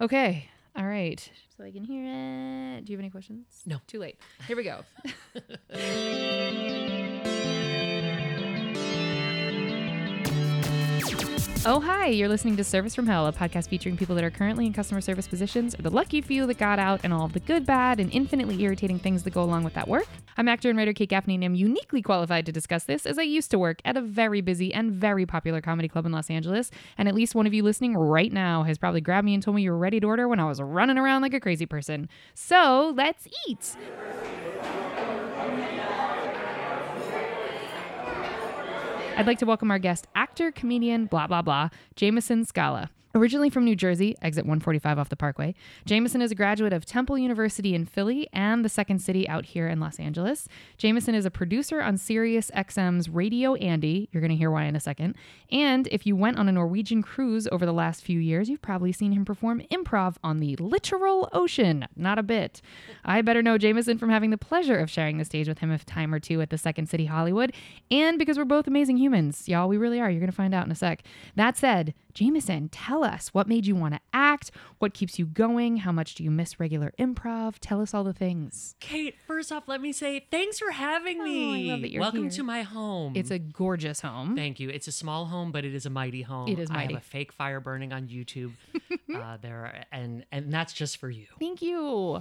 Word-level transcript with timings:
Okay. 0.00 0.48
All 0.76 0.86
right. 0.86 1.30
So 1.56 1.64
I 1.64 1.70
can 1.70 1.84
hear 1.84 2.04
it. 2.04 2.84
Do 2.84 2.92
you 2.92 2.96
have 2.96 3.02
any 3.02 3.10
questions? 3.10 3.46
No. 3.66 3.80
Too 3.86 3.98
late. 3.98 4.18
Here 4.46 4.56
we 4.56 4.64
go. 4.64 4.84
Oh, 11.66 11.78
hi. 11.78 12.06
You're 12.06 12.30
listening 12.30 12.56
to 12.56 12.64
Service 12.64 12.94
from 12.94 13.06
Hell, 13.06 13.26
a 13.26 13.34
podcast 13.34 13.68
featuring 13.68 13.94
people 13.94 14.14
that 14.14 14.24
are 14.24 14.30
currently 14.30 14.64
in 14.64 14.72
customer 14.72 15.02
service 15.02 15.28
positions 15.28 15.78
or 15.78 15.82
the 15.82 15.90
lucky 15.90 16.22
few 16.22 16.46
that 16.46 16.56
got 16.56 16.78
out 16.78 17.00
and 17.04 17.12
all 17.12 17.26
of 17.26 17.34
the 17.34 17.40
good, 17.40 17.66
bad, 17.66 18.00
and 18.00 18.10
infinitely 18.14 18.62
irritating 18.62 18.98
things 18.98 19.24
that 19.24 19.34
go 19.34 19.42
along 19.42 19.64
with 19.64 19.74
that 19.74 19.86
work. 19.86 20.06
I'm 20.38 20.48
actor 20.48 20.70
and 20.70 20.78
writer 20.78 20.94
Kate 20.94 21.10
Gaffney, 21.10 21.34
and 21.34 21.44
I'm 21.44 21.54
uniquely 21.54 22.00
qualified 22.00 22.46
to 22.46 22.52
discuss 22.52 22.84
this 22.84 23.04
as 23.04 23.18
I 23.18 23.24
used 23.24 23.50
to 23.50 23.58
work 23.58 23.82
at 23.84 23.98
a 23.98 24.00
very 24.00 24.40
busy 24.40 24.72
and 24.72 24.90
very 24.90 25.26
popular 25.26 25.60
comedy 25.60 25.86
club 25.86 26.06
in 26.06 26.12
Los 26.12 26.30
Angeles. 26.30 26.70
And 26.96 27.08
at 27.08 27.14
least 27.14 27.34
one 27.34 27.46
of 27.46 27.52
you 27.52 27.62
listening 27.62 27.94
right 27.94 28.32
now 28.32 28.62
has 28.62 28.78
probably 28.78 29.02
grabbed 29.02 29.26
me 29.26 29.34
and 29.34 29.42
told 29.42 29.54
me 29.54 29.62
you 29.62 29.72
were 29.72 29.78
ready 29.78 30.00
to 30.00 30.06
order 30.06 30.26
when 30.28 30.40
I 30.40 30.46
was 30.46 30.62
running 30.62 30.96
around 30.96 31.20
like 31.20 31.34
a 31.34 31.40
crazy 31.40 31.66
person. 31.66 32.08
So 32.32 32.94
let's 32.96 33.28
eat. 33.46 33.76
I'd 39.20 39.26
like 39.26 39.38
to 39.40 39.44
welcome 39.44 39.70
our 39.70 39.78
guest, 39.78 40.06
actor, 40.14 40.50
comedian, 40.50 41.04
blah, 41.04 41.26
blah, 41.26 41.42
blah, 41.42 41.68
Jameson 41.94 42.46
Scala. 42.46 42.88
Originally 43.12 43.50
from 43.50 43.64
New 43.64 43.74
Jersey, 43.74 44.14
exit 44.22 44.44
145 44.44 44.96
off 44.96 45.08
the 45.08 45.16
Parkway, 45.16 45.54
Jameson 45.84 46.22
is 46.22 46.30
a 46.30 46.36
graduate 46.36 46.72
of 46.72 46.86
Temple 46.86 47.18
University 47.18 47.74
in 47.74 47.84
Philly 47.84 48.28
and 48.32 48.64
the 48.64 48.68
Second 48.68 49.00
City 49.00 49.28
out 49.28 49.46
here 49.46 49.66
in 49.66 49.80
Los 49.80 49.98
Angeles. 49.98 50.46
Jameson 50.78 51.16
is 51.16 51.24
a 51.24 51.30
producer 51.30 51.82
on 51.82 51.96
Sirius 51.96 52.52
XM's 52.54 53.08
Radio 53.08 53.54
Andy. 53.56 54.08
You're 54.12 54.20
going 54.20 54.30
to 54.30 54.36
hear 54.36 54.52
why 54.52 54.64
in 54.64 54.76
a 54.76 54.80
second. 54.80 55.16
And 55.50 55.88
if 55.88 56.06
you 56.06 56.14
went 56.14 56.38
on 56.38 56.48
a 56.48 56.52
Norwegian 56.52 57.02
cruise 57.02 57.48
over 57.50 57.66
the 57.66 57.72
last 57.72 58.04
few 58.04 58.20
years, 58.20 58.48
you've 58.48 58.62
probably 58.62 58.92
seen 58.92 59.10
him 59.10 59.24
perform 59.24 59.62
improv 59.72 60.14
on 60.22 60.38
the 60.38 60.54
literal 60.56 61.28
ocean. 61.32 61.88
Not 61.96 62.20
a 62.20 62.22
bit. 62.22 62.62
I 63.04 63.22
better 63.22 63.42
know 63.42 63.58
Jameson 63.58 63.98
from 63.98 64.10
having 64.10 64.30
the 64.30 64.38
pleasure 64.38 64.78
of 64.78 64.88
sharing 64.88 65.18
the 65.18 65.24
stage 65.24 65.48
with 65.48 65.58
him 65.58 65.72
a 65.72 65.78
time 65.78 66.14
or 66.14 66.20
two 66.20 66.40
at 66.40 66.50
the 66.50 66.58
Second 66.58 66.88
City 66.88 67.06
Hollywood, 67.06 67.52
and 67.90 68.18
because 68.18 68.38
we're 68.38 68.44
both 68.44 68.68
amazing 68.68 68.98
humans. 68.98 69.48
Y'all, 69.48 69.68
we 69.68 69.78
really 69.78 70.00
are. 70.00 70.08
You're 70.08 70.20
going 70.20 70.30
to 70.30 70.36
find 70.36 70.54
out 70.54 70.64
in 70.64 70.70
a 70.70 70.76
sec. 70.76 71.02
That 71.34 71.56
said, 71.56 71.92
Jameson, 72.20 72.68
tell 72.68 73.02
us 73.02 73.28
what 73.28 73.48
made 73.48 73.64
you 73.66 73.74
want 73.74 73.94
to 73.94 74.00
act, 74.12 74.50
what 74.78 74.92
keeps 74.92 75.18
you 75.18 75.24
going, 75.24 75.78
how 75.78 75.90
much 75.90 76.14
do 76.14 76.22
you 76.22 76.30
miss 76.30 76.60
regular 76.60 76.92
improv? 76.98 77.54
Tell 77.60 77.80
us 77.80 77.94
all 77.94 78.04
the 78.04 78.12
things. 78.12 78.74
Kate, 78.78 79.14
first 79.26 79.50
off, 79.50 79.66
let 79.68 79.80
me 79.80 79.90
say 79.90 80.26
thanks 80.30 80.58
for 80.58 80.70
having 80.70 81.18
Oh, 81.20 81.24
I 81.24 81.26
me. 81.26 81.70
love 81.70 81.80
that 81.80 81.90
you're 81.90 82.02
Welcome 82.02 82.24
here. 82.24 82.30
to 82.32 82.42
my 82.42 82.60
home. 82.60 83.14
It's 83.16 83.30
a 83.30 83.38
gorgeous 83.38 84.02
home. 84.02 84.36
Thank 84.36 84.60
you. 84.60 84.68
It's 84.68 84.86
a 84.86 84.92
small 84.92 85.24
home, 85.24 85.50
but 85.50 85.64
it 85.64 85.74
is 85.74 85.86
a 85.86 85.90
mighty 85.90 86.20
home. 86.20 86.48
It 86.48 86.58
is 86.58 86.68
mighty. 86.68 86.92
I 86.94 86.98
have 86.98 87.02
a 87.02 87.04
fake 87.06 87.32
fire 87.32 87.58
burning 87.58 87.94
on 87.94 88.06
YouTube. 88.08 88.52
uh, 89.14 89.38
there, 89.40 89.86
and 89.90 90.26
and 90.30 90.52
that's 90.52 90.74
just 90.74 90.98
for 90.98 91.08
you. 91.08 91.24
Thank 91.38 91.62
you. 91.62 92.20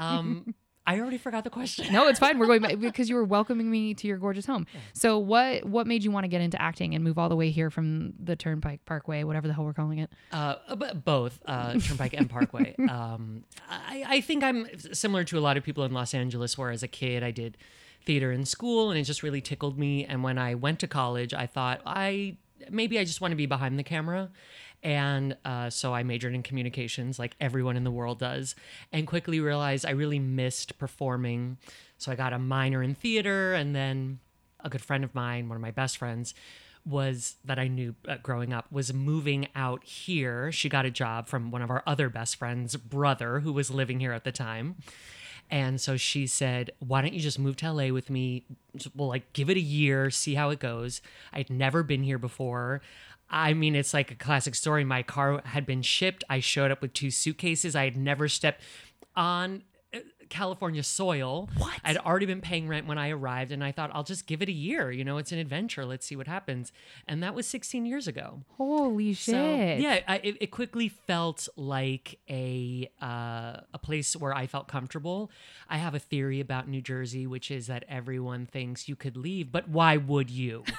Um, 0.00 0.54
I 0.86 1.00
already 1.00 1.18
forgot 1.18 1.42
the 1.44 1.50
question. 1.50 1.92
No, 1.92 2.06
it's 2.06 2.18
fine. 2.20 2.38
We're 2.38 2.46
going 2.46 2.62
back 2.62 2.78
because 2.80 3.08
you 3.08 3.16
were 3.16 3.24
welcoming 3.24 3.70
me 3.70 3.94
to 3.94 4.06
your 4.06 4.18
gorgeous 4.18 4.46
home. 4.46 4.66
So 4.92 5.18
what 5.18 5.64
what 5.64 5.86
made 5.86 6.04
you 6.04 6.10
want 6.10 6.24
to 6.24 6.28
get 6.28 6.40
into 6.40 6.60
acting 6.60 6.94
and 6.94 7.02
move 7.02 7.18
all 7.18 7.28
the 7.28 7.36
way 7.36 7.50
here 7.50 7.70
from 7.70 8.14
the 8.22 8.36
Turnpike 8.36 8.84
Parkway, 8.84 9.24
whatever 9.24 9.48
the 9.48 9.54
hell 9.54 9.64
we're 9.64 9.72
calling 9.72 9.98
it? 9.98 10.10
Uh, 10.32 10.56
both 10.94 11.40
uh, 11.46 11.78
Turnpike 11.78 12.14
and 12.14 12.30
Parkway. 12.30 12.74
Um, 12.96 13.44
I, 13.68 14.04
I 14.06 14.20
think 14.20 14.44
I'm 14.44 14.66
similar 14.92 15.24
to 15.24 15.38
a 15.38 15.40
lot 15.40 15.56
of 15.56 15.64
people 15.64 15.84
in 15.84 15.92
Los 15.92 16.14
Angeles, 16.14 16.56
where 16.56 16.70
as 16.70 16.82
a 16.82 16.88
kid 16.88 17.22
I 17.22 17.30
did 17.30 17.56
theater 18.04 18.30
in 18.30 18.44
school, 18.46 18.90
and 18.90 18.98
it 18.98 19.02
just 19.02 19.22
really 19.22 19.40
tickled 19.40 19.76
me. 19.78 20.04
And 20.04 20.22
when 20.22 20.38
I 20.38 20.54
went 20.54 20.78
to 20.80 20.86
college, 20.86 21.34
I 21.34 21.46
thought 21.46 21.80
I 21.84 22.36
maybe 22.70 22.98
I 22.98 23.04
just 23.04 23.20
want 23.20 23.32
to 23.32 23.36
be 23.36 23.46
behind 23.46 23.78
the 23.78 23.82
camera. 23.82 24.30
And 24.86 25.36
uh, 25.44 25.68
so 25.68 25.92
I 25.92 26.04
majored 26.04 26.32
in 26.32 26.44
communications, 26.44 27.18
like 27.18 27.34
everyone 27.40 27.76
in 27.76 27.82
the 27.82 27.90
world 27.90 28.20
does, 28.20 28.54
and 28.92 29.04
quickly 29.04 29.40
realized 29.40 29.84
I 29.84 29.90
really 29.90 30.20
missed 30.20 30.78
performing. 30.78 31.58
So 31.98 32.12
I 32.12 32.14
got 32.14 32.32
a 32.32 32.38
minor 32.38 32.84
in 32.84 32.94
theater, 32.94 33.52
and 33.52 33.74
then 33.74 34.20
a 34.60 34.70
good 34.70 34.80
friend 34.80 35.02
of 35.02 35.12
mine, 35.12 35.48
one 35.48 35.56
of 35.56 35.60
my 35.60 35.72
best 35.72 35.98
friends, 35.98 36.34
was 36.84 37.34
that 37.44 37.58
I 37.58 37.66
knew 37.66 37.96
uh, 38.06 38.18
growing 38.22 38.52
up 38.52 38.70
was 38.70 38.94
moving 38.94 39.48
out 39.56 39.82
here. 39.82 40.52
She 40.52 40.68
got 40.68 40.86
a 40.86 40.90
job 40.92 41.26
from 41.26 41.50
one 41.50 41.62
of 41.62 41.70
our 41.70 41.82
other 41.84 42.08
best 42.08 42.36
friends' 42.36 42.76
brother 42.76 43.40
who 43.40 43.52
was 43.52 43.72
living 43.72 43.98
here 43.98 44.12
at 44.12 44.22
the 44.22 44.30
time. 44.30 44.76
And 45.50 45.80
so 45.80 45.96
she 45.96 46.28
said, 46.28 46.70
"Why 46.78 47.02
don't 47.02 47.12
you 47.12 47.20
just 47.20 47.40
move 47.40 47.56
to 47.56 47.72
LA 47.72 47.88
with 47.88 48.08
me? 48.08 48.44
We'll 48.94 49.08
like 49.08 49.32
give 49.32 49.50
it 49.50 49.56
a 49.56 49.60
year, 49.60 50.10
see 50.10 50.34
how 50.34 50.50
it 50.50 50.60
goes." 50.60 51.00
I'd 51.32 51.50
never 51.50 51.82
been 51.82 52.04
here 52.04 52.18
before. 52.18 52.82
I 53.28 53.54
mean, 53.54 53.74
it's 53.74 53.92
like 53.92 54.10
a 54.10 54.14
classic 54.14 54.54
story. 54.54 54.84
My 54.84 55.02
car 55.02 55.42
had 55.44 55.66
been 55.66 55.82
shipped. 55.82 56.22
I 56.30 56.40
showed 56.40 56.70
up 56.70 56.80
with 56.80 56.92
two 56.92 57.10
suitcases. 57.10 57.74
I 57.74 57.84
had 57.84 57.96
never 57.96 58.28
stepped 58.28 58.62
on 59.16 59.62
uh, 59.92 59.98
California 60.28 60.82
soil. 60.84 61.48
What? 61.56 61.74
I'd 61.82 61.96
already 61.96 62.26
been 62.26 62.40
paying 62.40 62.68
rent 62.68 62.86
when 62.86 62.98
I 62.98 63.10
arrived, 63.10 63.50
and 63.50 63.64
I 63.64 63.72
thought 63.72 63.90
I'll 63.92 64.04
just 64.04 64.28
give 64.28 64.42
it 64.42 64.48
a 64.48 64.52
year. 64.52 64.92
You 64.92 65.04
know, 65.04 65.18
it's 65.18 65.32
an 65.32 65.38
adventure. 65.38 65.84
Let's 65.84 66.06
see 66.06 66.14
what 66.14 66.28
happens. 66.28 66.70
And 67.08 67.20
that 67.24 67.34
was 67.34 67.48
16 67.48 67.84
years 67.84 68.06
ago. 68.06 68.42
Holy 68.56 69.12
shit. 69.12 69.34
So 69.34 69.42
yeah, 69.42 70.00
I, 70.06 70.18
it, 70.22 70.36
it 70.42 70.50
quickly 70.52 70.88
felt 70.88 71.48
like 71.56 72.20
a 72.30 72.88
uh, 73.02 73.60
a 73.74 73.78
place 73.82 74.14
where 74.14 74.34
I 74.34 74.46
felt 74.46 74.68
comfortable. 74.68 75.32
I 75.68 75.78
have 75.78 75.96
a 75.96 76.00
theory 76.00 76.38
about 76.38 76.68
New 76.68 76.80
Jersey, 76.80 77.26
which 77.26 77.50
is 77.50 77.66
that 77.66 77.84
everyone 77.88 78.46
thinks 78.46 78.88
you 78.88 78.94
could 78.94 79.16
leave, 79.16 79.50
but 79.50 79.68
why 79.68 79.96
would 79.96 80.30
you? 80.30 80.62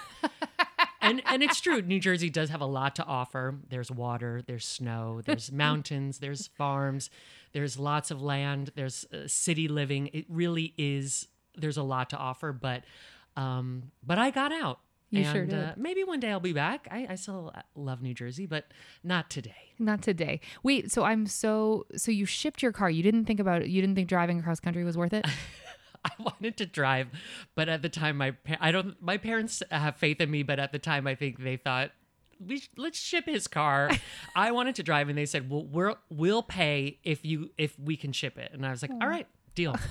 and 1.10 1.22
and 1.26 1.44
it's 1.44 1.60
true. 1.60 1.82
New 1.82 2.00
Jersey 2.00 2.30
does 2.30 2.50
have 2.50 2.62
a 2.62 2.66
lot 2.66 2.96
to 2.96 3.06
offer. 3.06 3.56
There's 3.70 3.92
water, 3.92 4.42
there's 4.46 4.66
snow, 4.66 5.22
there's 5.26 5.52
mountains, 5.66 6.20
there's 6.20 6.48
farms, 6.48 7.10
there's 7.54 7.78
lots 7.80 8.12
of 8.12 8.22
land, 8.22 8.72
there's 8.76 9.06
uh, 9.14 9.28
city 9.28 9.68
living. 9.68 10.10
It 10.14 10.26
really 10.30 10.74
is. 10.78 11.28
There's 11.56 11.78
a 11.78 11.84
lot 11.84 12.10
to 12.12 12.18
offer, 12.18 12.52
but 12.52 12.84
um, 13.36 13.92
but 14.06 14.18
I 14.18 14.32
got 14.32 14.52
out. 14.52 14.80
You 15.10 15.22
and, 15.22 15.32
sure 15.32 15.46
did. 15.46 15.64
Uh, 15.64 15.74
maybe 15.78 16.04
one 16.04 16.20
day 16.20 16.32
I'll 16.32 16.42
be 16.42 16.54
back. 16.54 16.88
I, 16.92 17.08
I 17.12 17.16
still 17.16 17.52
uh, 17.56 17.62
love 17.76 18.02
New 18.02 18.14
Jersey, 18.14 18.46
but 18.46 18.66
not 19.04 19.30
today. 19.30 19.74
Not 19.80 20.02
today. 20.02 20.42
Wait, 20.64 20.92
so 20.92 21.04
I'm 21.04 21.26
so 21.28 21.86
so 21.96 22.12
you 22.12 22.26
shipped 22.26 22.62
your 22.62 22.74
car. 22.74 22.90
You 22.90 23.04
didn't 23.04 23.26
think 23.26 23.40
about 23.40 23.62
it. 23.62 23.70
You 23.70 23.80
didn't 23.82 23.96
think 23.96 24.10
driving 24.10 24.40
across 24.40 24.60
country 24.60 24.84
was 24.84 24.98
worth 24.98 25.14
it? 25.14 25.26
I 26.06 26.12
wanted 26.20 26.58
to 26.58 26.66
drive, 26.66 27.08
but 27.56 27.70
at 27.70 27.82
the 27.82 27.90
time, 27.90 28.18
my 28.18 28.32
pa- 28.32 28.58
I 28.60 28.72
don't. 28.72 29.02
My 29.02 29.18
parents 29.18 29.62
have 29.72 29.98
faith 29.98 30.22
in 30.22 30.30
me, 30.32 30.44
but 30.44 30.60
at 30.60 30.72
the 30.72 30.80
time, 30.80 31.08
I 31.08 31.16
think 31.16 31.40
they 31.40 31.58
thought 31.58 31.92
we 32.46 32.60
sh- 32.60 32.70
let's 32.78 33.00
ship 33.00 33.26
his 33.26 33.48
car. 33.48 33.90
I 34.36 34.52
wanted 34.52 34.76
to 34.76 34.84
drive, 34.84 35.10
and 35.10 35.18
they 35.18 35.26
said, 35.26 35.50
"Well, 35.50 35.66
we'll 35.66 35.98
we'll 36.10 36.44
pay 36.44 37.00
if 37.04 37.26
you 37.26 37.52
if 37.58 37.78
we 37.80 37.98
can 37.98 38.12
ship 38.12 38.38
it." 38.38 38.52
And 38.54 38.66
I 38.66 38.72
was 38.72 38.82
like, 38.82 38.92
"All 38.92 39.08
right, 39.08 39.28
deal." 39.56 39.76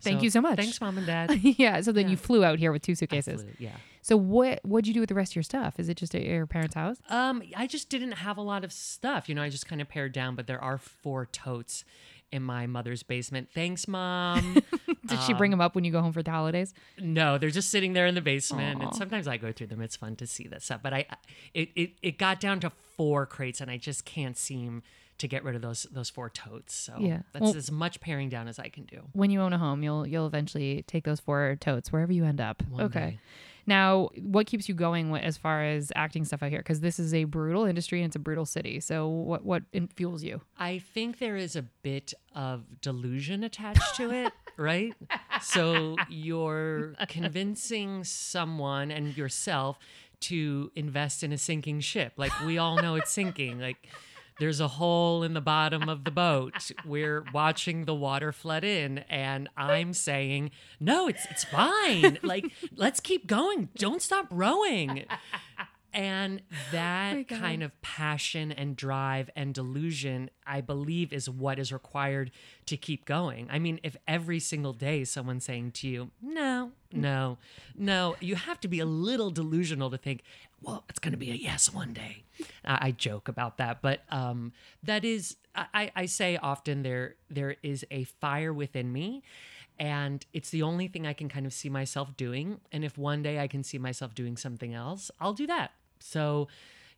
Thank 0.00 0.22
you 0.22 0.30
so 0.30 0.40
much. 0.40 0.56
Thanks, 0.56 0.80
mom 0.80 0.98
and 0.98 1.06
dad. 1.06 1.38
yeah, 1.42 1.80
so 1.80 1.92
then 1.92 2.08
you 2.08 2.16
flew 2.16 2.44
out 2.44 2.58
here 2.58 2.72
with 2.72 2.82
two 2.82 2.94
suitcases. 2.94 3.44
yeah. 3.58 3.76
So 4.00 4.16
what 4.16 4.58
what'd 4.64 4.88
you 4.88 4.94
do 4.94 5.00
with 5.00 5.10
the 5.10 5.14
rest 5.14 5.32
of 5.32 5.36
your 5.36 5.42
stuff? 5.44 5.78
Is 5.78 5.88
it 5.88 5.96
just 5.96 6.14
at 6.14 6.22
your 6.22 6.44
parents' 6.46 6.74
house? 6.74 6.96
Um, 7.08 7.42
I 7.56 7.68
just 7.68 7.88
didn't 7.88 8.12
have 8.12 8.36
a 8.36 8.42
lot 8.42 8.64
of 8.64 8.72
stuff. 8.72 9.28
You 9.28 9.36
know, 9.36 9.42
I 9.42 9.48
just 9.48 9.68
kind 9.68 9.80
of 9.80 9.88
pared 9.88 10.12
down, 10.12 10.34
but 10.34 10.48
there 10.48 10.60
are 10.62 10.76
four 10.76 11.26
totes 11.26 11.84
in 12.32 12.42
my 12.42 12.66
mother's 12.66 13.02
basement. 13.02 13.48
Thanks, 13.54 13.86
mom. 13.86 14.54
Did 15.06 15.20
she 15.22 15.34
bring 15.34 15.52
um, 15.52 15.58
them 15.58 15.60
up 15.60 15.74
when 15.74 15.84
you 15.84 15.92
go 15.92 16.00
home 16.00 16.12
for 16.12 16.22
the 16.22 16.30
holidays? 16.30 16.72
No, 16.98 17.38
they're 17.38 17.50
just 17.50 17.70
sitting 17.70 17.92
there 17.92 18.06
in 18.06 18.14
the 18.14 18.20
basement, 18.20 18.80
Aw. 18.80 18.86
and 18.86 18.94
sometimes 18.94 19.28
I 19.28 19.36
go 19.36 19.52
through 19.52 19.68
them. 19.68 19.80
It's 19.80 19.96
fun 19.96 20.16
to 20.16 20.26
see 20.26 20.48
that 20.48 20.62
stuff. 20.62 20.80
But 20.82 20.94
I, 20.94 21.06
it, 21.54 21.70
it, 21.76 21.90
it 22.02 22.18
got 22.18 22.40
down 22.40 22.60
to 22.60 22.72
four 22.96 23.26
crates, 23.26 23.60
and 23.60 23.70
I 23.70 23.76
just 23.76 24.04
can't 24.04 24.36
seem 24.36 24.82
to 25.18 25.28
get 25.28 25.44
rid 25.44 25.54
of 25.54 25.62
those 25.62 25.86
those 25.92 26.10
four 26.10 26.30
totes. 26.30 26.74
So 26.74 26.94
Yeah. 26.98 27.20
that's 27.32 27.42
Well- 27.42 27.56
as 27.56 27.70
much 27.70 28.00
paring 28.00 28.28
down 28.28 28.48
as 28.48 28.58
I 28.58 28.68
can 28.68 28.84
do. 28.84 29.02
When 29.12 29.30
you 29.30 29.40
own 29.40 29.52
a 29.52 29.58
home, 29.58 29.82
you'll 29.82 30.06
you'll 30.06 30.26
eventually 30.26 30.82
take 30.86 31.04
those 31.04 31.20
four 31.20 31.56
totes 31.60 31.92
wherever 31.92 32.12
you 32.12 32.24
end 32.24 32.40
up. 32.40 32.62
One 32.68 32.84
okay. 32.84 33.00
day. 33.00 33.18
Now, 33.66 34.08
what 34.20 34.46
keeps 34.46 34.68
you 34.68 34.74
going 34.74 35.14
as 35.16 35.36
far 35.36 35.62
as 35.62 35.92
acting 35.94 36.24
stuff 36.24 36.42
out 36.42 36.50
here? 36.50 36.60
Because 36.60 36.80
this 36.80 36.98
is 36.98 37.14
a 37.14 37.24
brutal 37.24 37.64
industry 37.64 38.00
and 38.00 38.06
it's 38.06 38.16
a 38.16 38.20
brutal 38.20 38.46
city. 38.46 38.80
So, 38.80 39.06
what 39.08 39.44
what 39.44 39.62
fuels 39.94 40.22
you? 40.22 40.40
I 40.58 40.78
think 40.78 41.18
there 41.18 41.36
is 41.36 41.56
a 41.56 41.62
bit 41.62 42.14
of 42.34 42.80
delusion 42.80 43.44
attached 43.44 43.96
to 43.96 44.10
it, 44.10 44.32
right? 44.56 44.94
So 45.42 45.96
you're 46.08 46.94
convincing 47.08 48.04
someone 48.04 48.90
and 48.90 49.16
yourself 49.16 49.78
to 50.20 50.70
invest 50.74 51.22
in 51.22 51.32
a 51.32 51.38
sinking 51.38 51.80
ship. 51.80 52.12
Like 52.16 52.32
we 52.46 52.58
all 52.58 52.76
know 52.80 52.94
it's 52.94 53.10
sinking. 53.10 53.60
Like 53.60 53.88
there's 54.38 54.60
a 54.60 54.68
hole 54.68 55.22
in 55.22 55.34
the 55.34 55.40
bottom 55.40 55.88
of 55.88 56.04
the 56.04 56.10
boat. 56.10 56.70
We're 56.84 57.24
watching 57.32 57.84
the 57.84 57.94
water 57.94 58.32
flood 58.32 58.64
in 58.64 58.98
and 59.10 59.48
I'm 59.56 59.92
saying, 59.92 60.50
"No, 60.80 61.08
it's 61.08 61.26
it's 61.30 61.44
fine. 61.44 62.18
Like 62.22 62.50
let's 62.76 63.00
keep 63.00 63.26
going. 63.26 63.68
Don't 63.76 64.02
stop 64.02 64.26
rowing." 64.30 65.04
And 65.94 66.40
that 66.70 67.16
oh 67.16 67.24
kind 67.24 67.62
of 67.62 67.78
passion 67.82 68.50
and 68.50 68.74
drive 68.74 69.28
and 69.36 69.52
delusion, 69.52 70.30
I 70.46 70.62
believe, 70.62 71.12
is 71.12 71.28
what 71.28 71.58
is 71.58 71.70
required 71.70 72.30
to 72.66 72.78
keep 72.78 73.04
going. 73.04 73.48
I 73.50 73.58
mean, 73.58 73.78
if 73.82 73.96
every 74.08 74.40
single 74.40 74.72
day 74.72 75.04
someone's 75.04 75.44
saying 75.44 75.72
to 75.72 75.88
you, 75.88 76.10
no, 76.22 76.72
no, 76.92 77.36
no, 77.76 78.16
you 78.20 78.36
have 78.36 78.58
to 78.60 78.68
be 78.68 78.80
a 78.80 78.86
little 78.86 79.30
delusional 79.30 79.90
to 79.90 79.98
think, 79.98 80.22
well, 80.62 80.84
it's 80.88 80.98
going 80.98 81.12
to 81.12 81.18
be 81.18 81.30
a 81.30 81.34
yes 81.34 81.72
one 81.72 81.92
day. 81.92 82.24
I, 82.64 82.88
I 82.88 82.90
joke 82.92 83.28
about 83.28 83.58
that, 83.58 83.82
but 83.82 84.02
um, 84.10 84.52
that 84.82 85.04
is, 85.04 85.36
I, 85.54 85.90
I 85.94 86.06
say 86.06 86.36
often 86.36 86.82
there 86.82 87.16
there 87.28 87.56
is 87.62 87.84
a 87.90 88.04
fire 88.04 88.52
within 88.52 88.92
me 88.92 89.22
and 89.78 90.24
it's 90.32 90.50
the 90.50 90.62
only 90.62 90.88
thing 90.88 91.06
I 91.06 91.12
can 91.12 91.28
kind 91.28 91.46
of 91.46 91.52
see 91.52 91.68
myself 91.68 92.16
doing. 92.16 92.60
And 92.70 92.84
if 92.84 92.96
one 92.98 93.22
day 93.22 93.38
I 93.38 93.48
can 93.48 93.64
see 93.64 93.78
myself 93.78 94.14
doing 94.14 94.36
something 94.36 94.74
else, 94.74 95.10
I'll 95.20 95.32
do 95.32 95.46
that. 95.46 95.72
So, 95.98 96.48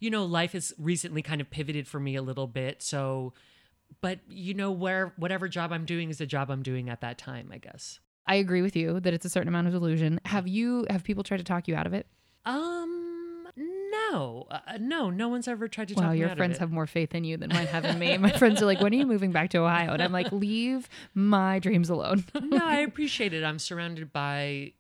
you 0.01 0.11
know, 0.11 0.25
life 0.25 0.53
has 0.53 0.73
recently 0.79 1.23
kind 1.23 1.41
of 1.41 1.51
pivoted 1.51 1.87
for 1.87 2.01
me 2.01 2.17
a 2.17 2.23
little 2.23 2.47
bit. 2.47 2.83
So, 2.83 3.33
but 4.01 4.19
you 4.29 4.55
know, 4.55 4.71
where 4.71 5.13
whatever 5.17 5.49
job 5.49 5.73
I'm 5.73 5.85
doing 5.85 6.11
is 6.11 6.19
the 6.19 6.27
job 6.27 6.51
I'm 6.51 6.63
doing 6.63 6.91
at 6.91 7.01
that 7.01 7.17
time, 7.19 7.51
I 7.53 7.59
guess. 7.59 8.01
I 8.27 8.37
agree 8.37 8.63
with 8.63 8.75
you 8.75 9.01
that 9.01 9.13
it's 9.15 9.25
a 9.25 9.31
certain 9.31 9.49
amount 9.49 9.67
of 9.67 9.73
delusion. 9.73 10.19
Have 10.25 10.49
you 10.49 10.87
have 10.91 11.05
people 11.05 11.23
tried 11.23 11.39
to 11.39 11.45
talk 11.45 11.69
you 11.69 11.77
out 11.77 11.87
of 11.87 11.95
it? 11.95 12.07
Um, 12.45 13.04
no, 14.15 14.47
uh, 14.51 14.61
no, 14.81 15.11
no 15.11 15.29
one's 15.29 15.49
ever 15.49 15.69
tried 15.69 15.89
to 15.89 15.95
Wow, 15.95 16.13
your 16.13 16.35
friends 16.37 16.59
have 16.59 16.71
more 16.71 16.87
faith 16.87 17.15
in 17.15 17.25
you 17.25 17.37
than 17.37 17.51
mine 17.51 17.67
have 17.67 17.85
in 17.85 17.99
me. 17.99 18.17
My 18.19 18.31
friends 18.33 18.63
are 18.63 18.67
like, 18.67 18.81
"When 18.81 18.93
are 18.93 18.97
you 18.97 19.07
moving 19.07 19.33
back 19.33 19.51
to 19.51 19.59
Ohio?" 19.59 19.93
And 19.93 20.03
I'm 20.03 20.13
like, 20.13 20.31
"Leave 20.33 20.89
my 21.15 21.59
dreams 21.59 21.91
alone." 21.91 22.25
no, 22.43 22.65
I 22.65 22.81
appreciate 22.81 23.33
it. 23.33 23.45
I'm 23.45 23.59
surrounded 23.59 24.13
by 24.13 24.73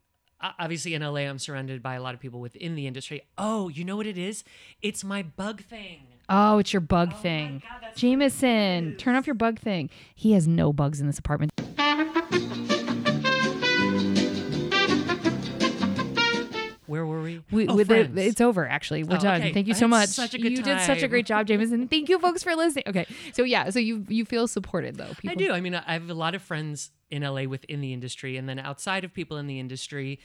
obviously 0.58 0.94
in 0.94 1.02
LA 1.02 1.20
I'm 1.20 1.38
surrounded 1.38 1.82
by 1.82 1.94
a 1.94 2.02
lot 2.02 2.14
of 2.14 2.20
people 2.20 2.40
within 2.40 2.75
the 2.75 2.86
industry. 2.86 3.22
Oh, 3.38 3.69
you 3.69 3.84
know 3.84 3.96
what 3.96 4.06
it 4.06 4.19
is? 4.19 4.44
It's 4.82 5.02
my 5.02 5.22
bug 5.22 5.62
thing. 5.62 6.06
oh, 6.28 6.58
it's 6.58 6.72
your 6.72 6.81
bug 6.81 7.14
thing, 7.14 7.62
God, 7.62 7.78
that's 7.81 7.82
what 7.82 7.96
it 7.96 8.00
Jameson. 8.00 8.96
Turn 8.96 9.14
off 9.14 9.26
your 9.26 9.34
bug 9.34 9.58
thing. 9.58 9.90
He 10.14 10.32
has 10.32 10.46
no 10.46 10.72
bugs 10.72 11.00
in 11.00 11.06
this 11.06 11.19
apartment. 11.19 11.52
We? 17.55 17.69
Oh, 17.69 17.77
with 17.77 17.89
the, 17.89 18.11
it's 18.23 18.41
over. 18.41 18.69
Actually, 18.69 19.05
we're 19.05 19.17
Oh, 19.17 19.21
done. 19.21 19.41
okay. 19.41 19.53
Thank 19.53 19.67
you 19.69 19.75
so 19.75 19.89
much. 19.89 20.09
such 20.11 20.35
a 20.35 20.39
good 20.39 20.53
you 20.53 20.62
did 20.62 20.81
such 20.83 21.03
a 21.03 21.09
great 21.09 21.27
job, 21.27 21.47
Jameson. 21.47 21.89
Thank 21.89 22.09
you, 22.09 22.19
folks, 22.19 22.43
for 22.43 22.55
listening. 22.55 22.85
Okay, 22.87 23.06
so 23.33 23.45
yeah, 23.45 23.71
so 23.71 23.79
you 23.79 24.05
you 24.09 24.25
feel 24.25 24.47
supported 24.49 24.97
though. 24.97 25.12
People, 25.19 25.31
I 25.31 25.35
do. 25.35 25.53
I 25.53 25.61
mean, 25.61 25.75
I 25.75 25.93
have 25.95 26.11
a 26.11 26.15
lot 26.15 26.35
of 26.35 26.43
friends 26.43 26.91
in 27.11 27.23
LA 27.23 27.45
within 27.45 27.81
the 27.81 27.93
industry, 27.93 28.37
and 28.37 28.49
then 28.49 28.59
outside 28.59 29.05
of 29.05 29.15
people 29.15 29.37
in 29.39 29.47
the 29.47 29.59
industry, 29.61 30.21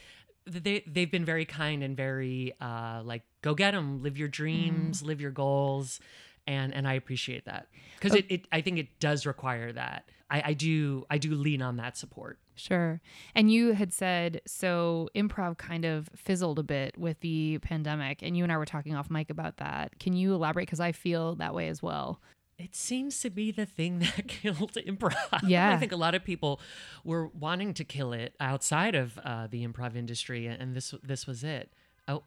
they 0.45 0.83
they've 0.87 1.11
been 1.11 1.25
very 1.25 1.45
kind 1.45 1.83
and 1.83 1.95
very 1.95 2.53
uh, 2.59 3.01
like, 3.03 3.23
go 3.41 3.53
get 3.53 3.71
them, 3.71 4.01
live 4.01 4.17
your 4.17 4.27
dreams, 4.27 5.03
live 5.03 5.21
your 5.21 5.31
goals, 5.31 5.99
and 6.47 6.73
and 6.73 6.87
I 6.87 6.93
appreciate 6.93 7.45
that 7.45 7.67
because 7.99 8.15
it, 8.17 8.25
it 8.29 8.47
I 8.51 8.61
think 8.61 8.79
it 8.79 8.99
does 8.99 9.25
require 9.25 9.71
that. 9.73 10.05
I, 10.31 10.43
I 10.47 10.53
do 10.53 11.05
I 11.09 11.17
do 11.17 11.33
lean 11.35 11.61
on 11.61 11.77
that 11.77 11.97
support. 11.97 12.39
Sure. 12.59 12.99
And 13.33 13.51
you 13.51 13.71
had 13.73 13.93
said 13.93 14.41
so 14.45 15.09
improv 15.15 15.57
kind 15.57 15.85
of 15.85 16.09
fizzled 16.15 16.59
a 16.59 16.63
bit 16.63 16.97
with 16.97 17.21
the 17.21 17.59
pandemic, 17.59 18.21
and 18.21 18.35
you 18.35 18.43
and 18.43 18.51
I 18.51 18.57
were 18.57 18.65
talking 18.65 18.95
off 18.95 19.09
mic 19.09 19.29
about 19.29 19.57
that. 19.57 19.97
Can 19.99 20.13
you 20.13 20.33
elaborate? 20.33 20.63
Because 20.67 20.81
I 20.81 20.91
feel 20.91 21.35
that 21.35 21.53
way 21.55 21.69
as 21.69 21.81
well. 21.81 22.19
It 22.57 22.75
seems 22.75 23.21
to 23.21 23.29
be 23.29 23.51
the 23.51 23.65
thing 23.65 23.99
that 23.99 24.27
killed 24.27 24.73
improv. 24.73 25.15
Yeah. 25.47 25.71
I 25.73 25.77
think 25.77 25.93
a 25.93 25.95
lot 25.95 26.13
of 26.15 26.25
people 26.25 26.59
were 27.05 27.27
wanting 27.27 27.73
to 27.75 27.85
kill 27.85 28.11
it 28.11 28.35
outside 28.41 28.93
of 28.95 29.17
uh, 29.23 29.47
the 29.47 29.65
improv 29.65 29.95
industry, 29.95 30.45
and 30.47 30.75
this 30.75 30.93
this 31.01 31.25
was 31.25 31.43
it. 31.45 31.71
Oh, 32.09 32.23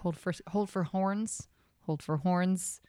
Hold 0.00 0.16
for 0.16 0.32
hold 0.48 0.68
for 0.68 0.82
horns. 0.82 1.46
Hold 1.82 2.02
for 2.02 2.16
horns. 2.18 2.80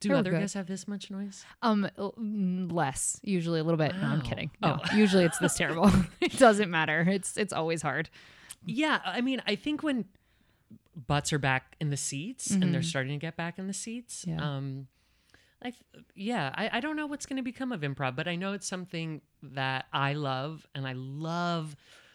Do 0.00 0.14
other 0.14 0.30
guys 0.32 0.54
have 0.54 0.66
this 0.66 0.86
much 0.88 1.10
noise? 1.10 1.44
Um, 1.62 1.88
l- 1.98 2.14
mm, 2.18 2.70
less 2.72 3.18
usually 3.22 3.60
a 3.60 3.64
little 3.64 3.78
bit. 3.78 3.94
No, 3.96 4.06
I'm 4.08 4.18
Wow. 4.20 4.24
kidding. 4.24 4.50
No, 4.62 4.78
Oh. 4.82 4.96
usually 4.96 5.24
it's 5.24 5.38
this 5.38 5.54
terrible. 5.56 5.90
it 6.20 6.36
doesn't 6.38 6.70
matter. 6.70 7.00
It's 7.08 7.36
it's 7.36 7.52
always 7.52 7.82
hard. 7.82 8.08
Yeah, 8.64 9.00
I 9.04 9.20
mean, 9.20 9.42
I 9.46 9.54
think 9.54 9.82
when 9.82 10.04
butts 11.06 11.32
are 11.32 11.38
back 11.38 11.76
in 11.80 11.90
the 11.90 11.96
seats 11.96 12.50
and 12.50 12.74
they're 12.74 12.82
starting 12.82 13.12
to 13.12 13.18
get 13.24 13.36
back 13.36 13.58
in 13.58 13.66
the 13.66 13.72
seats, 13.72 14.24
Mm-hmm. 14.24 14.38
Yeah. 14.38 14.56
um, 14.56 14.86
I 15.60 15.70
th- 15.70 16.04
yeah, 16.14 16.52
I, 16.54 16.70
I 16.74 16.80
don't 16.80 16.94
know 16.96 17.06
what's 17.06 17.26
going 17.26 17.36
to 17.38 17.42
become 17.42 17.72
of 17.72 17.80
improv, 17.80 18.14
but 18.14 18.28
I 18.28 18.36
know 18.36 18.52
it's 18.52 18.66
something 18.68 19.22
that 19.42 19.86
I 19.92 20.12
love, 20.12 20.66
and 20.74 20.86
I 20.86 20.92
love 20.92 21.74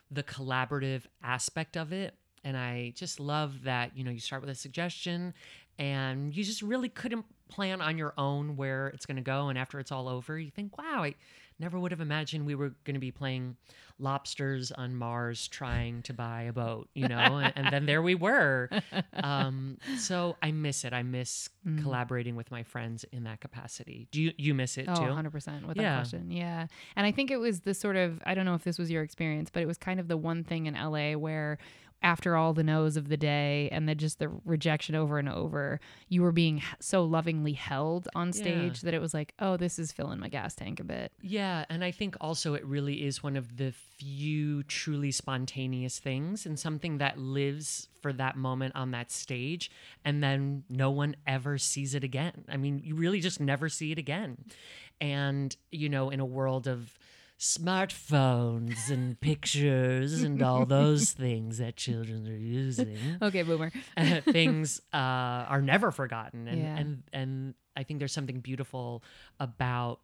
the 0.10 0.24
collaborative 0.24 1.04
aspect 1.22 1.76
of 1.76 1.92
it, 1.92 2.14
and 2.46 2.56
I 2.56 2.94
just 2.96 3.20
love 3.20 3.64
that 3.64 3.98
you 3.98 4.04
know 4.06 4.12
you 4.12 4.20
start 4.20 4.42
with 4.42 4.50
a 4.50 4.56
suggestion, 4.56 5.34
and 5.78 6.34
you 6.36 6.44
just 6.46 6.62
really 6.62 6.88
couldn't 6.88 7.26
plan 7.54 7.82
on 7.82 7.98
your 7.98 8.14
own 8.18 8.56
where 8.58 8.88
it's 8.88 9.06
going 9.06 9.18
to 9.18 9.22
go, 9.24 9.48
and 9.50 9.58
after 9.58 9.80
it's 9.80 9.92
all 9.92 10.08
over, 10.10 10.38
you 10.40 10.50
think, 10.52 10.78
wow, 10.78 11.04
I 11.04 11.16
never 11.60 11.78
would 11.80 11.92
have 11.92 12.02
imagined 12.02 12.46
we 12.46 12.56
were 12.56 12.70
going 12.84 12.96
to 12.96 13.00
be 13.00 13.12
playing 13.12 13.56
lobsters 14.00 14.72
on 14.72 14.96
Mars 14.96 15.48
trying 15.48 16.02
to 16.04 16.14
buy 16.14 16.44
a 16.44 16.54
boat, 16.54 16.90
you 16.96 17.08
know, 17.08 17.16
and, 17.38 17.54
and 17.56 17.72
then 17.72 17.86
there 17.86 18.02
we 18.02 18.16
were. 18.16 18.70
Um, 19.24 19.78
so 19.98 20.36
I 20.42 20.52
miss 20.52 20.84
it. 20.84 20.92
I 20.92 21.04
miss 21.04 21.48
collaborating 21.82 22.36
with 22.36 22.52
my 22.52 22.64
friends 22.64 23.06
in 23.14 23.24
that 23.24 23.40
capacity. 23.40 24.08
Do 24.12 24.22
you 24.22 24.32
you 24.38 24.54
miss 24.54 24.78
it 24.78 24.88
Oh, 24.90 24.96
too? 24.96 25.02
100% 25.04 25.66
with 25.66 25.78
that 25.78 25.82
Yeah. 25.82 25.96
question. 25.96 26.30
Yeah. 26.32 26.68
And 26.96 27.06
I 27.06 27.12
think 27.12 27.32
it 27.32 27.38
was 27.38 27.62
the 27.62 27.74
sort 27.74 27.96
of, 27.96 28.22
I 28.26 28.34
don't 28.34 28.44
know 28.46 28.56
if 28.56 28.64
this 28.64 28.78
was 28.78 28.92
your 28.92 29.02
experience, 29.04 29.50
but 29.50 29.62
it 29.62 29.66
was 29.68 29.78
kind 29.78 30.00
of 30.00 30.08
the 30.10 30.18
one 30.18 30.44
thing 30.44 30.66
in 30.66 30.74
LA 30.74 31.14
where 31.14 31.58
after 32.04 32.36
all 32.36 32.54
the 32.54 32.64
no's 32.64 32.98
of 32.98 33.08
the 33.08 33.18
day 33.18 33.70
and 33.72 33.88
then 33.88 33.98
just 33.98 34.20
the 34.20 34.30
rejection 34.46 34.94
over 34.94 35.18
and 35.18 35.30
over, 35.30 35.80
you 36.10 36.22
were 36.22 36.34
being 36.34 36.62
so 36.80 37.04
lovingly 37.04 37.54
held 37.54 38.10
on 38.14 38.34
stage 38.34 38.82
that 38.82 38.94
it 38.94 39.00
was 39.00 39.14
like, 39.14 39.34
oh, 39.40 39.56
this 39.56 39.80
is 39.80 39.94
filling 39.94 40.20
my 40.20 40.28
gas 40.28 40.54
tank 40.54 40.82
a 40.82 40.84
bit. 40.84 41.14
Yeah, 41.22 41.64
and 41.70 41.84
I 41.84 41.92
think 41.92 42.18
also 42.20 42.54
it 42.54 42.66
really 42.66 43.06
is 43.06 43.24
one 43.24 43.38
of 43.38 43.56
the 43.56 43.72
few 43.72 44.64
truly 44.64 45.12
spontaneous 45.12 45.98
things 45.98 46.46
and 46.46 46.60
something 46.60 46.98
that 46.98 47.18
lives 47.18 47.88
for 48.02 48.12
that 48.12 48.36
moment 48.36 48.76
on 48.76 48.92
that 48.92 49.10
stage 49.10 49.72
and 50.04 50.22
then 50.22 50.64
no 50.70 50.92
one 50.92 51.16
ever 51.26 51.58
sees 51.58 51.96
it 51.96 52.04
again. 52.04 52.44
I 52.50 52.58
mean, 52.58 52.82
you 52.84 52.96
really 52.96 53.22
just 53.22 53.40
never 53.40 53.70
see 53.70 53.94
it 53.94 53.98
again. 53.98 54.38
And, 55.00 55.56
you 55.72 55.88
know, 55.88 56.10
in 56.10 56.20
a 56.20 56.26
world 56.26 56.68
of 56.68 56.98
smartphones 57.40 58.90
and 58.90 59.20
pictures 59.22 60.22
and 60.22 60.42
all 60.42 60.66
those 60.66 61.12
things 61.12 61.58
that 61.58 61.76
children 61.76 62.28
are 62.28 62.36
using 62.36 62.98
Okay, 63.22 63.44
boomer. 63.44 63.72
things 64.24 64.82
uh, 64.94 64.98
are 64.98 65.62
never 65.62 65.92
forgotten 65.92 66.48
and, 66.48 66.62
Yeah. 66.62 66.78
and 66.78 67.04
and 67.12 67.54
i 67.76 67.84
think 67.84 68.00
there's 68.00 68.14
something 68.14 68.40
beautiful 68.40 69.04
about 69.40 70.00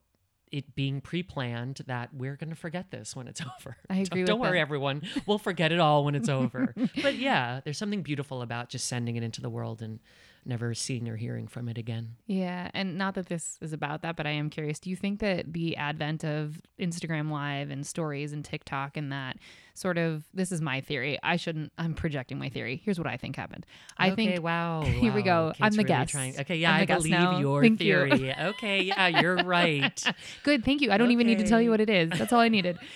it 0.51 0.73
being 0.73 0.99
pre-planned 0.99 1.79
that 1.85 2.11
we're 2.13 2.35
going 2.35 2.49
to 2.49 2.55
forget 2.55 2.89
this 2.89 3.15
when 3.15 3.27
it's 3.27 3.39
over 3.41 3.77
I 3.89 3.97
agree 3.97 4.21
don't, 4.21 4.25
don't 4.25 4.39
worry 4.39 4.57
that. 4.57 4.61
everyone 4.61 5.03
we'll 5.27 5.37
forget 5.37 5.71
it 5.71 5.79
all 5.79 6.03
when 6.05 6.15
it's 6.15 6.29
over 6.29 6.73
but 7.03 7.15
yeah 7.15 7.61
there's 7.63 7.77
something 7.77 8.01
beautiful 8.01 8.41
about 8.41 8.69
just 8.69 8.87
sending 8.87 9.15
it 9.15 9.21
into 9.23 9.41
the 9.41 9.49
world 9.49 9.81
and 9.83 9.99
never 10.45 10.73
seeing 10.73 11.07
or 11.09 11.15
hearing 11.15 11.47
from 11.47 11.67
it 11.69 11.77
again 11.77 12.15
Yeah, 12.27 12.69
and 12.73 12.97
not 12.97 13.15
that 13.15 13.27
this 13.27 13.57
is 13.61 13.73
about 13.73 14.01
that, 14.03 14.15
but 14.15 14.25
I 14.25 14.31
am 14.31 14.49
curious. 14.49 14.79
Do 14.79 14.89
you 14.89 14.95
think 14.95 15.19
that 15.19 15.53
the 15.53 15.75
advent 15.77 16.23
of 16.23 16.61
Instagram 16.79 17.29
Live 17.31 17.69
and 17.69 17.85
stories 17.85 18.33
and 18.33 18.43
TikTok 18.43 18.97
and 18.97 19.11
that 19.11 19.37
sort 19.75 19.97
of 19.97 20.23
this 20.33 20.51
is 20.51 20.59
my 20.61 20.81
theory. 20.81 21.17
I 21.23 21.37
shouldn't. 21.37 21.71
I'm 21.77 21.93
projecting 21.93 22.37
my 22.37 22.49
theory. 22.49 22.81
Here's 22.83 22.97
what 22.97 23.07
I 23.07 23.15
think 23.15 23.35
happened. 23.37 23.65
I 23.97 24.07
okay, 24.11 24.15
think 24.33 24.43
wow 24.43 24.81
Here 24.85 25.13
we 25.13 25.21
wow, 25.21 25.51
go. 25.51 25.53
I'm 25.61 25.71
the 25.71 25.77
really 25.77 25.87
guest. 25.87 26.11
trying- 26.11 26.39
okay 26.39 26.55
yeah 26.57 26.73
I'm 26.73 26.81
i 26.81 26.85
believe 26.85 27.11
now. 27.11 27.39
your 27.39 27.61
Thank 27.61 27.79
you. 27.81 27.85
theory 28.07 28.33
okay 28.37 28.81
yeah 28.81 29.07
you're 29.07 29.35
right 29.43 30.03
good. 30.43 30.65
Thank 30.65 30.81
you. 30.81 30.91
I 30.91 30.97
don't 30.97 31.11
even 31.11 31.27
need 31.27 31.39
to 31.39 31.47
tell 31.47 31.61
you 31.61 31.69
what 31.69 31.79
it 31.81 31.89
is. 31.89 32.09
That's 32.11 32.33
all 32.33 32.39
I 32.41 32.49
needed. 32.49 32.77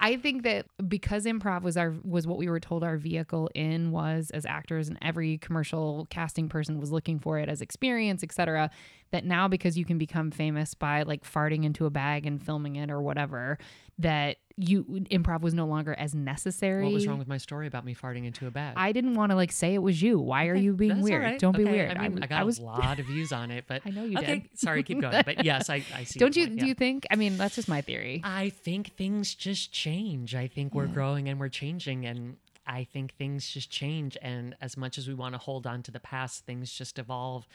I 0.00 0.16
think 0.16 0.44
that 0.44 0.66
because 0.88 1.24
improv 1.24 1.62
was 1.62 1.76
our 1.76 1.94
was 2.04 2.26
what 2.26 2.38
we 2.38 2.48
were 2.48 2.60
told 2.60 2.84
our 2.84 2.96
vehicle 2.96 3.50
in 3.54 3.90
was 3.90 4.30
as 4.30 4.46
actors 4.46 4.88
and 4.88 4.98
every 5.02 5.38
commercial 5.38 6.06
casting 6.10 6.48
person 6.48 6.78
was 6.78 6.92
looking 6.92 7.18
for 7.18 7.38
it 7.38 7.48
as 7.48 7.60
experience, 7.60 8.22
etc. 8.22 8.70
That 9.10 9.24
now 9.24 9.48
because 9.48 9.76
you 9.76 9.84
can 9.84 9.98
become 9.98 10.30
famous 10.30 10.74
by 10.74 11.02
like 11.02 11.24
farting 11.24 11.64
into 11.64 11.86
a 11.86 11.90
bag 11.90 12.26
and 12.26 12.42
filming 12.42 12.76
it 12.76 12.90
or 12.90 13.00
whatever, 13.00 13.58
that 13.98 14.36
you 14.58 14.84
improv 15.10 15.40
was 15.40 15.54
no 15.54 15.66
longer 15.66 15.94
as 15.94 16.14
necessary. 16.14 16.84
what 16.84 16.92
was 16.92 17.06
wrong 17.06 17.18
with 17.18 17.28
my 17.28 17.38
story 17.38 17.66
about 17.68 17.84
me 17.84 17.94
farting 17.94 18.26
into 18.26 18.46
a 18.46 18.50
bag 18.50 18.74
I 18.76 18.92
didn't 18.92 19.14
want 19.14 19.30
to 19.30 19.36
like 19.36 19.52
say 19.52 19.74
it 19.74 19.82
was 19.82 20.02
you. 20.02 20.18
Why 20.18 20.46
are 20.48 20.54
you 20.54 20.74
being 20.74 21.00
weird? 21.00 21.22
right. 21.22 21.38
Don't 21.38 21.56
be 21.56 21.64
weird. 21.64 21.96
I 21.96 22.08
mean, 22.08 22.22
I, 22.22 22.26
w- 22.26 22.26
got 22.26 22.44
was 22.44 22.58
a 22.58 22.62
lot 22.62 22.98
of 22.98 23.06
views 23.06 23.32
on 23.32 23.50
it, 23.50 23.64
but 23.68 23.82
I 23.86 23.90
know 23.90 24.04
you 24.04 24.18
okay, 24.18 24.40
did. 24.40 24.58
sorry, 24.58 24.82
keep 24.82 25.00
going. 25.00 25.22
But 25.24 25.44
yes, 25.44 25.70
I, 25.70 25.82
I 25.94 26.04
see. 26.04 26.18
Don't 26.18 26.36
you 26.36 26.46
point, 26.46 26.58
do 26.58 26.64
yeah. 26.64 26.68
you 26.68 26.74
think? 26.74 27.06
I 27.10 27.16
mean, 27.16 27.36
that's 27.36 27.54
just 27.54 27.68
my 27.68 27.80
theory. 27.80 28.20
I 28.24 28.50
think 28.50 28.94
things 28.96 29.34
just 29.34 29.72
change. 29.72 30.34
I 30.34 30.48
think 30.48 30.74
we're 30.74 30.86
growing 30.86 31.28
and 31.28 31.38
we're 31.38 31.48
changing, 31.48 32.04
and 32.06 32.36
I 32.66 32.84
think 32.84 33.14
things 33.14 33.48
just 33.48 33.70
change. 33.70 34.16
And 34.20 34.56
as 34.60 34.76
much 34.76 34.98
as 34.98 35.08
we 35.08 35.14
want 35.14 35.34
to 35.34 35.38
hold 35.38 35.66
on 35.66 35.82
to 35.84 35.90
the 35.90 36.00
past, 36.00 36.44
things 36.44 36.72
just 36.72 36.98
evolve. 36.98 37.46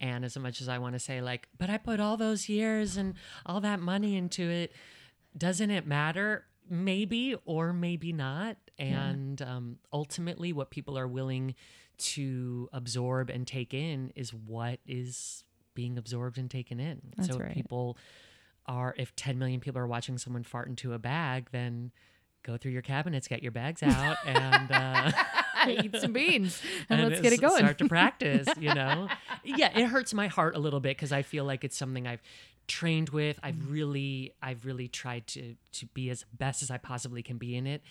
And 0.00 0.24
as 0.24 0.36
much 0.38 0.60
as 0.60 0.68
I 0.68 0.78
want 0.78 0.94
to 0.94 0.98
say, 0.98 1.20
like, 1.20 1.48
but 1.58 1.70
I 1.70 1.78
put 1.78 2.00
all 2.00 2.16
those 2.16 2.48
years 2.48 2.96
and 2.96 3.14
all 3.44 3.60
that 3.60 3.80
money 3.80 4.16
into 4.16 4.48
it, 4.48 4.72
doesn't 5.36 5.70
it 5.70 5.86
matter? 5.86 6.44
Maybe 6.68 7.36
or 7.44 7.72
maybe 7.72 8.12
not. 8.12 8.56
And 8.78 9.40
um, 9.42 9.78
ultimately, 9.92 10.52
what 10.52 10.70
people 10.70 10.98
are 10.98 11.08
willing 11.08 11.54
to 11.98 12.68
absorb 12.72 13.30
and 13.30 13.46
take 13.46 13.74
in 13.74 14.12
is 14.16 14.32
what 14.32 14.80
is 14.86 15.44
being 15.74 15.98
absorbed 15.98 16.38
and 16.38 16.50
taken 16.50 16.80
in. 16.80 17.00
That's 17.16 17.28
so 17.28 17.36
if 17.36 17.40
right. 17.40 17.54
people 17.54 17.96
are, 18.66 18.94
if 18.96 19.14
10 19.16 19.38
million 19.38 19.60
people 19.60 19.80
are 19.80 19.86
watching 19.86 20.18
someone 20.18 20.42
fart 20.42 20.68
into 20.68 20.92
a 20.92 20.98
bag, 20.98 21.48
then 21.52 21.92
go 22.42 22.56
through 22.56 22.72
your 22.72 22.82
cabinets, 22.82 23.28
get 23.28 23.42
your 23.42 23.52
bags 23.52 23.82
out, 23.82 24.16
and 24.26 24.70
uh, 24.70 25.12
Eat 25.84 25.96
some 25.96 26.12
beans 26.12 26.60
and, 26.88 27.02
let's 27.08 27.20
get 27.20 27.32
it 27.32 27.40
going. 27.40 27.58
Start 27.58 27.78
to 27.78 27.88
practice, 27.88 28.46
you 28.58 28.74
know? 28.74 29.08
yeah, 29.44 29.76
it 29.78 29.86
hurts 29.86 30.12
my 30.14 30.28
heart 30.28 30.56
a 30.56 30.58
little 30.58 30.80
bit 30.80 30.96
because 30.96 31.12
I 31.12 31.22
feel 31.22 31.44
like 31.44 31.64
it's 31.64 31.76
something 31.76 32.06
I've 32.06 32.22
trained 32.68 33.10
with. 33.10 33.38
I've 33.42 33.54
Mm-hmm. 33.56 33.72
really, 33.72 34.34
I've 34.42 34.64
really 34.64 34.88
tried 34.88 35.26
to 35.28 35.56
to 35.72 35.86
be 35.94 36.10
as 36.10 36.24
best 36.32 36.62
as 36.62 36.70
I 36.70 36.78
possibly 36.78 37.22
can 37.22 37.38
be 37.38 37.56
in 37.56 37.66
it. 37.66 37.82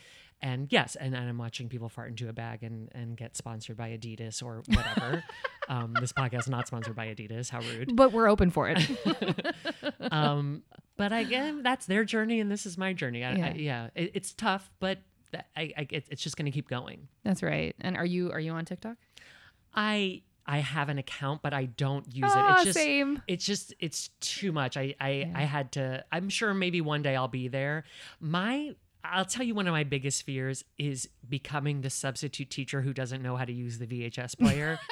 And 0.43 0.67
yes, 0.71 0.95
and, 0.95 1.13
and 1.13 1.29
I'm 1.29 1.37
watching 1.37 1.69
people 1.69 1.87
fart 1.87 2.09
into 2.09 2.27
a 2.27 2.33
bag 2.33 2.63
and, 2.63 2.89
and 2.95 3.15
get 3.15 3.37
sponsored 3.37 3.77
by 3.77 3.89
Adidas 3.89 4.41
or 4.41 4.63
whatever. 4.65 5.23
um, 5.69 5.93
this 5.99 6.11
podcast 6.13 6.39
is 6.39 6.49
not 6.49 6.65
sponsored 6.65 6.95
by 6.95 7.13
Adidas. 7.13 7.51
How 7.51 7.59
rude. 7.59 7.95
but 7.95 8.11
we're 8.11 8.27
open 8.27 8.49
for 8.49 8.67
it. 8.67 8.79
Um, 10.11 10.63
but 10.97 11.13
again, 11.13 11.61
that's 11.63 11.85
their 11.85 12.03
journey 12.03 12.39
and 12.39 12.51
this 12.51 12.65
is 12.65 12.77
my 12.77 12.93
journey. 12.93 13.23
I, 13.23 13.33
Yeah. 13.35 13.45
I, 13.45 13.51
yeah, 13.53 13.87
it, 13.95 14.11
it's 14.15 14.33
tough, 14.33 14.71
but 14.79 14.99
that, 15.31 15.47
I, 15.55 15.73
I, 15.77 15.88
it, 15.89 16.05
it's 16.09 16.21
just 16.21 16.38
going 16.38 16.45
to 16.45 16.51
keep 16.51 16.67
going. 16.69 17.07
That's 17.23 17.41
right. 17.43 17.75
And 17.81 17.97
are 17.97 18.05
you 18.05 18.31
are 18.31 18.39
you 18.39 18.51
on 18.53 18.65
TikTok? 18.65 18.97
I 19.73 20.21
I 20.45 20.57
have 20.59 20.89
an 20.89 20.97
account, 20.97 21.41
but 21.41 21.53
I 21.53 21.65
don't 21.65 22.05
use 22.13 22.31
it. 22.31 22.38
Ah, 22.38 22.55
It's 22.55 22.63
just 22.65 22.77
same. 22.77 23.21
it's 23.27 23.45
just 23.45 23.73
it's 23.79 24.09
too 24.19 24.51
much. 24.51 24.75
I 24.77 24.95
I, 25.00 25.31
I 25.35 25.43
had 25.43 25.71
to. 25.73 26.03
I'm 26.11 26.29
sure 26.29 26.53
maybe 26.53 26.81
one 26.81 27.01
day 27.01 27.15
I'll 27.15 27.27
be 27.27 27.47
there. 27.47 27.83
My 28.19 28.75
I'll 29.03 29.25
tell 29.25 29.43
you 29.45 29.55
one 29.55 29.67
of 29.67 29.71
my 29.71 29.83
biggest 29.83 30.23
fears 30.23 30.63
is 30.77 31.09
becoming 31.27 31.81
the 31.81 31.89
substitute 31.89 32.50
teacher 32.50 32.81
who 32.81 32.93
doesn't 32.93 33.21
know 33.23 33.35
how 33.35 33.45
to 33.45 33.53
use 33.53 33.77
the 33.79 33.88
VHS 33.88 34.38
player. 34.38 34.79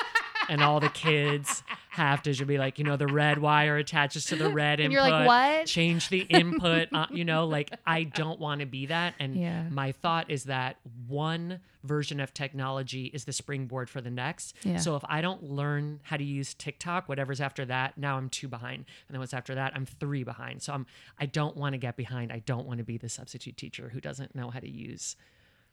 and 0.50 0.62
all 0.62 0.80
the 0.80 0.90
kids 0.90 1.64
have 1.92 2.22
to 2.24 2.34
just 2.34 2.48
be 2.48 2.58
like, 2.58 2.78
you 2.80 2.84
know, 2.86 2.98
the 2.98 3.08
red 3.08 3.38
wire 3.40 3.78
attaches 3.78 4.26
to 4.26 4.36
the 4.36 4.50
red 4.54 4.80
And 4.80 4.92
input. 4.92 5.10
you're 5.10 5.18
like, 5.20 5.28
"What?" 5.28 5.66
Change 5.68 6.10
the 6.10 6.22
input. 6.22 6.90
Uh, 6.92 7.06
you 7.12 7.24
know, 7.26 7.46
like 7.48 7.72
I 7.86 8.04
don't 8.04 8.40
want 8.40 8.60
to 8.62 8.66
be 8.68 8.88
that. 8.88 9.14
And 9.20 9.36
Yeah. 9.36 9.64
my 9.70 9.92
thought 9.92 10.30
is 10.30 10.46
that 10.46 10.78
one 11.08 11.60
version 11.84 12.20
of 12.20 12.34
technology 12.34 13.06
is 13.06 13.24
the 13.26 13.32
springboard 13.34 13.90
for 13.90 14.02
the 14.02 14.10
next. 14.12 14.54
Yeah. 14.64 14.78
So 14.78 14.96
if 14.98 15.04
I 15.08 15.22
don't 15.22 15.44
learn 15.44 16.00
how 16.04 16.18
to 16.18 16.24
use 16.24 16.54
TikTok, 16.54 17.08
whatever's 17.08 17.40
after 17.40 17.64
that, 17.66 17.98
now 17.98 18.18
I'm 18.18 18.30
two 18.30 18.48
behind. 18.50 18.86
And 19.08 19.14
then 19.16 19.20
what's 19.20 19.34
after 19.34 19.56
that, 19.56 19.74
I'm 19.76 19.86
three 19.86 20.24
behind. 20.24 20.62
So 20.62 20.74
I'm 20.74 20.86
I 21.20 21.26
don't 21.26 21.56
want 21.56 21.74
to 21.74 21.78
get 21.78 21.96
behind. 21.96 22.32
I 22.32 22.40
don't 22.40 22.66
want 22.68 22.80
to 22.80 22.84
be 22.84 22.98
the 22.98 23.10
substitute 23.10 23.56
teacher 23.58 23.90
who 23.94 24.02
doesn't 24.02 24.36
know 24.36 24.50
how 24.50 24.60
to 24.60 24.70
use. 24.70 25.16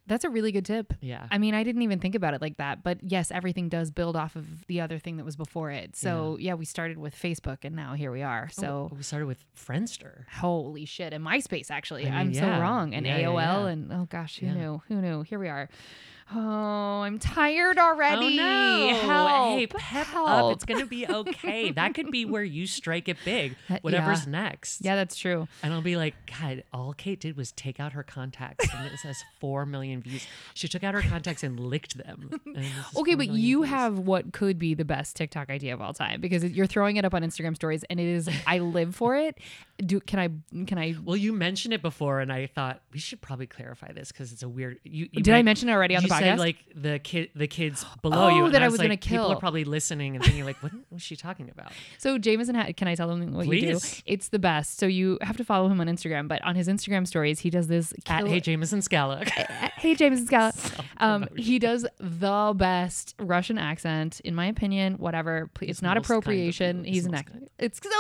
That's 0.07 0.25
a 0.25 0.31
really 0.31 0.53
good 0.53 0.65
tip. 0.65 0.95
Yeah. 1.01 1.27
I 1.31 1.39
mean, 1.39 1.55
I 1.55 1.65
didn't 1.65 1.83
even 1.83 1.99
think 1.99 2.15
about 2.15 2.33
it 2.35 2.41
like 2.41 2.59
that, 2.59 2.83
but 2.85 2.99
yes, 3.03 3.31
everything 3.31 3.69
does 3.69 3.91
build 3.91 4.17
off 4.17 4.37
of 4.37 4.67
the 4.67 4.81
other 4.81 4.99
thing 4.99 5.17
that 5.17 5.25
was 5.25 5.37
before 5.37 5.71
it. 5.71 5.97
So 5.97 6.37
yeah, 6.41 6.55
we 6.55 6.65
started 6.65 6.97
with 6.99 7.15
Facebook, 7.15 7.59
and 7.65 7.75
now 7.75 7.95
here 7.95 8.13
we 8.13 8.23
are. 8.23 8.49
Oh, 8.51 8.61
so 8.63 8.89
Oh, 8.93 8.97
we 8.97 9.03
started 9.03 9.27
with 9.27 9.45
Friendster. 9.57 10.25
holy 10.33 10.85
shit, 10.85 11.13
and 11.13 11.25
MySpace 11.25 11.71
actually, 11.71 12.03
I 12.07 12.11
mean, 12.11 12.15
I'm 12.15 12.35
so 12.35 12.49
wrong, 12.61 12.95
and 12.95 13.05
Yeah, 13.07 13.19
yeah, 13.19 13.27
AOL, 13.29 13.65
yeah. 13.65 13.67
and 13.69 13.93
oh 13.93 14.07
gosh, 14.11 14.39
who 14.39 14.47
Yeah. 14.47 14.55
knew? 14.55 14.83
Who 14.89 15.01
knew? 15.01 15.23
Here 15.23 15.39
we 15.39 15.49
are. 15.49 15.69
Oh, 16.35 16.41
I'm 17.03 17.21
tired 17.21 17.79
already. 17.79 18.41
Oh 18.41 18.43
no! 18.43 18.95
Help! 19.01 19.59
Hey, 19.59 19.67
pep 19.69 20.07
Help. 20.09 20.29
up. 20.29 20.53
It's 20.55 20.65
gonna 20.65 20.85
be 20.87 21.07
okay. 21.07 21.71
that 21.77 21.95
could 21.95 22.11
be 22.11 22.25
where 22.25 22.43
you 22.43 22.67
strike 22.67 23.09
it 23.09 23.17
big. 23.25 23.55
Uh, 23.71 23.79
Whatever's 23.83 24.25
yeah. 24.25 24.33
next. 24.33 24.85
yeah, 24.85 24.97
that's 24.97 25.15
true. 25.15 25.47
And 25.63 25.73
I'll 25.73 25.83
be 25.83 25.97
like, 25.97 26.15
God, 26.41 26.65
all 26.73 26.95
Kate 26.95 27.21
did 27.21 27.37
was 27.37 27.53
take 27.53 27.79
out 27.79 27.93
her 27.93 28.03
contacts, 28.03 28.67
and 28.75 28.87
it 28.93 28.99
says 28.99 29.23
four 29.41 29.67
million 29.67 30.03
views. 30.03 30.27
She 30.55 30.67
took 30.67 30.83
out 30.83 30.95
her 30.95 31.03
contacts 31.03 31.45
and 31.45 31.61
licked 31.61 31.97
them. 31.97 32.41
and 32.45 32.67
Okay, 32.97 33.15
but 33.15 33.29
you 33.29 33.59
views. 33.63 33.71
have 33.71 34.01
what 34.01 34.33
could 34.33 34.59
be 34.59 34.75
the 34.75 34.85
best 34.85 35.15
TikTok 35.15 35.49
idea 35.49 35.75
of 35.75 35.81
all 35.81 35.95
time 35.95 36.21
because 36.21 36.43
you're 36.45 36.67
throwing 36.67 36.97
it 36.97 37.05
up 37.05 37.15
on 37.15 37.23
Instagram 37.23 37.55
stories, 37.55 37.85
and 37.89 38.01
it 38.01 38.07
is. 38.07 38.29
I 38.49 38.59
live 38.59 38.97
for 38.97 39.17
it. 39.17 39.39
Do 39.79 40.01
can 40.01 40.19
I? 40.19 40.65
Can 40.65 40.79
I? 40.79 40.95
Well, 41.05 41.17
you 41.17 41.33
mentioned 41.35 41.75
it 41.75 41.83
before, 41.83 42.21
and 42.21 42.33
I 42.33 42.47
thought 42.47 42.81
we 42.93 42.99
should 42.99 43.21
probably 43.21 43.47
clarify 43.47 43.93
this 43.93 44.11
because 44.11 44.33
it's 44.33 44.43
a 44.43 44.49
weird. 44.49 44.79
You, 44.85 45.09
you 45.13 45.23
Did 45.23 45.35
I 45.35 45.43
mention 45.43 45.69
it 45.69 45.73
already 45.73 45.95
on 45.97 46.03
you 46.03 46.09
the 46.09 46.15
said, 46.17 46.37
podcast? 46.37 46.39
like 46.39 46.57
the 46.75 46.99
kid, 46.99 47.31
the 47.35 47.47
kids 47.47 47.85
below 48.01 48.29
you. 48.35 48.43
Oh, 48.43 48.45
and 48.47 48.55
that 48.55 48.63
I 48.63 48.67
was 48.69 48.73
was 48.73 48.81
gonna 48.81 48.97
kill. 48.97 49.25
People 49.25 49.37
are 49.37 49.41
probably 49.41 49.65
listening 49.65 50.17
and 50.17 50.25
thinking 50.25 50.47
like, 50.47 50.63
what 50.63 50.73
was 50.91 51.03
she 51.03 51.15
talking 51.15 51.51
about? 51.51 51.73
So 51.99 52.17
Jameson, 52.17 52.73
can 52.73 52.89
I 52.89 52.95
tell 52.95 53.09
them 53.09 53.35
what 53.35 53.47
you 53.49 53.61
do? 53.61 53.79
It's 54.07 54.29
the 54.29 54.39
best. 54.39 54.79
So 54.79 54.87
you 54.87 55.19
have 55.21 55.37
to 55.37 55.45
follow 55.45 55.69
him 55.69 55.79
on 55.81 55.89
Instagram, 55.89 56.27
but 56.27 56.43
on 56.43 56.55
his 56.55 56.69
Instagram 56.69 57.07
stories, 57.07 57.41
he 57.41 57.51
does 57.51 57.67
this. 57.67 57.93
At 58.07 58.27
Hey 58.27 58.41
Jameson 58.41 58.81
Scala. 58.81 59.25
hey 59.77 59.95
Jameson 59.95 60.27
Scala. 60.27 60.53
Um, 60.99 61.29
he 61.37 61.59
does 61.59 61.87
the 61.99 62.55
best 62.57 63.15
Russian 63.19 63.59
accent, 63.59 64.21
in 64.21 64.35
my 64.35 64.47
opinion. 64.47 64.95
Whatever, 64.95 65.51
Please- 65.53 65.69
it's 65.69 65.83
not 65.83 65.89
most 65.99 66.07
kind 66.09 66.17
of 66.19 66.23
appropriation. 66.25 66.85
He's 66.85 67.05
an 67.05 67.13
kind. 67.13 67.51
It's 67.59 67.81
so 67.83 67.91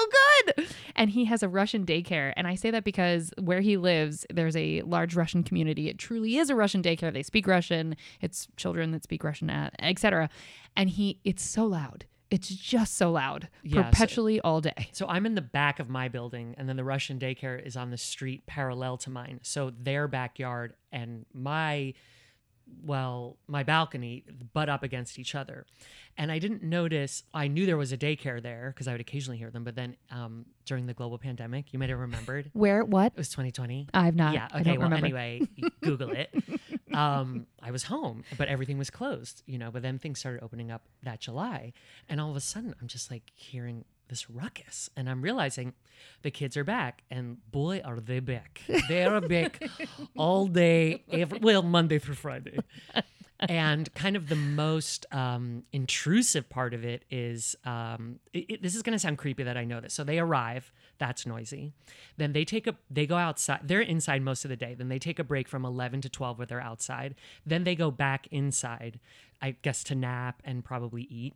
good, 0.57 0.67
and 0.95 1.11
he 1.11 1.27
has 1.27 1.43
a 1.43 1.49
Russian 1.49 1.66
daycare. 1.87 2.33
And 2.37 2.47
I 2.47 2.55
say 2.55 2.71
that 2.71 2.85
because 2.85 3.33
where 3.41 3.61
he 3.61 3.77
lives, 3.77 4.25
there's 4.33 4.57
a 4.57 4.83
large 4.83 5.17
Russian 5.17 5.43
community. 5.43 5.89
It 5.89 5.99
truly 5.99 6.37
is 6.37 6.51
a 6.51 6.55
Russian 6.55 6.83
daycare. 6.83 7.13
They 7.13 7.23
speak 7.23 7.47
Russian. 7.47 7.97
It's 8.21 8.47
children 8.57 8.93
that 8.93 9.03
speak 9.03 9.25
Russian, 9.25 9.51
etc. 9.51 10.29
And 10.77 10.89
he, 10.91 11.19
it's 11.25 11.43
so 11.43 11.65
loud. 11.67 12.07
It's 12.29 12.49
just 12.49 12.97
so 12.97 13.13
loud, 13.13 13.49
Yeah, 13.63 13.83
so- 13.83 13.91
perpetually 13.91 14.41
all 14.41 14.61
day. 14.61 14.89
So 14.93 15.07
I'm 15.07 15.27
in 15.27 15.35
the 15.37 15.43
back 15.43 15.79
of 15.79 15.89
my 15.89 16.09
building, 16.09 16.55
and 16.59 16.69
then 16.69 16.77
the 16.77 16.83
Russian 16.85 17.19
daycare 17.21 17.65
is 17.65 17.77
on 17.77 17.91
the 17.91 17.97
street 17.97 18.47
parallel 18.47 18.97
to 18.99 19.11
mine. 19.11 19.39
So 19.43 19.71
their 19.71 20.09
backyard 20.09 20.75
and 20.91 21.25
my, 21.33 21.95
well, 22.85 23.37
my 23.47 23.63
balcony 23.63 24.25
butt 24.53 24.69
up 24.69 24.83
against 24.83 25.19
each 25.19 25.35
other. 25.35 25.67
And 26.19 26.33
I 26.33 26.39
didn't 26.39 26.63
notice, 26.63 27.23
I 27.35 27.47
knew 27.49 27.67
there 27.67 27.77
was 27.77 27.93
a 27.93 27.97
daycare 27.99 28.43
there 28.43 28.73
because 28.75 28.89
I 28.89 28.93
would 28.93 29.01
occasionally 29.01 29.37
hear 29.39 29.51
them. 29.51 29.65
But 29.65 29.75
then 29.75 29.97
um, 30.11 30.47
during 30.65 30.87
the 30.87 30.95
global 30.95 31.19
pandemic, 31.19 31.73
you 31.73 31.79
might 31.79 31.91
have 31.91 31.99
remembered, 31.99 32.51
Where? 32.55 32.85
What? 32.85 33.13
it 33.13 33.19
was 33.19 33.29
2020. 33.29 33.89
I've 33.93 34.17
not. 34.17 34.33
yeah. 34.35 34.49
Okay. 34.55 34.79
Well, 34.79 34.89
remember. 34.89 34.97
anyway, 35.07 35.43
Google 35.83 36.11
it. 36.13 36.35
Um, 36.95 37.47
I 37.63 37.71
was 37.71 37.85
home, 37.85 38.25
but 38.39 38.49
everything 38.49 38.79
was 38.79 38.89
closed, 38.89 39.43
you 39.47 39.59
know. 39.59 39.71
But 39.71 39.83
then 39.83 39.99
things 39.99 40.19
started 40.19 40.43
opening 40.43 40.71
up 40.71 40.83
that 41.03 41.21
July, 41.21 41.75
and 42.09 42.21
all 42.21 42.31
of 42.31 42.37
a 42.37 42.41
sudden, 42.41 42.75
I'm 42.81 42.89
just 42.89 43.11
like 43.11 43.25
hearing 43.35 43.85
this 44.09 44.31
ruckus, 44.31 44.89
and 44.97 45.09
I'm 45.09 45.23
realizing 45.23 45.75
the 46.23 46.31
kids 46.31 46.57
are 46.57 46.65
back, 46.65 47.03
and 47.11 47.39
boy, 47.51 47.81
are 47.85 48.01
they 48.01 48.21
back! 48.21 48.61
They 48.89 49.05
are 49.05 49.21
back 49.21 49.63
all 50.17 50.47
day, 50.47 51.03
every, 51.11 51.39
well, 51.41 51.63
Monday 51.63 51.99
through 51.99 52.15
Friday. 52.15 52.59
and 53.41 53.93
kind 53.95 54.17
of 54.17 54.29
the 54.29 54.37
most 54.37 55.05
um, 55.13 55.63
intrusive 55.73 56.49
part 56.49 56.73
of 56.73 56.85
it 56.85 57.05
is 57.11 57.55
um, 57.67 58.19
it, 58.33 58.47
it- 58.49 58.63
this 58.63 58.75
is 58.75 58.83
going 58.83 58.95
to 58.95 58.99
sound 58.99 59.19
creepy 59.19 59.43
that 59.43 59.57
I 59.59 59.65
know 59.65 59.81
this. 59.81 59.93
So 59.93 60.05
they 60.05 60.19
arrive, 60.19 60.73
that's 60.99 61.27
noisy. 61.27 61.73
Then 62.17 62.33
they 62.33 62.45
take 62.47 62.67
a 62.67 62.77
they 62.91 63.07
go 63.07 63.17
outside. 63.17 63.61
They're 63.65 63.83
inside 63.83 64.23
most 64.23 64.45
of 64.45 64.49
the 64.49 64.57
day. 64.57 64.75
Then 64.75 64.89
they 64.89 64.99
take 64.99 65.19
a 65.19 65.25
break 65.25 65.49
from 65.49 65.65
eleven 65.67 66.01
to 66.01 66.09
twelve 66.09 66.39
where 66.39 66.47
they're 66.47 66.61
outside. 66.63 67.15
Then 67.45 67.65
they 67.65 67.75
go 67.75 67.91
back 67.91 68.27
inside, 68.31 69.01
I 69.43 69.57
guess 69.63 69.85
to 69.85 69.95
nap 69.95 70.41
and 70.45 70.65
probably 70.65 71.03
eat. 71.03 71.35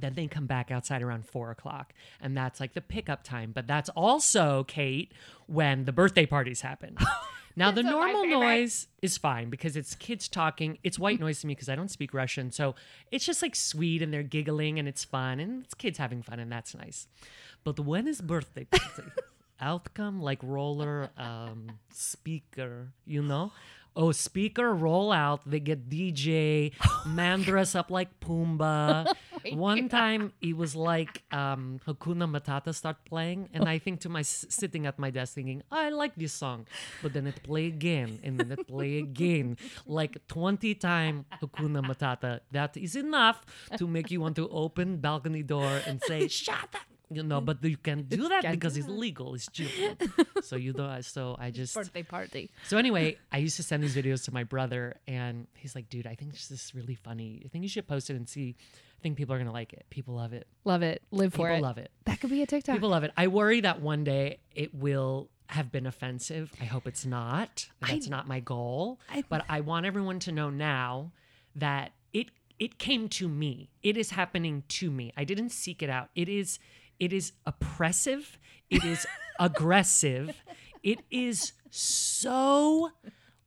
Then 0.00 0.14
they 0.14 0.26
come 0.26 0.46
back 0.46 0.70
outside 0.70 1.02
around 1.02 1.26
four 1.26 1.50
o'clock, 1.50 1.92
and 2.20 2.36
that's 2.36 2.60
like 2.60 2.74
the 2.74 2.80
pickup 2.80 3.22
time. 3.22 3.52
But 3.52 3.66
that's 3.66 3.88
also 3.90 4.64
Kate 4.64 5.12
when 5.46 5.84
the 5.84 5.92
birthday 5.92 6.26
parties 6.26 6.60
happen. 6.60 6.96
now 7.56 7.70
the 7.70 7.82
Those 7.82 7.92
are 7.92 7.98
my 7.98 8.12
normal 8.12 8.40
noise 8.40 8.88
is 9.02 9.16
fine 9.18 9.50
because 9.50 9.76
it's 9.76 9.94
kids 9.94 10.28
talking. 10.28 10.78
It's 10.82 10.98
white 10.98 11.20
noise 11.20 11.40
to 11.40 11.46
me 11.46 11.54
because 11.54 11.68
I 11.68 11.76
don't 11.76 11.90
speak 11.90 12.14
Russian, 12.14 12.50
so 12.50 12.74
it's 13.10 13.24
just 13.24 13.42
like 13.42 13.56
sweet 13.56 14.02
and 14.02 14.12
they're 14.12 14.22
giggling 14.22 14.78
and 14.78 14.88
it's 14.88 15.04
fun 15.04 15.40
and 15.40 15.64
it's 15.64 15.74
kids 15.74 15.98
having 15.98 16.22
fun 16.22 16.38
and 16.38 16.50
that's 16.50 16.74
nice. 16.74 17.08
But 17.64 17.80
when 17.80 18.06
is 18.06 18.20
birthday 18.20 18.64
party? 18.64 19.10
Out 19.60 19.92
come 19.92 20.22
like 20.22 20.38
roller 20.42 21.10
um, 21.16 21.78
speaker, 21.92 22.92
you 23.04 23.22
know. 23.22 23.50
Oh, 23.96 24.12
speaker 24.12 24.72
roll 24.72 25.10
out. 25.10 25.40
They 25.44 25.58
get 25.58 25.90
DJ, 25.90 26.72
man 27.06 27.42
dress 27.42 27.74
up 27.74 27.90
like 27.90 28.20
Pumbaa. 28.20 29.12
One 29.52 29.88
time 29.88 30.32
it 30.40 30.56
was 30.56 30.74
like 30.76 31.22
um, 31.32 31.80
Hakuna 31.86 32.28
Matata 32.28 32.74
start 32.74 32.96
playing, 33.04 33.48
and 33.52 33.68
I 33.68 33.78
think 33.78 34.00
to 34.00 34.08
my 34.08 34.22
sitting 34.22 34.86
at 34.86 34.98
my 34.98 35.10
desk 35.10 35.34
thinking, 35.34 35.62
I 35.70 35.90
like 35.90 36.14
this 36.16 36.32
song, 36.32 36.66
but 37.02 37.12
then 37.12 37.26
it 37.26 37.42
play 37.42 37.66
again, 37.66 38.18
and 38.22 38.38
then 38.38 38.52
it 38.52 38.66
play 38.66 38.98
again, 38.98 39.56
like 39.86 40.18
twenty 40.28 40.74
time 40.74 41.24
Hakuna 41.40 41.82
Matata. 41.84 42.40
That 42.52 42.76
is 42.76 42.96
enough 42.96 43.44
to 43.76 43.86
make 43.86 44.10
you 44.10 44.20
want 44.20 44.36
to 44.36 44.48
open 44.48 44.98
balcony 44.98 45.42
door 45.42 45.80
and 45.86 46.02
say, 46.02 46.28
"Shut 46.42 46.74
up." 46.74 46.82
You 47.10 47.22
know, 47.22 47.40
but 47.40 47.64
you 47.64 47.78
can 47.78 48.02
do 48.02 48.28
that 48.28 48.42
Can't 48.42 48.54
because 48.54 48.74
do 48.74 48.80
it's 48.80 48.88
legal. 48.88 49.34
It's 49.34 49.48
children. 49.50 49.96
so 50.42 50.56
you 50.56 50.74
know. 50.74 51.00
So 51.00 51.36
I 51.38 51.50
just 51.50 51.74
Birthday 51.74 52.02
party. 52.02 52.50
so 52.66 52.76
anyway, 52.76 53.16
I 53.32 53.38
used 53.38 53.56
to 53.56 53.62
send 53.62 53.82
these 53.82 53.96
videos 53.96 54.26
to 54.26 54.32
my 54.34 54.44
brother, 54.44 54.96
and 55.06 55.46
he's 55.54 55.74
like, 55.74 55.88
"Dude, 55.88 56.06
I 56.06 56.14
think 56.14 56.32
this 56.32 56.50
is 56.50 56.72
really 56.74 56.94
funny. 56.94 57.40
I 57.44 57.48
think 57.48 57.62
you 57.62 57.68
should 57.68 57.88
post 57.88 58.10
it 58.10 58.16
and 58.16 58.28
see. 58.28 58.56
I 58.98 59.00
think 59.02 59.16
people 59.16 59.34
are 59.34 59.38
gonna 59.38 59.52
like 59.52 59.72
it. 59.72 59.86
People 59.90 60.14
love 60.14 60.32
it. 60.32 60.46
Love 60.64 60.82
it. 60.82 61.02
Live 61.12 61.32
for 61.32 61.48
it. 61.48 61.54
People 61.54 61.64
it. 61.64 61.68
love 61.68 61.78
it. 61.78 61.90
That 62.06 62.20
could 62.20 62.30
be 62.30 62.42
a 62.42 62.46
TikTok. 62.46 62.74
People 62.74 62.88
love 62.90 63.04
it. 63.04 63.12
I 63.16 63.28
worry 63.28 63.60
that 63.60 63.80
one 63.80 64.02
day 64.02 64.40
it 64.54 64.74
will 64.74 65.30
have 65.48 65.70
been 65.70 65.86
offensive. 65.86 66.52
I 66.60 66.64
hope 66.64 66.86
it's 66.86 67.06
not. 67.06 67.68
That's 67.80 68.08
not 68.08 68.26
my 68.26 68.40
goal. 68.40 68.98
I- 69.08 69.22
but 69.28 69.44
I 69.48 69.60
want 69.60 69.86
everyone 69.86 70.18
to 70.20 70.32
know 70.32 70.50
now 70.50 71.12
that 71.54 71.92
it 72.12 72.30
it 72.58 72.78
came 72.78 73.08
to 73.10 73.28
me. 73.28 73.70
It 73.84 73.96
is 73.96 74.10
happening 74.10 74.64
to 74.68 74.90
me. 74.90 75.12
I 75.16 75.22
didn't 75.24 75.50
seek 75.50 75.80
it 75.82 75.88
out. 75.90 76.10
It 76.16 76.28
is 76.28 76.58
it 76.98 77.12
is 77.12 77.32
oppressive. 77.46 78.36
It 78.68 78.84
is 78.84 79.06
aggressive. 79.38 80.42
It 80.82 81.02
is 81.10 81.52
so 81.70 82.90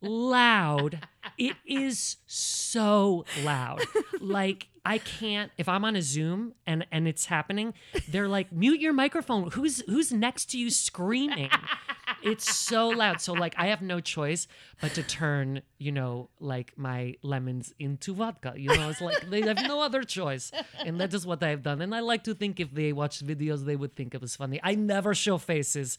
loud. 0.01 1.08
It 1.38 1.55
is 1.65 2.17
so 2.27 3.25
loud. 3.43 3.81
Like 4.20 4.67
I 4.86 4.98
can't 4.98 5.51
if 5.58 5.70
I'm 5.70 5.86
on 5.86 5.96
a 5.96 6.01
Zoom 6.01 6.53
and 6.65 6.86
and 6.91 7.08
it's 7.08 7.25
happening, 7.25 7.74
they're 8.10 8.27
like 8.27 8.51
mute 8.51 8.79
your 8.79 8.93
microphone. 8.93 9.51
Who's 9.51 9.81
who's 9.88 10.12
next 10.12 10.51
to 10.51 10.58
you 10.58 10.70
screaming? 10.70 11.50
It's 12.24 12.55
so 12.55 12.89
loud. 12.89 13.22
So 13.22 13.34
like 13.34 13.55
I 13.58 13.67
have 13.67 13.81
no 13.81 14.00
choice 14.00 14.48
but 14.79 14.93
to 14.93 15.03
turn, 15.03 15.62
you 15.79 15.91
know, 15.91 16.29
like 16.39 16.74
my 16.77 17.15
lemons 17.24 17.74
into 17.79 18.13
vodka. 18.13 18.53
You 18.55 18.75
know, 18.75 18.89
it's 18.89 19.01
like 19.01 19.29
they 19.29 19.41
have 19.41 19.58
no 19.63 19.81
other 19.81 20.03
choice. 20.03 20.51
And 20.86 21.00
that 21.01 21.13
is 21.13 21.25
what 21.25 21.41
I've 21.41 21.63
done. 21.63 21.81
And 21.81 21.96
I 21.96 22.00
like 22.01 22.24
to 22.25 22.36
think 22.36 22.60
if 22.60 22.74
they 22.74 22.93
watched 22.93 23.25
videos 23.25 23.65
they 23.65 23.75
would 23.75 23.96
think 23.96 24.13
it 24.13 24.22
was 24.22 24.36
funny. 24.36 24.60
I 24.63 24.75
never 24.75 25.15
show 25.15 25.38
faces 25.38 25.98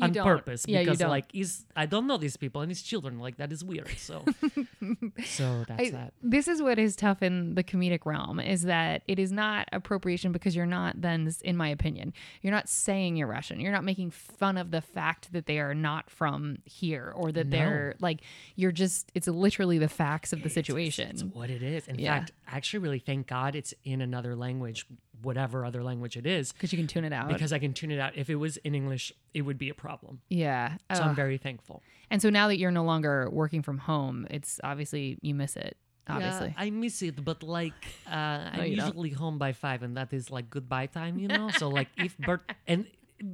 on 0.00 0.12
don't. 0.12 0.24
purpose 0.24 0.64
Yeah, 0.68 0.80
you 0.80 0.84
because 0.86 0.98
don't. 0.98 1.10
like 1.10 1.26
he's 1.32 1.64
I 1.74 1.86
don't 1.86 2.06
know 2.06 2.16
these 2.18 2.36
people 2.36 2.60
and 2.60 2.70
he's 2.70 2.82
children. 2.82 3.18
Like 3.18 3.36
that 3.38 3.50
is 3.52 3.64
weird. 3.64 3.88
So 3.98 4.24
so 5.24 5.64
that's 5.68 5.80
I- 5.82 5.90
that. 5.90 6.12
This 6.22 6.48
is 6.48 6.60
what 6.62 6.78
is 6.78 6.96
tough 6.96 7.22
in 7.22 7.54
the 7.54 7.64
comedic 7.64 8.04
realm 8.04 8.40
is 8.40 8.62
that 8.62 9.02
it 9.06 9.18
is 9.18 9.32
not 9.32 9.68
appropriation 9.72 10.32
because 10.32 10.54
you're 10.56 10.66
not 10.66 11.00
then 11.00 11.30
in 11.42 11.56
my 11.56 11.68
opinion 11.68 12.12
you're 12.42 12.52
not 12.52 12.68
saying 12.68 13.16
you're 13.16 13.26
Russian 13.28 13.60
you're 13.60 13.72
not 13.72 13.84
making 13.84 14.10
fun 14.10 14.56
of 14.56 14.70
the 14.70 14.80
fact 14.80 15.32
that 15.32 15.46
they 15.46 15.58
are 15.58 15.74
not 15.74 16.10
from 16.10 16.58
here 16.64 17.12
or 17.16 17.32
that 17.32 17.50
they're 17.50 17.94
like 18.00 18.20
you're 18.54 18.72
just 18.72 19.10
it's 19.14 19.28
literally 19.28 19.78
the 19.78 19.88
facts 19.88 20.32
of 20.32 20.42
the 20.42 20.50
situation 20.50 21.10
It's 21.10 21.22
what 21.24 21.50
it 21.50 21.62
is. 21.62 21.86
In 21.88 21.98
Yeah. 21.98 22.18
fact, 22.18 22.32
I 22.50 22.56
actually 22.56 22.80
really 22.80 22.98
thank 22.98 23.26
God 23.26 23.54
it's 23.56 23.72
in 23.84 24.00
another 24.00 24.34
language, 24.36 24.86
whatever 25.22 25.64
other 25.64 25.82
language 25.82 26.16
it 26.16 26.26
is, 26.26 26.52
because 26.52 26.72
you 26.72 26.78
can 26.78 26.86
tune 26.86 27.04
it 27.04 27.12
out 27.12 27.28
because 27.28 27.52
I 27.52 27.58
can 27.58 27.72
tune 27.72 27.90
it 27.90 27.98
out. 27.98 28.12
If 28.16 28.28
it 28.30 28.36
was 28.36 28.56
in 28.58 28.74
English, 28.74 29.12
it 29.34 29.42
would 29.42 29.58
be 29.58 29.68
a 29.68 29.74
problem. 29.74 30.20
yeah 30.28 30.76
So 30.94 31.00
Ugh. 31.02 31.08
I'm 31.08 31.14
very 31.14 31.38
thankful. 31.38 31.82
and 32.10 32.20
so 32.22 32.28
now 32.30 32.48
that 32.48 32.58
you're 32.58 32.70
no 32.70 32.84
longer 32.84 33.28
working 33.30 33.62
from 33.62 33.78
home 33.78 34.26
it's 34.30 34.60
obviously 34.62 35.18
you 35.22 35.34
miss 35.34 35.56
it 35.56 35.76
obviously 36.08 36.48
Yeah, 36.56 36.64
I 36.64 36.70
miss 36.70 37.02
it, 37.02 37.16
but 37.24 37.42
like 37.42 37.80
uh, 38.06 38.14
I'm 38.54 38.64
you 38.70 38.76
don't. 38.76 38.86
usually 38.86 39.10
home 39.10 39.38
by 39.38 39.52
five, 39.52 39.82
and 39.82 39.96
that 39.96 40.12
is 40.12 40.30
like 40.30 40.46
goodbye 40.50 40.86
time, 40.86 41.18
you 41.18 41.26
know. 41.28 41.50
so 41.60 41.68
like 41.68 41.88
if 41.96 42.16
birth 42.18 42.42
and 42.66 42.86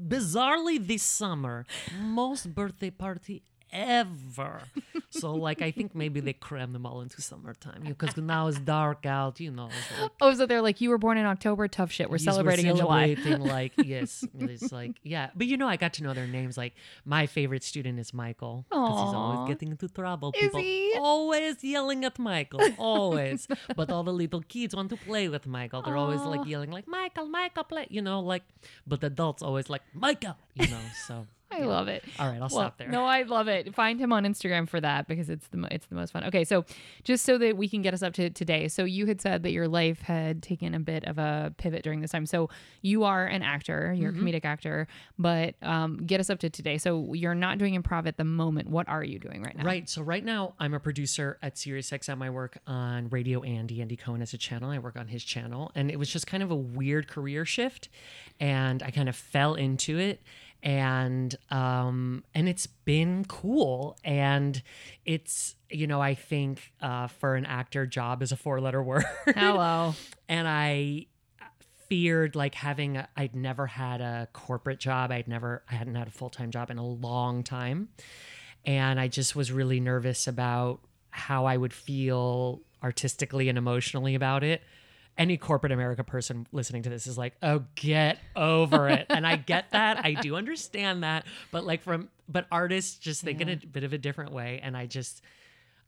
bizarrely 0.08 0.76
this 0.86 1.02
summer, 1.02 1.66
most 2.00 2.54
birthday 2.54 2.90
party 2.90 3.42
ever. 3.72 4.62
so 5.10 5.34
like 5.34 5.62
I 5.62 5.70
think 5.70 5.94
maybe 5.94 6.20
they 6.20 6.32
cram 6.32 6.72
them 6.72 6.86
all 6.86 7.00
into 7.00 7.20
summertime 7.22 7.82
because 7.86 8.16
now 8.16 8.48
it's 8.48 8.58
dark 8.58 9.06
out, 9.06 9.40
you 9.40 9.50
know. 9.50 9.70
Like, 10.00 10.10
oh 10.20 10.34
so 10.34 10.46
they're 10.46 10.62
like 10.62 10.80
you 10.80 10.90
were 10.90 10.98
born 10.98 11.18
in 11.18 11.26
October 11.26 11.68
tough 11.68 11.90
shit 11.90 12.10
we're 12.10 12.16
Yes, 12.16 12.26
we're 12.26 12.32
celebrating 12.32 12.66
in 12.66 12.76
July 12.76 13.14
celebrating, 13.14 13.46
like 13.56 13.72
yes, 13.78 14.24
it's 14.38 14.72
like 14.72 14.92
yeah. 15.02 15.30
But 15.34 15.46
you 15.46 15.56
know, 15.56 15.68
I 15.68 15.76
got 15.76 15.94
to 15.94 16.02
know 16.02 16.14
their 16.14 16.26
names. 16.26 16.56
Like 16.56 16.74
my 17.04 17.26
favorite 17.26 17.64
student 17.64 17.98
is 17.98 18.12
Michael 18.14 18.64
because 18.70 19.04
he's 19.04 19.14
always 19.14 19.48
getting 19.48 19.70
into 19.70 19.88
trouble. 19.88 20.32
Is 20.36 20.42
People 20.42 20.60
he? 20.60 20.94
always 20.98 21.62
yelling 21.64 22.04
at 22.04 22.18
Michael, 22.18 22.60
always. 22.78 23.48
but 23.76 23.90
all 23.90 24.02
the 24.02 24.12
little 24.12 24.42
kids 24.42 24.74
want 24.74 24.90
to 24.90 24.96
play 24.96 25.28
with 25.28 25.46
Michael. 25.46 25.82
They're 25.82 25.96
always 25.96 26.20
like 26.20 26.46
yelling 26.46 26.70
like 26.70 26.86
Michael, 26.86 27.26
Michael, 27.26 27.64
play. 27.64 27.86
You 27.90 28.02
know, 28.02 28.20
like. 28.20 28.42
But 28.86 29.02
adults 29.04 29.42
always 29.42 29.68
like 29.70 29.82
Michael. 29.94 30.36
You 30.54 30.68
know, 30.68 30.80
so. 31.06 31.26
I 31.52 31.58
yeah. 31.60 31.66
love 31.66 31.88
it. 31.88 32.04
All 32.18 32.26
right, 32.26 32.34
I'll 32.34 32.40
Well, 32.42 32.48
stop 32.48 32.78
there. 32.78 32.88
No, 32.88 33.04
I 33.04 33.22
love 33.22 33.48
it. 33.48 33.74
Find 33.74 34.00
him 34.00 34.12
on 34.12 34.24
Instagram 34.24 34.68
for 34.68 34.80
that 34.80 35.06
because 35.06 35.28
it's 35.30 35.46
the 35.48 35.56
mo- 35.58 35.68
it's 35.70 35.86
the 35.86 35.94
most 35.94 36.12
fun. 36.12 36.24
Okay, 36.24 36.44
so 36.44 36.64
just 37.04 37.24
so 37.24 37.38
that 37.38 37.56
we 37.56 37.68
can 37.68 37.82
get 37.82 37.94
us 37.94 38.02
up 38.02 38.12
to 38.14 38.30
today. 38.30 38.68
So 38.68 38.84
you 38.84 39.06
had 39.06 39.20
said 39.20 39.42
that 39.42 39.52
your 39.52 39.68
life 39.68 40.00
had 40.02 40.42
taken 40.42 40.74
a 40.74 40.80
bit 40.80 41.04
of 41.04 41.18
a 41.18 41.54
pivot 41.58 41.82
during 41.82 42.00
this 42.00 42.10
time. 42.12 42.26
So 42.26 42.48
you 42.80 43.04
are 43.04 43.26
an 43.26 43.42
actor, 43.42 43.92
you're 43.96 44.12
Mm-hmm. 44.12 44.26
a 44.26 44.30
comedic 44.32 44.44
actor, 44.44 44.86
but 45.18 45.54
um, 45.62 45.98
get 46.06 46.20
us 46.20 46.28
up 46.30 46.38
to 46.40 46.50
today. 46.50 46.78
So 46.78 47.12
you're 47.14 47.34
not 47.34 47.58
doing 47.58 47.80
improv 47.80 48.06
at 48.06 48.16
the 48.16 48.24
moment. 48.24 48.68
What 48.68 48.88
are 48.88 49.02
you 49.04 49.18
doing 49.18 49.42
right 49.42 49.56
now? 49.56 49.64
Right. 49.64 49.88
So 49.88 50.02
right 50.02 50.24
now 50.24 50.54
I'm 50.58 50.74
a 50.74 50.80
producer 50.80 51.38
at 51.42 51.54
SiriusXM. 51.56 52.22
I 52.22 52.30
work 52.30 52.58
on 52.66 53.08
Radio 53.08 53.42
Andy. 53.42 53.80
Andy 53.80 53.96
Cohen 53.96 54.20
has 54.20 54.34
a 54.34 54.38
channel. 54.38 54.70
I 54.70 54.78
work 54.78 54.96
on 54.96 55.08
his 55.08 55.24
channel, 55.24 55.70
and 55.74 55.90
it 55.90 55.98
was 55.98 56.08
just 56.10 56.26
kind 56.26 56.42
of 56.42 56.50
a 56.50 56.56
weird 56.56 57.08
career 57.08 57.44
shift, 57.44 57.88
and 58.40 58.82
I 58.82 58.90
kind 58.90 59.08
of 59.08 59.16
fell 59.16 59.54
into 59.54 59.98
it, 59.98 60.22
and 60.62 61.36
um, 61.50 62.24
and 62.34 62.48
it's 62.48 62.66
been 62.66 63.24
cool, 63.24 63.98
and 64.04 64.62
it's 65.04 65.56
you 65.70 65.86
know 65.86 66.00
I 66.00 66.14
think 66.14 66.72
uh, 66.80 67.08
for 67.08 67.34
an 67.34 67.44
actor, 67.44 67.86
job 67.86 68.22
is 68.22 68.32
a 68.32 68.36
four 68.36 68.60
letter 68.60 68.82
word, 68.82 69.04
Hello. 69.26 69.94
and 70.28 70.46
I 70.46 71.06
feared 71.88 72.34
like 72.34 72.54
having 72.54 72.96
a, 72.96 73.08
I'd 73.16 73.36
never 73.36 73.66
had 73.66 74.00
a 74.00 74.26
corporate 74.32 74.80
job. 74.80 75.10
I'd 75.10 75.28
never 75.28 75.62
I 75.70 75.74
hadn't 75.74 75.94
had 75.94 76.08
a 76.08 76.10
full-time 76.10 76.50
job 76.50 76.70
in 76.70 76.78
a 76.78 76.86
long 76.86 77.42
time. 77.42 77.90
And 78.64 78.98
I 78.98 79.08
just 79.08 79.34
was 79.36 79.52
really 79.52 79.80
nervous 79.80 80.26
about 80.26 80.80
how 81.10 81.44
I 81.44 81.56
would 81.56 81.74
feel 81.74 82.62
artistically 82.82 83.48
and 83.50 83.58
emotionally 83.58 84.14
about 84.14 84.42
it. 84.42 84.62
Any 85.18 85.36
corporate 85.36 85.72
America 85.72 86.02
person 86.02 86.46
listening 86.52 86.82
to 86.84 86.90
this 86.90 87.06
is 87.06 87.18
like, 87.18 87.34
"Oh, 87.42 87.64
get 87.74 88.18
over 88.34 88.88
it." 88.88 89.06
and 89.10 89.26
I 89.26 89.36
get 89.36 89.70
that. 89.72 90.04
I 90.04 90.14
do 90.14 90.36
understand 90.36 91.02
that, 91.02 91.26
but 91.50 91.64
like 91.64 91.82
from 91.82 92.08
but 92.28 92.46
artists 92.50 92.98
just 92.98 93.22
think 93.22 93.40
in 93.40 93.48
a 93.48 93.56
bit 93.56 93.84
of 93.84 93.92
a 93.92 93.98
different 93.98 94.32
way 94.32 94.60
and 94.62 94.76
I 94.76 94.86
just 94.86 95.22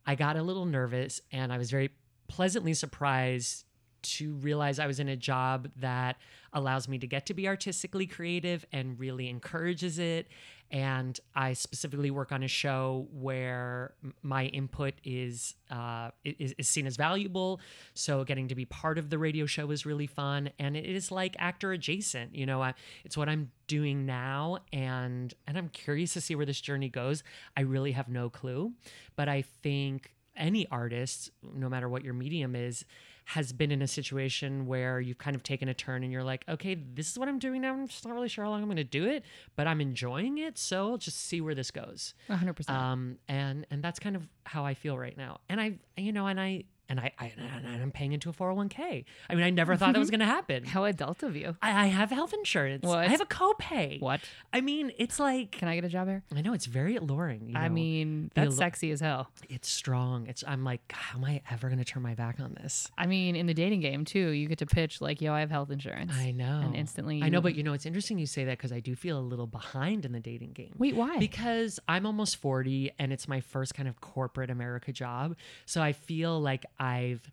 I 0.07 0.15
got 0.15 0.37
a 0.37 0.43
little 0.43 0.67
nervous 0.67 1.21
and 1.33 1.53
I 1.53 1.59
was 1.59 1.71
very 1.71 1.91
pleasantly 2.29 2.75
surprised 2.75 3.65
to 4.05 4.35
realize 4.35 4.79
I 4.79 4.87
was 4.87 5.01
in 5.01 5.09
a 5.09 5.17
job 5.17 5.69
that 5.77 6.17
allows 6.53 6.89
me 6.89 6.99
to 6.99 7.07
get 7.07 7.27
to 7.27 7.35
be 7.35 7.49
artistically 7.49 8.07
creative 8.07 8.65
and 8.73 8.99
really 8.99 9.29
encourages 9.29 9.99
it. 9.99 10.29
And 10.71 11.19
I 11.35 11.53
specifically 11.53 12.11
work 12.11 12.33
on 12.33 12.43
a 12.43 12.49
show 12.49 13.07
where 13.13 13.95
my 14.23 14.47
input 14.47 14.95
is, 15.05 15.55
uh, 15.71 16.11
is 16.25 16.55
is 16.59 16.69
seen 16.69 16.87
as 16.87 16.97
valuable. 16.97 17.61
So 17.93 18.25
getting 18.25 18.49
to 18.49 18.55
be 18.55 18.65
part 18.65 18.99
of 18.99 19.11
the 19.11 19.19
radio 19.19 19.47
show 19.47 19.71
is 19.71 19.85
really 19.85 20.07
fun, 20.07 20.51
and 20.59 20.77
it 20.77 20.87
is 20.87 21.13
like 21.13 21.37
actor 21.39 21.73
adjacent. 21.73 22.35
You 22.35 22.47
know, 22.47 22.63
I, 22.63 22.75
it's 23.05 23.17
what 23.17 23.29
I'm 23.29 23.53
doing 23.67 24.07
now, 24.07 24.59
and 24.73 25.33
and 25.47 25.59
I'm 25.59 25.69
curious 25.69 26.15
to 26.15 26.21
see 26.21 26.35
where 26.35 26.47
this 26.47 26.61
journey 26.61 26.89
goes. 26.89 27.23
I 27.57 27.61
really 27.61 27.93
have 27.93 28.09
no 28.09 28.29
clue, 28.31 28.73
but 29.17 29.29
I 29.29 29.43
think 29.43 30.15
any 30.37 30.67
artist, 30.71 31.31
no 31.55 31.69
matter 31.69 31.89
what 31.89 32.03
your 32.03 32.15
medium 32.15 32.57
is, 32.57 32.85
has 33.27 33.53
been 33.53 33.71
in 33.71 33.81
a 33.81 33.87
situation 33.87 34.67
where 34.67 35.01
you've 35.01 35.19
kind 35.19 35.35
of 35.35 35.43
taken 35.43 35.69
a 35.69 35.75
turn 35.75 36.03
and 36.03 36.13
you're 36.13 36.23
like, 36.25 36.45
okay, 36.49 36.75
this 36.75 37.11
is 37.11 37.19
what 37.19 37.29
I'm 37.29 37.39
doing 37.39 37.63
now. 37.63 37.73
I'm 37.73 37.89
just 37.89 38.05
not 38.07 38.15
really 38.15 38.29
sure 38.29 38.45
how 38.45 38.51
long 38.51 38.61
I'm 38.61 38.69
going 38.69 38.77
to 38.77 38.85
do 38.85 39.07
it, 39.07 39.25
but 39.57 39.67
I'm 39.67 39.81
enjoying 39.81 40.39
it. 40.39 40.59
So 40.59 40.91
I'll 40.91 40.99
just 40.99 41.19
see 41.21 41.41
where 41.41 41.55
this 41.55 41.71
goes. 41.71 42.15
100%. 42.29 42.69
Um, 42.69 43.19
and 43.29 43.67
and 43.71 43.83
that's 43.83 43.99
kind 43.99 44.15
of 44.15 44.29
how 44.45 44.65
I 44.65 44.75
feel 44.75 44.99
right 44.99 45.17
now. 45.17 45.41
And 45.49 45.61
I, 45.61 45.79
you 45.97 46.13
know, 46.13 46.27
and 46.27 46.39
I 46.39 46.65
and 46.89 47.01
I, 47.01 47.13
I 47.19 47.33
and 47.37 47.83
I'm 47.83 47.91
paying 47.91 48.13
into 48.13 48.29
a 48.31 48.33
401k. 48.33 49.05
I 49.29 49.35
mean, 49.35 49.45
I 49.45 49.51
never 49.51 49.77
thought 49.77 49.93
that 49.93 49.99
was 49.99 50.09
mm-hmm. 50.09 50.19
going 50.19 50.29
to 50.29 50.35
happen. 50.35 50.65
How 50.65 50.85
adult 50.85 51.23
of 51.23 51.37
you. 51.37 51.57
I, 51.63 51.85
I 51.85 51.87
have 51.87 52.11
health 52.11 52.33
insurance. 52.35 52.85
What? 52.85 52.99
I 52.99 53.09
have 53.09 53.21
a 53.21 53.27
copay. 53.27 54.01
What? 54.01 54.21
I 54.53 54.61
mean, 54.61 54.93
it's 54.99 55.19
like 55.19 55.53
Can 55.53 55.69
I 55.69 55.75
get 55.75 55.85
a 55.85 55.89
job 55.89 56.09
here? 56.09 56.23
I 56.35 56.43
know 56.43 56.53
it's 56.53 56.67
very 56.67 56.97
alluring. 56.97 57.49
you 57.49 57.57
I 57.57 57.69
know. 57.69 57.75
mean, 57.75 58.31
that's 58.35 58.57
sexy 58.57 58.91
as 58.91 59.01
hell. 59.01 59.31
it's 59.49 59.69
strong. 59.69 60.27
It's 60.27 60.45
I'm 60.47 60.65
like, 60.65 60.81
how 60.93 61.19
am 61.19 61.25
I 61.25 61.43
ever 61.51 61.69
going 61.69 61.79
to 61.79 61.85
turn 61.85 62.03
my 62.03 62.15
back 62.15 62.41
on 62.41 62.55
this? 62.55 62.89
I 62.97 63.07
mean, 63.07 63.37
in 63.37 63.47
the 63.47 63.55
dating 63.55 63.81
game 63.81 64.05
too, 64.05 64.31
you 64.31 64.49
get 64.49 64.59
to 64.59 64.67
pitch 64.67 65.01
like, 65.01 65.21
"Yo, 65.21 65.33
I 65.33 65.41
have 65.41 65.51
health 65.51 65.71
insurance." 65.71 66.13
I 66.15 66.31
know. 66.31 66.61
And 66.65 66.75
instantly, 66.75 67.23
I 67.23 67.29
know, 67.29 67.41
but 67.41 67.55
you 67.55 67.63
know, 67.63 67.73
it's 67.73 67.87
interesting 67.87 68.19
you 68.19 68.27
say 68.27 68.45
that 68.45 68.59
because 68.59 68.73
I 68.73 68.81
do 68.81 68.95
feel 68.95 69.19
a 69.19 69.21
little 69.21 69.47
behind 69.47 70.05
in 70.05 70.13
the 70.13 70.21
dating 70.21 70.53
game. 70.53 70.75
wait, 70.79 70.95
why? 70.95 71.19
Because 71.19 71.81
I'm 71.89 72.07
almost 72.07 72.37
40 72.37 72.93
and 72.99 73.13
it's 73.13 73.29
my 73.29 73.41
first 73.41 73.75
kind 73.75 73.89
of 73.89 74.01
corporate 74.01 74.51
America 74.51 74.93
job. 74.93 75.37
So 75.67 75.83
I 75.83 75.93
feel 75.93 76.41
like 76.41 76.65
I've 76.79 77.31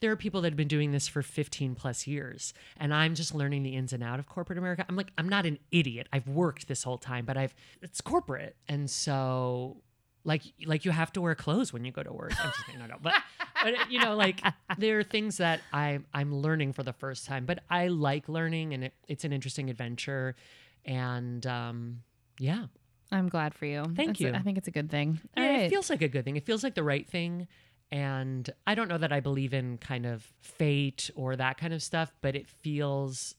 there 0.00 0.12
are 0.12 0.16
people 0.16 0.40
that 0.42 0.50
have 0.52 0.56
been 0.56 0.68
doing 0.68 0.92
this 0.92 1.08
for 1.08 1.22
15 1.22 1.74
plus 1.74 2.06
years 2.06 2.54
and 2.76 2.94
I'm 2.94 3.16
just 3.16 3.34
learning 3.34 3.64
the 3.64 3.74
ins 3.74 3.92
and 3.92 4.02
out 4.02 4.20
of 4.20 4.26
corporate 4.28 4.58
America. 4.58 4.84
I'm 4.88 4.96
like 4.96 5.12
I'm 5.18 5.28
not 5.28 5.44
an 5.46 5.58
idiot. 5.72 6.08
I've 6.12 6.28
worked 6.28 6.68
this 6.68 6.82
whole 6.84 6.98
time, 6.98 7.24
but 7.24 7.36
I've 7.36 7.54
it's 7.82 8.00
corporate. 8.00 8.56
And 8.68 8.88
so 8.88 9.78
like 10.24 10.42
like 10.66 10.84
you 10.84 10.90
have 10.92 11.12
to 11.12 11.20
wear 11.20 11.34
clothes 11.34 11.72
when 11.72 11.84
you 11.84 11.90
go 11.92 12.02
to 12.02 12.12
work. 12.12 12.32
I'm 12.38 12.50
just 12.52 12.66
kidding, 12.66 12.80
no, 12.80 12.86
no. 12.86 12.96
But 13.02 13.14
but 13.62 13.90
you 13.90 13.98
know, 13.98 14.14
like 14.14 14.40
there 14.78 14.98
are 15.00 15.02
things 15.02 15.38
that 15.38 15.60
I 15.72 15.98
I'm 16.14 16.34
learning 16.34 16.74
for 16.74 16.82
the 16.84 16.92
first 16.92 17.26
time, 17.26 17.44
but 17.46 17.60
I 17.68 17.88
like 17.88 18.28
learning 18.28 18.74
and 18.74 18.84
it, 18.84 18.94
it's 19.08 19.24
an 19.24 19.32
interesting 19.32 19.68
adventure. 19.70 20.36
And 20.84 21.44
um 21.46 22.02
yeah. 22.38 22.66
I'm 23.10 23.28
glad 23.28 23.54
for 23.54 23.64
you. 23.64 23.84
Thank 23.96 24.08
That's 24.10 24.20
you. 24.20 24.32
I 24.34 24.40
think 24.40 24.58
it's 24.58 24.68
a 24.68 24.70
good 24.70 24.90
thing. 24.90 25.18
All 25.36 25.42
Yeah, 25.42 25.50
right. 25.50 25.60
it 25.62 25.70
feels 25.70 25.88
like 25.88 26.02
a 26.02 26.08
good 26.08 26.24
thing. 26.24 26.36
It 26.36 26.44
feels 26.44 26.62
like 26.62 26.74
the 26.74 26.82
right 26.84 27.08
thing. 27.08 27.48
And 27.90 28.48
I 28.66 28.74
don't 28.74 28.88
know 28.88 28.98
that 28.98 29.12
I 29.12 29.20
believe 29.20 29.54
in 29.54 29.78
kind 29.78 30.04
of 30.04 30.30
fate 30.40 31.10
or 31.14 31.36
that 31.36 31.56
kind 31.58 31.72
of 31.72 31.82
stuff, 31.82 32.12
but 32.20 32.36
it 32.36 32.46
feels 32.46 33.34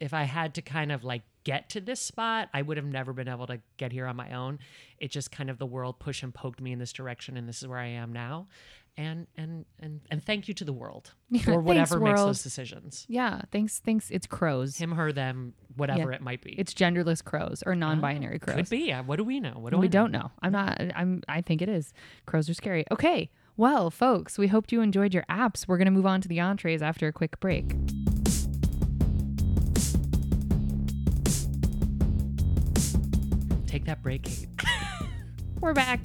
if 0.00 0.12
I 0.12 0.24
had 0.24 0.54
to 0.54 0.62
kind 0.62 0.90
of 0.92 1.04
like 1.04 1.22
get 1.46 1.68
to 1.70 1.80
this 1.80 2.00
spot. 2.00 2.48
I 2.52 2.60
would 2.60 2.76
have 2.76 2.86
never 2.86 3.12
been 3.12 3.28
able 3.28 3.46
to 3.46 3.60
get 3.76 3.92
here 3.92 4.06
on 4.06 4.16
my 4.16 4.32
own. 4.32 4.58
It 4.98 5.12
just 5.12 5.30
kind 5.30 5.48
of 5.48 5.58
the 5.58 5.66
world 5.66 6.00
pushed 6.00 6.24
and 6.24 6.34
poked 6.34 6.60
me 6.60 6.72
in 6.72 6.80
this 6.80 6.92
direction, 6.92 7.36
and 7.36 7.48
this 7.48 7.62
is 7.62 7.68
where 7.68 7.78
I 7.78 7.86
am 7.86 8.12
now. 8.12 8.48
And 8.98 9.26
and 9.36 9.64
and 9.78 10.00
and 10.10 10.24
thank 10.24 10.48
you 10.48 10.54
to 10.54 10.64
the 10.64 10.72
world 10.72 11.12
for 11.32 11.38
thanks, 11.38 11.64
whatever 11.64 12.00
makes 12.00 12.18
world. 12.18 12.30
those 12.30 12.42
decisions. 12.42 13.04
Yeah, 13.08 13.42
thanks. 13.52 13.78
Thanks. 13.78 14.10
It's 14.10 14.26
crows. 14.26 14.78
Him, 14.78 14.90
her, 14.92 15.12
them, 15.12 15.52
whatever 15.76 16.12
it 16.12 16.22
might 16.22 16.42
be. 16.42 16.52
It's 16.58 16.74
genderless 16.74 17.22
crows 17.22 17.62
or 17.64 17.76
non-binary 17.76 18.38
crows. 18.40 18.56
Could 18.56 18.70
be. 18.70 18.78
Yeah. 18.78 19.02
What 19.02 19.16
do 19.16 19.24
we 19.24 19.38
know? 19.38 19.52
What 19.56 19.70
do 19.70 19.78
we 19.78 19.86
I 19.86 19.88
know? 19.88 19.92
don't 19.92 20.12
know. 20.12 20.30
I'm 20.42 20.52
not. 20.52 20.80
I'm. 20.96 21.22
I 21.28 21.42
think 21.42 21.62
it 21.62 21.68
is. 21.68 21.92
Crows 22.24 22.48
are 22.50 22.54
scary. 22.54 22.84
Okay. 22.90 23.30
Well, 23.58 23.90
folks, 23.90 24.36
we 24.36 24.48
hoped 24.48 24.70
you 24.70 24.82
enjoyed 24.82 25.14
your 25.14 25.24
apps. 25.30 25.66
We're 25.66 25.78
gonna 25.78 25.90
move 25.90 26.04
on 26.04 26.20
to 26.20 26.28
the 26.28 26.40
entrees 26.40 26.82
after 26.82 27.08
a 27.08 27.12
quick 27.12 27.40
break. 27.40 27.70
Take 33.66 33.86
that 33.86 34.02
break, 34.02 34.24
Kate. 34.24 34.48
We're 35.60 35.72
back. 35.72 36.00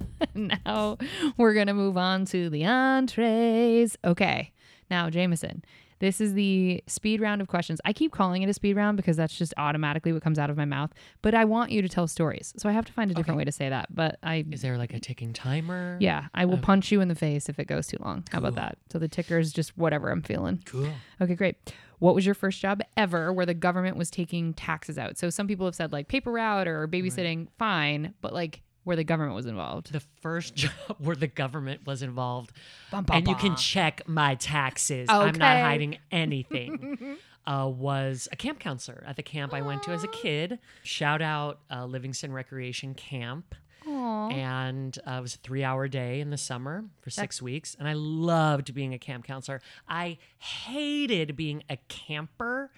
now 0.34 0.98
we're 1.36 1.54
gonna 1.54 1.74
move 1.74 1.96
on 1.96 2.24
to 2.26 2.50
the 2.50 2.64
entrees. 2.64 3.96
Okay. 4.04 4.52
Now, 4.90 5.08
Jameson, 5.10 5.64
this 5.98 6.20
is 6.20 6.34
the 6.34 6.82
speed 6.86 7.20
round 7.20 7.40
of 7.40 7.48
questions. 7.48 7.80
I 7.84 7.92
keep 7.92 8.12
calling 8.12 8.42
it 8.42 8.48
a 8.48 8.54
speed 8.54 8.76
round 8.76 8.96
because 8.96 9.16
that's 9.16 9.36
just 9.36 9.54
automatically 9.56 10.12
what 10.12 10.22
comes 10.22 10.38
out 10.38 10.50
of 10.50 10.56
my 10.56 10.64
mouth. 10.64 10.90
But 11.22 11.34
I 11.34 11.44
want 11.44 11.70
you 11.70 11.82
to 11.82 11.88
tell 11.88 12.06
stories, 12.06 12.52
so 12.56 12.68
I 12.68 12.72
have 12.72 12.84
to 12.86 12.92
find 12.92 13.10
a 13.10 13.14
different 13.14 13.38
way 13.38 13.44
to 13.44 13.52
say 13.52 13.68
that. 13.68 13.94
But 13.94 14.18
I, 14.22 14.44
Is 14.50 14.62
there 14.62 14.78
like 14.78 14.92
a 14.92 15.00
ticking 15.00 15.32
timer? 15.32 15.96
yeah, 16.00 16.26
I 16.34 16.44
will 16.44 16.58
punch 16.58 16.92
you 16.92 17.00
in 17.00 17.08
the 17.08 17.14
face 17.14 17.48
if 17.48 17.58
it 17.58 17.66
goes 17.66 17.86
too 17.86 17.98
long. 18.00 18.24
How 18.30 18.38
about 18.38 18.54
that? 18.56 18.78
So 18.92 18.98
the 18.98 19.08
ticker 19.08 19.38
is 19.38 19.52
just 19.52 19.76
whatever 19.78 20.10
I'm 20.10 20.22
feeling. 20.22 20.62
Cool. 20.66 20.88
Okay, 21.20 21.34
great. 21.34 21.56
What 21.98 22.14
was 22.14 22.26
your 22.26 22.34
first 22.34 22.60
job 22.60 22.82
ever 22.96 23.32
where 23.32 23.46
the 23.46 23.54
government 23.54 23.96
was 23.96 24.10
taking 24.10 24.52
taxes 24.52 24.98
out? 24.98 25.16
So 25.16 25.30
some 25.30 25.46
people 25.46 25.64
have 25.66 25.74
said 25.74 25.92
like 25.92 26.08
paper 26.08 26.30
route 26.30 26.68
or 26.68 26.86
babysitting, 26.86 27.48
fine, 27.58 28.12
but 28.20 28.34
like 28.34 28.60
where 28.86 28.96
the 28.96 29.04
government 29.04 29.34
was 29.34 29.46
involved. 29.46 29.92
The 29.92 30.00
first 30.22 30.54
job 30.62 30.70
where 30.98 31.16
the 31.16 31.26
government 31.26 31.84
was 31.86 32.02
involved, 32.02 32.52
Bum, 32.90 33.04
bum, 33.04 33.16
and 33.16 33.28
you 33.28 33.34
can 33.34 33.56
check 33.56 34.00
my 34.06 34.36
taxes. 34.36 35.08
I'm 35.10 35.34
not 35.34 35.56
hiding 35.58 35.98
anything. 36.12 37.18
uh, 37.46 37.68
was 37.72 38.28
a 38.30 38.36
camp 38.36 38.60
counselor 38.60 39.02
at 39.06 39.16
the 39.16 39.22
camp 39.22 39.52
I 39.52 39.60
went 39.62 39.82
to 39.84 39.90
as 39.90 40.04
a 40.04 40.08
kid. 40.08 40.58
Shout 40.84 41.20
out 41.20 41.60
uh, 41.70 41.84
Livingston 41.84 42.32
Recreation 42.32 42.94
Camp. 42.94 43.54
Aw. 43.88 44.28
and 44.30 44.98
uh, 45.06 45.12
it 45.18 45.20
was 45.20 45.36
a 45.36 45.38
three 45.38 45.62
hour 45.62 45.86
day 45.86 46.20
in 46.20 46.30
the 46.30 46.36
summer 46.36 46.84
for 47.02 47.10
six 47.10 47.40
weeks 47.40 47.76
and 47.78 47.86
i 47.86 47.92
loved 47.92 48.74
being 48.74 48.92
a 48.92 48.98
camp 48.98 49.24
counselor 49.24 49.60
i 49.88 50.18
hated 50.38 51.36
being 51.36 51.62
a 51.70 51.76
camper 51.86 52.72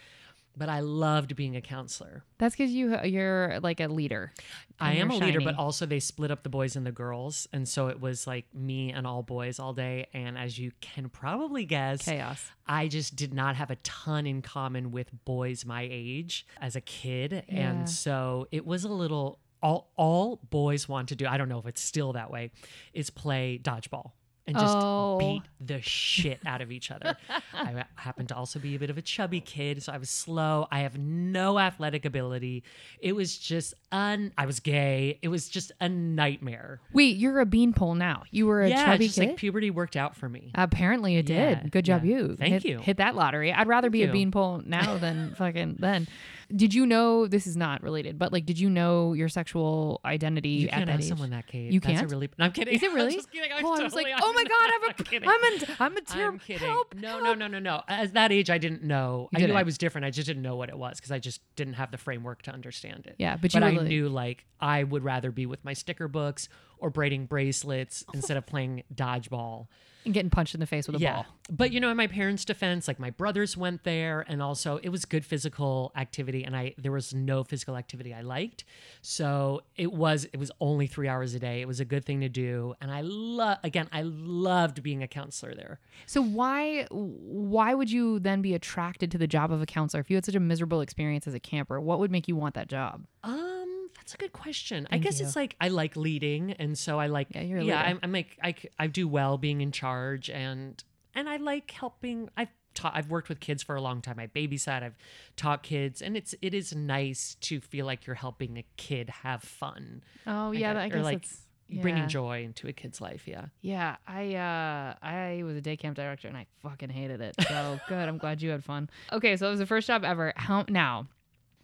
but 0.58 0.68
i 0.68 0.80
loved 0.80 1.36
being 1.36 1.56
a 1.56 1.60
counselor 1.60 2.24
That's 2.38 2.54
because 2.56 2.72
you 2.72 2.94
uh, 2.94 3.04
you're 3.04 3.54
uh, 3.54 3.60
like 3.62 3.80
a 3.80 3.86
leader. 3.88 4.32
i 4.80 4.94
am 4.94 5.10
a 5.10 5.14
you're 5.14 5.26
leader 5.26 5.40
but 5.40 5.56
also 5.56 5.86
they 5.86 6.00
split 6.00 6.30
up 6.30 6.42
the 6.42 6.48
boys 6.48 6.76
and 6.76 6.84
the 6.84 6.92
girls 6.92 7.46
and 7.52 7.68
so 7.68 7.88
it 7.88 8.00
was 8.00 8.26
like 8.26 8.46
me 8.54 8.92
and 8.92 9.06
all 9.06 9.22
boys 9.22 9.58
all 9.58 9.72
day 9.72 10.06
and 10.12 10.36
as 10.36 10.58
you 10.58 10.72
can 10.80 11.08
probably 11.08 11.64
guess 11.64 12.02
chaos. 12.02 12.50
I 12.66 12.88
just 12.88 13.16
did 13.16 13.32
not 13.32 13.56
have 13.56 13.70
a 13.70 13.76
ton 13.76 14.26
in 14.26 14.42
common 14.42 14.90
with 14.90 15.08
boys 15.24 15.64
my 15.64 15.88
age 15.90 16.46
as 16.60 16.76
a 16.76 16.80
kid. 16.80 17.44
Yeah. 17.48 17.70
And 17.70 17.88
so 17.88 18.46
it 18.52 18.66
was 18.66 18.84
a 18.84 18.88
little 18.88 19.38
all 19.62 19.90
all 19.96 20.36
boys 20.50 20.88
want 20.88 21.08
to 21.08 21.16
do, 21.16 21.26
I 21.26 21.36
don't 21.38 21.48
know 21.48 21.58
if 21.58 21.66
it's 21.66 21.80
still 21.80 22.12
that 22.12 22.30
way, 22.30 22.50
is 22.92 23.10
play 23.10 23.58
dodgeball 23.62 24.12
and 24.48 24.56
just 24.56 24.76
Oh. 24.76 25.18
beat 25.18 25.42
the 25.60 25.80
shit 25.82 26.40
out 26.46 26.60
of 26.60 26.72
each 26.72 26.90
other. 26.90 27.16
I 27.52 27.84
happen 27.96 28.26
to 28.28 28.34
also 28.36 28.58
be 28.58 28.74
a 28.74 28.78
bit 28.78 28.90
of 28.90 28.96
a 28.98 29.02
chubby 29.02 29.40
kid, 29.40 29.82
so 29.82 29.92
I 29.92 29.98
was 29.98 30.10
slow. 30.10 30.66
I 30.72 30.80
have 30.80 30.98
no 30.98 31.58
athletic 31.58 32.04
ability. 32.04 32.64
It 33.00 33.12
was 33.12 33.38
just 33.38 33.74
un 33.92 34.32
I 34.36 34.46
was 34.46 34.58
gay. 34.60 35.18
It 35.22 35.28
was 35.28 35.48
just 35.48 35.70
a 35.80 35.88
nightmare. 35.88 36.80
Wait, 36.92 37.16
you're 37.16 37.38
a 37.40 37.46
beanpole 37.46 37.94
now. 37.94 38.22
You 38.30 38.46
were 38.46 38.62
a 38.62 38.70
yeah, 38.70 38.86
chubby 38.86 39.06
just 39.06 39.18
kid. 39.18 39.28
like 39.28 39.36
puberty 39.36 39.70
worked 39.70 39.96
out 39.96 40.16
for 40.16 40.28
me. 40.28 40.50
Apparently 40.54 41.16
it 41.16 41.28
Yeah, 41.28 41.54
did. 41.62 41.70
Good 41.70 41.84
job, 41.84 42.04
yeah. 42.04 42.16
you. 42.16 42.36
Thank 42.36 42.52
hit, 42.54 42.64
you. 42.64 42.78
Hit 42.78 42.96
that 42.96 43.14
lottery. 43.14 43.52
I'd 43.52 43.68
rather 43.68 43.90
be 43.90 44.02
a 44.02 44.06
you. 44.06 44.12
beanpole 44.12 44.62
now 44.64 44.96
than 44.98 45.34
fucking 45.36 45.76
then. 45.78 46.08
Did 46.54 46.72
you 46.72 46.86
know 46.86 47.26
this 47.26 47.46
is 47.46 47.56
not 47.58 47.82
related, 47.82 48.18
but 48.18 48.32
like, 48.32 48.46
did 48.46 48.58
you 48.58 48.70
know 48.70 49.12
your 49.12 49.28
sexual 49.28 50.00
identity 50.04 50.48
You 50.48 50.68
at 50.68 50.72
can't 50.74 50.86
that 50.86 50.92
ask 50.94 51.02
age? 51.02 51.08
someone 51.10 51.30
that, 51.30 51.46
Kate. 51.46 51.70
You 51.70 51.80
can't? 51.80 52.02
A 52.02 52.06
really, 52.08 52.30
no, 52.38 52.46
I'm 52.46 52.52
kidding. 52.52 52.74
Is 52.74 52.82
it 52.82 52.88
I'm 52.90 52.96
really? 52.96 53.12
just 53.14 53.30
kidding. 53.30 53.52
I'm 53.52 53.62
oh, 53.64 53.68
I 53.68 53.70
was 53.82 53.92
totally- 53.92 54.04
like, 54.12 54.14
oh 54.22 54.32
my 54.32 54.44
god, 54.44 54.70
I'm 54.74 54.90
a, 54.90 54.94
kidding. 55.04 55.28
I'm 55.28 55.44
a, 55.44 55.82
I'm 55.82 55.96
a 55.96 56.00
terrible. 56.00 56.32
I'm 56.34 56.38
kidding. 56.38 56.66
Help, 56.68 56.94
no, 56.94 57.08
help. 57.08 57.22
no, 57.22 57.34
no, 57.34 57.46
no, 57.48 57.58
no. 57.58 57.82
At 57.86 58.14
that 58.14 58.32
age, 58.32 58.48
I 58.48 58.56
didn't 58.58 58.82
know. 58.82 59.28
I 59.34 59.38
knew 59.40 59.44
I 59.44 59.48
didn't. 59.48 59.66
was 59.66 59.76
different. 59.78 60.06
I 60.06 60.10
just 60.10 60.26
didn't 60.26 60.42
know 60.42 60.56
what 60.56 60.70
it 60.70 60.78
was 60.78 60.98
because 60.98 61.10
I 61.12 61.18
just 61.18 61.42
didn't 61.54 61.74
have 61.74 61.90
the 61.90 61.98
framework 61.98 62.42
to 62.42 62.50
understand 62.50 63.06
it. 63.06 63.16
Yeah, 63.18 63.36
but 63.36 63.52
you 63.52 63.60
but 63.60 63.66
I 63.66 63.70
like- 63.72 63.86
knew 63.86 64.08
like 64.08 64.46
I 64.60 64.84
would 64.84 65.04
rather 65.04 65.30
be 65.30 65.44
with 65.44 65.62
my 65.64 65.74
sticker 65.74 66.08
books 66.08 66.48
or 66.80 66.90
braiding 66.90 67.26
bracelets 67.26 68.04
instead 68.14 68.36
of 68.36 68.46
playing 68.46 68.82
dodgeball. 68.94 69.66
And 70.04 70.14
getting 70.14 70.30
punched 70.30 70.54
in 70.54 70.60
the 70.60 70.66
face 70.66 70.86
with 70.86 70.96
a 70.96 71.00
yeah. 71.00 71.14
ball. 71.16 71.26
But 71.50 71.72
you 71.72 71.80
know, 71.80 71.90
in 71.90 71.96
my 71.96 72.06
parents' 72.06 72.44
defense, 72.44 72.88
like 72.88 72.98
my 72.98 73.10
brothers 73.10 73.56
went 73.56 73.84
there 73.84 74.24
and 74.26 74.40
also 74.40 74.78
it 74.82 74.88
was 74.88 75.04
good 75.04 75.24
physical 75.24 75.92
activity 75.96 76.44
and 76.44 76.56
I 76.56 76.74
there 76.78 76.92
was 76.92 77.12
no 77.12 77.44
physical 77.44 77.76
activity 77.76 78.14
I 78.14 78.22
liked. 78.22 78.64
So 79.02 79.62
it 79.76 79.92
was 79.92 80.24
it 80.32 80.38
was 80.38 80.50
only 80.60 80.86
3 80.86 81.08
hours 81.08 81.34
a 81.34 81.38
day. 81.38 81.60
It 81.60 81.68
was 81.68 81.80
a 81.80 81.84
good 81.84 82.04
thing 82.04 82.20
to 82.20 82.28
do 82.28 82.74
and 82.80 82.90
I 82.90 83.02
love 83.02 83.58
again, 83.64 83.88
I 83.92 84.02
loved 84.02 84.82
being 84.82 85.02
a 85.02 85.08
counselor 85.08 85.54
there. 85.54 85.80
So 86.06 86.22
why 86.22 86.86
why 86.90 87.74
would 87.74 87.90
you 87.90 88.18
then 88.18 88.40
be 88.40 88.54
attracted 88.54 89.10
to 89.10 89.18
the 89.18 89.26
job 89.26 89.52
of 89.52 89.60
a 89.60 89.66
counselor 89.66 90.00
if 90.00 90.08
you 90.08 90.16
had 90.16 90.24
such 90.24 90.36
a 90.36 90.40
miserable 90.40 90.80
experience 90.80 91.26
as 91.26 91.34
a 91.34 91.40
camper? 91.40 91.80
What 91.80 91.98
would 91.98 92.10
make 92.10 92.28
you 92.28 92.36
want 92.36 92.54
that 92.54 92.68
job? 92.68 93.04
Um, 93.24 93.77
that's 94.08 94.14
a 94.14 94.24
good 94.24 94.32
question. 94.32 94.88
I 94.90 94.96
guess 94.96 95.20
you. 95.20 95.26
it's 95.26 95.36
like 95.36 95.54
I 95.60 95.68
like 95.68 95.94
leading, 95.94 96.52
and 96.52 96.78
so 96.78 96.98
I 96.98 97.08
like 97.08 97.28
Yeah, 97.34 97.42
yeah. 97.42 97.82
I'm, 97.82 97.98
I'm 98.02 98.12
like 98.12 98.38
I, 98.42 98.54
I 98.78 98.86
do 98.86 99.06
well 99.06 99.36
being 99.36 99.60
in 99.60 99.70
charge, 99.70 100.30
and 100.30 100.82
and 101.14 101.28
I 101.28 101.36
like 101.36 101.70
helping. 101.70 102.30
I've 102.34 102.48
taught. 102.72 102.92
I've 102.94 103.10
worked 103.10 103.28
with 103.28 103.38
kids 103.38 103.62
for 103.62 103.76
a 103.76 103.82
long 103.82 104.00
time. 104.00 104.18
I 104.18 104.26
babysat. 104.26 104.82
I've 104.82 104.96
taught 105.36 105.62
kids, 105.62 106.00
and 106.00 106.16
it's 106.16 106.34
it 106.40 106.54
is 106.54 106.74
nice 106.74 107.36
to 107.42 107.60
feel 107.60 107.84
like 107.84 108.06
you're 108.06 108.16
helping 108.16 108.56
a 108.56 108.64
kid 108.78 109.10
have 109.10 109.42
fun. 109.42 110.02
Oh 110.26 110.52
yeah, 110.52 110.72
gu- 110.72 110.80
I 110.80 110.88
guess 110.88 111.04
like 111.04 111.20
that's 111.20 111.42
bringing 111.82 112.08
joy 112.08 112.44
into 112.44 112.66
a 112.66 112.72
kid's 112.72 113.02
life. 113.02 113.28
Yeah. 113.28 113.46
Yeah, 113.60 113.96
I 114.06 114.36
uh 114.36 114.94
I 115.06 115.42
was 115.44 115.54
a 115.56 115.60
day 115.60 115.76
camp 115.76 115.96
director 115.96 116.28
and 116.28 116.36
I 116.36 116.46
fucking 116.62 116.88
hated 116.88 117.20
it. 117.20 117.36
So 117.46 117.78
good. 117.88 118.08
I'm 118.08 118.16
glad 118.16 118.40
you 118.40 118.48
had 118.48 118.64
fun. 118.64 118.88
Okay, 119.12 119.36
so 119.36 119.48
it 119.48 119.50
was 119.50 119.58
the 119.60 119.66
first 119.66 119.86
job 119.86 120.02
ever. 120.02 120.32
How 120.34 120.64
now? 120.66 121.08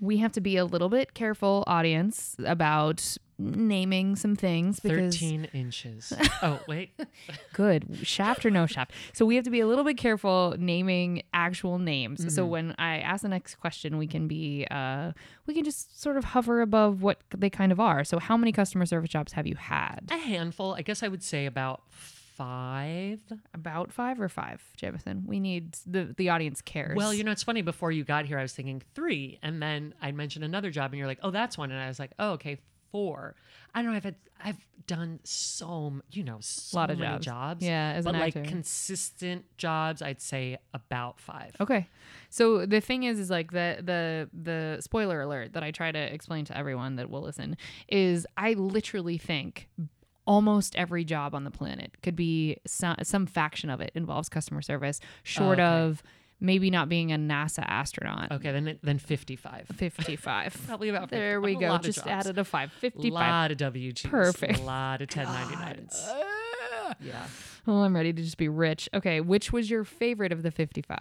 We 0.05 0.19
have 0.19 0.33
to 0.33 0.40
be 0.40 0.57
a 0.57 0.64
little 0.64 0.88
bit 0.88 1.14
careful, 1.14 1.64
audience, 1.67 2.37
about 2.45 3.17
naming 3.38 4.14
some 4.14 4.37
things 4.37 4.79
because 4.79 5.14
Thirteen 5.17 5.47
inches. 5.53 6.12
oh 6.43 6.61
wait. 6.69 6.90
good 7.53 7.99
shaft 8.03 8.47
or 8.47 8.51
no 8.51 8.67
shaft. 8.67 8.93
So 9.12 9.25
we 9.25 9.35
have 9.37 9.45
to 9.45 9.51
be 9.51 9.61
a 9.61 9.67
little 9.67 9.85
bit 9.85 9.97
careful 9.97 10.55
naming 10.59 11.23
actual 11.33 11.79
names. 11.79 12.21
Mm-hmm. 12.21 12.29
So 12.29 12.47
when 12.47 12.75
I 12.79 12.99
ask 12.99 13.23
the 13.23 13.29
next 13.29 13.57
question, 13.57 13.99
we 13.99 14.07
can 14.07 14.29
be 14.29 14.67
uh 14.71 15.12
we 15.47 15.55
can 15.55 15.64
just 15.64 16.01
sort 16.01 16.17
of 16.17 16.25
hover 16.25 16.61
above 16.61 17.03
what 17.03 17.19
they 17.37 17.51
kind 17.51 17.73
of 17.73 17.81
are. 17.81 18.05
So 18.05 18.19
how 18.19 18.37
many 18.37 18.53
customer 18.53 18.87
service 18.87 19.11
jobs 19.11 19.33
have 19.33 19.47
you 19.47 19.57
had? 19.57 20.09
A 20.11 20.17
handful. 20.17 20.75
I 20.75 20.83
guess 20.83 21.03
I 21.03 21.09
would 21.09 21.23
say 21.23 21.47
about 21.47 21.83
five. 22.37 23.20
About 23.53 23.92
five 23.92 24.20
or 24.20 24.29
five, 24.29 24.62
Jameson. 24.77 25.25
We 25.27 25.40
need 25.40 25.77
the 25.87 26.14
the 26.16 26.29
audience 26.31 26.61
cares. 26.61 26.97
Well, 26.97 27.14
you 27.14 27.25
know, 27.25 27.31
it's 27.33 27.42
funny. 27.42 27.62
Before 27.62 27.90
you 27.92 28.05
got 28.05 28.25
here, 28.27 28.38
I 28.38 28.42
was 28.42 28.53
thinking 28.53 28.83
three, 28.94 29.38
and 29.42 29.62
then 29.62 29.94
I 30.03 30.12
mentioned 30.12 30.44
another 30.44 30.70
job, 30.70 30.92
and 30.92 30.99
you're 30.99 31.07
like, 31.09 31.20
"Oh, 31.23 31.31
that's 31.31 31.57
one," 31.59 31.70
and 31.70 31.81
I 31.81 31.88
was 31.88 31.99
like, 31.99 32.12
"Oh, 32.18 32.33
okay, 32.33 32.59
four. 32.92 33.35
I 33.75 33.83
don't 33.83 33.90
know. 33.90 33.97
I've 33.97 34.05
had, 34.05 34.14
I've 34.44 34.64
done 34.87 35.18
so, 35.25 35.94
you 36.12 36.23
know, 36.23 36.37
so 36.40 36.77
Lot 36.77 36.90
of 36.90 36.99
many 36.99 37.14
jobs. 37.14 37.25
jobs. 37.27 37.64
Yeah, 37.66 37.92
as 37.97 38.05
but 38.05 38.14
an 38.14 38.20
like 38.20 38.37
actor. 38.37 38.49
consistent 38.49 39.44
jobs, 39.57 40.01
I'd 40.01 40.20
say 40.20 40.59
about 40.73 41.18
five. 41.18 41.57
Okay. 41.61 41.88
So 42.31 42.66
the 42.66 42.81
thing 42.81 43.03
is 43.03 43.18
is 43.18 43.31
like 43.31 43.51
the 43.51 43.79
the 43.83 44.29
the 44.33 44.81
spoiler 44.81 45.20
alert 45.23 45.55
that 45.55 45.64
I 45.64 45.73
try 45.73 45.90
to 45.90 45.99
explain 45.99 46.44
to 46.47 46.57
everyone 46.57 46.97
that 46.97 47.11
will 47.11 47.23
listen 47.23 47.57
is 47.88 48.27
I 48.37 48.53
literally 48.53 49.18
think 49.18 49.68
almost 50.27 50.75
every 50.77 51.05
job 51.05 51.35
on 51.35 51.45
the 51.45 51.51
planet 51.51 51.97
could 52.03 52.17
be 52.17 52.57
some, 52.67 52.97
some 53.03 53.27
faction 53.27 53.69
of 53.71 53.81
it 53.81 53.91
involves 53.95 54.29
customer 54.29 54.63
service 54.63 55.01
short 55.23 55.59
Okay. 55.59 55.63
of 55.67 56.03
maybe 56.41 56.71
not 56.71 56.89
being 56.89 57.13
a 57.13 57.17
NASA 57.17 57.63
astronaut. 57.67 58.31
Okay, 58.33 58.51
then 58.53 58.79
then 58.83 58.99
fifty-five. 58.99 59.67
55. 59.75 60.63
Probably 60.67 60.89
about 60.89 61.11
50. 61.11 61.17
There 61.17 61.41
we 61.41 61.57
A 61.57 61.61
go. 61.61 61.69
lot 61.69 61.81
of 61.81 61.87
Just 61.87 61.99
jobs. 61.99 62.27
added 62.27 62.39
a 62.39 62.45
5. 62.45 62.69
A 62.69 62.81
55. 62.81 63.13
lot 63.13 63.51
of 63.51 63.57
W 63.59 63.93
twos. 63.93 64.11
Perfect. 64.11 64.59
A 64.61 64.63
lot 64.63 65.01
of 65.03 65.09
1099s. 65.09 66.13
Yeah. 67.01 67.27
Oh, 67.67 67.83
I'm 67.83 67.95
ready 67.95 68.13
to 68.13 68.23
just 68.23 68.37
be 68.37 68.49
rich. 68.49 68.89
Okay, 68.93 69.21
which 69.21 69.53
was 69.53 69.71
your 69.71 69.85
favorite 69.85 70.33
of 70.33 70.43
the 70.43 70.51
55? 70.51 70.99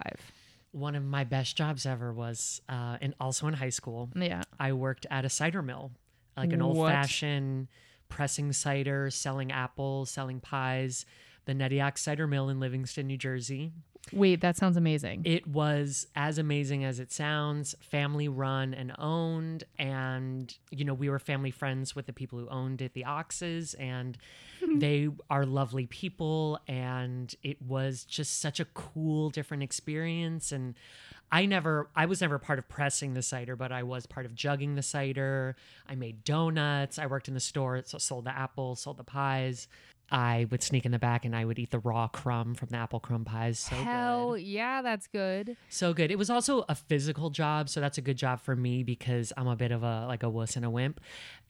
One 0.71 0.95
of 0.95 1.03
my 1.03 1.23
best 1.23 1.57
jobs 1.57 1.85
ever 1.85 2.13
was, 2.13 2.61
uh, 2.69 2.97
and 3.01 3.13
also 3.19 3.47
in 3.47 3.53
high 3.53 3.69
school. 3.69 4.09
Yeah. 4.15 4.43
I 4.59 4.73
worked 4.73 5.05
at 5.11 5.25
a 5.25 5.29
cider 5.29 5.61
mill, 5.61 5.91
like 6.37 6.51
an 6.53 6.61
old 6.61 6.87
fashioned 6.87 7.67
pressing 8.13 8.53
cider, 8.53 9.09
selling 9.09 9.51
apples, 9.51 10.11
selling 10.11 10.39
pies. 10.39 11.03
The 11.45 11.53
Nediac 11.53 11.97
Cider 11.97 12.27
Mill 12.27 12.47
in 12.47 12.59
Livingston, 12.59 13.07
New 13.07 13.17
Jersey. 13.17 13.73
Wait, 14.11 14.41
that 14.41 14.57
sounds 14.57 14.75
amazing. 14.75 15.21
It 15.25 15.47
was 15.47 16.07
as 16.15 16.37
amazing 16.37 16.83
as 16.83 16.99
it 16.99 17.11
sounds, 17.11 17.73
family 17.79 18.27
run 18.27 18.73
and 18.73 18.93
owned. 18.99 19.63
And, 19.79 20.55
you 20.71 20.83
know, 20.83 20.93
we 20.93 21.09
were 21.09 21.19
family 21.19 21.51
friends 21.51 21.95
with 21.95 22.05
the 22.05 22.13
people 22.13 22.37
who 22.37 22.49
owned 22.49 22.81
it, 22.81 22.93
the 22.93 23.05
Oxes, 23.05 23.73
and 23.75 24.17
they 24.75 25.09
are 25.29 25.45
lovely 25.45 25.87
people. 25.87 26.59
And 26.67 27.33
it 27.43 27.61
was 27.61 28.03
just 28.03 28.41
such 28.41 28.59
a 28.59 28.65
cool, 28.65 29.29
different 29.29 29.63
experience. 29.63 30.51
And 30.51 30.75
I 31.31 31.45
never, 31.45 31.89
I 31.95 32.05
was 32.05 32.21
never 32.21 32.37
part 32.37 32.59
of 32.59 32.67
pressing 32.67 33.13
the 33.13 33.23
cider, 33.23 33.55
but 33.55 33.71
I 33.71 33.83
was 33.83 34.05
part 34.05 34.25
of 34.25 34.35
jugging 34.35 34.75
the 34.75 34.83
cider. 34.83 35.55
I 35.87 35.95
made 35.95 36.23
donuts. 36.23 36.99
I 36.99 37.07
worked 37.07 37.29
in 37.29 37.33
the 37.33 37.39
store, 37.39 37.81
so 37.85 37.97
sold 37.97 38.25
the 38.25 38.37
apples, 38.37 38.81
sold 38.81 38.97
the 38.97 39.03
pies. 39.03 39.67
I 40.11 40.45
would 40.51 40.61
sneak 40.61 40.85
in 40.85 40.91
the 40.91 40.99
back 40.99 41.25
and 41.25 41.35
I 41.35 41.43
would 41.45 41.57
eat 41.57 41.71
the 41.71 41.79
raw 41.79 42.07
crumb 42.07 42.53
from 42.53 42.69
the 42.69 42.77
apple 42.77 42.99
crumb 42.99 43.25
pies. 43.25 43.59
So 43.59 43.75
good. 43.75 43.83
Hell 43.83 44.37
yeah, 44.37 44.81
that's 44.81 45.07
good. 45.07 45.57
So 45.69 45.93
good. 45.93 46.11
It 46.11 46.17
was 46.17 46.29
also 46.29 46.65
a 46.69 46.75
physical 46.75 47.29
job, 47.29 47.69
so 47.69 47.79
that's 47.79 47.97
a 47.97 48.01
good 48.01 48.17
job 48.17 48.39
for 48.39 48.55
me 48.55 48.83
because 48.83 49.33
I'm 49.37 49.47
a 49.47 49.55
bit 49.55 49.71
of 49.71 49.83
a 49.83 50.05
like 50.07 50.23
a 50.23 50.29
wuss 50.29 50.55
and 50.55 50.65
a 50.65 50.69
wimp. 50.69 50.99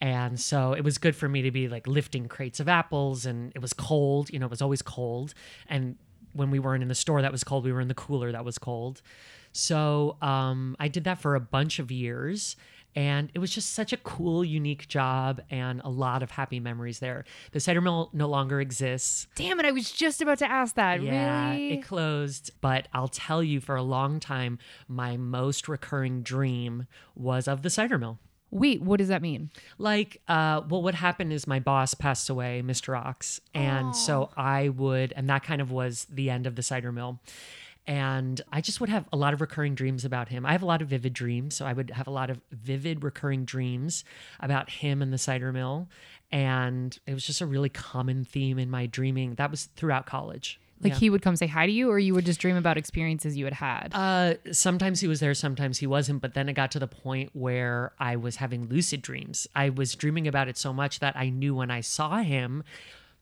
And 0.00 0.40
so 0.40 0.72
it 0.72 0.82
was 0.82 0.98
good 0.98 1.14
for 1.14 1.28
me 1.28 1.42
to 1.42 1.50
be 1.50 1.68
like 1.68 1.86
lifting 1.86 2.26
crates 2.26 2.60
of 2.60 2.68
apples 2.68 3.26
and 3.26 3.52
it 3.54 3.60
was 3.60 3.72
cold, 3.72 4.30
you 4.30 4.38
know, 4.38 4.46
it 4.46 4.50
was 4.50 4.62
always 4.62 4.82
cold. 4.82 5.34
And 5.68 5.96
when 6.32 6.50
we 6.50 6.58
weren't 6.58 6.82
in 6.82 6.88
the 6.88 6.94
store 6.94 7.22
that 7.22 7.32
was 7.32 7.44
cold, 7.44 7.64
we 7.64 7.72
were 7.72 7.80
in 7.80 7.88
the 7.88 7.94
cooler 7.94 8.32
that 8.32 8.44
was 8.44 8.58
cold. 8.58 9.02
So 9.52 10.16
um, 10.20 10.76
I 10.80 10.88
did 10.88 11.04
that 11.04 11.20
for 11.20 11.36
a 11.36 11.40
bunch 11.40 11.78
of 11.78 11.90
years. 11.92 12.56
And 12.96 13.30
it 13.34 13.38
was 13.38 13.50
just 13.50 13.72
such 13.72 13.92
a 13.92 13.96
cool, 13.96 14.44
unique 14.44 14.88
job 14.88 15.40
and 15.50 15.80
a 15.84 15.88
lot 15.88 16.22
of 16.22 16.30
happy 16.30 16.60
memories 16.60 17.00
there. 17.00 17.24
The 17.52 17.60
cider 17.60 17.80
mill 17.80 18.10
no 18.12 18.28
longer 18.28 18.60
exists. 18.60 19.26
Damn 19.34 19.58
it, 19.60 19.66
I 19.66 19.72
was 19.72 19.90
just 19.90 20.20
about 20.20 20.38
to 20.38 20.50
ask 20.50 20.76
that. 20.76 21.02
Yeah, 21.02 21.50
really? 21.50 21.72
it 21.74 21.82
closed. 21.82 22.52
But 22.60 22.88
I'll 22.92 23.08
tell 23.08 23.42
you, 23.42 23.60
for 23.60 23.76
a 23.76 23.82
long 23.82 24.20
time, 24.20 24.58
my 24.88 25.16
most 25.16 25.68
recurring 25.68 26.22
dream 26.22 26.86
was 27.14 27.48
of 27.48 27.62
the 27.62 27.70
cider 27.70 27.98
mill. 27.98 28.18
Wait, 28.50 28.80
what 28.80 28.98
does 28.98 29.08
that 29.08 29.20
mean? 29.20 29.50
Like, 29.78 30.22
uh, 30.28 30.62
well, 30.68 30.80
what 30.80 30.94
happened 30.94 31.32
is 31.32 31.44
my 31.44 31.58
boss 31.58 31.92
passed 31.92 32.30
away, 32.30 32.62
Mr. 32.64 32.96
Ox. 32.96 33.40
And 33.52 33.96
so 33.96 34.30
I 34.36 34.68
would, 34.68 35.12
and 35.16 35.28
that 35.28 35.42
kind 35.42 35.60
of 35.60 35.72
was 35.72 36.06
the 36.08 36.30
end 36.30 36.46
of 36.46 36.54
the 36.54 36.62
cider 36.62 36.92
mill. 36.92 37.18
And 37.86 38.40
I 38.50 38.60
just 38.60 38.80
would 38.80 38.88
have 38.88 39.06
a 39.12 39.16
lot 39.16 39.34
of 39.34 39.40
recurring 39.40 39.74
dreams 39.74 40.04
about 40.04 40.28
him. 40.28 40.46
I 40.46 40.52
have 40.52 40.62
a 40.62 40.66
lot 40.66 40.80
of 40.80 40.88
vivid 40.88 41.12
dreams. 41.12 41.54
So 41.54 41.66
I 41.66 41.72
would 41.72 41.90
have 41.90 42.06
a 42.06 42.10
lot 42.10 42.30
of 42.30 42.40
vivid 42.50 43.04
recurring 43.04 43.44
dreams 43.44 44.04
about 44.40 44.70
him 44.70 45.02
and 45.02 45.12
the 45.12 45.18
cider 45.18 45.52
mill. 45.52 45.88
And 46.32 46.98
it 47.06 47.14
was 47.14 47.26
just 47.26 47.40
a 47.40 47.46
really 47.46 47.68
common 47.68 48.24
theme 48.24 48.58
in 48.58 48.70
my 48.70 48.86
dreaming. 48.86 49.34
That 49.34 49.50
was 49.50 49.66
throughout 49.76 50.06
college. 50.06 50.58
Like 50.80 50.94
Yeah. 50.94 50.98
he 50.98 51.10
would 51.10 51.22
come 51.22 51.36
say 51.36 51.46
hi 51.46 51.66
to 51.66 51.72
you, 51.72 51.88
or 51.88 51.98
you 51.98 52.14
would 52.14 52.26
just 52.26 52.40
dream 52.40 52.56
about 52.56 52.76
experiences 52.76 53.36
you 53.36 53.44
had 53.44 53.54
had? 53.54 53.90
Uh, 53.94 54.34
sometimes 54.52 55.00
he 55.00 55.06
was 55.06 55.20
there, 55.20 55.32
sometimes 55.32 55.78
he 55.78 55.86
wasn't. 55.86 56.20
But 56.20 56.34
then 56.34 56.48
it 56.48 56.54
got 56.54 56.70
to 56.72 56.78
the 56.78 56.88
point 56.88 57.30
where 57.32 57.92
I 57.98 58.16
was 58.16 58.36
having 58.36 58.66
lucid 58.66 59.00
dreams. 59.00 59.46
I 59.54 59.68
was 59.70 59.94
dreaming 59.94 60.26
about 60.26 60.48
it 60.48 60.56
so 60.58 60.72
much 60.72 60.98
that 61.00 61.16
I 61.16 61.28
knew 61.30 61.54
when 61.54 61.70
I 61.70 61.80
saw 61.80 62.18
him 62.22 62.64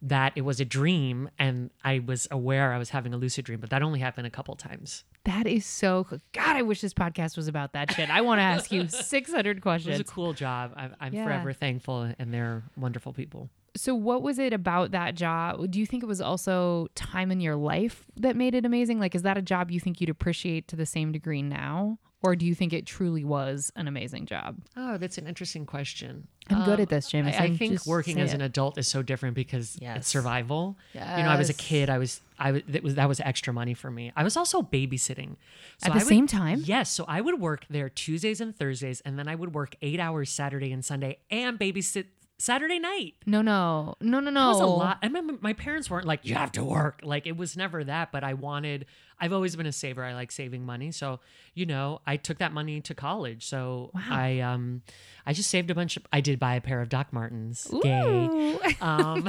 that 0.03 0.33
it 0.35 0.41
was 0.43 0.59
a 0.61 0.65
dream, 0.65 1.31
and 1.38 1.71
I 1.85 2.01
was 2.01 2.27
aware 2.31 2.73
I 2.73 2.79
was 2.79 2.91
having 2.91 3.15
a 3.15 3.17
lucid 3.17 3.45
dream. 3.45 3.61
But 3.61 3.71
that 3.71 3.83
only 3.83 4.01
happened 4.01 4.27
a 4.27 4.31
couple 4.31 4.55
times. 4.57 5.05
that 5.25 5.47
is 5.47 5.65
so 5.65 6.05
cool. 6.05 6.19
God, 6.33 6.57
I 6.57 6.62
wish 6.62 6.81
this 6.81 6.93
podcast 6.95 7.37
was 7.37 7.47
about 7.47 7.73
that 7.75 7.93
shit. 7.93 8.11
I 8.11 8.21
want 8.23 8.41
to 8.41 8.43
ask 8.43 8.73
you 8.73 8.88
600 8.88 9.59
It 9.59 9.65
was 9.65 9.87
a 10.01 10.05
cool 10.05 10.33
job. 10.33 10.73
I'm, 10.77 10.95
I'm 11.01 11.15
Yeah. 11.15 11.25
forever 11.25 11.53
thankful, 11.53 12.12
and 12.19 12.35
they're 12.35 12.65
wonderful 12.77 13.12
people. 13.12 13.49
So, 13.77 13.95
what 13.95 14.21
was 14.23 14.38
it 14.38 14.53
about 14.53 14.91
that 14.91 15.15
job? 15.15 15.71
Do 15.71 15.79
you 15.79 15.87
think 15.87 16.03
it 16.03 16.07
was 16.07 16.21
also 16.21 16.88
time 16.95 17.31
in 17.31 17.41
your 17.41 17.57
life 17.57 18.05
that 18.17 18.37
made 18.37 18.55
it 18.55 18.67
amazing? 18.67 18.99
Like, 19.01 19.15
is 19.15 19.23
that 19.23 19.38
a 19.38 19.43
job 19.43 19.71
you 19.71 19.81
think 19.81 20.01
you'd 20.01 20.11
appreciate 20.11 20.69
to 20.69 20.77
the 20.77 20.85
same 20.85 21.11
degree 21.12 21.41
now? 21.43 21.99
Or 22.23 22.37
do 22.37 22.47
you 22.47 22.55
think 22.55 22.73
it 22.73 22.87
truly 22.87 23.25
was 23.25 23.73
an 23.75 23.89
amazing 23.89 24.27
job? 24.27 24.57
Oh, 24.77 24.97
that's 24.97 25.19
an 25.19 25.27
interesting 25.27 25.67
question. 25.67 26.29
I'm 26.49 26.65
good 26.65 26.75
Um, 26.75 26.81
at 26.83 26.89
this, 26.89 27.07
I- 27.07 27.11
Jameson. 27.11 27.43
I, 27.43 27.57
think 27.57 27.73
Just 27.73 27.87
working 27.87 28.19
as 28.21 28.33
it. 28.33 28.37
an 28.37 28.41
adult 28.43 28.79
is 28.79 28.87
so 28.89 29.03
different 29.03 29.35
because 29.35 29.77
Yes. 29.81 29.99
it's 29.99 30.09
survival. 30.09 30.77
You 30.95 31.01
know, 31.01 31.07
I 31.07 31.37
was 31.37 31.51
a 31.51 31.55
kid. 31.55 31.91
I 31.91 31.99
was, 31.99 32.21
I 32.39 32.53
was, 32.53 32.63
that 32.69 32.83
was 32.83 32.95
that 32.97 33.09
was 33.09 33.21
extra 33.21 33.53
money 33.53 33.75
for 33.75 33.91
me. 33.91 34.13
I 34.17 34.23
was 34.25 34.37
also 34.37 34.63
babysitting 34.63 35.37
So 35.79 35.87
At 35.87 35.89
the 35.89 35.91
I 35.93 35.95
would- 35.99 36.07
same 36.07 36.27
time? 36.27 36.63
Yes. 36.65 36.91
So 36.91 37.05
I 37.09 37.21
would 37.21 37.41
work 37.41 37.67
there 37.71 37.89
Tuesdays 37.89 38.41
and 38.41 38.55
Thursdays, 38.57 39.01
and 39.03 39.19
then 39.19 39.29
I 39.29 39.35
would 39.35 39.55
work 39.55 39.75
eight 39.83 39.99
hours 40.01 40.31
Saturday 40.31 40.73
and 40.73 40.85
Sunday, 40.85 41.19
and 41.31 41.59
babysit 41.59 42.07
Saturday 42.42 42.81
night. 42.81 43.14
No, 43.24 43.40
no, 43.40 43.94
no, 44.00 44.18
no, 44.18 44.28
no. 44.28 44.40
That 44.40 44.48
was 44.48 44.61
a 44.61 44.66
lot. 44.66 44.98
I 45.00 45.07
remember 45.07 45.35
my 45.40 45.52
parents 45.52 45.88
weren't 45.88 46.07
like, 46.07 46.24
you 46.24 46.35
have 46.35 46.50
to 46.52 46.64
work. 46.64 46.98
Like 47.05 47.28
it 47.28 47.37
was 47.37 47.57
never 47.57 47.85
that, 47.85 48.11
but 48.11 48.24
I 48.24 48.35
wanted, 48.35 48.87
I've 49.20 49.33
always 49.33 49.55
been 49.55 49.66
a 49.66 49.72
saver. 49.72 50.02
I 50.02 50.14
like 50.14 50.33
saving 50.33 50.66
money. 50.66 50.90
So, 50.90 51.20
you 51.55 51.66
know, 51.66 52.00
I 52.05 52.16
took 52.16 52.38
that 52.38 52.52
money 52.52 52.81
to 52.81 52.94
college. 52.96 53.46
So 53.46 53.92
I, 53.94 54.40
um, 54.40 54.83
I 55.24 55.35
just 55.35 55.50
saved 55.50 55.70
a 55.70 55.74
bunch 55.76 55.96
of, 55.96 56.05
I 56.12 56.20
did 56.20 56.40
buy 56.40 56.57
a 56.57 56.61
pair 56.61 56.81
of 56.81 56.88
Doc 56.88 57.12
Martens. 57.12 57.68
Gay. 57.81 58.59
Um, 58.81 59.28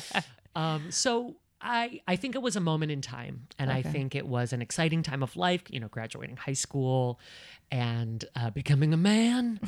um, 0.54 0.92
so 0.92 1.34
I, 1.62 2.00
I 2.06 2.16
think 2.16 2.34
it 2.34 2.42
was 2.42 2.56
a 2.56 2.60
moment 2.60 2.90
in 2.90 3.00
time, 3.00 3.46
and 3.58 3.70
I 3.70 3.82
think 3.82 4.14
it 4.16 4.26
was 4.26 4.52
an 4.52 4.60
exciting 4.60 5.02
time 5.02 5.22
of 5.22 5.36
life. 5.36 5.62
You 5.68 5.78
know, 5.78 5.88
graduating 5.88 6.36
high 6.36 6.52
school 6.54 7.20
and 7.72 8.26
uh, 8.36 8.50
becoming 8.50 8.92
a 8.92 8.98
man, 8.98 9.58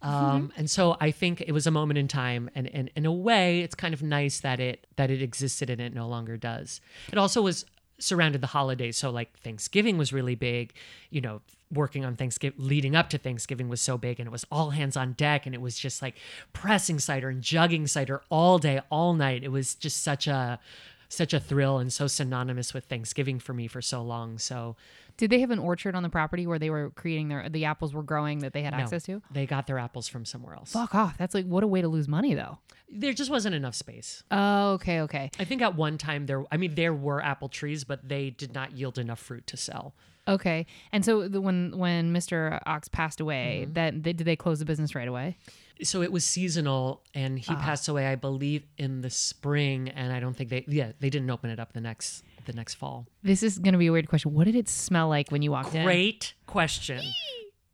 um, 0.00 0.52
and 0.56 0.70
so 0.70 0.96
I 1.00 1.10
think 1.10 1.40
it 1.40 1.50
was 1.50 1.66
a 1.66 1.72
moment 1.72 1.98
in 1.98 2.06
time, 2.06 2.48
and, 2.54 2.68
and 2.68 2.88
in 2.94 3.04
a 3.04 3.12
way, 3.12 3.60
it's 3.62 3.74
kind 3.74 3.92
of 3.92 4.00
nice 4.00 4.38
that 4.40 4.60
it 4.60 4.86
that 4.94 5.10
it 5.10 5.20
existed 5.20 5.68
and 5.68 5.80
it 5.80 5.92
no 5.92 6.06
longer 6.06 6.36
does. 6.36 6.80
It 7.12 7.18
also 7.18 7.42
was 7.42 7.66
surrounded 7.98 8.40
the 8.40 8.46
holidays, 8.46 8.96
so 8.96 9.10
like 9.10 9.36
Thanksgiving 9.40 9.98
was 9.98 10.12
really 10.12 10.36
big. 10.36 10.72
You 11.10 11.20
know, 11.20 11.40
working 11.72 12.04
on 12.04 12.14
Thanksgiving, 12.14 12.64
leading 12.64 12.94
up 12.94 13.10
to 13.10 13.18
Thanksgiving 13.18 13.68
was 13.68 13.80
so 13.80 13.98
big, 13.98 14.20
and 14.20 14.28
it 14.28 14.30
was 14.32 14.46
all 14.52 14.70
hands 14.70 14.96
on 14.96 15.14
deck, 15.14 15.44
and 15.44 15.52
it 15.52 15.60
was 15.60 15.76
just 15.76 16.00
like 16.00 16.14
pressing 16.52 17.00
cider 17.00 17.28
and 17.28 17.42
jugging 17.42 17.88
cider 17.88 18.22
all 18.30 18.58
day, 18.58 18.80
all 18.88 19.14
night. 19.14 19.42
It 19.42 19.50
was 19.50 19.74
just 19.74 20.04
such 20.04 20.28
a 20.28 20.60
such 21.08 21.32
a 21.32 21.40
thrill 21.40 21.78
and 21.78 21.92
so 21.92 22.06
synonymous 22.06 22.74
with 22.74 22.84
Thanksgiving 22.84 23.38
for 23.38 23.54
me 23.54 23.66
for 23.66 23.80
so 23.80 24.02
long. 24.02 24.38
So 24.38 24.76
Did 25.16 25.30
they 25.30 25.40
have 25.40 25.50
an 25.50 25.58
orchard 25.58 25.94
on 25.94 26.02
the 26.02 26.08
property 26.08 26.46
where 26.46 26.58
they 26.58 26.70
were 26.70 26.90
creating 26.90 27.28
their 27.28 27.48
the 27.48 27.64
apples 27.64 27.94
were 27.94 28.02
growing 28.02 28.40
that 28.40 28.52
they 28.52 28.62
had 28.62 28.72
no, 28.72 28.80
access 28.80 29.04
to? 29.04 29.22
they 29.30 29.46
got 29.46 29.66
their 29.66 29.78
apples 29.78 30.06
from 30.06 30.24
somewhere 30.24 30.54
else. 30.54 30.72
Fuck 30.72 30.94
off. 30.94 31.16
That's 31.16 31.34
like 31.34 31.46
what 31.46 31.64
a 31.64 31.66
way 31.66 31.80
to 31.80 31.88
lose 31.88 32.08
money 32.08 32.34
though. 32.34 32.58
There 32.90 33.12
just 33.12 33.30
wasn't 33.30 33.54
enough 33.54 33.74
space. 33.74 34.22
Oh, 34.30 34.72
okay, 34.72 35.00
okay. 35.02 35.30
I 35.38 35.44
think 35.44 35.60
at 35.60 35.74
one 35.74 35.98
time 35.98 36.26
there, 36.26 36.44
I 36.50 36.56
mean, 36.56 36.74
there 36.74 36.94
were 36.94 37.22
apple 37.22 37.48
trees, 37.48 37.84
but 37.84 38.08
they 38.08 38.30
did 38.30 38.54
not 38.54 38.72
yield 38.72 38.98
enough 38.98 39.18
fruit 39.18 39.46
to 39.48 39.56
sell. 39.56 39.94
Okay. 40.28 40.66
And 40.92 41.04
so 41.04 41.26
the, 41.26 41.40
when 41.40 41.72
when 41.76 42.12
Mr. 42.12 42.60
Ox 42.66 42.86
passed 42.88 43.20
away, 43.20 43.62
Mm-hmm. 43.64 43.72
that 43.74 44.02
they, 44.02 44.12
did 44.12 44.24
they 44.26 44.36
close 44.36 44.58
the 44.58 44.64
business 44.64 44.94
right 44.94 45.08
away? 45.08 45.36
So 45.82 46.02
it 46.02 46.10
was 46.10 46.24
seasonal, 46.24 47.02
and 47.14 47.38
he 47.38 47.54
passed 47.54 47.86
away, 47.88 48.06
I 48.08 48.16
believe, 48.16 48.64
in 48.78 49.00
the 49.00 49.10
spring. 49.10 49.88
And 49.88 50.12
I 50.12 50.18
don't 50.20 50.34
think 50.36 50.50
they, 50.50 50.64
yeah, 50.66 50.90
they 50.98 51.08
didn't 51.08 51.30
open 51.30 51.50
it 51.50 51.58
up 51.60 51.72
the 51.72 51.80
next 51.80 52.24
the 52.46 52.52
next 52.52 52.74
fall. 52.74 53.06
This 53.22 53.42
is 53.42 53.58
going 53.58 53.72
to 53.72 53.78
be 53.78 53.86
a 53.88 53.92
weird 53.92 54.08
question. 54.08 54.32
What 54.34 54.44
did 54.44 54.56
it 54.56 54.68
smell 54.68 55.08
like 55.08 55.30
when 55.30 55.42
you 55.42 55.50
walked 55.52 55.74
in? 55.74 55.84
Great 55.84 56.34
question. 56.46 57.00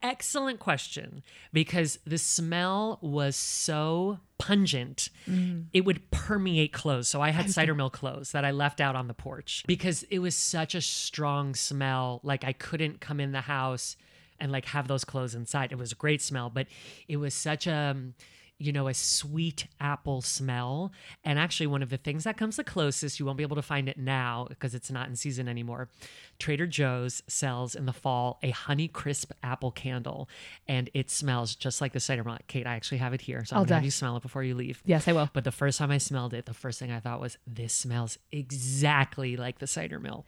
Excellent 0.04 0.60
question. 0.60 1.22
Because 1.50 1.98
the 2.06 2.18
smell 2.18 2.98
was 3.00 3.36
so 3.36 4.18
pungent, 4.36 5.08
mm. 5.26 5.64
it 5.72 5.86
would 5.86 6.10
permeate 6.10 6.74
clothes. 6.74 7.08
So 7.08 7.22
I 7.22 7.30
had 7.30 7.50
cider 7.50 7.74
mill 7.74 7.88
clothes 7.88 8.32
that 8.32 8.44
I 8.44 8.50
left 8.50 8.82
out 8.82 8.96
on 8.96 9.08
the 9.08 9.14
porch 9.14 9.64
because 9.66 10.02
it 10.10 10.18
was 10.18 10.36
such 10.36 10.74
a 10.74 10.82
strong 10.82 11.54
smell. 11.54 12.20
Like 12.22 12.44
I 12.44 12.52
couldn't 12.52 13.00
come 13.00 13.18
in 13.18 13.32
the 13.32 13.40
house 13.40 13.96
and 14.38 14.52
like 14.52 14.66
have 14.66 14.88
those 14.88 15.04
clothes 15.04 15.34
inside. 15.34 15.72
It 15.72 15.78
was 15.78 15.92
a 15.92 15.96
great 15.96 16.20
smell, 16.20 16.50
but 16.50 16.66
it 17.08 17.16
was 17.16 17.32
such 17.32 17.66
a 17.66 17.96
you 18.58 18.72
know, 18.72 18.88
a 18.88 18.94
sweet 18.94 19.66
apple 19.80 20.22
smell. 20.22 20.92
And 21.24 21.38
actually, 21.38 21.66
one 21.66 21.82
of 21.82 21.90
the 21.90 21.96
things 21.96 22.24
that 22.24 22.36
comes 22.36 22.56
the 22.56 22.64
closest, 22.64 23.18
you 23.18 23.26
won't 23.26 23.38
be 23.38 23.44
able 23.44 23.56
to 23.56 23.62
find 23.62 23.88
it 23.88 23.98
now 23.98 24.46
because 24.48 24.74
it's 24.74 24.90
not 24.90 25.08
in 25.08 25.16
season 25.16 25.48
anymore. 25.48 25.88
Trader 26.38 26.66
Joe's 26.66 27.22
sells 27.26 27.74
in 27.74 27.86
the 27.86 27.92
fall 27.92 28.38
a 28.42 28.50
honey 28.50 28.88
crisp 28.88 29.32
apple 29.42 29.70
candle, 29.70 30.28
and 30.68 30.90
it 30.94 31.10
smells 31.10 31.54
just 31.54 31.80
like 31.80 31.92
the 31.92 32.00
cider 32.00 32.24
mill. 32.24 32.38
Kate, 32.46 32.66
I 32.66 32.74
actually 32.74 32.98
have 32.98 33.12
it 33.12 33.20
here, 33.20 33.44
so 33.44 33.56
I'm 33.56 33.62
I'll 33.62 33.74
have 33.74 33.84
you 33.84 33.90
smell 33.90 34.16
it 34.16 34.22
before 34.22 34.42
you 34.42 34.54
leave. 34.54 34.82
Yes, 34.84 35.08
I 35.08 35.12
will. 35.12 35.30
But 35.32 35.44
the 35.44 35.52
first 35.52 35.78
time 35.78 35.90
I 35.90 35.98
smelled 35.98 36.34
it, 36.34 36.46
the 36.46 36.54
first 36.54 36.78
thing 36.78 36.90
I 36.90 37.00
thought 37.00 37.20
was, 37.20 37.38
this 37.46 37.74
smells 37.74 38.18
exactly 38.30 39.36
like 39.36 39.58
the 39.58 39.66
cider 39.66 39.98
mill. 39.98 40.24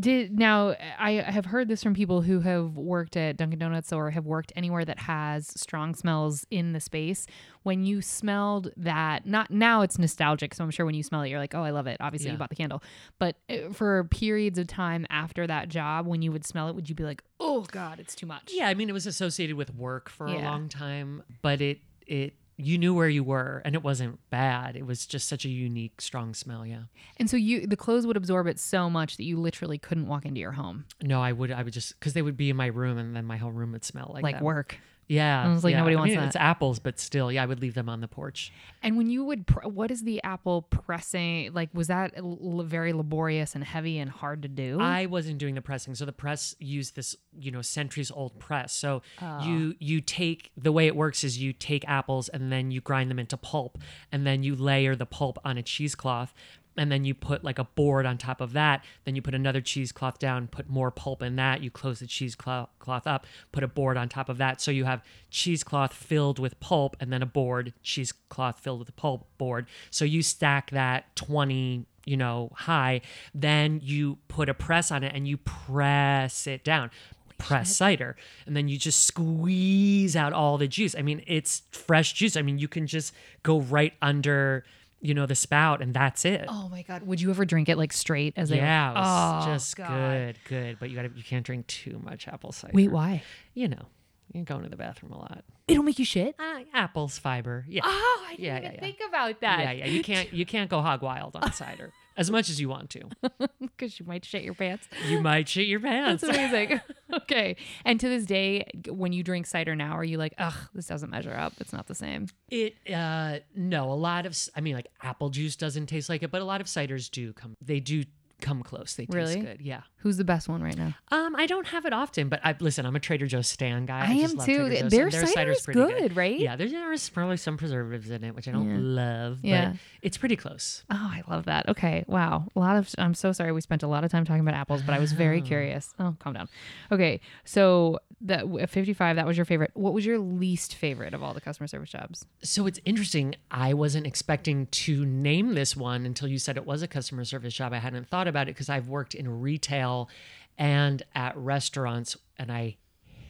Did 0.00 0.36
now 0.36 0.74
I 0.98 1.12
have 1.12 1.44
heard 1.46 1.68
this 1.68 1.84
from 1.84 1.94
people 1.94 2.22
who 2.22 2.40
have 2.40 2.76
worked 2.76 3.16
at 3.16 3.36
Dunkin' 3.36 3.60
Donuts 3.60 3.92
or 3.92 4.10
have 4.10 4.26
worked 4.26 4.52
anywhere 4.56 4.84
that 4.84 4.98
has 4.98 5.46
strong 5.60 5.94
smells 5.94 6.44
in 6.50 6.72
the 6.72 6.80
space. 6.80 7.26
When 7.62 7.84
you 7.84 8.02
smelled 8.02 8.72
that, 8.76 9.24
not 9.24 9.52
now 9.52 9.82
it's 9.82 9.96
nostalgic, 9.96 10.52
so 10.54 10.64
I'm 10.64 10.70
sure 10.72 10.84
when 10.84 10.96
you 10.96 11.04
smell 11.04 11.22
it, 11.22 11.28
you're 11.28 11.38
like, 11.38 11.54
oh, 11.54 11.62
I 11.62 11.70
love 11.70 11.86
it. 11.86 11.96
Obviously, 12.00 12.26
Yeah. 12.26 12.32
you 12.32 12.38
bought 12.38 12.50
the 12.50 12.56
candle, 12.56 12.82
but 13.20 13.36
uh, 13.48 13.70
for 13.72 14.02
periods 14.04 14.58
of 14.58 14.66
time 14.66 15.06
after 15.10 15.46
that 15.46 15.68
job, 15.68 16.08
when 16.08 16.22
you 16.22 16.32
would 16.32 16.44
smell 16.44 16.68
it, 16.68 16.74
would 16.74 16.88
you 16.88 16.96
be 16.96 17.04
like, 17.04 17.22
oh 17.38 17.60
God, 17.70 18.00
it's 18.00 18.16
too 18.16 18.26
much? 18.26 18.50
Yeah, 18.52 18.66
I 18.68 18.74
mean, 18.74 18.88
it 18.88 18.94
was 18.94 19.06
associated 19.06 19.54
with 19.54 19.72
work 19.74 20.08
for 20.08 20.26
a 20.26 20.38
long 20.40 20.68
time, 20.68 21.22
but 21.40 21.60
it 21.60 21.78
it 22.04 22.34
you 22.60 22.76
knew 22.76 22.92
where 22.92 23.08
you 23.08 23.22
were 23.22 23.62
and 23.64 23.74
it 23.76 23.84
wasn't 23.84 24.18
bad. 24.30 24.76
It 24.76 24.84
was 24.84 25.06
just 25.06 25.28
such 25.28 25.44
a 25.44 25.48
unique, 25.48 26.00
strong 26.00 26.34
smell. 26.34 26.66
Yeah. 26.66 26.82
And 27.16 27.30
so 27.30 27.36
you 27.36 27.66
the 27.66 27.76
clothes 27.76 28.06
would 28.06 28.16
absorb 28.16 28.48
it 28.48 28.58
so 28.58 28.90
much 28.90 29.16
that 29.16 29.22
you 29.22 29.38
literally 29.38 29.78
couldn't 29.78 30.08
walk 30.08 30.26
into 30.26 30.40
your 30.40 30.52
home 30.52 30.84
No, 31.00 31.22
I 31.22 31.32
would, 31.32 31.52
I 31.52 31.62
would 31.62 31.72
just, 31.72 31.98
cause 32.00 32.12
they 32.14 32.22
would 32.22 32.36
be 32.36 32.50
in 32.50 32.56
my 32.56 32.66
room 32.66 32.98
and 32.98 33.14
then 33.14 33.24
my 33.24 33.36
whole 33.36 33.52
room 33.52 33.72
would 33.72 33.84
smell 33.84 34.10
like, 34.12 34.24
like 34.24 34.36
them. 34.36 34.44
work. 34.44 34.78
Yeah. 35.08 35.44
I 35.44 35.48
was 35.52 35.64
like, 35.64 35.72
yeah. 35.72 35.78
nobody 35.78 35.96
I 35.96 35.98
wants 35.98 36.10
mean, 36.10 36.20
that. 36.20 36.26
It's 36.26 36.36
apples, 36.36 36.78
but 36.78 36.98
still, 37.00 37.32
yeah, 37.32 37.42
I 37.42 37.46
would 37.46 37.60
leave 37.60 37.74
them 37.74 37.88
on 37.88 38.00
the 38.02 38.08
porch. 38.08 38.52
And 38.82 38.96
when 38.96 39.08
you 39.08 39.24
would, 39.24 39.46
pr- 39.46 39.66
what 39.66 39.90
is 39.90 40.02
the 40.04 40.22
apple 40.22 40.62
pressing? 40.62 41.52
Like, 41.54 41.70
was 41.72 41.86
that 41.88 42.12
l- 42.16 42.62
very 42.64 42.92
laborious 42.92 43.54
and 43.54 43.64
heavy 43.64 43.98
and 43.98 44.10
hard 44.10 44.42
to 44.42 44.48
do? 44.48 44.78
I 44.80 45.06
wasn't 45.06 45.38
doing 45.38 45.54
the 45.54 45.62
pressing. 45.62 45.94
So 45.94 46.04
the 46.04 46.12
press 46.12 46.54
used 46.58 46.94
this, 46.94 47.16
you 47.38 47.50
know, 47.50 47.62
centuries 47.62 48.10
old 48.10 48.38
press. 48.38 48.72
So 48.74 49.02
Oh. 49.22 49.40
you 49.44 49.74
you 49.78 50.00
take 50.00 50.50
the 50.56 50.72
way 50.72 50.86
it 50.86 50.94
works 50.94 51.24
is 51.24 51.38
you 51.38 51.52
take 51.52 51.86
apples 51.88 52.28
and 52.28 52.52
then 52.52 52.70
you 52.70 52.80
grind 52.80 53.10
them 53.10 53.18
into 53.18 53.36
pulp 53.36 53.78
and 54.12 54.26
then 54.26 54.42
you 54.42 54.54
layer 54.54 54.94
the 54.94 55.06
pulp 55.06 55.38
on 55.44 55.56
a 55.58 55.62
cheesecloth 55.62 56.34
and 56.78 56.90
then 56.90 57.04
you 57.04 57.14
put 57.14 57.44
like 57.44 57.58
a 57.58 57.64
board 57.64 58.06
on 58.06 58.18
top 58.18 58.40
of 58.40 58.52
that. 58.52 58.84
Then 59.04 59.16
you 59.16 59.22
put 59.22 59.34
another 59.34 59.60
cheesecloth 59.60 60.18
down, 60.18 60.48
put 60.48 60.68
more 60.68 60.90
pulp 60.90 61.22
in 61.22 61.36
that. 61.36 61.62
You 61.62 61.70
close 61.70 62.00
the 62.00 62.06
cheesecloth 62.06 63.06
up, 63.06 63.26
put 63.52 63.62
a 63.62 63.68
board 63.68 63.96
on 63.96 64.08
top 64.08 64.28
of 64.28 64.38
that. 64.38 64.60
So 64.60 64.70
you 64.70 64.84
have 64.84 65.02
cheesecloth 65.30 65.92
filled 65.92 66.38
with 66.38 66.58
pulp 66.60 66.96
and 67.00 67.12
then 67.12 67.22
a 67.22 67.26
board, 67.26 67.72
cheesecloth 67.82 68.60
filled 68.60 68.80
with 68.80 68.88
a 68.88 68.92
pulp 68.92 69.26
board. 69.38 69.66
So 69.90 70.04
you 70.04 70.22
stack 70.22 70.70
that 70.70 71.14
20 71.16 71.86
you 72.04 72.16
know, 72.16 72.50
high, 72.54 73.02
then 73.34 73.80
you 73.84 74.16
put 74.28 74.48
a 74.48 74.54
press 74.54 74.90
on 74.90 75.04
it 75.04 75.14
and 75.14 75.28
you 75.28 75.36
press 75.36 76.46
it 76.46 76.64
down. 76.64 76.90
Press 77.36 77.76
cider, 77.76 78.16
and 78.46 78.56
then 78.56 78.66
you 78.66 78.76
just 78.76 79.04
squeeze 79.04 80.16
out 80.16 80.32
all 80.32 80.58
the 80.58 80.66
juice. 80.66 80.96
I 80.98 81.02
mean, 81.02 81.22
it's 81.24 81.62
fresh 81.70 82.12
juice. 82.12 82.36
I 82.36 82.42
mean, 82.42 82.58
you 82.58 82.66
can 82.66 82.88
just 82.88 83.14
go 83.44 83.60
right 83.60 83.92
under, 84.02 84.64
you 85.00 85.14
know, 85.14 85.26
the 85.26 85.34
spout, 85.34 85.80
and 85.82 85.94
that's 85.94 86.24
it. 86.24 86.44
oh 86.48 86.68
my 86.70 86.82
god! 86.82 87.02
Would 87.04 87.20
you 87.20 87.30
ever 87.30 87.44
drink 87.44 87.68
it 87.68 87.76
like 87.78 87.92
straight 87.92 88.34
as 88.36 88.48
they? 88.48 88.56
yeah, 88.56 88.90
it 88.90 88.94
was 88.94 89.44
oh, 89.46 89.52
just 89.52 89.76
God. 89.76 89.88
good, 89.88 90.38
good. 90.48 90.76
But 90.80 90.90
you 90.90 90.96
got 90.96 91.02
to 91.02 91.10
you 91.16 91.22
can't 91.22 91.44
drink 91.46 91.66
too 91.66 92.00
much 92.04 92.26
apple 92.28 92.52
cider. 92.52 92.72
Wait, 92.74 92.90
why? 92.90 93.22
You 93.54 93.68
know, 93.68 93.86
you're 94.32 94.44
going 94.44 94.62
to 94.64 94.68
the 94.68 94.76
bathroom 94.76 95.12
a 95.12 95.18
lot. 95.18 95.44
It'll 95.68 95.82
make 95.84 95.98
you 95.98 96.04
shit. 96.04 96.34
Uh, 96.38 96.60
apples, 96.72 97.18
fiber. 97.18 97.64
Yeah, 97.68 97.82
Oh, 97.84 98.24
I 98.26 98.30
didn't 98.30 98.44
Yeah, 98.44 98.52
even 98.56 98.62
yeah, 98.64 98.72
yeah. 98.74 98.80
think 98.80 98.98
about 99.06 99.40
that. 99.42 99.60
yeah, 99.60 99.72
yeah. 99.72 99.86
You 99.86 100.02
can't 100.02 100.32
you 100.32 100.46
can't 100.46 100.70
go 100.70 100.80
hog 100.80 101.02
wild 101.02 101.36
on 101.36 101.52
cider 101.52 101.92
as 102.18 102.30
much 102.30 102.50
as 102.50 102.60
you 102.60 102.68
want 102.68 102.90
to. 102.90 103.02
because 103.60 103.98
you 103.98 104.04
might 104.04 104.24
shit 104.24 104.42
your 104.42 104.52
pants. 104.52 104.86
You 105.06 105.20
might 105.20 105.48
shit 105.48 105.68
your 105.68 105.80
pants. 105.80 106.22
That's 106.22 106.36
amazing. 106.36 106.80
okay. 107.22 107.56
And 107.84 107.98
to 108.00 108.08
this 108.08 108.26
day, 108.26 108.66
when 108.88 109.12
you 109.12 109.22
drink 109.22 109.46
cider 109.46 109.74
now, 109.74 109.96
are 109.96 110.04
you 110.04 110.18
like, 110.18 110.34
ugh, 110.36 110.54
this 110.74 110.86
doesn't 110.86 111.10
measure 111.10 111.32
up? 111.32 111.54
It's 111.60 111.72
not 111.72 111.86
the 111.86 111.94
same. 111.94 112.26
It 112.50 112.74
uh 112.92 113.38
no, 113.54 113.90
a 113.90 113.94
lot 113.94 114.26
of 114.26 114.36
I 114.54 114.60
mean 114.60 114.74
like 114.74 114.88
apple 115.02 115.30
juice 115.30 115.56
doesn't 115.56 115.86
taste 115.86 116.08
like 116.08 116.22
it, 116.22 116.30
but 116.30 116.42
a 116.42 116.44
lot 116.44 116.60
of 116.60 116.66
ciders 116.66 117.10
do 117.10 117.32
come 117.32 117.56
they 117.62 117.80
do 117.80 118.04
come 118.40 118.62
close. 118.62 118.94
They 118.94 119.06
taste 119.06 119.14
Really? 119.14 119.40
good. 119.40 119.60
Yeah. 119.60 119.82
Who's 119.98 120.16
the 120.16 120.24
best 120.24 120.48
one 120.48 120.62
right 120.62 120.76
now? 120.76 120.94
Um 121.10 121.34
I 121.36 121.46
don't 121.46 121.66
have 121.68 121.84
it 121.84 121.92
often, 121.92 122.28
but 122.28 122.40
I 122.44 122.54
listen, 122.60 122.86
I'm 122.86 122.94
a 122.96 123.00
Trader 123.00 123.26
Joe's 123.26 123.48
stand 123.48 123.88
guy. 123.88 124.06
I 124.10 124.20
just 124.20 124.38
am 124.38 124.44
too. 124.46 124.88
Their 124.88 125.10
cider 125.10 125.26
cider's 125.26 125.58
is 125.58 125.64
pretty 125.64 125.80
good, 125.80 126.16
right? 126.16 126.38
Yeah, 126.38 126.56
there's, 126.56 126.70
there's 126.72 127.08
probably 127.08 127.36
some 127.36 127.56
preservatives 127.56 128.10
in 128.10 128.22
it, 128.24 128.34
which 128.34 128.46
I 128.48 128.52
don't 128.52 128.68
Yeah. 128.70 128.76
love, 128.80 129.38
Yeah. 129.42 129.70
but 129.70 129.78
it's 130.02 130.16
pretty 130.16 130.36
close. 130.36 130.84
Oh, 130.90 130.94
I 130.96 131.22
love 131.28 131.46
that. 131.46 131.68
Okay. 131.68 132.04
Wow. 132.06 132.46
A 132.54 132.58
lot 132.58 132.76
of, 132.76 132.94
I'm 132.98 133.14
so 133.14 133.32
sorry 133.32 133.50
we 133.52 133.60
spent 133.60 133.82
a 133.82 133.88
lot 133.88 134.04
of 134.04 134.10
time 134.10 134.24
talking 134.24 134.40
about 134.40 134.54
apples, 134.54 134.82
but 134.82 134.94
I 134.94 134.98
was 134.98 135.12
very 135.12 135.40
curious. 135.52 135.92
Oh, 135.98 136.16
calm 136.20 136.34
down. 136.34 136.48
Okay. 136.92 137.20
So, 137.44 137.98
that 138.20 138.46
55, 138.70 139.14
that 139.16 139.26
was 139.26 139.36
your 139.36 139.44
favorite. 139.46 139.70
What 139.74 139.92
was 139.92 140.04
your 140.04 140.18
least 140.18 140.74
favorite 140.74 141.14
of 141.14 141.22
all 141.22 141.34
the 141.34 141.40
customer 141.40 141.68
service 141.68 141.90
jobs? 141.90 142.26
So 142.42 142.66
it's 142.66 142.80
interesting. 142.84 143.36
I 143.50 143.74
wasn't 143.74 144.06
expecting 144.08 144.66
to 144.66 145.04
name 145.06 145.54
this 145.54 145.76
one 145.76 146.04
until 146.04 146.26
you 146.28 146.38
said 146.38 146.56
it 146.56 146.66
was 146.66 146.82
a 146.82 146.88
customer 146.88 147.24
service 147.24 147.54
job. 147.54 147.72
I 147.72 147.78
hadn't 147.78 148.08
thought 148.08 148.26
about 148.28 148.48
it 148.48 148.54
because 148.54 148.68
I've 148.68 148.88
worked 148.88 149.14
in 149.14 149.40
retail 149.40 150.08
and 150.56 151.02
at 151.14 151.36
restaurants, 151.36 152.16
and 152.36 152.50
I 152.52 152.76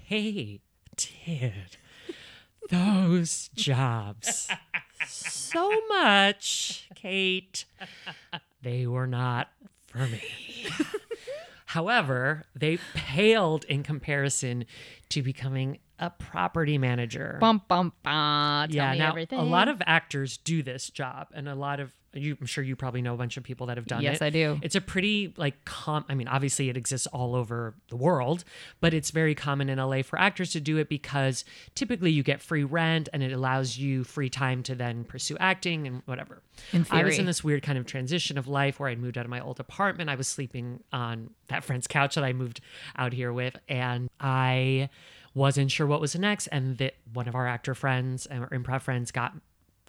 hated 0.04 0.60
those 2.70 3.50
jobs 3.54 4.48
so 5.06 5.70
much, 5.88 6.88
Kate. 6.94 7.64
They 8.62 8.86
were 8.86 9.06
not 9.06 9.48
for 9.86 10.06
me. 10.06 10.22
However, 11.66 12.44
they 12.54 12.78
paled 12.94 13.64
in 13.64 13.82
comparison 13.82 14.64
to 15.10 15.22
becoming 15.22 15.78
a 15.98 16.08
property 16.10 16.78
manager 16.78 17.36
Bum, 17.40 17.60
bum, 17.68 17.92
bum. 18.02 18.68
Yeah, 18.70 18.92
me 18.92 18.98
now 18.98 19.08
everything. 19.10 19.38
a 19.38 19.44
lot 19.44 19.68
of 19.68 19.82
actors 19.84 20.36
do 20.38 20.62
this 20.62 20.88
job, 20.90 21.28
and 21.34 21.48
a 21.48 21.54
lot 21.54 21.80
of 21.80 21.92
you. 22.22 22.36
I'm 22.40 22.46
sure 22.46 22.62
you 22.62 22.76
probably 22.76 23.02
know 23.02 23.14
a 23.14 23.16
bunch 23.16 23.36
of 23.36 23.42
people 23.42 23.66
that 23.68 23.76
have 23.76 23.86
done 23.86 24.00
it. 24.00 24.04
Yes, 24.04 24.22
I 24.22 24.30
do. 24.30 24.58
It's 24.62 24.74
a 24.74 24.80
pretty 24.80 25.34
like 25.36 25.64
com. 25.64 26.04
I 26.08 26.14
mean, 26.14 26.28
obviously 26.28 26.68
it 26.68 26.76
exists 26.76 27.06
all 27.08 27.34
over 27.34 27.74
the 27.88 27.96
world, 27.96 28.44
but 28.80 28.94
it's 28.94 29.10
very 29.10 29.34
common 29.34 29.68
in 29.68 29.78
LA 29.78 30.02
for 30.02 30.18
actors 30.18 30.52
to 30.52 30.60
do 30.60 30.78
it 30.78 30.88
because 30.88 31.44
typically 31.74 32.10
you 32.10 32.22
get 32.22 32.40
free 32.40 32.64
rent, 32.64 33.08
and 33.12 33.22
it 33.22 33.32
allows 33.32 33.78
you 33.78 34.04
free 34.04 34.30
time 34.30 34.62
to 34.64 34.74
then 34.74 35.04
pursue 35.04 35.36
acting 35.38 35.86
and 35.86 36.02
whatever. 36.06 36.42
In 36.72 36.84
theory. 36.84 37.02
I 37.02 37.04
was 37.04 37.18
in 37.18 37.26
this 37.26 37.44
weird 37.44 37.62
kind 37.62 37.78
of 37.78 37.86
transition 37.86 38.38
of 38.38 38.48
life 38.48 38.80
where 38.80 38.88
I'd 38.88 38.98
moved 38.98 39.16
out 39.16 39.24
of 39.24 39.30
my 39.30 39.40
old 39.40 39.60
apartment. 39.60 40.10
I 40.10 40.14
was 40.16 40.26
sleeping 40.26 40.82
on 40.92 41.30
that 41.48 41.64
friend's 41.64 41.86
couch 41.86 42.14
that 42.16 42.24
I 42.24 42.32
moved 42.32 42.60
out 42.96 43.12
here 43.12 43.32
with, 43.32 43.56
and 43.68 44.08
I 44.20 44.88
wasn't 45.34 45.70
sure 45.70 45.86
what 45.86 46.00
was 46.00 46.16
next. 46.16 46.48
And 46.48 46.78
that 46.78 46.94
one 47.12 47.28
of 47.28 47.34
our 47.34 47.46
actor 47.46 47.74
friends 47.74 48.26
and 48.26 48.42
our 48.42 48.48
improv 48.50 48.82
friends 48.82 49.10
got 49.12 49.34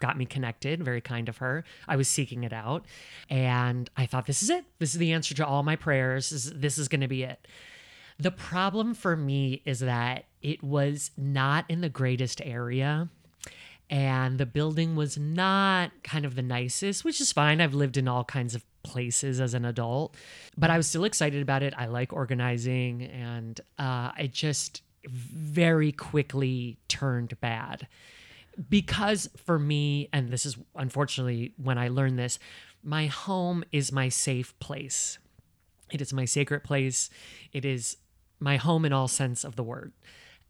got 0.00 0.18
me 0.18 0.24
connected. 0.24 0.82
Very 0.82 1.00
kind 1.00 1.28
of 1.28 1.38
her. 1.38 1.64
I 1.86 1.96
was 1.96 2.08
seeking 2.08 2.44
it 2.44 2.52
out, 2.52 2.86
and 3.28 3.88
I 3.96 4.06
thought, 4.06 4.26
this 4.26 4.42
is 4.42 4.50
it. 4.50 4.64
This 4.78 4.94
is 4.94 4.98
the 4.98 5.12
answer 5.12 5.34
to 5.34 5.46
all 5.46 5.62
my 5.62 5.76
prayers. 5.76 6.30
This 6.30 6.46
is, 6.46 6.52
this 6.54 6.78
is 6.78 6.88
going 6.88 7.02
to 7.02 7.08
be 7.08 7.22
it. 7.22 7.46
The 8.18 8.30
problem 8.30 8.94
for 8.94 9.16
me 9.16 9.62
is 9.64 9.80
that 9.80 10.24
it 10.42 10.62
was 10.62 11.10
not 11.16 11.64
in 11.68 11.80
the 11.80 11.88
greatest 11.88 12.42
area 12.44 13.08
and 13.90 14.38
the 14.38 14.46
building 14.46 14.94
was 14.94 15.18
not 15.18 15.90
kind 16.04 16.24
of 16.24 16.36
the 16.36 16.42
nicest, 16.42 17.04
which 17.04 17.20
is 17.20 17.32
fine. 17.32 17.60
I've 17.60 17.74
lived 17.74 17.96
in 17.96 18.06
all 18.06 18.22
kinds 18.22 18.54
of 18.54 18.64
places 18.84 19.40
as 19.40 19.52
an 19.52 19.64
adult, 19.64 20.14
but 20.56 20.70
I 20.70 20.76
was 20.76 20.86
still 20.86 21.04
excited 21.04 21.42
about 21.42 21.64
it. 21.64 21.74
I 21.76 21.86
like 21.86 22.12
organizing, 22.12 23.02
and 23.02 23.60
uh, 23.78 24.12
it 24.16 24.32
just 24.32 24.82
very 25.04 25.90
quickly 25.90 26.78
turned 26.86 27.38
bad 27.40 27.88
because 28.68 29.28
for 29.36 29.58
me, 29.58 30.08
and 30.12 30.30
this 30.30 30.44
is 30.44 30.58
unfortunately 30.74 31.54
when 31.56 31.78
I 31.78 31.88
learned 31.88 32.18
this, 32.18 32.38
my 32.82 33.06
home 33.06 33.64
is 33.72 33.92
my 33.92 34.08
safe 34.08 34.58
place. 34.58 35.18
It 35.90 36.00
is 36.00 36.12
my 36.12 36.24
sacred 36.24 36.64
place. 36.64 37.10
It 37.52 37.64
is 37.64 37.96
my 38.38 38.56
home 38.56 38.84
in 38.84 38.92
all 38.92 39.08
sense 39.08 39.44
of 39.44 39.56
the 39.56 39.62
word. 39.62 39.92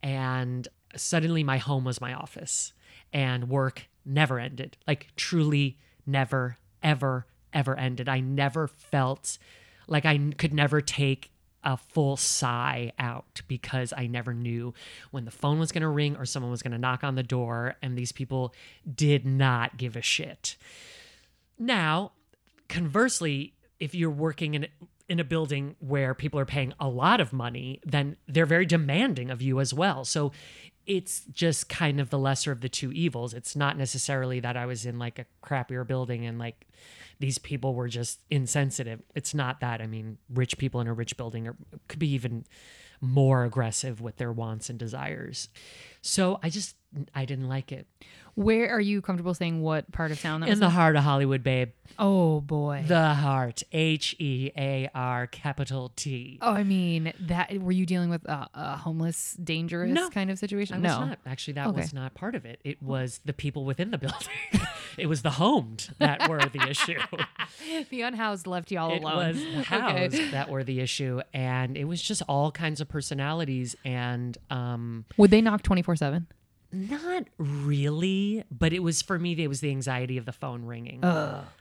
And 0.03 0.67
suddenly 0.97 1.45
my 1.45 1.59
home 1.59 1.85
was 1.85 2.01
my 2.01 2.15
office 2.15 2.73
and 3.13 3.49
work 3.49 3.89
never 4.05 4.39
ended. 4.39 4.77
Like 4.87 5.09
truly 5.17 5.79
never, 6.07 6.59
ever, 6.83 7.27
ever 7.53 7.79
ended. 7.79 8.09
I 8.09 8.21
never 8.21 8.69
felt 8.69 9.39
like 9.87 10.05
I 10.05 10.19
could 10.39 10.55
never 10.55 10.81
take 10.81 11.33
a 11.65 11.77
full 11.77 12.17
sigh 12.17 12.93
out 12.99 13.43
because 13.49 13.93
I 13.97 14.07
never 14.07 14.33
knew 14.33 14.75
when 15.11 15.25
the 15.25 15.31
phone 15.31 15.59
was 15.59 15.73
going 15.73 15.83
to 15.83 15.89
ring 15.89 16.17
or 16.17 16.25
someone 16.25 16.51
was 16.51 16.63
going 16.63 16.73
to 16.73 16.79
knock 16.79 17.05
on 17.05 17.15
the 17.15 17.23
door. 17.23 17.77
And 17.83 17.97
these 17.97 18.13
people 18.13 18.55
did 18.93 19.27
not 19.27 19.77
give 19.77 19.97
a 19.97 20.03
shit. 20.03 20.57
Now, 21.59 22.13
conversely, 22.69 23.55
if 23.79 23.95
you're 23.95 24.11
working 24.11 24.55
in 24.55 24.69
in 25.09 25.19
a 25.19 25.25
building 25.25 25.75
where 25.81 26.15
people 26.15 26.39
are 26.39 26.47
paying 26.47 26.73
a 26.79 26.89
lot 26.89 27.21
of 27.21 27.33
money, 27.33 27.81
then 27.85 28.17
they're 28.29 28.47
very 28.47 28.65
demanding 28.65 29.29
of 29.29 29.43
you 29.43 29.59
as 29.59 29.75
well. 29.75 30.05
So 30.05 30.31
it's 30.87 31.25
just 31.33 31.69
kind 31.69 32.01
of 32.01 32.11
the 32.11 32.19
lesser 32.19 32.53
of 32.53 32.61
the 32.61 32.69
two 32.69 32.93
evils. 32.93 33.35
It's 33.35 33.57
not 33.57 33.77
necessarily 33.77 34.39
that 34.39 34.57
I 34.57 34.67
was 34.67 34.87
in 34.87 35.01
like 35.01 35.19
a 35.19 35.27
crappier 35.45 35.85
building 35.85 36.25
and 36.27 36.39
like 36.39 36.65
these 37.21 37.39
people 37.39 37.75
were 37.75 37.87
just 37.89 38.21
insensitive. 38.31 39.01
It's 39.15 39.35
not 39.35 39.61
that. 39.61 39.81
I 39.81 39.87
mean, 39.87 40.19
rich 40.33 40.59
people 40.59 40.81
in 40.81 40.87
a 40.89 40.93
rich 40.93 41.17
building 41.17 41.47
are, 41.47 41.57
could 41.87 41.99
be 42.01 42.11
even 42.13 42.45
more 43.03 43.45
aggressive 43.45 44.01
with 44.01 44.17
their 44.17 44.33
wants 44.33 44.69
and 44.69 44.79
desires. 44.79 45.49
So 46.03 46.39
I 46.43 46.51
just 46.51 46.77
I 47.15 47.25
didn't 47.25 47.49
like 47.49 47.71
it. 47.73 47.87
Where 48.35 48.71
are 48.71 48.81
you 48.81 49.01
comfortable 49.03 49.33
saying 49.35 49.61
what 49.63 49.91
part 49.93 50.11
of 50.11 50.21
town 50.21 50.41
that 50.41 50.49
was 50.49 50.55
In 50.59 50.61
the 50.61 50.71
heart 50.71 50.97
of 50.97 51.03
Hollywood, 51.05 51.43
babe. 51.43 51.71
Oh 51.99 52.41
boy. 52.41 52.85
The 52.87 53.15
heart, 53.15 53.63
H 53.73 54.17
E 54.19 54.51
A 54.57 54.89
R, 54.95 55.27
capital 55.27 55.93
T. 55.97 56.39
oh, 56.43 56.53
I 56.53 56.63
mean 56.65 57.13
that. 57.21 57.53
Were 57.61 57.73
you 57.73 57.87
dealing 57.87 58.09
with 58.11 58.25
a, 58.27 58.49
a 58.55 58.77
homeless, 58.77 59.33
dangerous 59.43 59.91
No. 59.91 60.11
kind 60.11 60.31
of 60.31 60.39
situation? 60.39 60.83
Was 60.83 60.91
no. 60.93 61.07
not. 61.07 61.19
Actually, 61.27 61.55
that 61.55 61.69
Okay. 61.69 61.81
was 61.81 61.93
not 61.93 62.15
part 62.15 62.35
of 62.35 62.45
it. 62.45 62.61
It 62.65 62.83
was 62.83 63.21
the 63.25 63.33
people 63.33 63.65
within 63.65 63.91
the 63.91 63.99
building. 63.99 64.29
it 64.99 65.07
was 65.07 65.23
the 65.23 65.31
homed 65.31 65.91
that 65.99 66.29
were 66.29 66.41
the 66.41 66.69
issue. 66.69 66.99
the 67.91 68.03
unhoused 68.03 68.47
left 68.47 68.71
you 68.71 68.79
all 68.79 68.93
it 68.95 69.03
alone. 69.03 69.25
It 69.25 69.29
was 69.35 69.43
the 69.43 69.59
Okay. 69.77 70.03
housed 70.09 70.33
that 70.33 70.49
were 70.51 70.65
the 70.65 70.81
issue, 70.81 71.21
and 71.33 71.77
it 71.77 71.85
was 71.85 72.01
just 72.03 72.23
all 72.29 72.51
kinds 72.53 72.81
of 72.81 72.89
personalities. 72.89 73.77
And 73.85 74.37
um, 74.51 75.05
Would 75.17 75.31
they 75.31 75.41
knock 75.41 75.63
twenty 75.63 75.83
four 75.83 75.97
seven? 75.97 76.27
Not 76.73 77.25
really, 77.37 78.45
but 78.51 78.73
it 78.73 78.79
was 78.79 79.03
for 79.03 79.19
me. 79.19 79.33
It 79.33 79.49
was 79.49 79.61
the 79.61 79.71
anxiety 79.71 80.19
of 80.19 80.25
the 80.25 80.33
phone 80.33 80.65
ringing. 80.67 81.01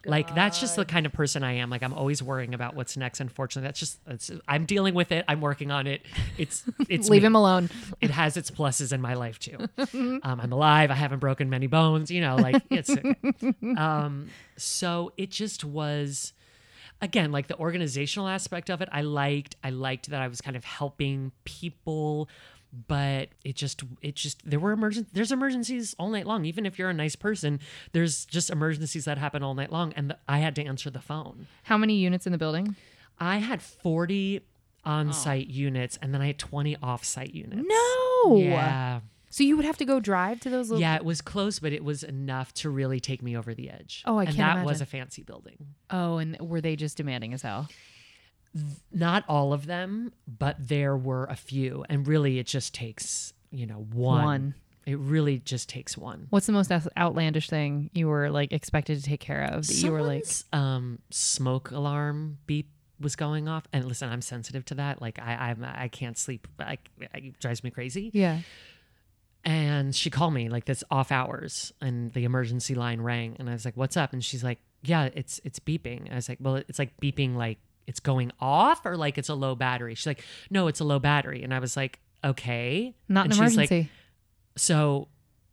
like 0.06 0.36
that's 0.36 0.60
just 0.60 0.76
the 0.76 0.86
kind 0.86 1.08
of 1.08 1.14
person 1.14 1.44
I 1.44 1.54
am. 1.54 1.72
Like 1.72 1.82
I'm 1.82 1.94
always 1.94 2.22
worrying 2.22 2.54
about 2.54 2.76
what's 2.76 2.96
next. 2.96 3.20
Unfortunately, 3.20 3.68
that's 3.68 3.80
just. 3.80 4.00
It's, 4.06 4.30
I'm 4.48 4.66
dealing 4.66 4.94
with 4.94 5.12
it. 5.12 5.26
I'm 5.28 5.42
working 5.42 5.72
on 5.72 5.88
it. 5.88 6.02
It's. 6.38 6.64
It's. 6.88 7.10
Leave 7.10 7.22
me. 7.24 7.28
him 7.28 7.36
alone. 7.36 7.70
It 8.02 8.12
has 8.12 8.38
its 8.38 8.50
pluses 8.52 8.94
in 8.94 9.02
my 9.02 9.14
life 9.16 9.40
too. 9.40 9.58
um, 9.94 10.22
I'm 10.24 10.52
alive. 10.52 10.92
I 10.92 10.96
haven't 10.96 11.20
broken 11.20 11.50
many 11.50 11.68
bones. 11.68 12.10
You 12.12 12.22
know, 12.22 12.36
like 12.36 12.62
it's. 12.70 12.90
Okay. 12.90 13.16
Um, 13.78 14.30
so 14.58 15.12
it 15.18 15.32
just 15.32 15.64
was. 15.66 16.34
Again, 17.02 17.32
like 17.32 17.48
the 17.48 17.58
organizational 17.58 18.28
aspect 18.28 18.70
of 18.70 18.82
it, 18.82 18.90
I 18.92 19.02
liked. 19.02 19.56
I 19.64 19.70
liked 19.70 20.10
that 20.10 20.22
I 20.22 20.28
was 20.28 20.42
kind 20.42 20.58
of 20.58 20.66
helping 20.66 21.32
people 21.46 22.28
but 22.88 23.30
it 23.44 23.56
just 23.56 23.84
it 24.02 24.16
just 24.16 24.48
there 24.50 24.60
were 24.60 24.72
emergent 24.72 25.08
there's 25.14 25.32
emergencies 25.32 25.96
all 25.98 26.10
night 26.10 26.28
long 26.28 26.46
even 26.46 26.66
if 26.66 26.78
you're 26.78 26.90
a 26.90 26.94
nice 26.94 27.16
person 27.16 27.60
there's 27.94 28.26
just 28.26 28.50
emergencies 28.52 29.06
that 29.06 29.18
happen 29.18 29.42
all 29.42 29.56
night 29.56 29.72
long 29.72 29.92
and 29.94 30.10
the, 30.12 30.18
i 30.28 30.38
had 30.40 30.56
to 30.56 30.64
answer 30.64 30.90
the 30.92 31.02
phone 31.02 31.48
How 31.64 31.78
many 31.78 31.96
units 31.96 32.26
in 32.28 32.32
the 32.32 32.38
building? 32.38 32.76
i 33.20 33.38
had 33.38 33.62
40 33.62 34.42
on-site 34.86 35.48
oh. 35.50 35.52
units 35.54 35.98
and 36.02 36.14
then 36.14 36.22
i 36.22 36.28
had 36.28 36.38
20 36.38 36.78
off-site 36.84 37.34
units 37.34 37.68
No. 37.68 38.36
yeah 38.38 39.00
So 39.32 39.44
you 39.44 39.56
would 39.58 39.66
have 39.66 39.78
to 39.78 39.86
go 39.86 40.00
drive 40.00 40.40
to 40.42 40.50
those 40.50 40.70
little. 40.70 40.80
yeah 40.82 40.96
it 40.96 41.04
was 41.06 41.22
close 41.22 41.58
but 41.60 41.74
it 41.74 41.84
was 41.84 42.04
enough 42.04 42.54
to 42.56 42.70
really 42.70 43.00
take 43.00 43.22
me 43.24 43.36
over 43.36 43.54
the 43.56 43.70
edge 43.72 44.04
Oh, 44.06 44.18
I 44.18 44.26
and 44.26 44.36
can't 44.36 44.60
that 44.60 44.66
was 44.66 44.80
a 44.80 44.86
fancy 44.86 45.24
building 45.24 45.58
Oh, 45.90 46.18
and 46.18 46.38
were 46.40 46.62
they 46.62 46.76
just 46.76 46.98
demanding 46.98 47.34
as 47.34 47.42
hell? 47.42 47.68
Not 48.92 49.24
all 49.28 49.54
of 49.54 49.66
them 49.66 50.12
but 50.28 50.56
there 50.60 50.96
were 50.98 51.26
a 51.26 51.36
few. 51.36 51.86
And 51.90 52.08
really 52.08 52.40
it 52.40 52.48
just 52.48 52.74
takes 52.74 53.34
you 53.52 53.66
know 53.66 53.86
one, 53.94 54.24
One. 54.24 54.56
it 54.86 54.98
really 55.00 55.40
just 55.40 55.70
takes 55.70 55.98
one. 55.98 56.28
What's 56.30 56.46
the 56.46 56.52
most 56.54 56.72
outlandish 56.98 57.50
thing 57.50 57.90
you 57.94 58.08
were 58.08 58.30
like 58.30 58.52
expected 58.54 58.98
to 58.98 59.04
take 59.04 59.20
care 59.20 59.44
of? 59.46 59.66
That 59.68 59.74
you 59.76 59.92
were 59.92 60.04
like, 60.04 60.26
um 60.54 61.00
smoke 61.10 61.72
alarm 61.72 62.38
beep 62.46 62.70
was 63.00 63.16
going 63.16 63.48
off. 63.48 63.64
And 63.74 63.86
listen 63.86 64.10
i'm 64.10 64.22
sensitive 64.22 64.66
to 64.66 64.76
that. 64.76 65.02
Like 65.02 65.18
i 65.20 65.50
i'm 65.50 65.64
i 65.64 65.88
can't 65.88 66.18
sleep. 66.18 66.48
I, 66.60 66.78
it 67.14 67.40
drives 67.40 67.64
me 67.64 67.72
crazy. 67.72 68.12
Yeah. 68.14 68.40
and 69.46 69.96
she 69.96 70.10
called 70.10 70.34
me 70.34 70.50
like 70.50 70.66
this 70.66 70.84
off 70.92 71.12
hours. 71.12 71.72
And 71.82 72.12
the 72.14 72.26
emergency 72.26 72.76
line 72.76 73.02
rang. 73.02 73.36
And 73.40 73.50
i 73.50 73.54
was 73.54 73.66
like 73.66 73.78
what's 73.78 73.98
up? 73.98 74.14
And 74.14 74.24
she's 74.24 74.44
like 74.44 74.60
yeah 74.84 75.10
it's 75.14 75.40
it's 75.44 75.60
beeping. 75.60 76.12
I 76.12 76.16
was 76.16 76.30
like 76.30 76.38
well 76.42 76.56
it's 76.56 76.80
like 76.80 76.92
beeping 77.02 77.36
like 77.36 77.58
it's 77.90 78.00
going 78.00 78.32
off 78.40 78.86
or 78.86 78.96
like 78.96 79.18
it's 79.18 79.30
a 79.30 79.36
low 79.36 79.56
battery? 79.56 79.96
She's 79.96 80.08
like 80.08 80.24
no 80.50 80.68
it's 80.68 80.80
a 80.80 80.86
low 80.86 81.00
battery. 81.00 81.44
And 81.44 81.54
i 81.54 81.60
was 81.60 81.76
like 81.76 82.00
okay. 82.24 82.96
Not 83.08 83.26
and 83.26 83.34
an 83.34 83.40
she's 83.40 83.58
like 83.58 83.72
emergency. 83.72 83.92
so 84.56 85.08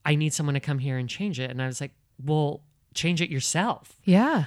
i 0.05 0.15
need 0.15 0.33
someone 0.33 0.55
to 0.55 0.61
come 0.61 0.79
here 0.79 0.99
and 0.99 1.09
change 1.09 1.41
it. 1.41 1.51
And 1.51 1.61
i 1.61 1.67
was 1.67 1.81
like 1.81 1.93
well 2.25 2.61
change 2.95 3.21
it 3.21 3.31
yourself. 3.31 3.99
Yeah. 4.05 4.45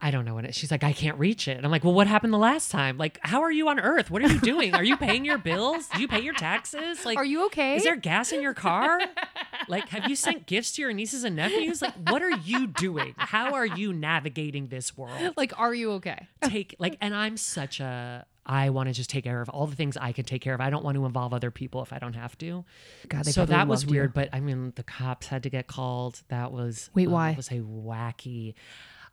I 0.00 0.10
don't 0.10 0.24
know 0.24 0.34
what 0.34 0.44
it. 0.44 0.54
She's 0.54 0.70
like, 0.70 0.84
I 0.84 0.92
can't 0.92 1.18
reach 1.18 1.48
it. 1.48 1.56
And 1.56 1.66
I'm 1.66 1.70
like, 1.70 1.84
well, 1.84 1.92
what 1.92 2.06
happened 2.06 2.32
the 2.32 2.38
last 2.38 2.70
time? 2.70 2.96
Like, 2.96 3.18
how 3.22 3.42
are 3.42 3.50
you 3.50 3.68
on 3.68 3.78
Earth? 3.78 4.10
What 4.10 4.22
are 4.22 4.28
you 4.28 4.40
doing? 4.40 4.74
Are 4.74 4.84
you 4.84 4.96
paying 4.96 5.24
your 5.24 5.38
bills? 5.38 5.88
Do 5.88 6.00
you 6.00 6.08
pay 6.08 6.20
your 6.20 6.34
taxes? 6.34 7.04
Like, 7.04 7.18
Are 7.18 7.24
you 7.24 7.46
okay? 7.46 7.76
Is 7.76 7.84
there 7.84 7.96
gas 7.96 8.32
in 8.32 8.40
your 8.40 8.54
car? 8.54 9.00
like, 9.68 9.88
have 9.88 10.08
you 10.08 10.16
sent 10.16 10.46
gifts 10.46 10.72
to 10.72 10.82
your 10.82 10.92
nieces 10.92 11.24
and 11.24 11.36
nephews? 11.36 11.82
Like, 11.82 11.94
what 12.08 12.22
are 12.22 12.30
you 12.30 12.66
doing? 12.68 13.14
How 13.18 13.54
are 13.54 13.66
you 13.66 13.92
navigating 13.92 14.68
this 14.68 14.96
world? 14.96 15.34
like, 15.36 15.58
are 15.58 15.74
you 15.74 15.92
okay? 15.92 16.28
Take 16.44 16.76
like, 16.78 16.96
and 17.00 17.14
I'm 17.14 17.36
such 17.36 17.80
a. 17.80 18.26
I 18.46 18.70
want 18.70 18.88
to 18.88 18.94
just 18.94 19.10
take 19.10 19.24
care 19.24 19.42
of 19.42 19.50
all 19.50 19.66
the 19.66 19.76
things 19.76 19.98
I 19.98 20.12
can 20.12 20.24
take 20.24 20.40
care 20.40 20.54
of. 20.54 20.60
I 20.62 20.70
don't 20.70 20.82
want 20.82 20.94
to 20.94 21.04
involve 21.04 21.34
other 21.34 21.50
people 21.50 21.82
if 21.82 21.92
I 21.92 21.98
don't 21.98 22.14
have 22.14 22.38
to. 22.38 22.64
God, 23.06 23.26
they 23.26 23.32
so 23.32 23.44
that 23.44 23.68
was 23.68 23.82
loved 23.82 23.90
you. 23.90 24.00
weird. 24.00 24.14
But 24.14 24.30
I 24.32 24.40
mean, 24.40 24.72
the 24.74 24.82
cops 24.82 25.26
had 25.26 25.42
to 25.42 25.50
get 25.50 25.66
called. 25.66 26.22
That 26.28 26.50
was 26.50 26.88
Wait, 26.94 27.08
uh, 27.08 27.10
why? 27.10 27.30
It 27.32 27.36
was 27.36 27.50
a 27.50 27.60
wacky. 27.60 28.54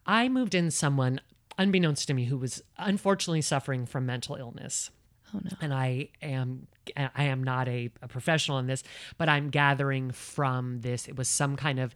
I 0.06 0.30
moved 0.30 0.56
in 0.56 0.72
someone 0.72 1.22
unbeknownst 1.58 2.08
to 2.08 2.14
me 2.14 2.26
who 2.26 2.38
was 2.38 2.62
unfortunately 2.78 3.42
suffering 3.42 3.86
from 3.86 4.06
mental 4.06 4.36
illness. 4.36 4.92
Oh 5.34 5.40
no. 5.44 5.52
And 5.62 5.74
I 5.74 6.10
am 6.22 6.68
I 6.98 7.24
am 7.26 7.44
not 7.44 7.68
a, 7.68 7.90
a 8.02 8.08
professional 8.08 8.60
in 8.60 8.68
this, 8.68 8.84
but 9.18 9.28
I'm 9.28 9.50
gathering 9.50 10.12
from 10.12 10.82
this 10.82 11.08
it 11.08 11.18
was 11.18 11.28
some 11.28 11.56
kind 11.56 11.80
of 11.80 11.96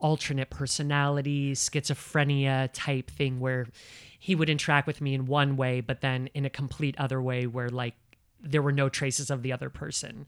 alternate 0.00 0.48
personality, 0.48 1.54
schizophrenia 1.54 2.70
type 2.72 3.10
thing 3.10 3.40
where 3.40 3.66
he 4.18 4.34
would 4.34 4.48
interact 4.48 4.86
with 4.86 5.00
me 5.00 5.14
in 5.14 5.26
one 5.26 5.56
way, 5.56 5.80
but 5.80 6.00
then 6.00 6.28
in 6.34 6.44
a 6.44 6.50
complete 6.50 6.94
other 6.98 7.20
way 7.20 7.46
where 7.46 7.68
like 7.68 7.94
there 8.40 8.62
were 8.62 8.72
no 8.72 8.88
traces 8.88 9.30
of 9.30 9.42
the 9.42 9.52
other 9.52 9.70
person. 9.70 10.26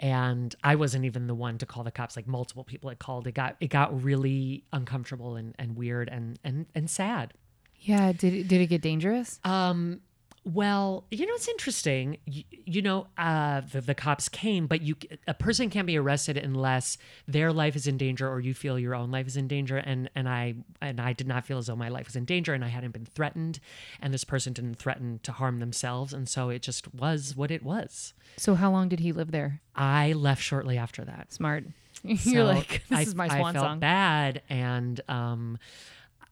And 0.00 0.54
I 0.62 0.76
wasn't 0.76 1.04
even 1.04 1.26
the 1.26 1.34
one 1.34 1.58
to 1.58 1.66
call 1.66 1.82
the 1.84 1.90
cops, 1.90 2.16
like 2.16 2.26
multiple 2.26 2.64
people 2.64 2.88
had 2.88 2.98
called. 2.98 3.26
It 3.26 3.32
got 3.32 3.56
it 3.60 3.68
got 3.68 4.02
really 4.02 4.64
uncomfortable 4.72 5.36
and, 5.36 5.54
and 5.58 5.76
weird 5.76 6.08
and, 6.08 6.38
and 6.44 6.66
and 6.74 6.88
sad. 6.88 7.34
Yeah. 7.80 8.12
Did 8.12 8.34
it, 8.34 8.48
did 8.48 8.60
it 8.60 8.66
get 8.66 8.82
dangerous? 8.82 9.40
Um, 9.44 10.00
well, 10.44 11.04
you 11.10 11.26
know, 11.26 11.34
it's 11.34 11.48
interesting. 11.48 12.18
You, 12.24 12.44
you 12.64 12.82
know, 12.82 13.06
uh, 13.18 13.62
the, 13.72 13.80
the 13.80 13.94
cops 13.94 14.28
came, 14.28 14.66
but 14.66 14.80
you 14.82 14.96
a 15.26 15.34
person 15.34 15.68
can't 15.70 15.86
be 15.86 15.98
arrested 15.98 16.36
unless 16.36 16.96
their 17.26 17.52
life 17.52 17.76
is 17.76 17.86
in 17.86 17.98
danger 17.98 18.28
or 18.28 18.40
you 18.40 18.54
feel 18.54 18.78
your 18.78 18.94
own 18.94 19.10
life 19.10 19.26
is 19.26 19.36
in 19.36 19.48
danger. 19.48 19.76
And 19.76 20.08
and 20.14 20.28
I 20.28 20.54
and 20.80 21.00
I 21.00 21.12
did 21.12 21.26
not 21.26 21.44
feel 21.44 21.58
as 21.58 21.66
though 21.66 21.76
my 21.76 21.88
life 21.88 22.06
was 22.06 22.16
in 22.16 22.24
danger, 22.24 22.54
and 22.54 22.64
I 22.64 22.68
hadn't 22.68 22.92
been 22.92 23.04
threatened, 23.06 23.60
and 24.00 24.14
this 24.14 24.24
person 24.24 24.52
didn't 24.52 24.76
threaten 24.76 25.20
to 25.24 25.32
harm 25.32 25.60
themselves, 25.60 26.12
and 26.12 26.28
so 26.28 26.48
it 26.48 26.62
just 26.62 26.94
was 26.94 27.36
what 27.36 27.50
it 27.50 27.62
was. 27.62 28.14
So 28.36 28.54
how 28.54 28.70
long 28.70 28.88
did 28.88 29.00
he 29.00 29.12
live 29.12 29.30
there? 29.32 29.60
I 29.74 30.12
left 30.12 30.42
shortly 30.42 30.78
after 30.78 31.04
that. 31.04 31.32
Smart. 31.32 31.64
So 32.16 32.30
You're 32.30 32.44
like, 32.44 32.84
this 32.88 32.98
I, 32.98 33.02
is 33.02 33.14
my 33.16 33.26
swan 33.26 33.56
I 33.56 33.58
felt 33.58 33.64
song. 33.64 33.78
bad, 33.80 34.42
and 34.48 35.00
um, 35.08 35.58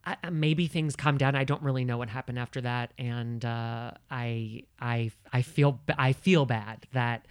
I, 0.07 0.30
maybe 0.30 0.68
things 0.68 0.94
calmed 0.94 1.18
down. 1.18 1.34
I 1.34 1.44
don't 1.44 1.62
really 1.62 1.84
know 1.84 1.98
what 1.98 2.09
happened 2.09 2.38
after 2.38 2.61
that, 2.61 2.92
and 2.96 3.44
uh, 3.44 3.90
I 4.11 4.62
I 4.80 5.11
I 5.32 5.42
feel 5.42 5.80
I 5.98 6.12
feel 6.12 6.46
bad 6.46 6.86
that 6.92 7.26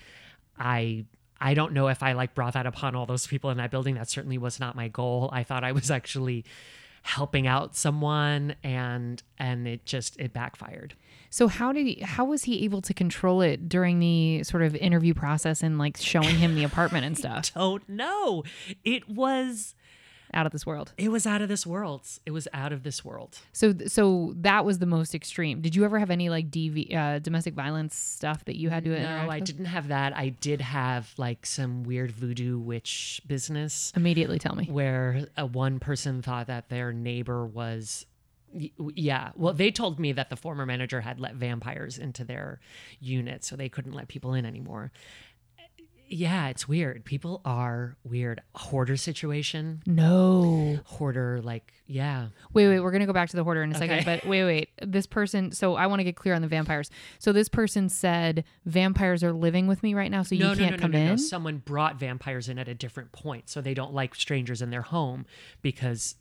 I. 0.59 1.05
I 1.39 1.53
don't 1.53 1.73
know 1.73 1.89
if 1.89 2.01
I 2.01 2.13
like 2.13 2.33
brought 2.33 2.53
that 2.53 2.65
upon 2.65 2.95
all 2.95 3.05
those 3.05 3.27
people 3.27 3.49
in 3.49 3.57
that 3.57 3.69
building. 3.69 3.95
That 3.95 4.09
certainly 4.09 4.37
was 4.37 4.57
not 4.57 4.73
my 4.73 4.87
goal. 4.87 5.29
I 5.33 5.43
thought 5.43 5.65
I 5.65 5.73
was 5.73 5.91
actually 5.99 6.45
helping 7.05 7.45
out 7.45 7.75
someone 7.75 8.55
and 8.63 9.21
and 9.37 9.67
it 9.67 9.85
just 9.85 10.19
it 10.19 10.33
backfired. 10.33 10.95
So 11.29 11.47
how 11.47 11.73
did 11.73 11.85
he? 11.85 12.01
How 12.01 12.25
was 12.25 12.45
he 12.45 12.63
able 12.63 12.81
to 12.81 12.93
control 12.93 13.41
it 13.41 13.67
during 13.67 13.99
the 13.99 14.43
sort 14.43 14.63
of 14.63 14.75
interview 14.77 15.13
process 15.13 15.61
and 15.61 15.77
like 15.77 15.97
showing 15.97 16.37
him 16.37 16.55
the 16.55 16.63
apartment 16.63 17.05
and 17.05 17.17
stuff? 17.17 17.53
Don't 17.53 17.87
know. 17.89 18.43
It 18.83 19.09
was 19.09 19.75
Out 20.33 20.45
of 20.45 20.51
this 20.51 20.65
world. 20.65 20.93
it 20.97 21.09
was 21.09 21.25
out 21.25 21.41
of 21.41 21.47
this 21.49 21.65
world. 21.65 22.07
It 22.25 22.31
was 22.31 22.47
out 22.53 22.71
of 22.73 22.83
this 22.83 23.05
world. 23.05 23.37
So 23.53 23.73
so 23.87 24.33
that 24.37 24.65
was 24.65 24.79
the 24.79 24.85
most 24.85 25.13
extreme. 25.15 25.61
Did 25.61 25.75
you 25.75 25.85
ever 25.85 25.99
have 25.99 26.09
any 26.11 26.29
like 26.29 26.49
DV 26.51 26.93
uh, 26.95 27.19
domestic 27.19 27.53
violence 27.53 27.95
stuff 27.95 28.43
that 28.45 28.57
you 28.57 28.69
had 28.69 28.83
to 28.85 28.99
No, 28.99 29.07
I 29.29 29.37
with? 29.37 29.45
didn't 29.45 29.65
have 29.65 29.89
that. 29.89 30.15
I 30.15 30.29
did 30.29 30.61
have 30.61 31.13
like 31.17 31.45
some 31.45 31.83
weird 31.83 32.11
voodoo 32.11 32.57
witch 32.59 33.21
business 33.27 33.93
Immediately 33.95 34.39
tell 34.39 34.55
me. 34.55 34.65
where 34.65 35.27
uh, 35.37 35.45
one 35.45 35.79
person 35.79 36.21
thought 36.21 36.47
that 36.47 36.69
their 36.69 36.91
neighbor 36.91 37.45
was. 37.45 38.05
Yeah. 38.95 39.31
Well, 39.35 39.53
they 39.53 39.69
told 39.69 39.99
me 39.99 40.13
that 40.13 40.29
the 40.29 40.37
former 40.37 40.65
manager 40.65 41.01
had 41.01 41.19
let 41.19 41.35
vampires 41.35 41.97
into 41.97 42.23
their 42.23 42.59
unit, 43.01 43.43
so 43.43 43.57
they 43.57 43.67
couldn't 43.67 43.91
let 43.93 44.07
people 44.07 44.33
in 44.33 44.45
anymore. 44.45 44.91
Yeah, 46.07 46.49
it's 46.49 46.67
weird. 46.67 47.03
People 47.05 47.41
are 47.45 47.97
weird. 48.03 48.41
Hoarder 48.55 48.97
situation. 48.97 49.81
No. 49.85 50.79
Hoarder, 50.85 51.41
like, 51.41 51.73
yeah. 51.87 52.27
Wait, 52.53 52.67
wait. 52.67 52.79
We're 52.79 52.91
gonna 52.91 53.05
go 53.05 53.13
back 53.13 53.29
to 53.29 53.35
the 53.35 53.43
hoarder 53.43 53.63
in 53.63 53.71
a 53.71 53.75
second. 53.75 53.99
Okay. 53.99 54.05
But 54.05 54.27
wait, 54.27 54.43
wait. 54.43 54.69
This 54.81 55.07
person. 55.07 55.51
So 55.51 55.75
I 55.75 55.87
want 55.87 55.99
to 55.99 56.03
get 56.03 56.15
clear 56.15 56.33
on 56.35 56.41
the 56.41 56.47
vampires. 56.47 56.89
So 57.19 57.31
this 57.31 57.49
person 57.49 57.89
said 57.89 58.43
vampires 58.65 59.23
are 59.23 59.33
living 59.33 59.67
with 59.67 59.83
me 59.83 59.93
right 59.93 60.11
now, 60.11 60.23
so 60.23 60.35
you 60.35 60.43
no, 60.43 60.55
can't 60.55 60.71
no, 60.71 60.77
no, 60.77 60.77
come 60.77 60.93
in. 60.95 61.17
Someone 61.17 61.57
brought 61.57 61.99
vampires 61.99 62.49
in 62.49 62.59
at 62.59 62.67
a 62.67 62.75
different 62.75 63.11
point, 63.11 63.49
so 63.49 63.61
they 63.61 63.73
don't 63.73 63.93
like 63.93 64.15
strangers 64.15 64.61
in 64.61 64.69
their 64.69 64.83
home 64.83 65.25
because 65.61 66.15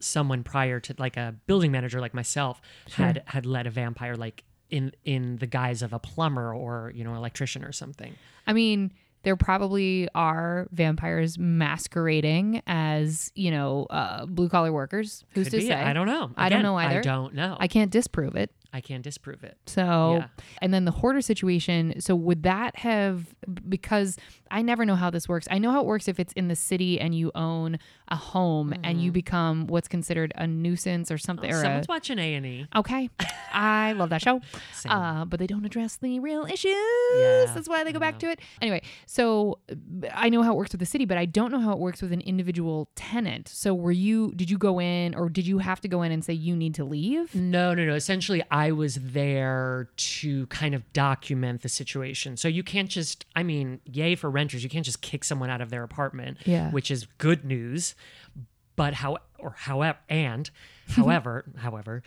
someone 0.00 0.42
prior 0.42 0.80
to 0.80 0.94
like 0.98 1.16
a 1.16 1.34
building 1.46 1.70
manager 1.70 2.00
like 2.00 2.14
myself 2.14 2.60
had 2.92 3.22
had 3.26 3.46
let 3.46 3.66
a 3.66 3.70
vampire 3.70 4.16
like 4.16 4.44
in 4.70 4.92
in 5.04 5.36
the 5.36 5.46
guise 5.46 5.82
of 5.82 5.92
a 5.92 5.98
plumber 5.98 6.54
or 6.54 6.92
you 6.94 7.04
know 7.04 7.14
electrician 7.14 7.64
or 7.64 7.72
something. 7.72 8.14
I 8.46 8.52
mean, 8.52 8.92
there 9.26 9.34
probably 9.34 10.08
are 10.14 10.68
vampires 10.70 11.36
masquerading 11.36 12.62
as 12.64 13.32
you 13.34 13.50
know 13.50 13.84
uh, 13.90 14.24
blue 14.24 14.48
collar 14.48 14.72
workers. 14.72 15.24
Who's 15.30 15.46
Could 15.46 15.50
to 15.50 15.56
be. 15.58 15.66
say? 15.66 15.74
I 15.74 15.92
don't 15.92 16.06
know. 16.06 16.30
I 16.36 16.48
don't 16.48 16.62
know 16.62 16.78
I 16.78 17.00
don't 17.00 17.34
know. 17.34 17.56
I 17.58 17.66
can't 17.66 17.90
disprove 17.90 18.36
it. 18.36 18.52
I 18.76 18.80
can't 18.80 19.02
disprove 19.02 19.42
it. 19.42 19.56
So, 19.66 20.16
Yeah. 20.18 20.26
and 20.62 20.72
then 20.74 20.84
the 20.84 20.90
hoarder 20.92 21.20
situation. 21.20 22.00
So, 22.00 22.14
would 22.14 22.42
that 22.44 22.76
have, 22.80 23.34
because 23.68 24.16
I 24.50 24.62
never 24.62 24.84
know 24.84 24.94
how 24.94 25.10
this 25.10 25.28
works. 25.28 25.48
I 25.50 25.58
know 25.58 25.70
how 25.72 25.80
it 25.80 25.86
works 25.86 26.06
if 26.08 26.20
it's 26.20 26.32
in 26.34 26.48
the 26.48 26.54
city 26.56 27.00
and 27.00 27.14
you 27.14 27.32
own 27.34 27.78
a 28.08 28.16
home 28.16 28.72
and 28.84 29.02
you 29.02 29.10
become 29.10 29.66
what's 29.66 29.88
considered 29.88 30.32
a 30.36 30.46
nuisance 30.46 31.10
or 31.10 31.18
something. 31.18 31.50
or 31.52 31.56
a- 31.58 31.60
Someone's 31.62 31.88
watching 31.88 32.18
A 32.18 32.34
and 32.34 32.46
E. 32.46 32.66
okay. 32.76 33.10
I 33.52 33.92
love 33.92 34.10
that 34.10 34.22
show. 34.22 34.40
Uh, 34.88 35.24
but 35.24 35.40
they 35.40 35.46
don't 35.48 35.64
address 35.64 35.96
the 35.96 36.20
real 36.20 36.44
issues. 36.46 36.72
Yeah, 37.18 37.46
That's 37.52 37.68
why 37.68 37.82
they 37.82 37.92
go 37.92 37.98
back 37.98 38.18
to 38.20 38.30
it. 38.30 38.38
Anyway, 38.62 38.82
so 39.06 39.58
uh, 39.70 39.74
I 40.14 40.28
know 40.28 40.42
how 40.42 40.52
it 40.52 40.56
works 40.56 40.70
with 40.72 40.78
the 40.78 40.86
city, 40.86 41.04
but 41.06 41.18
I 41.18 41.24
don't 41.24 41.50
know 41.50 41.58
how 41.58 41.72
it 41.72 41.78
works 41.80 42.00
with 42.02 42.12
an 42.12 42.20
individual 42.20 42.88
tenant. 42.94 43.48
So, 43.48 43.74
were 43.74 43.90
you, 43.90 44.32
did 44.36 44.48
you 44.48 44.58
go 44.58 44.80
in 44.80 45.14
or 45.16 45.28
did 45.28 45.44
you 45.46 45.58
have 45.58 45.80
to 45.80 45.88
go 45.88 46.02
in 46.02 46.12
and 46.12 46.24
say 46.24 46.32
you 46.34 46.54
need 46.54 46.74
to 46.76 46.84
leave? 46.84 47.34
No, 47.34 47.74
no, 47.74 47.84
no. 47.84 47.94
Essentially, 47.94 48.42
I 48.50 48.65
was 48.72 48.96
there 48.96 49.88
to 49.96 50.46
kind 50.46 50.74
of 50.74 50.92
document 50.92 51.62
the 51.62 51.68
situation. 51.68 52.36
So 52.36 52.48
you 52.48 52.62
can't 52.62 52.88
just, 52.88 53.26
I 53.34 53.42
mean, 53.42 53.80
yay 53.84 54.14
for 54.14 54.30
renters. 54.30 54.62
You 54.62 54.70
can't 54.70 54.84
just 54.84 55.00
kick 55.02 55.24
someone 55.24 55.50
out 55.50 55.60
of 55.60 55.70
their 55.70 55.82
apartment, 55.82 56.38
Yeah. 56.46 56.70
which 56.70 56.90
is 56.90 57.06
good 57.18 57.44
news. 57.44 57.94
But 58.76 58.94
how, 58.94 59.18
or 59.38 59.54
however, 59.56 59.98
and 60.08 60.50
however, 60.88 61.44
however, 61.58 62.02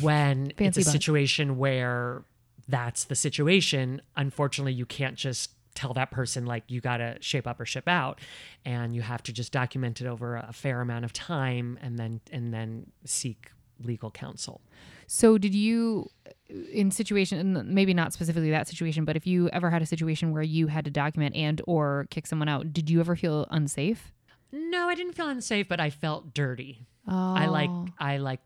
when 0.00 0.52
it's 0.58 0.76
a 0.76 0.84
situation 0.84 1.58
where 1.58 2.22
that's 2.68 3.04
the 3.04 3.16
situation, 3.16 4.00
unfortunately, 4.16 4.72
you 4.72 4.86
can't 4.86 5.16
just 5.16 5.50
tell 5.74 5.94
that 5.94 6.10
person 6.10 6.44
like 6.46 6.62
you 6.68 6.80
got 6.80 6.98
to 6.98 7.16
shape 7.20 7.46
up 7.46 7.58
or 7.58 7.64
ship 7.64 7.88
out 7.88 8.20
and 8.64 8.94
you 8.94 9.00
have 9.02 9.22
to 9.22 9.32
just 9.32 9.50
document 9.52 10.00
it 10.02 10.06
over 10.06 10.36
a 10.36 10.52
fair 10.52 10.80
amount 10.82 11.02
of 11.04 11.12
time 11.14 11.78
and 11.80 11.98
then 11.98 12.20
and 12.30 12.52
then 12.52 12.86
seek 13.06 13.50
legal 13.82 14.10
counsel 14.10 14.60
So 15.06 15.38
did 15.38 15.54
you 15.54 16.08
uh, 16.26 16.54
in 16.72 16.90
situation 16.90 17.66
maybe 17.74 17.94
not 17.94 18.12
specifically 18.12 18.50
that 18.50 18.68
situation, 18.68 19.04
but 19.04 19.16
if 19.16 19.26
you 19.26 19.48
ever 19.50 19.70
had 19.70 19.82
a 19.82 19.86
situation 19.86 20.32
where 20.32 20.42
you 20.42 20.66
had 20.68 20.84
to 20.84 20.90
document 20.90 21.34
and 21.36 21.60
or 21.66 22.06
kick 22.10 22.26
someone 22.26 22.48
out, 22.48 22.72
did 22.72 22.90
you 22.90 23.00
ever 23.00 23.16
feel 23.16 23.46
unsafe? 23.50 24.12
No, 24.52 24.88
I 24.88 24.94
didn't 24.94 25.14
feel 25.14 25.28
unsafe, 25.28 25.68
but 25.68 25.80
I 25.80 25.90
felt 25.90 26.34
dirty. 26.34 26.86
Oh, 27.08 27.34
I 27.34 27.46
like 27.46 27.70
oh. 27.70 27.86
I 27.98 28.18
like 28.18 28.40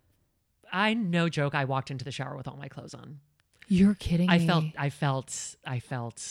I 0.73 0.95
no 0.95 1.29
joke, 1.29 1.55
I 1.55 1.65
walked 1.65 1.91
into 1.91 2.05
the 2.05 2.13
shower 2.13 2.37
with 2.37 2.49
all 2.49 2.57
my 2.57 2.69
clothes 2.69 2.95
on. 2.95 3.21
You're 3.69 3.95
kidding 3.95 4.31
I 4.31 4.39
me. 4.39 4.47
felt 4.47 4.65
I 4.79 4.91
felt 4.91 5.57
I 5.65 5.81
felt 5.81 6.23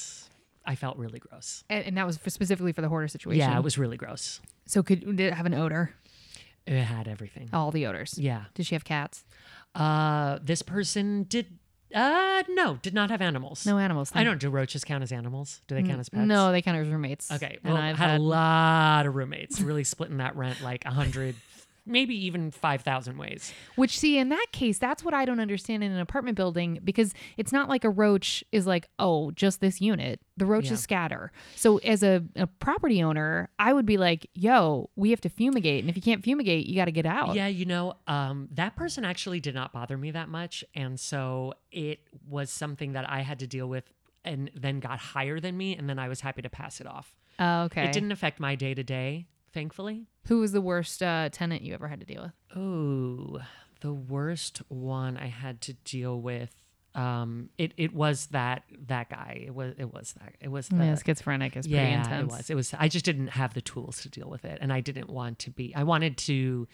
I 0.65 0.75
felt 0.75 0.97
really 0.97 1.19
gross. 1.19 1.63
and, 1.69 1.85
and 1.85 1.97
that 1.97 2.07
was 2.07 2.17
for 2.17 2.29
specifically 2.29 2.71
for 2.71 2.81
the 2.81 2.89
hoarder 2.89 3.07
situation. 3.07 3.39
Yeah, 3.39 3.57
it 3.57 3.63
was 3.63 3.77
really 3.77 3.97
gross. 3.97 4.39
So 4.65 4.81
could 4.81 5.01
did 5.01 5.19
it 5.19 5.33
have 5.33 5.45
an 5.45 5.53
odor? 5.53 5.93
It 6.67 6.81
had 6.83 7.07
everything. 7.07 7.49
All 7.53 7.71
the 7.71 7.85
odors. 7.85 8.17
Yeah. 8.17 8.45
Did 8.53 8.65
she 8.65 8.75
have 8.75 8.83
cats? 8.85 9.23
Uh 9.73 10.39
this 10.41 10.61
person 10.61 11.23
did 11.23 11.57
uh 11.93 12.43
no, 12.49 12.77
did 12.81 12.93
not 12.93 13.09
have 13.09 13.21
animals. 13.21 13.65
No 13.65 13.77
animals. 13.77 14.11
I 14.15 14.23
don't 14.23 14.39
do 14.39 14.49
roaches 14.49 14.83
count 14.83 15.03
as 15.03 15.11
animals? 15.11 15.61
Do 15.67 15.75
they 15.75 15.83
count 15.83 15.99
as 15.99 16.09
pets? 16.09 16.27
No, 16.27 16.51
they 16.51 16.61
count 16.61 16.77
as 16.77 16.87
roommates. 16.89 17.31
Okay. 17.31 17.59
And 17.63 17.73
Well, 17.73 17.81
I've 17.81 17.97
had, 17.97 18.11
had 18.11 18.19
a 18.19 18.23
lot 18.23 19.05
of 19.05 19.15
roommates, 19.15 19.61
really 19.61 19.83
splitting 19.93 20.17
that 20.17 20.35
rent 20.35 20.61
like 20.61 20.85
a 20.85 20.91
hundred, 20.91 21.35
maybe 21.85 22.15
even 22.25 22.51
five 22.51 22.81
thousand 22.81 23.17
ways. 23.17 23.53
Which, 23.75 23.97
see, 23.99 24.17
in 24.17 24.29
that 24.29 24.47
case, 24.51 24.77
that's 24.77 25.03
what 25.03 25.13
I 25.13 25.25
don't 25.25 25.39
understand 25.39 25.83
in 25.83 25.91
an 25.91 25.99
apartment 25.99 26.35
building 26.37 26.79
because 26.83 27.13
it's 27.37 27.51
not 27.51 27.69
like 27.69 27.83
a 27.83 27.89
roach 27.89 28.43
is 28.51 28.65
like, 28.67 28.87
oh, 28.99 29.31
just 29.31 29.61
this 29.61 29.81
unit. 29.81 30.19
The 30.37 30.45
roaches 30.45 30.71
Yeah. 30.71 30.75
scatter. 30.77 31.31
So, 31.55 31.77
as 31.77 32.03
a, 32.03 32.23
a 32.35 32.47
property 32.47 33.01
owner, 33.03 33.49
I 33.59 33.71
would 33.73 33.85
be 33.85 33.97
like, 33.97 34.27
yo, 34.33 34.89
we 34.95 35.11
have 35.11 35.21
to 35.21 35.29
fumigate. 35.29 35.81
And 35.81 35.89
if 35.89 35.95
you 35.95 36.01
can't 36.01 36.23
fumigate, 36.23 36.65
you 36.65 36.75
got 36.75 36.85
to 36.85 36.91
get 36.91 37.05
out. 37.05 37.35
Yeah, 37.35 37.47
you 37.47 37.65
know, 37.65 37.93
um, 38.07 38.49
that 38.53 38.75
person 38.75 39.05
actually 39.05 39.39
did 39.39 39.55
not 39.55 39.71
bother 39.71 39.97
me 39.97 40.11
that 40.11 40.27
much. 40.29 40.63
And 40.73 40.99
so 40.99 41.53
it 41.71 41.99
was 42.27 42.49
something 42.49 42.93
that 42.93 43.09
I 43.09 43.21
had 43.21 43.39
to 43.39 43.47
deal 43.47 43.67
with 43.67 43.85
and 44.23 44.49
then 44.55 44.79
got 44.79 44.97
higher 44.99 45.39
than 45.39 45.55
me. 45.55 45.75
And 45.75 45.87
then 45.89 45.99
I 45.99 46.07
was 46.07 46.19
happy 46.21 46.41
to 46.41 46.49
pass 46.49 46.81
it 46.81 46.87
off. 46.87 47.13
Oh, 47.39 47.63
okay. 47.63 47.83
It 47.85 47.91
didn't 47.93 48.11
affect 48.11 48.39
my 48.39 48.55
day 48.55 48.73
to 48.73 48.83
day, 48.83 49.27
thankfully. 49.53 50.07
Who 50.27 50.39
was 50.39 50.51
the 50.51 50.61
worst 50.61 51.03
uh, 51.03 51.29
tenant 51.31 51.61
you 51.61 51.73
ever 51.73 51.87
had 51.87 51.99
to 51.99 52.05
deal 52.05 52.23
with? 52.23 52.31
Oh, 52.55 53.41
the 53.81 53.93
worst 53.93 54.61
one 54.67 55.17
I 55.17 55.27
had 55.27 55.61
to 55.61 55.73
deal 55.73 56.19
with. 56.19 56.51
Um, 56.95 57.49
it, 57.57 57.73
it 57.77 57.93
was 57.93 58.27
that 58.27 58.63
that 58.87 59.09
guy. 59.09 59.43
It 59.45 59.53
was 59.53 59.75
it 59.77 59.93
was 59.93 60.13
that 60.13 60.33
it 60.39 60.49
was 60.49 60.69
the, 60.69 60.77
yeah, 60.77 60.95
schizophrenic 60.95 61.57
is 61.57 61.67
pretty 61.67 61.75
yeah, 61.75 62.01
intense. 62.01 62.33
it 62.33 62.37
was. 62.37 62.49
It 62.49 62.55
was. 62.55 62.73
I 62.77 62.87
just 62.87 63.05
didn't 63.05 63.27
have 63.29 63.53
the 63.53 63.61
tools 63.61 64.01
to 64.03 64.09
deal 64.09 64.29
with 64.29 64.45
it, 64.45 64.59
and 64.61 64.71
I 64.71 64.79
didn't 64.79 65.09
want 65.09 65.39
to 65.39 65.51
be. 65.51 65.75
I 65.75 65.83
wanted 65.83 66.17
to. 66.19 66.67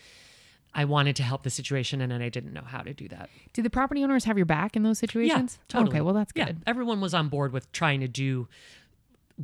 I 0.74 0.86
wanted 0.86 1.18
to 1.18 1.24
help 1.24 1.43
the 1.43 1.49
situation, 1.49 1.99
and 1.99 2.10
then 2.12 2.22
I 2.22 2.30
didn't 2.30 2.54
know 2.54 2.64
how 2.66 2.82
to 2.82 2.93
do 2.93 3.10
that. 3.10 3.30
Do 3.52 3.62
the 3.62 3.70
property 3.70 4.04
owners 4.04 4.24
have 4.24 4.38
your 4.38 4.45
back 4.45 4.78
in 4.78 4.84
those 4.84 4.99
situations? 4.99 5.60
Yeah, 5.60 5.66
totally. 5.68 5.97
Okay, 5.97 6.02
well, 6.02 6.14
that's 6.14 6.32
good. 6.32 6.39
Yeah, 6.39 6.45
good. 6.54 6.64
everyone 6.66 7.02
was 7.02 7.14
on 7.14 7.28
board 7.28 7.52
with 7.52 7.70
trying 7.74 7.99
to 7.99 8.08
do 8.08 8.47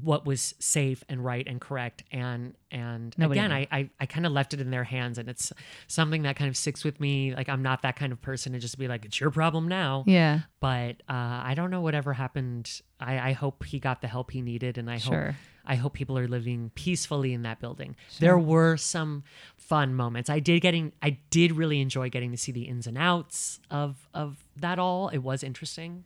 what 0.04 0.26
was 0.26 0.54
safe 0.60 1.04
and 1.10 1.24
right 1.24 1.48
and 1.48 1.60
correct 1.62 2.04
and 2.12 2.54
and 2.72 3.16
Nobody 3.18 3.40
again 3.40 3.50
knew. 3.52 3.56
I 3.56 3.68
I, 3.72 3.90
I 4.02 4.06
kind 4.06 4.26
of 4.26 4.32
left 4.32 4.54
it 4.54 4.60
in 4.62 4.70
their 4.70 4.84
hands 4.84 5.18
and 5.18 5.30
it's 5.30 5.52
something 5.88 6.24
that 6.24 6.36
kind 6.36 6.50
of 6.50 6.58
sticks 6.58 6.84
with 6.84 7.00
me 7.00 7.34
like 7.34 7.50
I'm 7.50 7.64
not 7.64 7.82
that 7.82 7.96
kind 7.96 8.12
of 8.12 8.22
person 8.22 8.54
to 8.54 8.60
just 8.60 8.78
be 8.78 8.88
like 8.88 9.06
it's 9.06 9.20
your 9.20 9.32
problem 9.32 9.68
now 9.68 10.04
Yeah, 10.06 10.42
but 10.60 10.98
uh, 11.10 11.42
I 11.44 11.54
don't 11.56 11.72
know 11.72 11.82
whatever 11.82 12.14
happened 12.14 12.82
I, 13.00 13.30
I 13.30 13.32
hope 13.34 13.64
he 13.64 13.80
got 13.80 14.02
the 14.02 14.08
help 14.08 14.32
he 14.32 14.42
needed 14.42 14.78
and 14.78 14.90
I 14.90 14.98
hope 14.98 15.36
I 15.66 15.76
hope 15.76 15.94
people 15.94 16.18
are 16.18 16.28
living 16.30 16.72
peacefully 16.76 17.34
in 17.34 17.42
that 17.42 17.60
building. 17.60 17.98
There 18.20 18.38
were 18.38 18.78
some 18.78 19.24
fun 19.58 19.94
moments. 19.96 20.30
I 20.30 20.40
did 20.40 20.62
getting 20.62 20.94
I 21.02 21.20
did 21.30 21.52
really 21.52 21.82
enjoy 21.82 22.10
getting 22.10 22.32
to 22.32 22.38
see 22.38 22.52
the 22.52 22.64
ins 22.64 22.88
and 22.88 22.98
outs 22.98 23.60
of 23.70 24.08
of 24.14 24.46
that 24.56 24.80
all. 24.80 25.10
It 25.10 25.20
was 25.20 25.44
interesting. 25.44 26.06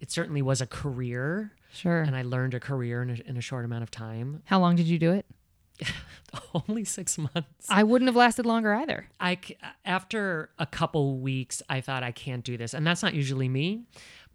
It 0.00 0.10
certainly 0.10 0.42
was 0.42 0.60
a 0.60 0.66
career 0.66 1.52
sure. 1.74 2.02
and 2.02 2.16
I 2.16 2.22
learned 2.22 2.54
a 2.54 2.60
career 2.60 3.02
in 3.02 3.10
a, 3.10 3.16
in 3.28 3.36
a 3.36 3.40
short 3.40 3.64
amount 3.64 3.82
of 3.82 3.90
time. 3.90 4.42
How 4.46 4.60
long 4.60 4.76
did 4.76 4.86
you 4.86 4.98
do 4.98 5.12
it? 5.12 5.26
Only 6.68 6.84
6 6.84 7.18
months. 7.18 7.66
I 7.68 7.82
wouldn't 7.82 8.08
have 8.08 8.16
lasted 8.16 8.46
longer 8.46 8.72
either. 8.74 9.08
I 9.20 9.38
after 9.84 10.50
a 10.58 10.66
couple 10.66 11.18
weeks 11.18 11.62
I 11.68 11.80
thought 11.80 12.02
I 12.02 12.12
can't 12.12 12.44
do 12.44 12.56
this. 12.56 12.74
And 12.74 12.86
that's 12.86 13.02
not 13.02 13.14
usually 13.14 13.48
me, 13.48 13.82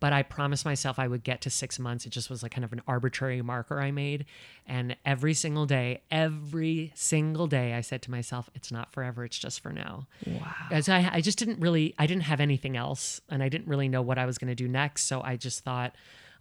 but 0.01 0.11
I 0.11 0.23
promised 0.23 0.65
myself 0.65 0.99
I 0.99 1.07
would 1.07 1.23
get 1.23 1.41
to 1.41 1.49
6 1.49 1.79
months. 1.79 2.05
It 2.05 2.09
just 2.09 2.29
was 2.29 2.43
like 2.43 2.51
kind 2.51 2.65
of 2.65 2.73
an 2.73 2.81
arbitrary 2.87 3.41
marker 3.41 3.79
I 3.79 3.91
made. 3.91 4.25
And 4.67 4.97
every 5.05 5.33
single 5.33 5.65
day, 5.65 6.01
every 6.11 6.91
single 6.95 7.47
day 7.47 7.73
I 7.73 7.81
said 7.81 8.01
to 8.03 8.11
myself, 8.11 8.49
it's 8.53 8.71
not 8.71 8.91
forever, 8.91 9.23
it's 9.23 9.39
just 9.39 9.61
for 9.61 9.71
now. 9.71 10.07
Wow. 10.25 10.53
As 10.71 10.89
I 10.89 11.09
I 11.11 11.21
just 11.21 11.37
didn't 11.39 11.59
really 11.59 11.95
I 11.97 12.05
didn't 12.05 12.23
have 12.23 12.41
anything 12.41 12.75
else 12.75 13.21
and 13.29 13.41
I 13.41 13.47
didn't 13.49 13.67
really 13.67 13.87
know 13.87 14.01
what 14.01 14.17
I 14.17 14.25
was 14.25 14.37
going 14.37 14.49
to 14.49 14.55
do 14.55 14.67
next, 14.67 15.05
so 15.05 15.21
I 15.21 15.37
just 15.37 15.63
thought 15.63 15.95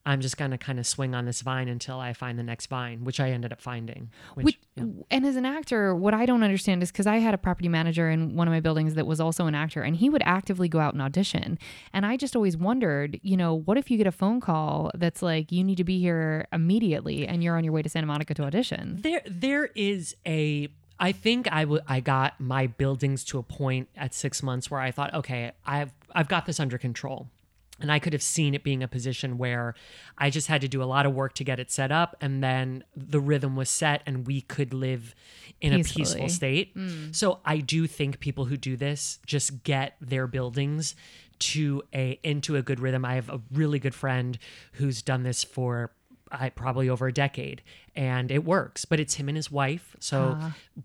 I'm 0.09 0.23
just 0.23 0.39
going 0.39 0.53
to 0.53 0.59
kind 0.59 0.79
of 0.79 0.87
swing 0.87 1.15
on 1.15 1.27
this 1.27 1.43
vine 1.43 1.69
until 1.69 2.01
I 2.01 2.15
find 2.15 2.39
the 2.39 2.43
next 2.43 2.69
vine, 2.69 3.05
which 3.05 3.21
I 3.21 3.31
ended 3.31 3.53
up 3.53 3.61
finding. 3.61 4.11
Which, 4.33 4.45
Which, 4.47 4.59
yeah. 4.75 4.85
And 5.11 5.27
as 5.27 5.37
an 5.37 5.45
actor, 5.45 5.95
what 5.95 6.15
I 6.15 6.25
don't 6.25 6.43
understand 6.43 6.83
is 6.83 6.91
because 6.91 7.07
I 7.07 7.19
had 7.19 7.35
a 7.35 7.39
property 7.39 7.69
manager 7.69 8.09
in 8.09 8.35
one 8.35 8.49
of 8.49 8.53
my 8.53 8.61
buildings 8.61 8.95
that 8.95 9.07
was 9.07 9.21
also 9.21 9.45
an 9.45 9.55
actor, 9.55 9.83
and 9.83 9.95
he 9.95 10.09
would 10.09 10.23
actively 10.25 10.67
go 10.67 10.81
out 10.81 10.95
and 10.95 11.03
audition. 11.03 11.59
And 11.93 12.07
I 12.07 12.17
just 12.17 12.35
always 12.35 12.57
wondered, 12.57 13.21
you 13.23 13.37
know, 13.37 13.53
what 13.53 13.77
if 13.77 13.91
you 13.91 13.99
get 13.99 14.07
a 14.07 14.13
phone 14.13 14.41
call 14.41 14.91
that's 14.95 15.21
like, 15.21 15.53
you 15.53 15.63
need 15.63 15.77
to 15.77 15.85
be 15.85 16.01
here 16.01 16.47
immediately, 16.55 17.29
and 17.29 17.45
you're 17.45 17.59
on 17.59 17.63
your 17.63 17.75
way 17.75 17.83
to 17.83 17.89
Santa 17.91 18.07
Monica 18.07 18.33
to 18.33 18.45
audition? 18.45 19.01
There, 19.03 19.21
there 19.27 19.67
is 19.75 20.17
a. 20.27 20.69
I 20.99 21.13
think 21.13 21.49
I. 21.53 21.67
I 21.87 22.01
got 22.01 22.41
my 22.41 22.67
buildings 22.67 23.25
to 23.25 23.39
a 23.39 23.43
point 23.43 23.91
at 23.95 24.15
six 24.15 24.43
months 24.43 24.71
where 24.71 24.81
I 24.81 24.91
thought, 24.91 25.13
okay, 25.13 25.53
I've 25.67 25.93
I've 26.15 26.29
got 26.29 26.47
this 26.47 26.59
under 26.59 26.79
control, 26.79 27.29
and 27.81 27.93
I 27.93 27.99
could 27.99 28.13
have 28.13 28.23
seen 28.23 28.55
it 28.55 28.63
being 28.65 28.83
a 28.83 28.89
position 28.89 29.39
where 29.39 29.75
I 30.17 30.31
just 30.31 30.49
had 30.49 30.61
to 30.63 30.69
do 30.69 30.83
a 30.83 30.85
lot 30.85 31.07
of 31.07 31.15
work 31.15 31.35
to 31.35 31.45
get 31.45 31.61
it 31.61 31.71
set 31.71 31.93
up, 31.93 32.17
and 32.21 32.43
then 32.43 32.85
the 32.97 33.21
rhythm 33.21 33.55
was 33.57 33.71
set, 33.71 34.03
and 34.07 34.27
we 34.27 34.41
could 34.41 34.75
live 34.75 35.15
in 35.61 35.73
a 35.73 35.77
peaceful 35.95 36.21
state. 36.29 36.77
So 37.13 37.39
I 37.45 37.59
do 37.59 37.87
think 37.87 38.21
people 38.21 38.47
who 38.47 38.57
do 38.57 38.77
this 38.77 39.19
just 39.27 39.63
get 39.65 39.97
their 40.01 40.27
buildings 40.27 40.95
to 41.41 41.83
a 41.95 42.19
into 42.25 42.57
a 42.57 42.63
good 42.63 42.81
rhythm. 42.81 43.05
I 43.05 43.15
have 43.15 43.29
a 43.29 43.41
really 43.53 43.79
good 43.79 43.95
friend 43.95 44.39
who's 44.73 45.03
done 45.03 45.23
this 45.23 45.45
for 45.45 45.93
I 46.31 46.51
probably 46.51 46.89
over 46.91 47.07
a 47.07 47.13
decade 47.13 47.63
and 47.97 48.31
it 48.31 48.45
works. 48.45 48.85
But 48.85 49.01
it's 49.01 49.15
him 49.15 49.29
and 49.29 49.37
his 49.37 49.51
wife 49.51 49.97
so 50.01 50.37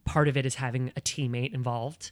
part 0.05 0.27
of 0.27 0.37
it 0.37 0.45
is 0.45 0.55
having 0.55 0.91
a 0.95 1.01
teammate 1.01 1.53
involved. 1.53 2.11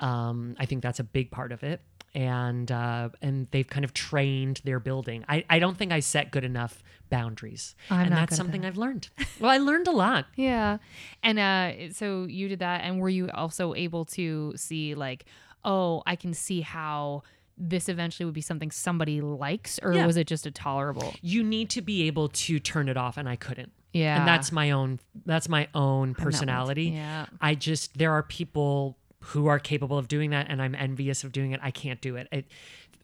Um, 0.00 0.56
i 0.58 0.66
think 0.66 0.82
that's 0.82 0.98
a 0.98 1.04
big 1.04 1.30
part 1.30 1.52
of 1.52 1.62
it 1.62 1.80
and 2.14 2.70
uh, 2.70 3.08
and 3.22 3.48
they've 3.52 3.66
kind 3.68 3.84
of 3.84 3.94
trained 3.94 4.60
their 4.64 4.78
building 4.78 5.24
i, 5.28 5.44
I 5.48 5.58
don't 5.58 5.76
think 5.78 5.92
i 5.92 6.00
set 6.00 6.30
good 6.30 6.44
enough 6.44 6.82
boundaries 7.08 7.74
I'm 7.90 8.06
and 8.06 8.12
that's 8.12 8.36
something 8.36 8.64
i've 8.66 8.76
learned 8.76 9.08
well 9.40 9.50
i 9.50 9.58
learned 9.58 9.88
a 9.88 9.92
lot 9.92 10.26
Yeah. 10.36 10.78
And 11.22 11.38
uh, 11.38 11.92
so 11.92 12.24
you 12.24 12.48
did 12.48 12.58
that, 12.60 12.80
and 12.84 13.00
were 13.00 13.08
you 13.08 13.30
also 13.30 13.74
able 13.74 14.04
to 14.06 14.52
see, 14.56 14.94
like, 14.96 15.24
oh, 15.64 16.02
I 16.04 16.16
can 16.16 16.34
see 16.34 16.62
how 16.62 17.22
this 17.56 17.88
eventually 17.88 18.24
would 18.24 18.34
be 18.34 18.40
something 18.40 18.70
somebody 18.72 19.20
likes, 19.20 19.78
or 19.82 19.92
Yeah. 19.92 20.06
was 20.06 20.16
it 20.16 20.26
just 20.26 20.46
a 20.46 20.50
tolerable? 20.50 21.14
you 21.22 21.44
need 21.44 21.70
to 21.70 21.80
be 21.82 22.02
able 22.08 22.28
to 22.30 22.58
turn 22.58 22.88
it 22.88 22.96
off 22.96 23.16
and 23.16 23.28
i 23.28 23.36
couldn't 23.36 23.72
Yeah. 23.92 24.18
and 24.18 24.26
that's 24.26 24.50
my 24.50 24.70
own 24.72 24.98
that's 25.26 25.48
my 25.48 25.68
own 25.74 26.14
personality 26.14 26.86
Yeah. 26.86 27.26
i 27.40 27.54
just 27.54 27.96
there 27.98 28.12
are 28.12 28.22
people 28.24 28.96
who 29.26 29.46
are 29.46 29.58
capable 29.58 29.98
of 29.98 30.08
doing 30.08 30.30
that 30.30 30.46
and 30.48 30.60
i'm 30.62 30.74
envious 30.74 31.24
of 31.24 31.32
doing 31.32 31.52
it 31.52 31.60
i 31.62 31.70
can't 31.70 32.00
do 32.00 32.16
it, 32.16 32.28
it 32.32 32.44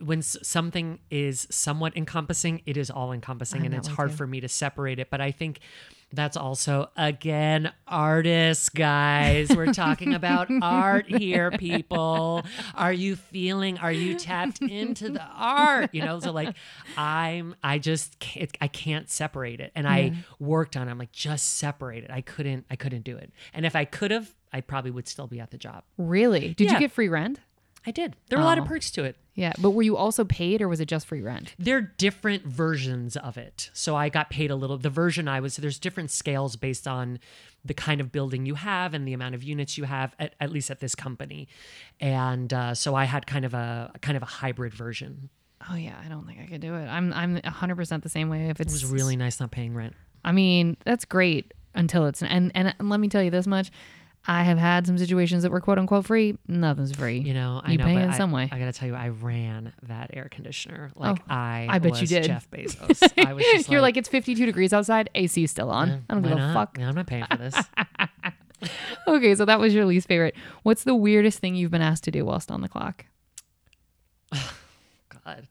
when 0.01 0.19
s- 0.21 0.37
something 0.45 1.01
is 1.11 1.49
somewhat 1.51 1.97
encompassing, 1.97 2.62
it 2.66 2.77
is 2.77 2.89
all 2.89 3.11
encompassing, 3.12 3.62
I'm 3.62 3.66
and 3.66 3.75
it's 3.75 3.89
hard 3.89 4.11
too. 4.11 4.16
for 4.16 4.29
me 4.29 4.39
to 4.41 4.49
separate 4.49 5.01
it. 5.01 5.11
But 5.11 5.21
I 5.21 5.33
think 5.33 5.59
that's 6.12 6.37
also 6.37 6.89
again 6.97 7.73
artists, 7.89 8.69
guys. 8.69 9.49
We're 9.51 9.73
talking 9.73 10.14
about 10.14 10.47
art 10.62 11.09
here, 11.09 11.51
people. 11.51 12.45
Are 12.77 12.93
you 12.93 13.16
feeling? 13.16 13.77
Are 13.79 13.91
you 13.91 14.14
tapped 14.16 14.62
into 14.62 15.11
the 15.11 15.25
art? 15.35 15.93
You 15.93 16.05
know, 16.05 16.21
so 16.21 16.31
like 16.31 16.55
I'm. 16.97 17.57
I 17.64 17.79
just 17.79 18.21
can't, 18.21 18.57
I 18.61 18.69
can't 18.69 19.11
separate 19.11 19.59
it, 19.59 19.73
and 19.75 19.89
I 19.89 20.12
worked 20.39 20.77
on. 20.77 20.87
it. 20.87 20.93
I'm 20.93 20.99
like 20.99 21.11
just 21.11 21.57
separate 21.59 22.05
it. 22.05 22.11
I 22.12 22.21
couldn't. 22.21 22.66
I 22.71 22.77
couldn't 22.77 23.03
do 23.03 23.16
it. 23.16 23.33
And 23.53 23.66
if 23.66 23.75
I 23.75 23.85
could 23.85 24.12
have, 24.12 24.33
I 24.53 24.61
probably 24.61 24.91
would 24.91 25.09
still 25.09 25.27
be 25.27 25.41
at 25.41 25.51
the 25.51 25.59
job. 25.59 25.85
Really? 25.97 26.55
Did 26.55 26.71
you 26.71 26.79
get 26.79 26.93
free 26.93 27.09
rent? 27.09 27.41
I 27.87 27.91
did. 27.91 28.17
There 28.29 28.39
were 28.39 28.43
a 28.43 28.47
lot 28.47 28.59
of 28.59 28.65
Oh. 28.65 28.69
perks 28.69 28.91
to 28.93 29.05
it. 29.05 29.17
Yeah, 29.35 29.53
but 29.61 29.71
were 29.71 29.83
you 29.83 29.97
also 29.97 30.25
paid 30.25 30.61
or 30.61 30.69
was 30.69 30.81
it 30.81 30.87
just 30.87 31.07
free 31.07 31.23
rent? 31.23 31.55
They're 31.61 31.81
different 31.81 32.45
versions 32.45 33.17
of 33.17 33.39
it. 33.39 33.71
So 33.73 33.95
I 33.95 34.09
got 34.09 34.31
paid 34.31 34.51
a 34.51 34.57
little. 34.57 34.77
The 34.79 34.91
version 34.91 35.29
I 35.29 35.39
was, 35.41 35.55
so 35.55 35.63
there's 35.63 35.79
different 35.79 36.11
scales 36.11 36.57
based 36.57 36.89
on 36.89 37.21
the 37.65 37.75
kind 37.75 38.01
of 38.01 38.11
building 38.11 38.47
you 38.47 38.57
have 38.57 38.95
and 38.95 39.07
the 39.07 39.13
amount 39.13 39.37
of 39.37 39.45
units 39.45 39.79
you 39.79 39.85
have, 39.85 40.15
at, 40.19 40.35
at 40.41 40.51
least 40.51 40.71
at 40.73 40.81
this 40.81 40.95
company. 40.97 41.47
And 42.01 42.53
uh, 42.53 42.75
so 42.75 42.95
I 42.95 43.05
had 43.05 43.27
kind 43.27 43.45
of 43.45 43.55
a 43.55 43.93
kind 44.03 44.17
of 44.17 44.23
a 44.23 44.27
hybrid 44.27 44.75
version. 44.75 45.29
Oh 45.71 45.77
yeah, 45.77 45.95
I 46.05 46.09
don't 46.09 46.27
think 46.27 46.41
I 46.41 46.47
could 46.47 46.61
do 46.61 46.75
it. 46.75 46.87
I'm 46.87 47.13
I'm 47.13 47.39
100% 47.39 48.03
the 48.03 48.09
same 48.09 48.29
way 48.29 48.49
if 48.51 48.61
it's 48.61 48.73
It 48.73 48.83
was 48.83 48.87
really 48.87 49.17
nice 49.17 49.41
not 49.41 49.51
paying 49.51 49.75
rent. 49.75 49.95
I 50.25 50.33
mean, 50.33 50.77
that's 50.85 51.05
great 51.05 51.55
until 51.75 52.07
it's 52.07 52.23
and 52.23 52.51
and 52.55 52.75
let 52.81 52.99
me 53.01 53.09
tell 53.09 53.23
you 53.23 53.31
this 53.31 53.47
much. 53.47 53.71
I 54.31 54.43
have 54.43 54.59
had 54.59 54.87
some 54.87 54.99
situations 54.99 55.43
that 55.43 55.51
were 55.51 55.61
quote 55.61 55.79
unquote 55.79 56.05
free. 56.05 56.37
Nothing's 56.47 56.95
free. 56.95 57.18
You 57.18 57.33
know, 57.33 57.62
I 57.64 57.72
You 57.72 57.79
know, 57.79 57.85
pay 57.87 57.95
but 57.95 58.03
in 58.03 58.11
I, 58.11 58.16
some 58.16 58.31
way. 58.31 58.49
I 58.53 58.59
gotta 58.59 58.74
tell 58.74 58.87
you, 58.87 58.95
I 58.95 59.09
ran 59.09 59.72
that 59.85 60.11
air 60.12 60.29
conditioner 60.31 60.91
like 60.95 61.18
oh, 61.18 61.24
I. 61.29 61.66
I 61.70 61.79
bet 61.79 62.01
you 62.01 62.07
did. 62.07 62.24
Jeff 62.24 62.49
Bezos. 62.53 63.11
I 63.24 63.33
was 63.33 63.43
just 63.45 63.70
You're 63.70 63.81
like, 63.81 63.97
it's 63.97 64.09
52 64.09 64.45
degrees 64.45 64.74
outside. 64.74 65.09
AC 65.14 65.45
is 65.45 65.51
still 65.51 65.70
on. 65.70 66.05
I 66.11 66.14
don't 66.14 66.22
give 66.22 66.33
a 66.33 66.53
fuck. 66.53 66.76
Yeah, 66.79 66.89
I'm 66.89 66.95
not 66.95 67.07
paying 67.07 67.24
for 67.24 67.39
this. 67.39 67.55
Okay, 69.07 69.35
so 69.37 69.45
that 69.45 69.61
was 69.61 69.72
your 69.72 69.85
least 69.85 70.09
favorite. 70.09 70.35
What's 70.64 70.85
the 70.85 70.95
weirdest 70.95 71.39
thing 71.39 71.55
you've 71.55 71.70
been 71.70 71.81
asked 71.81 72.05
to 72.05 72.11
do 72.11 72.24
whilst 72.24 72.51
on 72.51 72.61
the 72.61 72.68
clock? 72.68 73.05
God. 74.33 75.47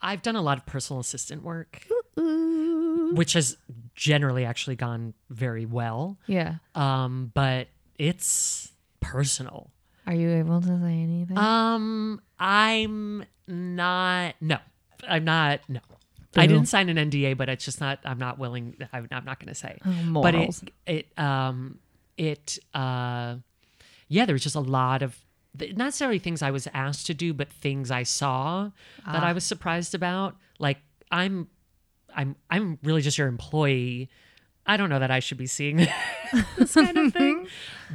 I've 0.00 0.20
done 0.22 0.36
a 0.36 0.42
lot 0.42 0.58
of 0.58 0.66
personal 0.66 1.00
assistant 1.00 1.42
work, 1.42 1.86
which 2.16 3.32
has 3.32 3.56
generally 3.94 4.44
actually 4.44 4.76
gone 4.76 5.14
very 5.30 5.66
well. 5.66 6.18
Yeah. 6.26 6.56
Um, 6.74 7.30
but 7.34 7.68
it's 7.98 8.72
personal. 9.00 9.70
Are 10.06 10.14
you 10.14 10.30
able 10.30 10.60
to 10.60 10.66
say 10.66 11.02
anything? 11.02 11.38
Um, 11.38 12.20
I'm 12.38 13.24
not. 13.46 14.34
No, 14.40 14.58
I'm 15.08 15.24
not. 15.24 15.60
No, 15.68 15.80
I 16.36 16.46
didn't 16.46 16.66
sign 16.66 16.88
an 16.88 16.96
NDA, 17.10 17.36
but 17.36 17.48
it's 17.48 17.64
just 17.64 17.80
not. 17.80 18.00
I'm 18.04 18.18
not 18.18 18.38
willing. 18.38 18.74
I'm, 18.92 19.06
I'm 19.12 19.24
not 19.24 19.38
going 19.38 19.48
to 19.48 19.54
say. 19.54 19.78
Oh, 19.84 20.22
but 20.22 20.34
it, 20.34 20.60
it, 20.86 21.18
um, 21.18 21.78
it, 22.16 22.58
uh, 22.74 23.36
yeah, 24.08 24.24
there 24.26 24.32
was 24.34 24.42
just 24.42 24.56
a 24.56 24.60
lot 24.60 25.02
of 25.02 25.16
not 25.58 25.76
necessarily 25.76 26.18
things 26.18 26.42
I 26.42 26.50
was 26.50 26.66
asked 26.72 27.06
to 27.06 27.14
do, 27.14 27.32
but 27.34 27.48
things 27.52 27.90
I 27.90 28.02
saw 28.04 28.70
that 29.06 29.22
Ah. 29.22 29.26
I 29.26 29.32
was 29.32 29.44
surprised 29.44 29.94
about. 29.94 30.36
Like 30.58 30.78
I'm, 31.10 31.48
I'm, 32.14 32.36
I'm 32.50 32.78
really 32.82 33.02
just 33.02 33.18
your 33.18 33.28
employee. 33.28 34.08
I 34.66 34.76
don't 34.76 34.90
know 34.90 34.98
that 35.00 35.10
I 35.10 35.18
should 35.20 35.38
be 35.38 35.46
seeing 35.46 35.76
this 36.56 36.74
kind 36.74 36.96
of 36.96 37.12
thing. 37.12 37.46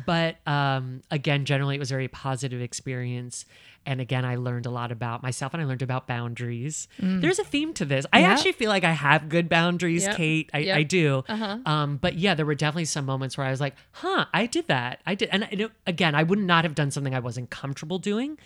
But 0.06 0.36
um, 0.48 1.02
again, 1.10 1.46
generally, 1.46 1.76
it 1.76 1.80
was 1.80 1.92
a 1.92 1.94
very 1.96 2.08
positive 2.08 2.62
experience. 2.62 3.46
And 3.86 4.02
again, 4.02 4.26
I 4.26 4.36
learned 4.36 4.66
a 4.66 4.70
lot 4.70 4.92
about 4.92 5.24
myself 5.24 5.54
and 5.54 5.64
I 5.64 5.66
learned 5.66 5.82
about 5.82 6.08
boundaries. 6.08 6.90
There's 7.00 7.40
a 7.40 7.46
theme 7.46 7.74
to 7.76 7.86
this. 7.86 8.06
I 8.12 8.20
Mm. 8.22 8.26
Actually 8.26 8.52
feel 8.52 8.68
like 8.70 8.84
I 8.84 8.92
have 8.92 9.30
good 9.30 9.48
boundaries, 9.48 10.04
Yep. 10.04 10.16
Kate. 10.18 10.50
I, 10.54 10.58
Yep. 10.60 10.78
I 10.78 10.84
do. 10.84 11.24
Uh-huh. 11.30 11.58
Um, 11.66 11.96
but 11.96 12.16
yeah, 12.18 12.36
there 12.36 12.46
were 12.46 12.54
definitely 12.54 12.84
some 12.84 13.06
moments 13.06 13.38
where 13.38 13.48
I 13.48 13.50
was 13.50 13.62
like, 13.62 13.76
huh, 13.94 14.26
I 14.34 14.46
did 14.46 14.68
that. 14.68 15.00
I 15.06 15.16
did. 15.16 15.30
And 15.32 15.46
I, 15.46 15.50
you 15.52 15.72
again, 15.88 16.16
I 16.16 16.24
would 16.24 16.38
not 16.40 16.66
have 16.66 16.76
done 16.76 16.92
something 16.92 17.16
I 17.16 17.20
wasn't 17.20 17.50
comfortable 17.50 17.98
doing. 17.98 18.38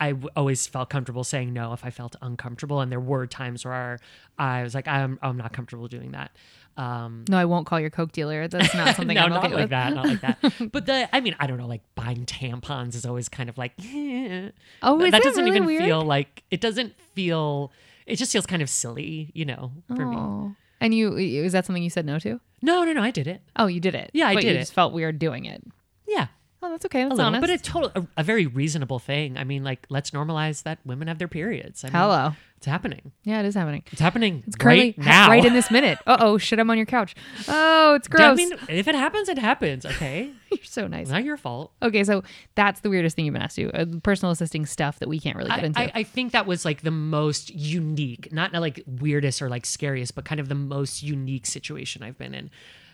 I 0.00 0.08
w- 0.10 0.30
always 0.34 0.66
felt 0.66 0.90
comfortable 0.90 1.22
saying 1.22 1.52
no 1.52 1.72
if 1.74 1.84
I 1.84 1.90
felt 1.90 2.16
uncomfortable. 2.20 2.80
And 2.80 2.90
there 2.90 2.98
were 2.98 3.28
times 3.28 3.64
where 3.64 4.00
I 4.36 4.64
was 4.64 4.74
like, 4.74 4.88
I'm, 4.88 5.20
I'm 5.22 5.36
not 5.36 5.52
comfortable 5.52 5.86
doing 5.86 6.10
that. 6.10 6.32
Um, 6.78 7.24
no, 7.28 7.36
I 7.36 7.44
won't 7.44 7.66
call 7.66 7.80
your 7.80 7.90
Coke 7.90 8.12
dealer. 8.12 8.46
That's 8.46 8.72
not 8.72 8.94
something 8.96 9.16
no, 9.16 9.22
I'm 9.22 9.30
not 9.30 9.44
okay 9.44 9.54
like 9.54 9.62
with. 9.64 9.70
that. 9.70 9.92
Not 9.92 10.06
like 10.06 10.20
that. 10.20 10.38
But 10.72 10.86
the, 10.86 11.14
I 11.14 11.20
mean, 11.20 11.34
I 11.40 11.48
don't 11.48 11.58
know. 11.58 11.66
Like 11.66 11.82
buying 11.96 12.24
tampons 12.24 12.94
is 12.94 13.04
always 13.04 13.28
kind 13.28 13.48
of 13.48 13.58
like, 13.58 13.72
eh. 13.84 14.50
Oh, 14.82 15.02
is 15.02 15.10
that 15.10 15.22
doesn't 15.22 15.44
really 15.44 15.56
even 15.56 15.66
weird? 15.66 15.82
feel 15.84 16.02
like 16.02 16.44
it 16.50 16.60
doesn't 16.60 16.94
feel. 17.14 17.72
It 18.06 18.16
just 18.16 18.32
feels 18.32 18.46
kind 18.46 18.62
of 18.62 18.70
silly, 18.70 19.30
you 19.34 19.44
know, 19.44 19.72
for 19.88 20.06
me. 20.06 20.16
Oh. 20.16 20.54
And 20.80 20.94
you 20.94 21.16
is 21.16 21.52
that 21.52 21.66
something 21.66 21.82
you 21.82 21.90
said 21.90 22.06
no 22.06 22.18
to? 22.20 22.40
No, 22.62 22.84
no, 22.84 22.92
no. 22.92 23.02
I 23.02 23.10
did 23.10 23.26
it. 23.26 23.42
Oh, 23.56 23.66
you 23.66 23.80
did 23.80 23.94
it. 23.96 24.10
Yeah, 24.14 24.28
I 24.28 24.34
but 24.34 24.42
did 24.42 24.50
you 24.50 24.56
it. 24.56 24.60
just 24.60 24.72
felt 24.72 24.92
weird 24.92 25.18
doing 25.18 25.44
it. 25.44 25.62
Yeah, 26.06 26.28
Oh, 26.60 26.70
that's 26.70 26.84
okay. 26.86 27.02
a 27.02 27.04
That's 27.04 27.18
little, 27.18 27.26
honest. 27.34 27.40
but 27.40 27.50
a 27.50 27.58
total, 27.58 27.92
a, 27.94 28.20
a 28.20 28.22
very 28.24 28.46
reasonable 28.46 28.98
thing. 28.98 29.36
I 29.38 29.44
mean, 29.44 29.62
like, 29.62 29.86
let's 29.90 30.10
normalize 30.10 30.64
that 30.64 30.78
women 30.84 31.06
have 31.06 31.18
their 31.18 31.28
periods. 31.28 31.84
I 31.84 31.86
mean, 31.88 31.92
Hello. 31.94 32.32
it's 32.56 32.66
happening. 32.66 33.12
Yeah, 33.22 33.38
it 33.38 33.46
is 33.46 33.54
happening. 33.54 33.84
It's 33.92 34.00
happening 34.00 34.42
It's 34.44 34.56
currently 34.56 34.94
right 34.98 35.06
now. 35.06 35.28
right 35.30 35.44
in 35.44 35.52
this 35.52 35.70
minute. 35.70 35.98
Uh 36.04 36.16
oh, 36.18 36.36
shit! 36.36 36.58
I'm 36.58 36.68
on 36.68 36.76
your 36.76 36.86
couch. 36.86 37.14
Oh, 37.46 37.94
it's 37.94 38.08
I 38.08 38.10
gross. 38.10 38.36
mean, 38.36 38.52
if 38.68 38.88
it 38.88 38.96
happens, 38.96 39.28
it 39.28 39.38
happens. 39.38 39.86
Okay, 39.86 40.32
You're 40.50 40.64
so 40.64 40.88
nice. 40.88 41.02
it's 41.02 41.10
not 41.10 41.22
your 41.22 41.36
fault. 41.36 41.70
Okay, 41.80 42.02
so 42.02 42.24
that's 42.56 42.80
the 42.80 42.90
weirdest 42.90 43.14
thing 43.14 43.24
you've 43.26 43.34
been 43.34 43.42
asked 43.42 43.54
to 43.56 43.70
do. 43.70 43.70
Uh, 43.70 43.86
personal 44.02 44.32
assisting 44.32 44.66
stuff 44.66 44.98
that 44.98 45.08
we 45.08 45.20
can't 45.20 45.36
really 45.36 45.50
get 45.50 45.62
I, 45.62 45.66
into. 45.66 45.80
I, 45.80 45.92
I 45.94 46.02
think 46.02 46.32
that 46.32 46.46
was 46.46 46.64
like 46.64 46.82
the 46.82 46.90
most 46.90 47.54
unique, 47.54 48.32
not 48.32 48.52
like 48.52 48.82
weirdest 48.86 49.40
or 49.42 49.48
like 49.48 49.64
scariest, 49.64 50.16
but 50.16 50.24
kind 50.24 50.40
of 50.40 50.48
the 50.48 50.56
most 50.56 51.04
unique 51.04 51.46
situation 51.46 52.02
I've 52.02 52.18
been 52.18 52.34
in. 52.34 52.50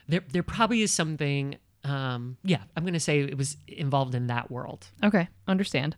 There, 0.07 0.21
there 0.33 0.43
probably 0.43 0.83
is 0.83 0.93
something. 0.93 1.57
Um, 1.85 2.39
yeah, 2.45 2.63
I'm 2.77 2.85
gonna 2.85 2.99
say 3.01 3.21
it 3.21 3.37
was 3.37 3.57
involved 3.69 4.15
in 4.15 4.27
that 4.29 4.51
world. 4.51 4.87
okay, 5.03 5.29
understand 5.47 5.97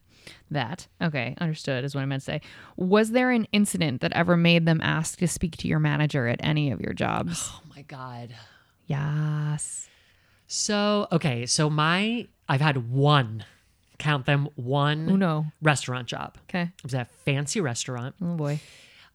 that. 0.51 0.89
Okay, 1.01 1.37
understood 1.41 1.85
is 1.85 1.95
what 1.95 2.01
I 2.03 2.07
meant 2.07 2.23
to 2.23 2.27
say. 2.27 2.41
Was 2.77 3.13
there 3.13 3.31
an 3.31 3.47
incident 3.53 4.01
that 4.01 4.13
ever 4.13 4.37
made 4.37 4.67
them 4.67 4.81
ask 4.83 5.19
to 5.21 5.29
speak 5.29 5.57
to 5.59 5.69
your 5.69 5.79
manager 5.79 6.27
at 6.27 6.41
any 6.43 6.73
of 6.73 6.81
your 6.81 6.93
jobs? 6.93 7.49
Oh 7.53 7.61
my 7.75 7.83
god. 7.83 8.35
yes. 8.87 9.89
So 10.49 11.07
okay, 11.13 11.47
so 11.47 11.69
my 11.71 12.27
I've 12.49 12.61
had 12.61 12.91
one, 12.91 13.45
count 13.99 14.27
them 14.27 14.49
one 14.55 15.09
Uno. 15.09 15.47
restaurant 15.63 16.07
job. 16.09 16.37
Okay. 16.49 16.63
It 16.79 16.83
was 16.85 16.95
at 16.95 17.03
a 17.03 17.11
fancy 17.25 17.61
restaurant, 17.61 18.15
Oh 18.23 18.35
boy. 18.35 18.61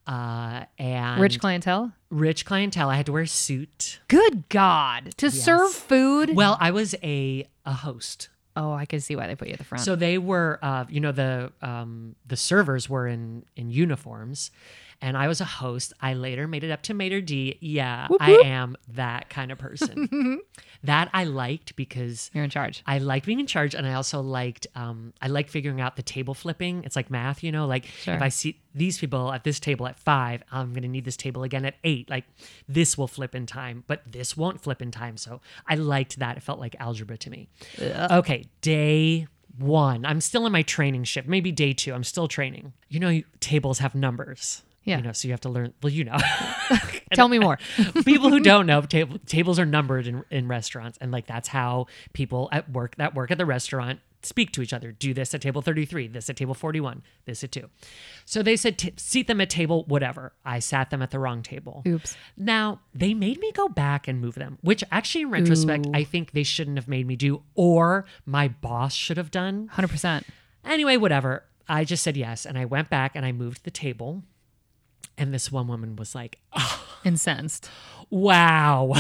Uh, 0.08 0.66
and 0.78 1.22
Rich 1.22 1.40
clientele. 1.40 1.92
rich 2.10 2.46
clientele. 2.46 2.90
I 2.90 2.96
had 2.96 3.06
to 3.06 3.12
wear 3.12 3.24
a 3.24 3.28
suit. 3.28 4.00
Good 4.08 4.50
God. 4.50 5.12
To 5.18 5.30
serve 5.32 5.72
food. 5.72 6.36
Well, 6.36 6.58
I 6.60 6.72
was 6.72 6.96
a 7.04 7.46
a 7.66 7.74
host. 7.74 8.30
oh, 8.58 8.74
I 8.74 8.86
can 8.86 9.00
see 9.00 9.16
why 9.16 9.28
they 9.28 9.36
put 9.36 9.48
you 9.48 9.54
at 9.54 9.60
the 9.60 9.64
front. 9.66 9.84
So 9.84 9.96
they 9.96 10.18
were, 10.18 10.60
uh, 10.62 10.86
you 10.90 11.00
know, 11.00 11.12
the 11.12 11.52
um, 11.62 12.16
the 12.28 12.36
servers 12.36 12.90
were 12.90 13.08
in 13.08 13.46
in 13.56 13.70
uniforms, 13.70 14.52
and 15.02 15.18
I 15.18 15.28
was 15.28 15.42
a 15.42 15.46
host. 15.46 15.94
I 16.02 16.14
later 16.14 16.48
made 16.48 16.64
it 16.64 16.72
up 16.72 16.82
to 16.84 16.94
maître 16.94 17.26
d'. 17.26 17.58
Yeah, 17.60 18.08
I 18.20 18.32
whoop. 18.32 18.46
am 18.46 18.78
that 18.90 19.30
kind 19.30 19.52
of 19.52 19.58
person. 19.58 20.40
that 20.84 21.10
I 21.14 21.24
liked 21.26 21.76
because 21.76 22.30
You're 22.34 22.44
in 22.44 22.50
charge. 22.50 22.84
I 22.86 22.98
liked 23.00 23.26
being 23.26 23.40
in 23.40 23.48
charge, 23.48 23.76
and 23.76 23.86
I 23.88 23.94
also 23.94 24.22
liked 24.22 24.68
um, 24.76 25.14
I 25.22 25.28
liked 25.28 25.50
figuring 25.50 25.82
out 25.82 25.96
the 25.96 26.04
table 26.04 26.34
flipping. 26.34 26.84
It's 26.84 26.96
like 26.96 27.10
math, 27.10 27.44
you 27.44 27.52
know. 27.52 27.66
Like 27.68 27.86
Sure. 27.86 28.16
if 28.16 28.22
I 28.22 28.30
see 28.30 28.60
these 28.74 28.98
people 28.98 29.32
at 29.34 29.44
this 29.44 29.60
table 29.60 29.88
at 29.88 30.00
five, 30.00 30.44
I'm 30.52 30.74
gonna 30.74 30.88
need 30.88 31.06
this 31.06 31.18
table 31.18 31.44
again 31.44 31.66
at 31.66 31.76
eight. 31.84 32.10
Like 32.10 32.26
this 32.68 32.98
will 32.98 33.08
flip 33.08 33.36
in 33.36 33.46
time, 33.46 33.84
but 33.88 34.02
this 34.12 34.38
won't 34.38 34.62
flip 34.62 34.82
in 34.82 34.92
time. 34.92 35.18
So 35.18 35.42
I 35.68 35.76
liked 35.76 36.20
that. 36.20 36.38
It 36.38 36.44
felt 36.44 36.60
like 36.60 36.76
algebra 36.80 37.18
to 37.18 37.30
me. 37.30 37.50
Okay, 37.80 38.46
day 38.62 39.28
one. 39.58 40.06
I'm 40.06 40.22
still 40.22 40.46
in 40.46 40.52
my 40.52 40.62
training 40.62 41.04
shift. 41.04 41.28
Maybe 41.28 41.52
day 41.52 41.74
two. 41.74 41.94
I'm 41.94 42.04
still 42.04 42.28
training. 42.28 42.74
You 42.90 43.00
know, 43.00 43.22
tables 43.40 43.80
have 43.80 43.94
numbers. 43.94 44.62
Yeah. 44.84 44.98
You 44.98 45.04
know, 45.04 45.12
so 45.12 45.28
you 45.28 45.34
have 45.34 45.42
to 45.42 45.50
learn. 45.50 45.74
Well, 45.84 45.92
you 45.92 46.06
know. 46.06 46.18
Tell 47.14 47.28
me 47.28 47.40
more. 47.40 47.60
people 48.06 48.30
who 48.30 48.40
don't 48.40 48.66
know 48.66 48.82
table, 48.90 49.20
tables 49.26 49.60
are 49.60 49.66
numbered 49.66 50.08
in, 50.08 50.24
in 50.32 50.48
restaurants 50.48 50.98
and 51.02 51.12
like 51.12 51.28
that's 51.28 51.50
how 51.50 51.88
people 52.14 52.50
at 52.52 52.72
work 52.72 52.96
that 52.96 53.14
work 53.14 53.32
at 53.32 53.38
the 53.38 53.46
restaurant 53.46 54.00
speak 54.24 54.52
to 54.52 54.62
each 54.62 54.72
other 54.72 54.92
do 54.92 55.16
this 55.16 55.34
at 55.34 55.42
table 55.42 55.64
33 55.64 56.08
this 56.08 56.30
at 56.30 56.36
table 56.38 56.54
41 56.54 57.02
this 57.26 57.44
at 57.44 57.52
2 57.52 57.68
so 58.24 58.44
they 58.44 58.56
said 58.56 58.78
t- 58.78 58.94
seat 58.96 59.26
them 59.26 59.42
at 59.42 59.50
table 59.50 59.84
whatever 59.88 60.32
i 60.46 60.60
sat 60.60 60.92
them 60.92 61.02
at 61.02 61.10
the 61.10 61.18
wrong 61.18 61.42
table 61.42 61.82
Oops. 61.88 62.16
now 62.38 62.82
they 62.94 63.16
made 63.16 63.40
me 63.40 63.52
go 63.52 63.68
back 63.68 64.08
and 64.08 64.22
move 64.22 64.36
them 64.36 64.60
which 64.62 64.84
actually 64.92 65.24
in 65.24 65.32
retrospect 65.32 65.88
Ooh. 65.88 65.92
i 65.96 66.04
think 66.04 66.34
they 66.34 66.44
shouldn't 66.44 66.78
have 66.78 66.88
made 66.88 67.08
me 67.08 67.16
do 67.16 67.42
or 67.56 68.06
my 68.24 68.48
boss 68.48 68.94
should 68.94 69.18
have 69.18 69.32
done 69.32 69.72
100%. 69.74 70.24
Anyway, 70.66 70.98
whatever. 70.98 71.44
I 71.68 71.84
just 71.84 72.04
said 72.04 72.18
yes. 72.18 72.46
And 72.46 72.58
I 72.58 72.66
went 72.66 72.90
back 72.90 73.16
and 73.16 73.26
I 73.26 73.32
moved 73.32 73.64
the 73.64 73.72
table. 73.72 74.24
And 75.18 75.34
this 75.34 75.52
one 75.52 75.68
woman 75.68 75.96
was 75.96 76.16
like, 76.16 76.40
Incensed. 77.04 77.70
wow, 78.10 78.94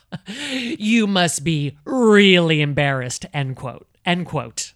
you 0.26 1.06
must 1.06 1.44
be 1.44 1.76
really 1.84 2.60
embarrassed, 2.60 3.26
end 3.32 3.56
quote, 3.56 3.86
end 4.04 4.26
quote. 4.26 4.72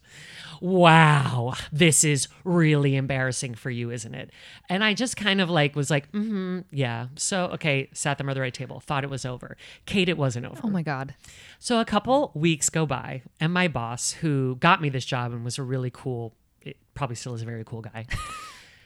wow, 0.61 1.53
this 1.71 2.03
is 2.03 2.29
really 2.43 2.97
embarrassing 2.97 3.55
for 3.55 3.69
you, 3.71 3.91
isn't 3.91 4.15
it? 4.15 4.31
And 4.71 4.83
I 4.83 4.95
just 4.95 5.17
kind 5.17 5.41
of 5.41 5.51
like 5.51 5.77
was 5.77 5.91
like, 5.91 6.11
mm-hmm, 6.13 6.61
yeah. 6.71 7.09
So, 7.17 7.47
okay, 7.55 7.91
sat 7.93 8.17
them 8.19 8.29
at 8.31 8.35
the 8.35 8.41
right 8.41 8.55
table, 8.55 8.81
thought 8.81 9.05
it 9.05 9.11
was 9.11 9.27
over. 9.27 9.57
Kate, 9.85 10.09
it 10.09 10.17
wasn't 10.17 10.47
over. 10.47 10.61
Oh 10.65 10.71
my 10.71 10.83
God. 10.83 11.15
So 11.59 11.79
a 11.81 11.85
couple 11.85 12.33
weeks 12.35 12.71
go 12.71 12.87
by, 12.87 13.23
and 13.39 13.53
my 13.53 13.69
boss, 13.69 14.13
who 14.13 14.57
got 14.57 14.81
me 14.81 14.89
this 14.89 15.05
job 15.05 15.33
and 15.33 15.45
was 15.45 15.59
a 15.59 15.63
really 15.63 15.91
cool, 15.93 16.35
it 16.63 16.77
probably 16.95 17.17
still 17.17 17.35
is 17.35 17.43
a 17.43 17.47
very 17.47 17.65
cool 17.65 17.83
guy, 17.83 18.07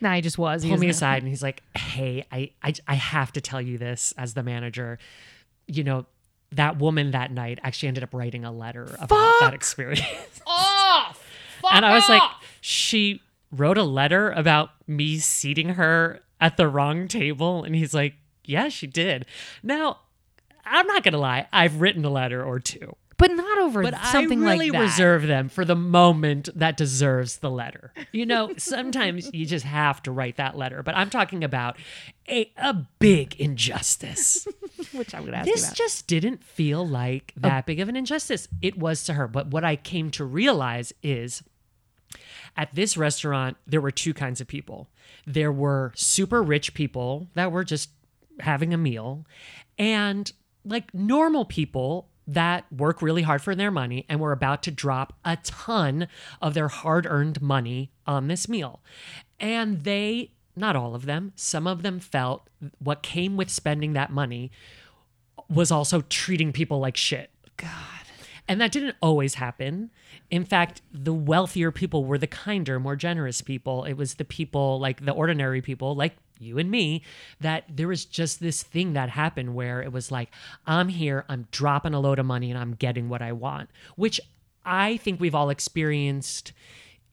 Nah, 0.01 0.15
he 0.15 0.21
just 0.21 0.39
was. 0.39 0.63
He 0.63 0.69
pulled 0.69 0.77
was 0.77 0.81
me 0.81 0.87
not- 0.89 0.95
aside 0.95 1.23
and 1.23 1.29
he's 1.29 1.43
like, 1.43 1.63
"Hey, 1.77 2.25
I, 2.33 2.51
I, 2.63 2.75
I 2.89 2.95
have 2.95 3.33
to 3.33 3.41
tell 3.41 3.61
you 3.61 3.79
this 3.79 4.13
as 4.17 4.35
the 4.35 4.43
manager. 4.43 4.99
You 5.67 5.85
know, 5.85 6.07
that 6.53 6.79
woman 6.79 7.11
that 7.13 7.31
night 7.31 7.59
actually 7.63 7.89
ended 7.89 8.03
up 8.03 8.15
writing 8.15 8.45
a 8.45 8.53
letter 8.53 8.97
about 8.99 9.35
that 9.41 9.55
experience." 9.55 10.07
Oh, 11.63 11.69
and 11.73 11.85
I 11.85 11.95
was 11.95 12.09
like, 12.09 12.23
"She 12.63 13.21
wrote 13.53 13.77
a 13.77 13.83
letter 13.83 14.31
about 14.31 14.71
me 14.87 15.19
seating 15.19 15.71
her 15.71 16.21
at 16.41 16.57
the 16.57 16.67
wrong 16.69 17.07
table," 17.07 17.63
and 17.65 17.75
he's 17.75 17.93
like, 17.93 18.15
"Yeah, 18.45 18.69
she 18.69 18.87
did." 18.87 19.27
Now. 19.63 19.99
I'm 20.73 20.87
not 20.87 21.03
gonna 21.03 21.19
lie. 21.19 21.49
I've 21.53 21.81
written 21.81 22.05
a 22.05 22.11
letter 22.11 22.45
or 22.45 22.61
two. 22.61 22.95
But 23.21 23.31
not 23.33 23.59
over 23.59 23.83
But 23.83 24.03
something 24.07 24.43
I 24.43 24.53
really 24.53 24.71
like 24.71 24.73
that. 24.73 24.81
reserve 24.81 25.27
them 25.27 25.49
for 25.49 25.65
the 25.65 25.77
moment 25.77 26.49
that 26.55 26.77
deserves 26.77 27.39
the 27.39 27.51
letter. 27.51 27.93
You 28.13 28.25
know, 28.25 28.53
sometimes 28.57 29.31
you 29.35 29.45
just 29.45 29.67
have 29.67 30.03
to 30.05 30.11
write 30.11 30.37
that 30.37 30.57
letter, 30.57 30.83
but 30.83 30.97
I'm 30.97 31.11
talking 31.11 31.45
about 31.45 31.77
a, 32.29 32.51
a 32.57 32.75
big 32.99 33.39
injustice. 33.39 34.49
which 34.93 35.15
I 35.15 35.21
would 35.21 35.35
ask 35.35 35.47
you 35.47 35.55
this 35.55 35.73
just 35.73 36.07
didn't 36.07 36.43
feel 36.43 36.87
like 36.87 37.33
that 37.37 37.67
big 37.67 37.79
of 37.81 37.89
an 37.89 37.97
injustice. 37.97 38.49
It 38.63 38.79
was 38.79 39.05
to 39.05 39.13
her. 39.13 39.29
But 39.29 39.49
what 39.49 39.65
I 39.65 39.77
came 39.77 40.11
to 40.13 40.25
realize 40.25 40.93
is 41.03 41.43
at 42.57 42.75
this 42.75 42.97
restaurant, 42.97 43.59
there 43.67 43.81
were 43.81 43.91
two 43.91 44.15
kinds 44.15 44.41
of 44.41 44.49
people. 44.49 44.89
There 45.27 45.53
were 45.53 45.93
super 45.95 46.43
rich 46.43 46.75
people 46.75 47.29
that 47.35 47.53
were 47.53 47.65
just 47.65 47.91
having 48.41 48.73
a 48.73 48.79
meal, 48.79 49.27
and 49.79 50.33
like 50.65 50.93
normal 50.95 51.45
people 51.45 52.10
that 52.35 52.65
work 52.73 53.03
really 53.03 53.23
hard 53.23 53.43
for 53.43 53.55
their 53.55 53.71
money 53.71 54.07
and 54.09 54.21
were 54.21 54.33
about 54.33 54.63
to 54.63 54.71
drop 54.71 55.15
a 55.25 55.37
ton 55.43 56.07
of 56.41 56.55
their 56.55 56.69
hard 56.69 57.07
earned 57.07 57.43
money 57.43 57.91
on 58.07 58.29
this 58.29 58.49
meal. 58.49 58.81
And 59.41 59.83
they, 59.83 60.31
not 60.55 60.77
all 60.77 60.95
of 60.95 61.07
them, 61.07 61.33
some 61.35 61.67
of 61.67 61.83
them 61.83 61.99
felt 61.99 62.49
what 62.79 63.03
came 63.03 63.37
with 63.37 63.51
spending 63.51 63.95
that 63.95 64.11
money 64.11 64.53
was 65.49 65.73
also 65.73 66.03
treating 66.03 66.53
people 66.53 66.79
like 66.79 66.97
shit. 66.97 67.31
God. 67.57 67.69
And 68.47 68.61
that 68.61 68.73
didn't 68.73 68.97
always 69.03 69.35
happen. 69.35 69.91
In 70.31 70.45
fact, 70.45 70.83
the 70.93 71.15
wealthier 71.15 71.73
people 71.73 72.05
were 72.05 72.19
the 72.19 72.27
kinder, 72.27 72.79
more 72.79 72.97
generous 72.97 73.43
people. 73.43 73.85
It 73.85 73.95
was 73.95 74.15
the 74.15 74.25
people, 74.25 74.79
like 74.79 75.05
the 75.05 75.13
ordinary 75.13 75.63
people, 75.63 75.95
like 75.97 76.17
you 76.41 76.59
and 76.59 76.71
me, 76.71 77.03
that 77.41 77.65
there 77.69 77.89
was 77.89 78.05
just 78.05 78.41
this 78.41 78.63
thing 78.63 78.95
that 78.95 79.11
happened 79.11 79.55
where 79.55 79.83
it 79.83 79.93
was 79.93 80.11
like, 80.11 80.31
I'm 80.67 80.89
here, 80.89 81.25
I'm 81.29 81.47
dropping 81.51 81.95
a 81.95 82.01
load 82.01 82.19
of 82.19 82.27
money, 82.27 82.51
and 82.51 82.59
I'm 82.59 82.75
getting 82.75 83.09
what 83.09 83.23
I 83.23 83.33
want, 83.33 83.71
which 83.97 84.21
I 84.65 84.97
think 84.99 85.21
we've 85.21 85.35
all 85.35 85.51
experienced 85.51 86.53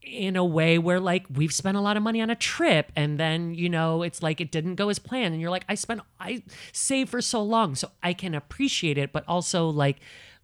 in 0.04 0.36
a 0.36 0.46
way 0.46 0.78
where 0.78 1.00
like 1.00 1.26
we've 1.34 1.54
spent 1.54 1.76
a 1.76 1.82
lot 1.82 1.98
of 1.98 2.04
money 2.04 2.22
on 2.22 2.30
a 2.30 2.36
trip 2.36 2.92
and 2.96 3.20
then 3.20 3.54
you 3.54 3.68
know 3.68 4.04
it's 4.04 4.24
like 4.24 4.40
it 4.40 4.52
didn't 4.52 4.76
go 4.76 4.88
as 4.90 5.00
planned 5.00 5.34
and 5.34 5.42
you're 5.42 5.52
like 5.52 5.66
I 5.68 5.76
spent 5.76 6.02
I 6.20 6.44
saved 6.72 7.10
for 7.10 7.22
so 7.22 7.44
long 7.44 7.76
so 7.76 7.92
I 8.02 8.14
can 8.14 8.34
appreciate 8.34 8.98
it 8.98 9.12
but 9.12 9.26
also 9.28 9.68
like 9.68 9.98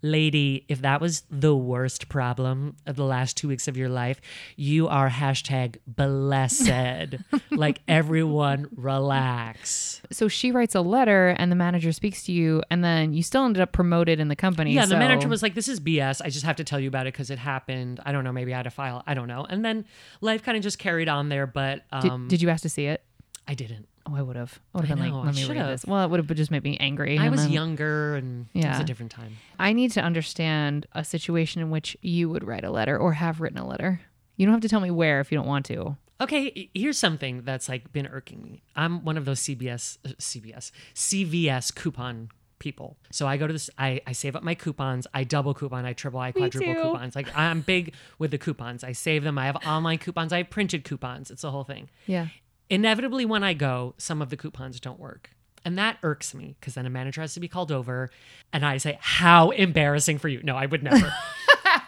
lady 0.04 0.66
if 0.68 0.82
that 0.82 1.02
was 1.02 1.24
the 1.32 1.56
worst 1.56 2.10
problem 2.10 2.76
of 2.86 2.96
the 2.96 3.04
last 3.06 3.36
two 3.38 3.48
weeks 3.48 3.68
of 3.68 3.76
your 3.78 3.90
life 3.90 4.20
you 4.58 4.88
are 4.88 5.10
hashtag 5.10 5.78
blessed 5.88 7.16
like 7.52 7.80
everyone 7.88 8.68
relax 8.76 10.02
So 10.12 10.28
she 10.28 10.52
writes 10.52 10.76
a 10.76 10.82
letter, 10.82 11.30
and 11.30 11.52
the 11.52 11.56
manager 11.56 11.92
speaks 11.92 12.24
to 12.26 12.32
you, 12.32 12.62
and 12.70 12.84
then 12.84 13.14
you 13.14 13.24
still 13.24 13.46
ended 13.46 13.62
up 13.62 13.72
promoted 13.72 14.20
in 14.20 14.28
the 14.28 14.36
company. 14.36 14.74
Yeah, 14.74 14.86
the 14.86 14.98
manager 14.98 15.28
was 15.28 15.42
like, 15.42 15.56
"This 15.56 15.68
is 15.68 15.80
BS. 15.80 16.22
I 16.24 16.30
just 16.30 16.46
have 16.46 16.58
to 16.58 16.64
tell 16.64 16.80
you 16.80 16.88
about 16.88 17.08
it 17.08 17.14
because 17.14 17.30
it 17.30 17.40
happened. 17.40 18.00
I 18.06 18.12
don't 18.12 18.24
know. 18.24 18.32
Maybe 18.32 18.54
I 18.54 18.58
had 18.58 18.68
a 18.68 18.72
file. 18.72 19.04
I 19.08 19.14
don't 19.14 19.28
know." 19.28 19.46
And 19.50 19.64
then 19.64 19.86
life 20.22 20.44
kind 20.44 20.58
of 20.58 20.64
just 20.64 20.78
carried 20.80 21.10
on 21.10 21.30
there. 21.30 21.48
But 21.48 21.82
Did, 22.02 22.12
um, 22.12 22.28
did 22.28 22.42
you 22.42 22.50
ask 22.50 22.62
to 22.64 22.70
see 22.70 22.86
it? 22.86 23.04
I 23.48 23.54
didn't. 23.54 23.88
Oh, 24.06 24.16
I 24.16 24.22
would 24.22 24.36
have. 24.36 24.60
I 24.74 24.80
would 24.80 24.88
have 24.88 24.98
been 25.00 25.10
know, 25.10 25.16
like, 25.18 25.26
let 25.28 25.34
I 25.34 25.36
me 25.38 25.42
read 25.44 25.48
should've. 25.58 25.68
this. 25.68 25.86
Well, 25.86 26.04
it 26.04 26.10
would 26.10 26.20
have 26.20 26.38
just 26.38 26.52
made 26.52 26.64
me 26.64 26.76
angry. 26.78 27.18
I 27.18 27.30
was 27.30 27.44
then- 27.44 27.52
younger 27.54 28.16
and 28.16 28.48
it 28.54 28.58
was 28.58 28.66
Yeah. 28.66 28.82
a 28.82 28.84
different 28.84 29.12
time. 29.12 29.38
I 29.58 29.72
need 29.74 29.92
to 29.92 30.02
understand 30.02 30.86
a 30.94 31.04
situation 31.06 31.62
in 31.62 31.70
which 31.70 31.96
you 32.02 32.30
would 32.30 32.44
write 32.44 32.66
a 32.66 32.70
letter 32.72 32.98
or 32.98 33.14
have 33.14 33.40
written 33.40 33.58
a 33.60 33.66
letter. 33.68 34.02
You 34.36 34.46
don't 34.46 34.54
have 34.54 34.62
to 34.62 34.70
tell 34.70 34.82
me 34.82 34.92
where 34.92 35.20
if 35.22 35.32
you 35.32 35.38
don't 35.38 35.48
want 35.48 35.66
to. 35.68 35.96
Okay, 36.20 36.70
here's 36.74 36.98
something 36.98 37.44
that's 37.44 37.68
like 37.70 37.92
been 37.94 38.08
irking 38.08 38.42
me. 38.44 38.62
I'm 38.76 39.04
one 39.06 39.18
of 39.18 39.26
those 39.26 39.40
CBS, 39.40 39.98
uh, 40.06 40.10
CBS, 40.20 40.72
CVS 40.94 41.74
coupon 41.74 42.30
people. 42.60 42.96
So 43.12 43.28
I 43.28 43.36
go 43.38 43.46
to 43.46 43.52
this, 43.54 43.70
I, 43.78 44.00
I 44.08 44.14
save 44.14 44.36
up 44.36 44.44
my 44.44 44.56
coupons. 44.56 45.06
I 45.14 45.24
double 45.26 45.54
coupon, 45.54 45.86
I 45.86 45.92
triple, 45.94 46.20
I 46.22 46.32
quadruple 46.32 46.74
coupons. 46.74 47.16
Like 47.16 47.28
I'm 47.38 47.60
big 47.62 47.94
with 48.20 48.32
the 48.32 48.38
coupons. 48.38 48.84
I 48.84 48.94
save 48.94 49.24
them. 49.24 49.38
I 49.38 49.46
have 49.48 49.58
online 49.68 49.98
coupons. 49.98 50.32
I 50.32 50.38
have 50.38 50.50
printed 50.50 50.84
coupons. 50.86 51.30
It's 51.30 51.42
the 51.42 51.52
whole 51.52 51.66
thing. 51.66 51.90
Yeah. 52.08 52.28
Inevitably 52.74 53.26
when 53.26 53.44
I 53.44 53.54
go, 53.54 53.94
some 53.98 54.22
of 54.22 54.30
the 54.30 54.38
coupons 54.38 54.80
don't 54.80 55.00
work. 55.00 55.30
And 55.66 55.78
that 55.78 55.98
irks 56.04 56.34
me 56.34 56.56
because 56.60 56.74
then 56.74 56.86
a 56.86 56.90
manager 56.90 57.22
has 57.22 57.34
to 57.36 57.40
be 57.40 57.48
called 57.48 57.72
over 57.72 58.10
and 58.52 58.66
I 58.66 58.78
say, 58.78 58.98
How 59.00 59.52
embarrassing 59.52 60.18
for 60.18 60.28
you. 60.28 60.42
No, 60.44 60.58
I 60.58 60.66
would 60.66 60.84
never. 60.84 61.14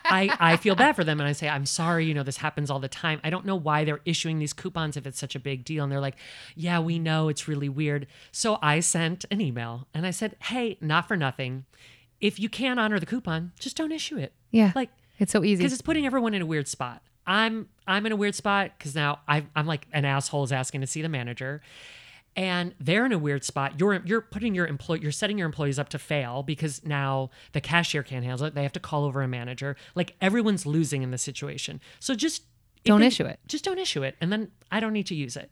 I, 0.07 0.29
I 0.39 0.57
feel 0.57 0.75
bad 0.75 0.95
for 0.95 1.03
them 1.03 1.19
and 1.19 1.27
I 1.27 1.31
say, 1.33 1.49
I'm 1.49 1.65
sorry, 1.65 2.05
you 2.05 2.13
know, 2.13 2.23
this 2.23 2.38
happens 2.38 2.69
all 2.69 2.79
the 2.79 2.88
time. 2.88 3.19
I 3.23 3.29
don't 3.31 3.45
know 3.45 3.55
why 3.55 3.83
they're 3.83 3.99
issuing 4.05 4.39
these 4.39 4.53
coupons 4.53 4.95
if 4.95 5.05
it's 5.05 5.19
such 5.19 5.36
a 5.36 5.39
big 5.39 5.65
deal. 5.65 5.83
And 5.83 5.91
they're 5.91 5.99
like, 5.99 6.15
Yeah, 6.55 6.79
we 6.79 6.99
know 6.99 7.27
it's 7.27 7.47
really 7.49 7.67
weird. 7.69 8.07
So 8.31 8.59
I 8.61 8.79
sent 8.79 9.25
an 9.29 9.41
email 9.41 9.88
and 9.93 10.05
I 10.05 10.11
said, 10.11 10.38
Hey, 10.43 10.77
not 10.79 11.07
for 11.07 11.17
nothing. 11.17 11.65
If 12.21 12.39
you 12.39 12.47
can't 12.47 12.79
honor 12.79 12.99
the 12.99 13.05
coupon, 13.05 13.51
just 13.59 13.75
don't 13.75 13.91
issue 13.91 14.17
it. 14.17 14.31
Yeah. 14.51 14.71
Like, 14.73 14.89
It's 15.19 15.33
so 15.33 15.43
easy. 15.43 15.57
because 15.63 15.73
it's 15.73 15.81
putting 15.81 16.05
everyone 16.05 16.33
in 16.33 16.41
a 16.41 16.45
weird 16.45 16.69
spot. 16.69 17.01
I'm 17.28 17.67
I'm 17.88 18.05
in 18.05 18.11
a 18.11 18.15
weird 18.15 18.36
spot 18.36 18.71
because 18.78 18.95
now 18.95 19.19
I, 19.28 19.45
I'm 19.55 19.65
like 19.65 19.88
an 19.93 20.05
asshole 20.05 20.43
is 20.43 20.51
asking 20.51 20.82
to 20.82 20.88
see 20.88 21.01
the 21.01 21.09
manager, 21.09 21.61
and 22.36 22.73
they're 22.80 23.05
in 23.05 23.11
a 23.11 23.17
weird 23.17 23.43
spot. 23.43 23.80
You're 23.80 24.01
you're 24.05 24.21
putting 24.21 24.53
your 24.53 24.67
employee 24.67 24.99
you're 25.01 25.11
setting 25.11 25.38
your 25.38 25.45
employees 25.45 25.80
up 25.80 25.89
to 25.89 25.99
fail 25.99 26.43
because 26.43 26.84
now 26.86 27.30
the 27.53 27.61
cashier 27.61 28.03
can't 28.03 28.26
handle 28.26 28.45
it. 28.45 28.53
They 28.55 28.63
have 28.63 28.73
to 28.73 28.80
call 28.80 29.05
over 29.05 29.21
a 29.21 29.28
manager. 29.28 29.76
Like 29.95 30.15
everyone's 30.21 30.65
losing 30.65 31.01
in 31.01 31.11
this 31.11 31.21
situation. 31.21 31.80
So 31.99 32.13
just 32.15 32.43
Don't 32.84 32.99
they- 33.01 33.07
issue 33.07 33.26
it. 33.26 33.39
Just 33.47 33.63
don't 33.63 33.80
issue 33.80 34.03
it, 34.03 34.15
and 34.21 34.32
then 34.32 34.51
I 34.71 34.80
don't 34.80 34.93
need 34.93 35.07
to 35.07 35.15
use 35.15 35.36
it. 35.36 35.51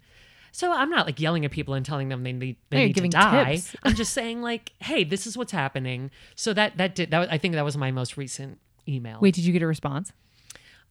So 0.51 0.71
I'm 0.71 0.91
not 0.91 1.07
like 1.07 1.19
yelling 1.19 1.45
at 1.45 1.51
people 1.51 1.73
and 1.73 1.83
telling 1.83 2.09
them 2.09 2.21
they 2.21 2.33
need 2.33 2.57
they 2.69 2.77
No, 2.77 2.85
need 2.85 2.95
to 2.97 3.07
die. 3.07 3.55
tips. 3.55 3.75
I'm 3.83 3.95
just 3.95 4.13
saying 4.13 4.43
like, 4.43 4.73
hey, 4.79 5.03
this 5.03 5.25
is 5.25 5.35
what's 5.35 5.51
happening. 5.51 6.11
So 6.35 6.53
that 6.53 6.77
that 6.77 6.93
did 6.93 7.09
that. 7.11 7.17
was- 7.19 7.29
I 7.31 7.39
think 7.39 7.55
that 7.55 7.65
was 7.65 7.75
my 7.77 7.89
most 7.89 8.17
recent 8.17 8.59
email. 8.87 9.17
Wait, 9.19 9.33
did 9.33 9.45
you 9.45 9.53
get 9.53 9.63
a 9.63 9.67
response? 9.67 10.11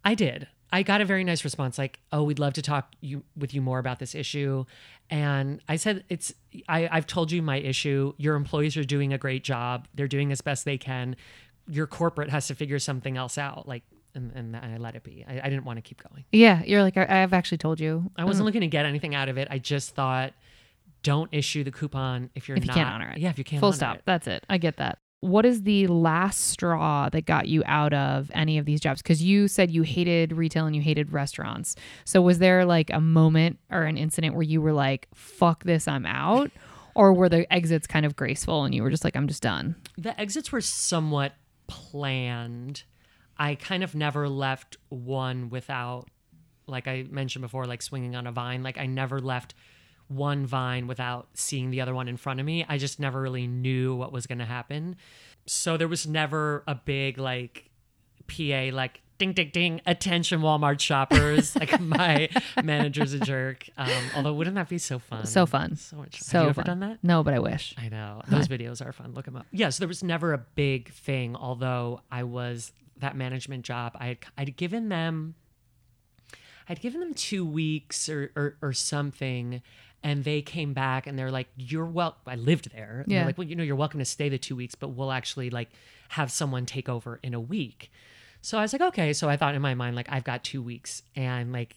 I 0.05 0.15
did. 0.17 0.49
I 0.73 0.83
got 0.83 1.01
a 1.01 1.05
very 1.05 1.23
nice 1.23 1.45
response 1.45 1.79
like, 1.79 2.01
"Oh, 2.11 2.23
we'd 2.23 2.39
love 2.39 2.55
to 2.55 2.63
talk 2.63 2.95
you 3.01 3.23
with 3.37 3.53
you 3.55 3.61
more 3.61 3.79
about 3.79 3.99
this 3.99 4.15
issue." 4.15 4.65
And 5.11 5.61
I 5.69 5.77
said, 5.77 6.05
"It's 6.09 6.33
I, 6.69 6.89
I've 6.91 7.07
told 7.07 7.31
you 7.31 7.43
my 7.43 7.59
issue. 7.59 8.15
Your 8.17 8.37
employees 8.37 8.77
are 8.77 8.85
doing 8.85 9.13
a 9.13 9.19
great 9.19 9.45
job. 9.45 9.87
They're 9.95 10.09
doing 10.09 10.33
as 10.33 10.41
best 10.41 10.65
they 10.65 10.79
can. 10.79 11.17
Your 11.69 11.87
corporate 11.87 12.31
has 12.31 12.47
to 12.49 12.55
figure 12.55 12.79
something 12.79 13.17
else 13.17 13.37
out." 13.37 13.69
Like, 13.69 13.83
and, 14.15 14.33
and 14.35 14.57
I 14.57 14.77
let 14.79 14.95
it 14.95 15.03
be. 15.03 15.25
I, 15.29 15.41
I 15.45 15.49
didn't 15.49 15.65
want 15.65 15.77
to 15.79 15.83
keep 15.83 16.03
going. 16.03 16.25
Yeah. 16.33 16.63
You're 16.65 16.83
like, 16.83 16.97
I, 16.97 17.23
I've 17.23 17.33
actually 17.33 17.59
told 17.59 17.81
you. 17.81 18.11
I 18.17 18.25
wasn't 18.25 18.43
mm. 18.43 18.47
looking 18.47 18.61
to 18.63 18.67
get 18.67 18.87
anything 18.87 19.15
out 19.15 19.29
of 19.29 19.39
it. 19.39 19.49
I 19.51 19.59
just 19.59 19.95
thought, 19.95 20.33
don't 21.03 21.33
issue 21.33 21.65
the 21.65 21.73
coupon 21.73 22.31
if 22.35 22.49
you're 22.49 22.57
If 22.57 22.65
you 22.65 22.73
can't 22.73 22.89
honor 22.89 23.11
it. 23.11 23.19
Yeah, 23.19 23.31
if 23.31 23.39
you 23.39 23.45
can't. 23.45 23.61
Full 23.61 23.73
stop. 23.73 23.97
it. 23.97 24.03
That's 24.05 24.27
it. 24.27 24.45
I 24.49 24.59
get 24.59 24.77
that. 24.77 24.99
What 25.23 25.47
is 25.47 25.63
the 25.63 25.87
last 25.87 26.49
straw 26.49 27.09
that 27.09 27.27
got 27.27 27.47
you 27.47 27.63
out 27.65 27.93
of 27.93 28.29
any 28.35 28.59
of 28.59 28.65
these 28.65 28.81
jobs? 28.81 29.01
Because 29.01 29.23
you 29.23 29.47
said 29.47 29.71
you 29.71 29.83
hated 29.83 30.33
retail 30.33 30.67
and 30.67 30.75
you 30.75 30.83
hated 30.83 31.13
restaurants. 31.13 31.77
So 32.05 32.21
was 32.21 32.41
there 32.41 32.65
like 32.65 32.91
a 32.91 33.01
moment 33.01 33.61
or 33.71 33.85
an 33.85 33.97
incident 33.97 34.35
where 34.35 34.43
you 34.43 34.61
were 34.61 34.73
like, 34.73 35.07
fuck 35.15 35.63
this, 35.63 35.87
I'm 35.87 36.07
out? 36.07 36.51
Or 36.97 37.13
were 37.13 37.29
the 37.29 37.51
exits 37.53 37.87
kind 37.87 38.05
of 38.05 38.17
graceful 38.17 38.65
and 38.65 38.75
you 38.75 38.83
were 38.83 38.91
just 38.91 39.05
like, 39.05 39.15
I'm 39.15 39.29
just 39.29 39.45
done? 39.45 39.77
The 39.97 40.21
exits 40.21 40.51
were 40.51 40.61
somewhat 40.61 41.35
planned. 41.69 42.83
I 43.39 43.55
kind 43.55 43.85
of 43.85 43.95
never 43.95 44.29
left 44.29 44.77
one 44.89 45.51
without, 45.51 46.09
like 46.67 46.89
I 46.89 47.07
mentioned 47.09 47.43
before, 47.43 47.67
like 47.67 47.83
swinging 47.83 48.17
on 48.17 48.27
a 48.27 48.33
vine. 48.33 48.65
Like 48.65 48.77
I 48.77 48.87
never 48.87 49.21
left 49.21 49.55
one 50.09 50.47
vine 50.47 50.87
without 50.87 51.29
seeing 51.35 51.71
the 51.71 51.81
other 51.81 51.95
one 51.95 52.09
in 52.09 52.17
front 52.17 52.41
of 52.41 52.47
me. 52.47 52.65
I 52.69 52.79
just 52.79 53.01
never 53.01 53.21
really 53.21 53.47
knew 53.47 53.95
what 53.95 54.13
was 54.13 54.27
going 54.27 54.39
to 54.39 54.45
happen. 54.45 54.97
So 55.47 55.77
there 55.77 55.89
was 55.89 56.07
never 56.07 56.63
a 56.67 56.75
big 56.75 57.19
like 57.19 57.71
PA 58.29 58.71
like 58.73 59.01
ding 59.19 59.33
ding 59.33 59.51
ding 59.53 59.81
attention 59.87 60.41
Walmart 60.41 60.81
shoppers 60.81 61.55
like 61.61 61.81
my 61.81 62.29
manager's 62.63 63.13
a 63.13 63.21
jerk. 63.21 63.69
Um, 63.77 63.91
although 64.17 64.33
wouldn't 64.33 64.57
that 64.57 64.69
be 64.69 64.79
so 64.79 64.99
fun? 64.99 65.27
So 65.27 65.47
fun. 65.47 65.77
So 65.77 65.97
much. 65.97 66.19
Fun. 66.19 66.25
So 66.25 66.39
Have 66.39 66.45
you 66.45 66.51
ever 66.51 66.63
fun. 66.63 66.67
done 66.67 66.81
that? 66.81 66.99
No, 67.03 67.23
but 67.23 67.35
I 67.35 67.39
wish. 67.39 67.75
I 67.79 67.89
know. 67.89 68.23
Those 68.29 68.49
videos 68.49 68.85
are 68.85 68.93
fun. 68.93 69.13
Look 69.15 69.25
them 69.27 69.37
up. 69.37 69.47
Yeah, 69.51 69.71
so 69.71 69.81
there 69.81 69.89
was 69.89 70.03
never 70.03 70.33
a 70.33 70.39
big 70.39 70.91
thing, 70.93 71.37
although 71.37 72.01
I 72.11 72.25
was 72.25 72.73
that 72.99 73.17
management 73.17 73.65
job. 73.65 73.97
I 73.99 74.07
had, 74.07 74.19
I'd 74.39 74.57
given 74.57 74.89
them 74.89 75.35
I'd 76.69 76.81
given 76.81 77.01
them 77.01 77.15
two 77.15 77.45
weeks 77.45 78.09
or, 78.09 78.31
or, 78.37 78.57
or 78.63 78.73
something. 78.73 79.63
And 80.05 80.25
they 80.25 80.43
came 80.43 80.73
back 80.73 81.07
and 81.07 81.19
they're 81.19 81.31
like, 81.31 81.49
you're 81.57 81.87
well, 81.87 82.17
I 82.27 82.35
lived 82.35 82.73
there. 82.73 83.01
And 83.05 83.13
Yeah. 83.13 83.19
They're 83.21 83.27
like, 83.27 83.39
well, 83.39 83.47
you 83.47 83.55
know, 83.57 83.63
you're 83.63 83.77
welcome 83.77 84.01
to 84.01 84.05
stay 84.05 84.29
the 84.29 84.39
two 84.39 84.57
weeks, 84.57 84.75
but 84.75 84.89
we'll 84.89 85.13
actually 85.13 85.51
like 85.51 85.71
have 86.11 86.31
someone 86.33 86.67
take 86.67 86.89
over 86.89 87.21
in 87.23 87.35
a 87.35 87.41
week. 87.41 87.91
So 88.41 88.59
I 88.59 88.63
was 88.63 88.73
like, 88.73 88.83
okay. 88.83 89.13
So 89.13 89.29
I 89.29 89.37
thought 89.37 89.55
in 89.55 89.63
my 89.63 89.75
mind, 89.75 89.95
like, 89.95 90.09
I've 90.11 90.25
got 90.25 90.43
two 90.43 90.61
weeks. 90.61 91.03
And 91.15 91.53
like, 91.53 91.77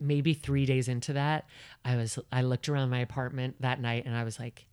maybe 0.00 0.32
three 0.34 0.64
days 0.64 0.86
into 0.86 1.14
that, 1.14 1.46
I 1.84 1.96
was, 1.96 2.18
I 2.30 2.42
looked 2.42 2.68
around 2.68 2.90
my 2.90 3.00
apartment 3.00 3.56
that 3.60 3.80
night 3.80 4.04
and 4.06 4.14
I 4.14 4.22
was 4.22 4.38
like, 4.38 4.66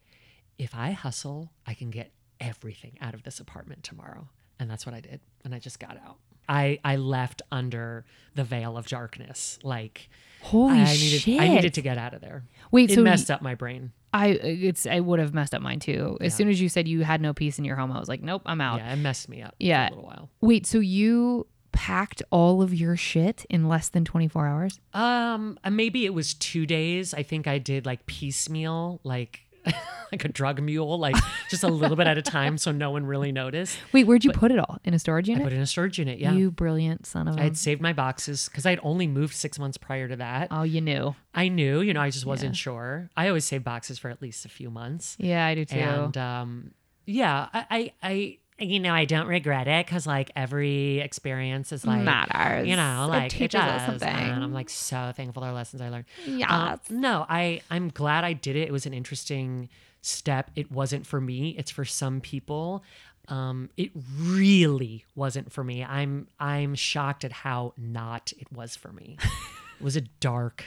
if 0.60 0.76
I 0.76 0.92
hustle, 0.92 1.52
I 1.66 1.74
can 1.74 1.90
get 1.90 2.12
everything 2.40 2.98
out 3.02 3.16
of 3.16 3.24
this 3.24 3.40
apartment 3.40 3.84
tomorrow. 3.84 4.30
And 4.60 4.70
that's 4.70 4.86
what 4.86 4.94
I 4.94 5.00
did. 5.00 5.20
And 5.44 5.56
I 5.56 5.60
just 5.60 5.80
got 5.80 5.98
out. 6.06 6.18
I, 6.48 6.80
I 6.86 6.98
left 6.98 7.42
under 7.52 8.06
the 8.36 8.44
veil 8.44 8.78
of 8.78 8.86
darkness. 8.88 9.58
Like 9.64 10.10
Holy 10.46 10.80
I 10.80 10.94
needed 10.94 11.22
shit! 11.22 11.42
I 11.42 11.48
needed 11.48 11.74
to 11.76 11.82
get 11.82 11.98
out 11.98 12.14
of 12.14 12.22
there. 12.22 12.44
Wait, 12.72 12.92
It 12.92 12.96
so 12.96 13.02
messed 13.04 13.30
up 13.32 13.42
my 13.42 13.56
brain. 13.56 13.92
I 14.14 14.28
it's 14.30 14.86
I 14.86 15.00
would 15.00 15.20
have 15.20 15.34
messed 15.34 15.54
up 15.54 15.62
mine 15.62 15.80
too. 15.80 16.18
As 16.22 16.34
Yeah. 16.34 16.38
soon 16.38 16.50
as 16.50 16.62
you 16.62 16.70
said 16.70 16.88
you 16.88 17.04
had 17.04 17.20
no 17.22 17.34
peace 17.34 17.58
in 17.60 17.66
your 17.66 17.76
home, 17.76 17.92
I 17.92 18.00
was 18.00 18.08
like, 18.08 18.22
nope, 18.22 18.44
I'm 18.46 18.62
out. 18.62 18.80
Yeah, 18.80 18.94
it 18.94 18.98
messed 18.98 19.28
me 19.28 19.42
up 19.42 19.56
Yeah. 19.60 19.88
for 19.90 19.94
a 19.94 19.96
little 19.98 20.10
while. 20.10 20.30
Wait, 20.42 20.66
so 20.66 20.80
you 20.80 21.48
packed 21.72 22.24
all 22.32 22.62
of 22.62 22.74
your 22.74 22.96
shit 22.96 23.46
in 23.50 23.68
less 23.68 23.90
than 23.90 24.06
24 24.06 24.48
hours? 24.48 24.80
Um, 24.94 25.60
uh, 25.64 25.70
maybe 25.70 26.06
it 26.06 26.14
was 26.14 26.34
two 26.34 26.66
days. 26.66 27.14
I 27.14 27.22
think 27.24 27.48
I 27.48 27.58
did 27.58 27.86
like 27.86 28.06
piecemeal, 28.06 29.02
like 29.04 29.42
like 30.12 30.24
a 30.24 30.28
drug 30.28 30.62
mule, 30.62 30.98
like 31.00 31.16
just 31.50 31.64
a 31.64 31.68
little 31.68 31.96
bit 31.98 32.08
at 32.08 32.18
a 32.18 32.22
time, 32.22 32.58
so 32.58 32.72
no 32.72 32.92
one 32.92 33.06
really 33.06 33.32
noticed. 33.32 33.78
Wait, 33.92 34.06
where'd 34.06 34.24
you 34.24 34.32
put 34.32 34.52
it 34.52 34.60
all? 34.60 34.78
In 34.84 34.94
a 34.94 35.00
storage 35.00 35.28
I 35.30 35.34
unit? 35.34 35.44
put 35.46 35.54
it 35.54 35.58
in 35.58 35.62
a 35.62 35.66
storage 35.68 35.98
unit. 36.00 36.20
Yeah, 36.20 36.34
You 36.34 36.52
brilliant 36.52 37.06
son 37.06 37.28
of 37.28 37.38
I 37.38 37.42
a. 37.42 37.44
had 37.46 37.58
saved 37.58 37.82
my 37.82 37.94
boxes 37.94 38.48
because 38.50 38.66
I 38.66 38.70
had 38.72 38.80
only 38.84 39.08
moved 39.08 39.34
six 39.34 39.58
months 39.60 39.78
prior 39.78 40.08
to 40.08 40.16
that. 40.18 40.50
Oh, 40.52 40.64
you 40.64 40.82
knew. 40.82 41.16
I 41.34 41.48
knew, 41.48 41.82
you 41.82 41.94
know, 41.94 42.02
I 42.02 42.10
just 42.12 42.26
wasn't 42.26 42.54
Yeah. 42.56 42.60
sure. 42.60 43.10
I 43.18 43.28
always 43.28 43.46
save 43.46 43.64
boxes 43.64 43.98
for 44.00 44.10
at 44.10 44.22
least 44.22 44.46
a 44.46 44.50
few 44.50 44.70
months. 44.70 45.16
Yeah, 45.20 45.46
I 45.46 45.56
do 45.56 45.66
too. 45.66 45.78
And 45.80 46.18
um, 46.18 46.72
yeah, 47.06 47.48
I, 47.54 47.66
I, 47.70 47.94
I, 48.04 48.38
you 48.60 48.80
know, 48.80 48.94
I 48.94 49.06
don't 49.06 49.28
regret 49.28 49.68
it 49.68 49.86
because 49.86 50.08
like 50.08 50.32
every 50.36 51.00
experience 51.00 51.72
is 51.72 51.86
like 51.86 52.02
Matters. 52.02 52.68
You 52.68 52.76
know, 52.76 53.08
like 53.10 53.34
it, 53.34 53.38
teaches 53.38 53.60
us 53.60 53.82
does, 53.82 53.86
something. 53.86 54.08
and 54.08 54.44
I'm 54.44 54.54
like 54.54 54.70
so 54.70 55.12
thankful 55.16 55.42
for 55.42 55.48
the 55.48 55.54
lessons 55.54 55.82
I 55.82 55.90
learned. 55.90 56.06
Yeah. 56.26 56.54
Uh, 56.54 56.78
no, 56.90 57.26
I, 57.28 57.62
I'm 57.70 57.90
glad 57.90 58.24
I 58.24 58.34
did 58.34 58.56
it. 58.56 58.68
It 58.68 58.72
was 58.72 58.86
an 58.86 58.94
interesting 58.94 59.70
step. 60.02 60.52
It 60.56 60.72
wasn't 60.72 61.06
for 61.06 61.20
me. 61.20 61.56
It's 61.58 61.72
for 61.72 61.84
some 61.84 62.22
people. 62.22 62.84
Um, 63.28 63.70
it 63.76 63.92
really 64.20 65.04
wasn't 65.16 65.52
for 65.52 65.64
me. 65.64 65.84
I'm, 65.84 66.28
I'm 66.40 66.76
shocked 66.76 67.26
at 67.26 67.32
how 67.32 67.74
not 67.78 68.32
it 68.38 68.52
was 68.54 68.76
for 68.76 68.92
me. 68.94 69.18
it 69.80 69.84
was 69.84 69.96
a 69.98 70.02
dark 70.02 70.64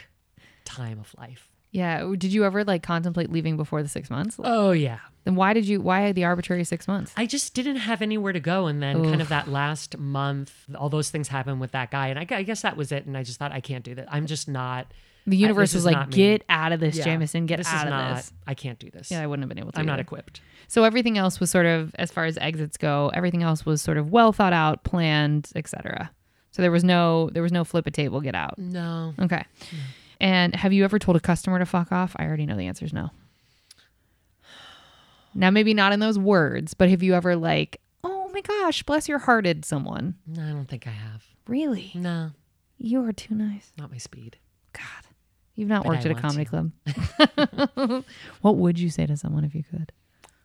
time 0.65 0.99
of 0.99 1.15
life. 1.17 1.49
Yeah. 1.71 2.03
Did 2.17 2.33
you 2.33 2.45
ever 2.45 2.63
like 2.63 2.83
contemplate 2.83 3.31
leaving 3.31 3.57
before 3.57 3.83
the 3.83 3.89
six 3.89 4.09
months? 4.09 4.37
Oh 4.43 4.71
yeah. 4.71 4.99
Then 5.25 5.35
why 5.35 5.53
did 5.53 5.67
you? 5.67 5.81
Why 5.81 6.11
the 6.11 6.23
arbitrary 6.23 6.63
six 6.63 6.87
months? 6.87 7.13
I 7.17 7.25
just 7.25 7.53
didn't 7.53 7.77
have 7.77 8.01
anywhere 8.01 8.33
to 8.33 8.39
go. 8.39 8.67
And 8.67 8.81
then, 8.81 9.03
kind 9.03 9.21
of 9.21 9.29
that 9.29 9.47
last 9.47 9.97
month, 9.97 10.53
all 10.75 10.89
those 10.89 11.09
things 11.09 11.27
happened 11.27 11.59
with 11.59 11.71
that 11.71 11.91
guy. 11.91 12.07
And 12.07 12.17
I, 12.17 12.25
I 12.35 12.43
guess 12.43 12.61
that 12.61 12.77
was 12.77 12.91
it. 12.91 13.05
And 13.05 13.17
I 13.17 13.23
just 13.23 13.37
thought, 13.37 13.51
I 13.51 13.59
can't 13.59 13.83
do 13.83 13.95
that. 13.95 14.07
I'm 14.11 14.25
just 14.25 14.47
not. 14.47 14.87
The 15.27 15.37
universe 15.37 15.73
this 15.73 15.83
was 15.83 15.85
like, 15.85 16.07
me. 16.07 16.15
get 16.15 16.43
out 16.49 16.71
of 16.71 16.79
this, 16.79 16.97
yeah, 16.97 17.03
Jameson. 17.03 17.45
Get 17.45 17.57
this 17.57 17.67
out 17.67 17.85
of 17.85 17.91
not, 17.91 18.15
this. 18.15 18.33
I 18.47 18.55
can't 18.55 18.79
do 18.79 18.89
this. 18.89 19.11
Yeah, 19.11 19.21
I 19.21 19.27
wouldn't 19.27 19.43
have 19.43 19.49
been 19.49 19.59
able 19.59 19.71
to. 19.73 19.79
I'm 19.79 19.85
not 19.85 19.99
equipped. 19.99 20.41
So 20.67 20.85
everything 20.85 21.17
else 21.17 21.39
was 21.39 21.51
sort 21.51 21.65
of, 21.67 21.93
as 21.95 22.09
far 22.11 22.25
as 22.25 22.37
exits 22.39 22.77
go, 22.77 23.11
everything 23.13 23.43
else 23.43 23.65
was 23.65 23.81
sort 23.81 23.97
of 23.97 24.11
well 24.11 24.31
thought 24.31 24.53
out, 24.53 24.83
planned, 24.83 25.51
etc. 25.55 26.09
So 26.51 26.63
there 26.63 26.71
was 26.71 26.83
no, 26.83 27.29
there 27.31 27.43
was 27.43 27.51
no 27.51 27.63
flip 27.63 27.85
a 27.85 27.91
table, 27.91 28.21
get 28.21 28.33
out. 28.33 28.57
No. 28.57 29.13
Okay. 29.19 29.43
And 30.19 30.55
have 30.55 30.73
you 30.73 30.83
ever 30.83 30.99
told 30.99 31.15
a 31.17 31.19
customer 31.21 31.59
to 31.59 31.65
fuck 31.65 31.91
off? 31.91 32.15
I 32.17 32.25
already 32.25 32.45
know 32.45 32.57
the 32.57 32.67
answer 32.67 32.85
is 32.85 32.93
no. 32.93 33.11
Now, 35.33 35.49
maybe 35.51 35.73
not 35.73 35.93
in 35.93 35.99
those 35.99 36.17
words, 36.19 36.73
but 36.73 36.89
have 36.89 37.03
you 37.03 37.13
ever 37.13 37.35
like, 37.35 37.79
oh 38.03 38.29
my 38.33 38.41
gosh, 38.41 38.83
bless 38.83 39.07
your 39.07 39.19
hearted 39.19 39.63
someone? 39.63 40.15
No, 40.27 40.43
I 40.43 40.49
don't 40.49 40.65
think 40.67 40.87
I 40.87 40.91
have. 40.91 41.23
Really? 41.47 41.91
No, 41.95 42.31
You 42.77 43.03
are 43.05 43.13
too 43.13 43.35
nice. 43.35 43.71
not 43.77 43.91
my 43.91 43.97
speed. 43.97 44.37
God. 44.73 44.83
You've 45.55 45.69
not 45.69 45.83
But 45.83 45.89
worked 45.89 46.05
I 46.05 46.09
at 46.09 46.17
a 46.17 46.21
comedy 46.21 46.45
club. 46.45 46.71
what 48.41 48.55
would 48.57 48.79
you 48.79 48.89
say 48.89 49.05
to 49.05 49.17
someone 49.17 49.43
if 49.45 49.53
you 49.53 49.63
could? 49.63 49.91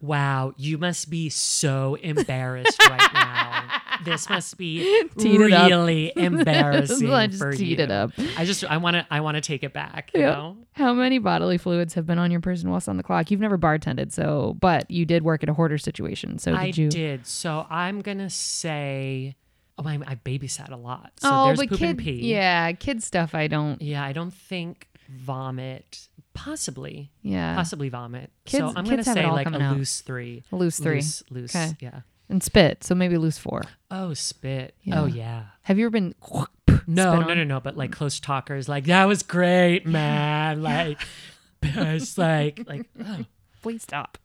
Wow, 0.01 0.53
you 0.57 0.77
must 0.77 1.09
be 1.09 1.31
so 1.31 1.95
embarrassed 1.97 2.79
right 2.89 3.11
now. 3.15 3.81
This 4.05 4.29
must 4.29 4.57
be 4.59 5.05
Teed 5.19 5.39
really 5.41 6.13
embarrassing 6.17 7.11
I 7.13 7.27
just 7.29 7.39
for 7.43 7.53
teed 7.53 7.79
you. 7.79 7.85
it 7.85 7.91
up. 7.91 8.11
I 8.37 8.45
just, 8.45 8.65
I 8.65 8.77
want 8.79 8.95
to, 8.95 9.07
I 9.11 9.21
want 9.21 9.37
to 9.37 9.41
take 9.41 9.63
it 9.63 9.73
back. 9.73 10.11
You 10.15 10.21
Yeah. 10.23 10.31
know, 10.33 10.57
How 10.73 10.93
many 10.93 11.19
bodily 11.19 11.59
fluids 11.59 11.95
have 11.95 12.07
been 12.07 12.19
on 12.19 12.31
your 12.31 12.41
person 12.41 12.71
whilst 12.71 12.89
on 12.89 12.97
the 12.97 13.03
clock? 13.03 13.31
You've 13.31 13.41
never 13.41 13.59
bartended, 13.59 14.13
so 14.13 14.57
but 14.61 14.91
you 14.91 15.05
did 15.05 15.23
work 15.23 15.43
at 15.43 15.49
a 15.49 15.55
hoarder 15.55 15.79
situation. 15.79 16.39
So 16.39 16.51
did 16.53 16.61
I 16.61 16.65
you? 16.67 16.89
did. 16.89 17.27
So 17.27 17.67
I'm 17.71 18.01
gonna 18.01 18.31
say, 18.31 19.37
oh, 19.79 19.85
I, 19.87 19.95
I 20.07 20.15
babysat 20.17 20.71
a 20.71 20.77
lot. 20.77 21.13
So 21.21 21.29
oh, 21.31 21.47
there's 21.47 21.59
but 21.59 21.69
poop 21.71 21.79
kid, 21.79 21.89
and 21.91 21.99
pee. 21.99 22.31
yeah, 22.33 22.73
kid 22.73 23.03
stuff. 23.03 23.35
I 23.35 23.47
don't. 23.47 23.81
Yeah, 23.81 24.03
I 24.05 24.13
don't 24.13 24.33
think 24.35 24.89
vomit. 25.09 26.09
Possibly, 26.35 27.13
Yeah, 27.23 27.55
possibly 27.55 27.89
vomit. 27.91 28.31
Kids- 28.45 28.59
so 28.59 28.73
I'm 28.77 28.85
gonna 28.85 29.05
say 29.05 29.25
like 29.31 29.47
a 29.49 29.63
out. 29.63 29.77
loose 29.77 30.01
three. 30.01 30.43
A 30.51 30.57
loose 30.57 30.79
three. 30.81 30.97
Loose, 30.97 31.23
loose. 31.31 31.55
Okay. 31.55 31.77
Yeah. 31.81 32.01
And 32.29 32.43
spit. 32.43 32.85
So 32.85 32.95
maybe 32.95 33.17
lose 33.19 33.39
four. 33.39 33.63
Oh, 33.91 34.15
spit. 34.15 34.75
Yeah. 34.83 35.03
Oh, 35.03 35.07
yeah. 35.07 35.45
Have 35.63 35.79
you 35.79 35.85
ever 35.87 35.91
been? 35.91 36.15
No, 36.87 37.19
no, 37.21 37.33
no, 37.33 37.45
no. 37.45 37.61
But 37.61 37.79
like 37.79 37.93
close 37.93 38.21
talkers, 38.21 38.69
like 38.69 38.85
that 38.87 39.07
was 39.07 39.23
great, 39.23 39.87
man. 39.87 40.63
Like, 40.63 41.01
it's 41.63 42.19
like, 42.19 42.61
like, 42.67 42.87
oh, 43.03 43.21
Please 43.63 43.83
stop. 43.83 44.19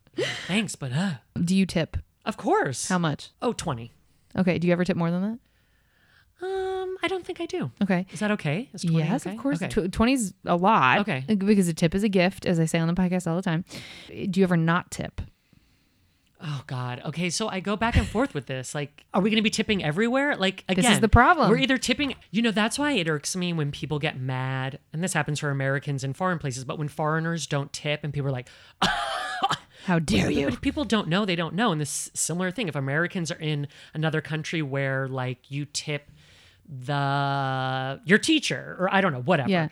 thanks, 0.46 0.76
but 0.76 0.92
uh, 0.92 1.12
Do 1.42 1.56
you 1.56 1.64
tip? 1.64 1.96
of 2.26 2.36
course. 2.36 2.88
How 2.88 2.98
much? 2.98 3.30
Oh, 3.40 3.54
20. 3.54 3.92
Okay. 4.36 4.58
Do 4.58 4.66
you 4.66 4.72
ever 4.74 4.84
tip 4.84 4.96
more 4.96 5.10
than 5.10 5.22
that? 5.22 6.46
Um, 6.46 6.96
I 7.02 7.08
don't 7.08 7.24
think 7.24 7.40
I 7.40 7.46
do. 7.46 7.70
Okay. 7.82 8.06
Is 8.12 8.20
that 8.20 8.30
okay? 8.32 8.68
Is 8.74 8.82
20 8.82 8.98
Yes, 8.98 9.26
okay? 9.26 9.34
of 9.36 9.40
course. 9.42 9.62
Okay. 9.62 9.68
Tw- 9.68 9.90
20's 9.90 10.34
a 10.44 10.56
lot. 10.56 10.98
Okay. 11.00 11.24
Because 11.34 11.68
a 11.68 11.74
tip 11.74 11.94
is 11.94 12.02
a 12.02 12.08
gift, 12.10 12.44
as 12.44 12.60
I 12.60 12.66
say 12.66 12.78
on 12.78 12.88
the 12.88 12.94
podcast 12.94 13.26
all 13.26 13.36
the 13.36 13.42
time. 13.42 13.64
Do 14.08 14.38
you 14.40 14.44
ever 14.44 14.56
not 14.56 14.90
tip? 14.90 15.20
Oh 16.42 16.62
God. 16.66 17.02
Okay, 17.04 17.28
so 17.28 17.48
I 17.48 17.60
go 17.60 17.76
back 17.76 17.96
and 17.96 18.06
forth 18.06 18.32
with 18.32 18.46
this. 18.46 18.74
Like, 18.74 19.04
are 19.12 19.20
we 19.20 19.28
going 19.28 19.36
to 19.36 19.42
be 19.42 19.50
tipping 19.50 19.84
everywhere? 19.84 20.36
Like, 20.36 20.64
again, 20.68 20.84
This 20.84 20.92
is 20.92 21.00
the 21.00 21.08
problem. 21.08 21.50
We're 21.50 21.58
either 21.58 21.76
tipping. 21.76 22.14
You 22.30 22.40
know, 22.42 22.50
that's 22.50 22.78
why 22.78 22.92
it 22.92 23.08
irks 23.08 23.36
me 23.36 23.52
when 23.52 23.70
people 23.70 23.98
get 23.98 24.18
mad, 24.18 24.78
and 24.92 25.04
this 25.04 25.12
happens 25.12 25.38
for 25.40 25.50
Americans 25.50 26.02
in 26.02 26.14
foreign 26.14 26.38
places. 26.38 26.64
But 26.64 26.78
when 26.78 26.88
foreigners 26.88 27.46
don't 27.46 27.70
tip, 27.72 28.00
and 28.04 28.12
people 28.12 28.28
are 28.28 28.32
like, 28.32 28.48
How 29.84 29.98
dare 29.98 30.30
you? 30.30 30.48
If 30.48 30.60
people 30.60 30.84
don't 30.84 31.08
know, 31.08 31.24
they 31.24 31.36
don't 31.36 31.54
know. 31.54 31.72
And 31.72 31.80
this 31.80 32.10
similar 32.14 32.50
thing, 32.50 32.68
if 32.68 32.74
Americans 32.76 33.30
are 33.30 33.38
in 33.38 33.66
another 33.94 34.20
country 34.20 34.62
where 34.62 35.08
like 35.08 35.50
you 35.50 35.64
tip 35.64 36.10
the 36.68 38.00
your 38.04 38.18
teacher 38.18 38.76
or 38.78 38.92
I 38.92 39.00
don't 39.00 39.12
know, 39.12 39.22
whatever. 39.22 39.48
Yeah. 39.50 39.68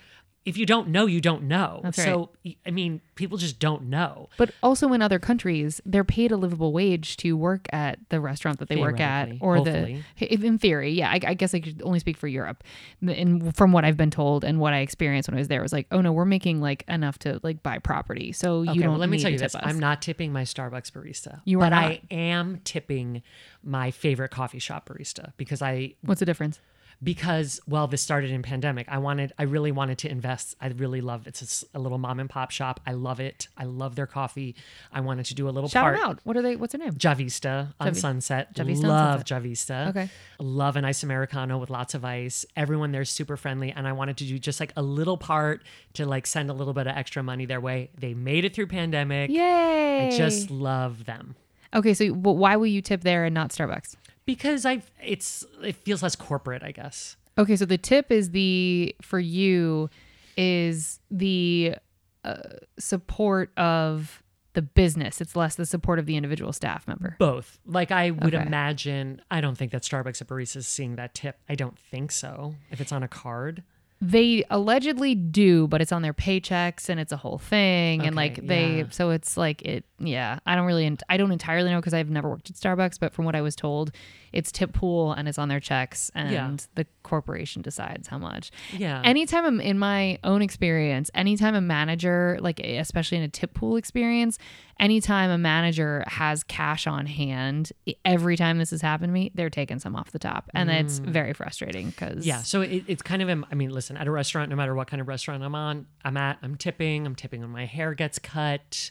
If 0.49 0.57
you 0.57 0.67
don't 0.67 0.89
know, 0.89 1.07
you 1.07 1.21
don't 1.21 1.45
know. 1.45 1.81
That's 1.83 2.03
so 2.03 2.31
I 2.67 2.71
mean, 2.71 3.01
people 3.15 3.37
just 3.37 3.59
don't 3.59 3.85
know. 3.85 4.29
But 4.37 4.53
also 4.63 4.93
in 4.93 5.03
other 5.03 5.19
countries, 5.19 5.81
they're 5.85 6.05
paid 6.05 6.33
a 6.33 6.37
livable 6.37 6.73
wage 6.73 7.17
to 7.19 7.37
work 7.37 7.67
at 7.73 7.99
the 8.09 8.21
restaurant 8.21 8.59
that 8.61 8.69
they 8.69 8.77
work 8.77 9.01
at, 9.01 9.31
or 9.41 9.57
hopefully. 9.57 10.03
the 10.19 10.27
in 10.33 10.59
theory, 10.59 10.93
yeah. 10.93 11.11
I, 11.11 11.21
I 11.27 11.35
guess 11.35 11.55
I 11.55 11.61
could 11.61 11.83
only 11.85 11.99
speak 11.99 12.17
for 12.17 12.29
Europe, 12.29 12.65
and 13.03 13.55
from 13.55 13.73
what 13.73 13.85
I've 13.85 13.97
been 13.97 14.11
told 14.11 14.45
and 14.45 14.59
what 14.59 14.73
I 14.73 14.79
experienced 14.79 15.29
when 15.29 15.37
I 15.37 15.41
was 15.41 15.49
there, 15.49 15.61
it 15.61 15.63
was 15.63 15.73
like, 15.73 15.87
oh 15.91 16.01
no, 16.01 16.13
we're 16.13 16.25
making 16.25 16.61
like 16.61 16.85
enough 16.89 17.19
to 17.21 17.41
like 17.43 17.63
buy 17.63 17.79
property, 17.79 18.33
so 18.33 18.63
you 18.63 18.71
Okay, 18.71 18.81
don't. 18.81 18.91
well, 18.93 18.99
let 18.99 19.09
me 19.11 19.19
need 19.19 19.23
tell 19.23 19.33
you 19.33 19.39
this: 19.39 19.55
us. 19.55 19.63
I'm 19.65 19.79
not 19.79 20.01
tipping 20.01 20.33
my 20.33 20.45
Starbucks 20.45 20.91
barista. 20.91 21.41
You 21.45 21.59
are 21.59 21.67
but 21.67 21.71
not. 21.71 21.85
I 21.85 22.01
am 22.11 22.61
tipping 22.65 23.23
my 23.63 23.91
favorite 23.91 24.31
coffee 24.31 24.59
shop 24.59 24.89
barista 24.89 25.33
because 25.37 25.61
I 25.61 25.95
What's 26.03 26.21
the 26.21 26.27
difference? 26.27 26.61
Because 27.03 27.61
well 27.69 27.87
this 27.87 28.03
started 28.03 28.31
in 28.31 28.43
pandemic 28.43 28.87
i 28.89 28.99
wanted 28.99 29.33
i 29.39 29.45
really 29.45 29.71
wanted 29.71 29.97
to 29.99 30.11
invest 30.11 30.57
i 30.61 30.67
really 30.69 31.01
love 31.01 31.27
it's 31.29 31.65
a 31.75 31.79
little 31.79 31.99
mom 31.99 32.19
and 32.19 32.29
pop 32.29 32.51
shop 32.51 32.81
i 32.87 32.93
love 32.93 33.21
it 33.21 33.47
i 33.57 33.65
love 33.65 33.95
their 33.95 34.07
coffee 34.07 34.57
i 34.93 35.01
wanted 35.01 35.25
to 35.25 35.35
do 35.35 35.49
a 35.49 35.51
little 35.51 35.69
Shout 35.69 35.95
part 35.95 35.99
out. 35.99 36.21
What 36.25 36.37
are 36.37 36.43
they? 36.43 36.57
What's 36.57 36.73
their 36.73 36.85
name? 36.85 36.95
javista 36.95 37.73
on 37.79 37.93
Javi- 37.93 37.97
sunset 37.97 38.55
Javista 38.55 38.83
love 38.83 39.25
javista 39.25 39.89
Okay. 39.91 40.09
love 40.41 40.75
an 40.77 40.85
ice 40.85 41.03
americano 41.05 41.59
with 41.59 41.71
lots 41.71 41.95
of 41.95 42.05
ice 42.05 42.45
everyone 42.57 42.91
there's 42.91 43.11
super 43.11 43.37
friendly 43.37 43.71
and 43.71 43.87
i 43.87 43.93
wanted 43.93 44.17
to 44.17 44.25
do 44.25 44.39
just 44.39 44.59
like 44.59 44.73
a 44.77 44.83
little 44.83 45.17
part 45.17 45.63
to 45.95 46.05
like 46.05 46.27
send 46.27 46.51
a 46.51 46.53
little 46.53 46.75
bit 46.75 46.87
of 46.89 46.97
extra 46.97 47.23
money 47.23 47.47
their 47.47 47.61
way 47.61 47.91
they 47.97 48.13
made 48.13 48.45
it 48.45 48.55
through 48.55 48.67
pandemic 48.67 49.31
Yay! 49.31 50.09
i 50.09 50.17
just 50.17 50.51
love 50.51 51.05
them 51.05 51.37
okay. 51.75 51.95
So, 51.95 52.07
why 52.09 52.57
will 52.57 52.67
you 52.67 52.81
tip 52.83 53.03
there 53.03 53.25
and 53.25 53.35
not 53.35 53.51
Starbucks? 53.51 53.95
Because 54.29 54.65
i 54.67 54.81
it's 55.05 55.45
it 55.63 55.75
feels 55.77 56.03
less 56.03 56.15
corporate 56.17 56.63
i 56.63 56.71
guess 56.71 57.17
Okay, 57.41 57.55
so 57.55 57.65
the 57.65 57.79
tip 57.79 58.11
is 58.11 58.31
the 58.33 58.97
for 59.01 59.21
you 59.21 59.89
is 60.37 60.99
the 61.09 61.77
uh, 62.25 62.35
support 62.81 63.53
of 63.57 64.25
the 64.55 64.63
business. 64.63 65.21
It's 65.21 65.37
less 65.37 65.55
the 65.55 65.65
support 65.65 66.01
of 66.01 66.07
the 66.07 66.17
individual 66.17 66.53
staff 66.53 66.89
member. 66.89 67.15
Both. 67.21 67.61
Like 67.65 67.93
I 67.93 68.11
would 68.11 68.35
Okay. 68.35 68.45
imagine. 68.45 69.23
I 69.31 69.41
don't 69.41 69.57
think 69.57 69.71
that 69.71 69.83
Starbucks 69.83 70.21
at 70.21 70.27
Barista 70.27 70.57
is 70.57 70.67
seeing 70.67 70.97
that 70.97 71.15
tip. 71.15 71.39
I 71.49 71.55
don't 71.55 71.79
think 71.79 72.11
so. 72.11 72.57
If 72.73 72.81
it's 72.81 72.91
on 72.91 73.05
a 73.05 73.09
card, 73.09 73.63
They 74.01 74.45
allegedly 74.49 75.17
do, 75.17 75.67
but 75.67 75.81
it's 75.81 75.91
on 75.91 76.03
their 76.03 76.15
paychecks 76.15 76.89
and 76.89 77.01
it's 77.01 77.11
a 77.11 77.17
whole 77.17 77.39
thing. 77.39 78.07
and 78.07 78.15
like 78.15 78.47
they, 78.47 78.79
yeah. 78.79 78.85
so 78.91 79.11
it's 79.11 79.37
like 79.37 79.63
it, 79.63 79.85
yeah. 79.99 80.39
I 80.47 80.55
don't 80.55 80.67
really, 80.67 80.97
I 81.09 81.17
don't 81.17 81.33
entirely 81.33 81.71
know 81.71 81.81
because 81.81 81.95
I've 81.95 82.11
never 82.11 82.29
worked 82.29 82.49
at 82.49 82.57
Starbucks, 82.57 83.01
but 83.01 83.13
from 83.13 83.25
what 83.25 83.35
I 83.35 83.41
was 83.41 83.57
told, 83.57 83.91
it's 84.33 84.53
tip 84.53 84.73
pool 84.73 85.13
and 85.13 85.29
it's 85.29 85.39
on 85.39 85.49
their 85.49 85.61
checks 85.61 86.11
and 86.15 86.31
Yeah. 86.33 86.57
the 86.75 86.87
corporation 87.03 87.63
decides 87.63 88.09
how 88.09 88.19
much. 88.19 88.51
Yeah. 88.77 89.01
Anytime 89.05 89.45
I'm 89.45 89.61
in 89.61 89.79
my 89.79 90.19
own 90.25 90.43
experience, 90.43 91.11
anytime 91.15 91.55
a 91.55 91.61
manager, 91.61 92.39
like 92.41 92.61
especially 92.61 93.19
in 93.19 93.25
a 93.25 93.29
tip 93.29 93.55
pool 93.55 93.77
experience, 93.77 94.39
anytime 94.79 95.31
a 95.31 95.39
manager 95.39 96.05
has 96.07 96.45
cash 96.45 96.87
on 96.87 97.07
hand, 97.07 97.73
every 98.05 98.37
time 98.37 98.59
this 98.59 98.71
has 98.71 98.83
happened 98.83 99.09
to 99.11 99.13
me, 99.15 99.31
they're 99.35 99.51
taking 99.51 99.79
some 99.79 99.97
off 99.97 100.11
the 100.13 100.19
top. 100.19 100.51
And 100.55 100.71
it's 100.71 100.99
very 100.99 101.33
frustrating 101.33 101.91
because 101.91 102.25
Mm. 102.25 102.27
Yeah, 102.27 102.43
so 102.43 102.61
it, 102.61 102.85
it's 102.87 103.03
kind 103.03 103.23
of, 103.23 103.45
I 103.51 103.55
mean, 103.55 103.71
listen, 103.71 103.97
at 103.97 104.07
a 104.07 104.11
restaurant, 104.11 104.51
no 104.51 104.57
matter 104.57 104.75
what 104.75 104.87
kind 104.89 105.01
of 105.01 105.09
restaurant 105.09 105.43
I'm 105.43 105.55
on, 105.55 105.87
I'm 106.05 106.17
at, 106.17 106.39
I'm 106.43 106.57
tipping. 106.57 107.07
I'm 107.07 107.15
tipping 107.15 107.41
when 107.41 107.51
my 107.51 107.65
hair 107.65 107.95
gets 107.95 108.19
cut. 108.19 108.91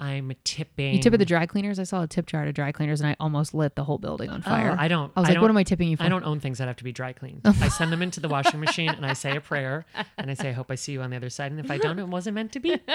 I'm 0.00 0.32
tipping. 0.44 0.94
You 0.94 1.00
tip 1.02 1.12
at 1.12 1.18
the 1.18 1.24
dry 1.26 1.44
cleaners. 1.46 1.78
I 1.78 1.82
saw 1.84 2.02
a 2.02 2.06
tip 2.06 2.26
jar 2.26 2.44
at 2.44 2.54
dry 2.54 2.72
cleaners, 2.72 3.00
and 3.02 3.10
I 3.10 3.16
almost 3.20 3.52
lit 3.54 3.76
the 3.76 3.84
whole 3.84 3.98
building 3.98 4.30
on 4.30 4.40
Oh, 4.44 4.48
fire. 4.48 4.74
I 4.78 4.88
don't. 4.88 5.12
I 5.14 5.20
was 5.20 5.28
I 5.28 5.32
like, 5.34 5.42
"What 5.42 5.50
am 5.50 5.56
I 5.58 5.62
tipping 5.62 5.88
you 5.90 5.96
for?" 5.96 6.02
I 6.04 6.08
don't 6.08 6.24
own 6.24 6.40
things 6.40 6.58
that 6.58 6.66
have 6.68 6.76
to 6.76 6.84
be 6.84 6.90
dry 6.92 7.12
cleaned. 7.12 7.42
I 7.44 7.68
send 7.68 7.92
them 7.92 8.00
into 8.02 8.18
the 8.18 8.28
washing 8.28 8.58
machine 8.60 8.88
and 8.88 9.04
I 9.04 9.12
say 9.12 9.36
a 9.36 9.40
prayer 9.40 9.84
and 10.18 10.30
I 10.30 10.34
say, 10.34 10.48
I 10.48 10.52
hope 10.52 10.70
I 10.70 10.74
see 10.74 10.92
you 10.92 11.02
on 11.02 11.10
the 11.10 11.16
other 11.16 11.30
side. 11.30 11.52
And 11.52 11.60
if 11.60 11.70
I 11.70 11.78
don't, 11.78 11.98
it 11.98 12.08
wasn't 12.08 12.34
meant 12.34 12.52
to 12.52 12.60
be. 12.60 12.80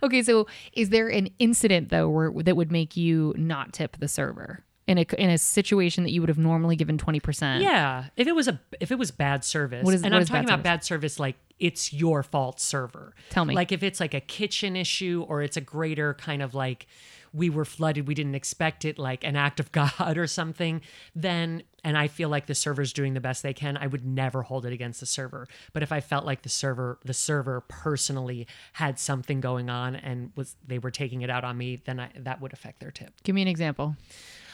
Okay, 0.00 0.22
so 0.22 0.46
is 0.74 0.90
there 0.90 1.08
an 1.08 1.28
incident 1.40 1.88
though 1.88 2.08
where 2.08 2.30
that 2.44 2.56
would 2.56 2.70
make 2.70 2.96
you 2.96 3.34
not 3.36 3.72
tip 3.72 3.96
the 3.98 4.06
server 4.06 4.62
in 4.86 4.98
a 4.98 5.06
in 5.18 5.30
a 5.30 5.38
situation 5.38 6.04
that 6.04 6.10
you 6.10 6.20
would 6.22 6.28
have 6.28 6.38
normally 6.38 6.76
given 6.76 6.98
twenty 6.98 7.20
percent? 7.20 7.62
Yeah, 7.62 8.06
if 8.16 8.26
it 8.26 8.34
was 8.34 8.48
a 8.48 8.60
if 8.80 8.90
it 8.90 8.98
was 8.98 9.10
bad 9.10 9.44
service, 9.44 9.84
What 9.84 9.94
is- 9.94 10.02
and 10.02 10.12
what 10.12 10.16
I'm 10.18 10.22
is 10.22 10.28
talking 10.28 10.46
bad 10.46 10.54
about 10.54 10.62
bad 10.64 10.84
service 10.84 11.18
like 11.18 11.36
it's 11.58 11.92
your 11.92 12.22
fault 12.22 12.60
server. 12.60 13.14
Tell 13.30 13.44
me. 13.44 13.54
Like 13.54 13.72
if 13.72 13.82
it's 13.82 13.98
like 14.00 14.14
a 14.14 14.20
kitchen 14.20 14.76
issue 14.76 15.24
or 15.28 15.42
it's 15.42 15.56
a 15.56 15.60
greater 15.62 16.14
kind 16.14 16.42
of 16.42 16.54
like 16.54 16.86
we 17.32 17.50
were 17.50 17.64
flooded, 17.64 18.06
we 18.06 18.14
didn't 18.14 18.34
expect 18.34 18.84
it, 18.84 18.98
like 18.98 19.24
an 19.24 19.36
act 19.36 19.58
of 19.60 19.72
God 19.80 20.16
or 20.16 20.26
something, 20.26 20.80
then 21.14 21.62
and 21.82 21.96
I 21.96 22.08
feel 22.08 22.28
like 22.28 22.46
the 22.46 22.54
server's 22.54 22.92
doing 22.92 23.14
the 23.14 23.20
best 23.20 23.42
they 23.42 23.54
can, 23.54 23.76
I 23.76 23.86
would 23.86 24.04
never 24.04 24.42
hold 24.42 24.66
it 24.66 24.72
against 24.72 24.98
the 25.00 25.06
server. 25.06 25.46
But 25.72 25.82
if 25.82 25.92
I 25.92 26.00
felt 26.00 26.24
like 26.26 26.42
the 26.42 26.48
server 26.48 26.98
the 27.04 27.14
server 27.14 27.62
personally 27.62 28.46
had 28.74 28.98
something 28.98 29.40
going 29.40 29.70
on 29.70 29.96
and 29.96 30.32
was 30.36 30.56
they 30.66 30.78
were 30.78 30.90
taking 30.90 31.22
it 31.22 31.30
out 31.30 31.42
on 31.44 31.56
me, 31.56 31.76
then 31.84 31.98
I, 32.00 32.10
that 32.16 32.40
would 32.40 32.52
affect 32.52 32.80
their 32.80 32.90
tip 32.90 33.12
Give 33.24 33.34
me 33.34 33.42
an 33.42 33.48
example. 33.48 33.96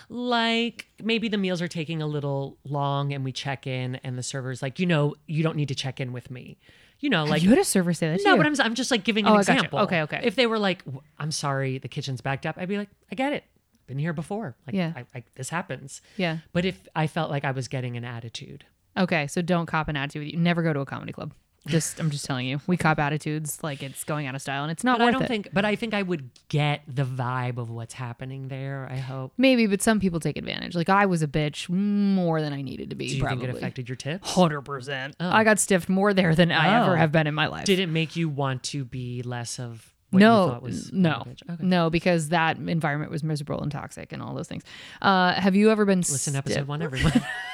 Like 0.08 0.86
maybe 1.02 1.28
the 1.28 1.38
meals 1.38 1.60
are 1.62 1.68
taking 1.68 2.00
a 2.02 2.06
little 2.06 2.56
long 2.64 3.12
and 3.12 3.24
we 3.24 3.32
check 3.32 3.66
in 3.66 3.96
and 4.04 4.16
the 4.18 4.22
server's 4.22 4.62
like 4.62 4.78
you 4.78 4.86
know 4.86 5.14
you 5.26 5.42
don't 5.42 5.56
need 5.56 5.68
to 5.68 5.74
check 5.74 6.00
in 6.00 6.12
with 6.12 6.30
me 6.30 6.58
you 7.00 7.10
know 7.10 7.24
like 7.24 7.42
you 7.42 7.48
had 7.50 7.58
a 7.58 7.64
server 7.64 7.92
say 7.92 8.08
that. 8.10 8.20
no 8.24 8.36
but 8.36 8.46
I'm, 8.46 8.54
I'm 8.60 8.74
just 8.74 8.90
like 8.90 9.04
giving 9.04 9.26
Oh, 9.26 9.30
an 9.32 9.36
I 9.36 9.40
example 9.40 9.78
Okay, 9.80 10.02
okay. 10.02 10.20
if 10.22 10.36
they 10.36 10.46
were 10.46 10.58
like 10.58 10.82
i'm 11.18 11.30
sorry 11.32 11.78
the 11.78 11.88
kitchen's 11.88 12.20
backed 12.20 12.46
up 12.46 12.56
i'd 12.58 12.68
be 12.68 12.78
like 12.78 12.88
i 13.10 13.14
get 13.14 13.32
it 13.32 13.44
been 13.86 13.98
here 13.98 14.12
before 14.12 14.54
like 14.66 14.74
Yeah. 14.76 14.92
I, 14.96 15.04
I, 15.18 15.24
this 15.34 15.48
happens 15.48 16.00
yeah. 16.16 16.38
but 16.52 16.64
if 16.64 16.86
i 16.94 17.06
felt 17.06 17.30
like 17.30 17.44
i 17.44 17.50
was 17.50 17.68
getting 17.68 17.96
an 17.96 18.04
attitude 18.04 18.64
Okay, 18.94 19.26
so 19.26 19.40
don't 19.40 19.64
cop 19.64 19.88
an 19.88 19.96
attitude. 19.96 20.20
with 20.24 20.32
you. 20.34 20.38
Never 20.38 20.62
go 20.62 20.74
to 20.74 20.80
a 20.80 20.84
comedy 20.84 21.14
club. 21.14 21.32
Just 21.68 22.00
I'm 22.00 22.10
just 22.10 22.24
telling 22.24 22.46
you, 22.46 22.60
we 22.66 22.76
cop 22.76 22.98
attitudes 22.98 23.58
like 23.62 23.84
it's 23.84 24.02
going 24.02 24.26
out 24.26 24.34
of 24.34 24.42
style, 24.42 24.64
and 24.64 24.72
it's 24.72 24.82
not 24.82 24.98
but 24.98 25.04
worth 25.04 25.08
i 25.08 25.12
don't 25.12 25.22
it. 25.22 25.28
think 25.28 25.48
but 25.52 25.64
i 25.64 25.76
think 25.76 25.94
i 25.94 26.02
would 26.02 26.28
get 26.48 26.82
the 26.88 27.04
vibe 27.04 27.56
of 27.56 27.70
what's 27.70 27.94
happening 27.94 28.48
there 28.48 28.88
i 28.90 28.96
hope 28.96 29.32
Maybe, 29.38 29.68
but 29.68 29.80
some 29.80 30.00
people 30.00 30.18
take 30.18 30.36
advantage. 30.36 30.74
Like 30.74 30.88
I 30.88 31.06
was 31.06 31.22
a 31.22 31.28
bitch 31.28 31.68
more 31.68 32.40
than 32.40 32.52
I 32.52 32.62
needed 32.62 32.90
to 32.90 32.96
be. 32.96 33.06
do 33.08 33.16
you 33.16 33.22
probably. 33.22 33.46
think 33.46 33.54
it 33.54 33.56
affected 33.58 33.88
your 33.88 33.96
tips 33.96 34.28
Hundred 34.32 34.62
percent. 34.62 35.14
I 35.20 35.44
got 35.44 35.58
stiffed 35.60 35.88
more 35.88 36.12
there 36.12 36.34
than 36.34 36.50
I 36.50 36.82
ever 36.82 36.92
Oh. 36.94 36.96
have 36.96 37.12
been 37.12 37.26
in 37.28 37.34
my 37.34 37.46
life. 37.46 37.64
did 37.64 37.78
it 37.78 37.88
make 37.88 38.16
you 38.16 38.28
want 38.28 38.64
to 38.64 38.84
be 38.84 39.22
less 39.22 39.60
of 39.60 39.92
what 40.10 40.18
no, 40.20 40.44
you 40.44 40.50
thought 40.50 40.62
was 40.62 40.92
no, 40.92 41.10
garbage? 41.14 41.42
okay. 41.50 41.64
no, 41.64 41.88
because 41.90 42.28
that 42.30 42.58
environment 42.58 43.10
was 43.10 43.22
miserable 43.24 43.62
and 43.62 43.72
toxic 43.72 44.12
and 44.12 44.20
all 44.20 44.34
those 44.34 44.48
things. 44.48 44.62
Uh, 45.00 45.32
have 45.32 45.54
you 45.56 45.70
ever 45.70 45.84
been 45.86 46.00
Listen 46.00 46.34
to 46.34 46.38
episode 46.38 46.66
one, 46.66 46.82
everyone. 46.82 47.12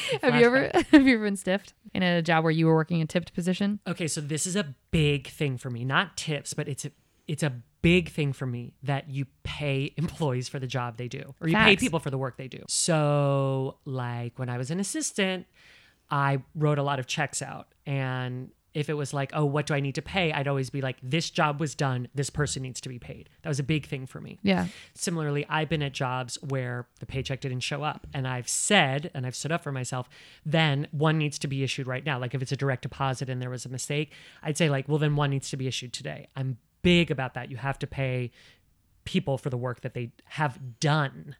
Have 0.22 0.34
you 0.34 0.46
ever 0.46 0.70
have 0.90 1.06
you 1.06 1.14
ever 1.14 1.24
been 1.24 1.36
stiffed 1.36 1.74
in 1.94 2.02
a 2.02 2.22
job 2.22 2.44
where 2.44 2.50
you 2.50 2.66
were 2.66 2.74
working 2.74 2.98
in 2.98 3.04
a 3.04 3.06
tipped 3.06 3.34
position? 3.34 3.80
okay, 3.86 4.08
so 4.08 4.20
this 4.20 4.46
is 4.46 4.56
a 4.56 4.74
big 4.90 5.28
thing 5.28 5.56
for 5.58 5.70
me. 5.70 5.84
Not 5.84 6.16
tips, 6.16 6.54
but 6.54 6.68
it's 6.68 6.84
a 6.84 6.92
it's 7.28 7.42
a 7.42 7.52
big 7.82 8.10
thing 8.10 8.32
for 8.32 8.46
me 8.46 8.74
that 8.82 9.10
you 9.10 9.26
pay 9.42 9.92
employees 9.96 10.48
for 10.48 10.58
the 10.58 10.66
job 10.66 10.96
they 10.96 11.08
do, 11.08 11.34
or 11.40 11.48
you 11.48 11.56
pay 11.56 11.76
people 11.76 11.98
for 11.98 12.10
the 12.10 12.18
work 12.18 12.36
they 12.36 12.48
do. 12.48 12.62
So, 12.68 13.78
like 13.84 14.38
when 14.38 14.48
I 14.48 14.58
was 14.58 14.70
an 14.70 14.80
assistant, 14.80 15.46
I 16.10 16.42
wrote 16.54 16.78
a 16.78 16.82
lot 16.82 16.98
of 16.98 17.06
checks 17.06 17.42
out, 17.42 17.68
and 17.86 18.50
if 18.74 18.88
it 18.88 18.94
was 18.94 19.12
like, 19.12 19.30
oh, 19.34 19.44
what 19.44 19.66
do 19.66 19.74
I 19.74 19.80
need 19.80 19.94
to 19.96 20.02
pay? 20.02 20.32
I'd 20.32 20.48
always 20.48 20.70
be 20.70 20.80
like, 20.80 20.96
this 21.02 21.30
job 21.30 21.60
was 21.60 21.74
done. 21.74 22.08
This 22.14 22.30
person 22.30 22.62
needs 22.62 22.80
to 22.80 22.88
be 22.88 22.98
paid. 22.98 23.28
That 23.42 23.48
was 23.48 23.58
a 23.58 23.62
big 23.62 23.86
thing 23.86 24.06
for 24.06 24.20
me. 24.20 24.38
Yeah. 24.42 24.66
Similarly, 24.94 25.44
I've 25.48 25.68
been 25.68 25.82
at 25.82 25.92
jobs 25.92 26.38
where 26.48 26.86
the 27.00 27.06
paycheck 27.06 27.40
didn't 27.40 27.60
show 27.60 27.82
up, 27.82 28.06
and 28.14 28.26
I've 28.26 28.48
said, 28.48 29.10
and 29.14 29.26
I've 29.26 29.36
stood 29.36 29.52
up 29.52 29.62
for 29.62 29.72
myself, 29.72 30.08
then 30.46 30.88
one 30.90 31.18
needs 31.18 31.38
to 31.40 31.48
be 31.48 31.62
issued 31.62 31.86
right 31.86 32.04
now. 32.04 32.18
Like 32.18 32.34
if 32.34 32.42
it's 32.42 32.52
a 32.52 32.56
direct 32.56 32.82
deposit 32.82 33.28
and 33.28 33.42
there 33.42 33.50
was 33.50 33.66
a 33.66 33.68
mistake, 33.68 34.12
I'd 34.42 34.56
say, 34.56 34.70
like, 34.70 34.88
well, 34.88 34.98
then 34.98 35.16
one 35.16 35.30
needs 35.30 35.50
to 35.50 35.56
be 35.56 35.66
issued 35.66 35.92
today. 35.92 36.28
I'm 36.34 36.58
big 36.82 37.10
about 37.10 37.34
that. 37.34 37.50
You 37.50 37.58
have 37.58 37.78
to 37.80 37.86
pay 37.86 38.30
people 39.04 39.36
for 39.36 39.50
the 39.50 39.56
work 39.56 39.80
that 39.80 39.94
they 39.94 40.12
have 40.24 40.78
done. 40.80 41.36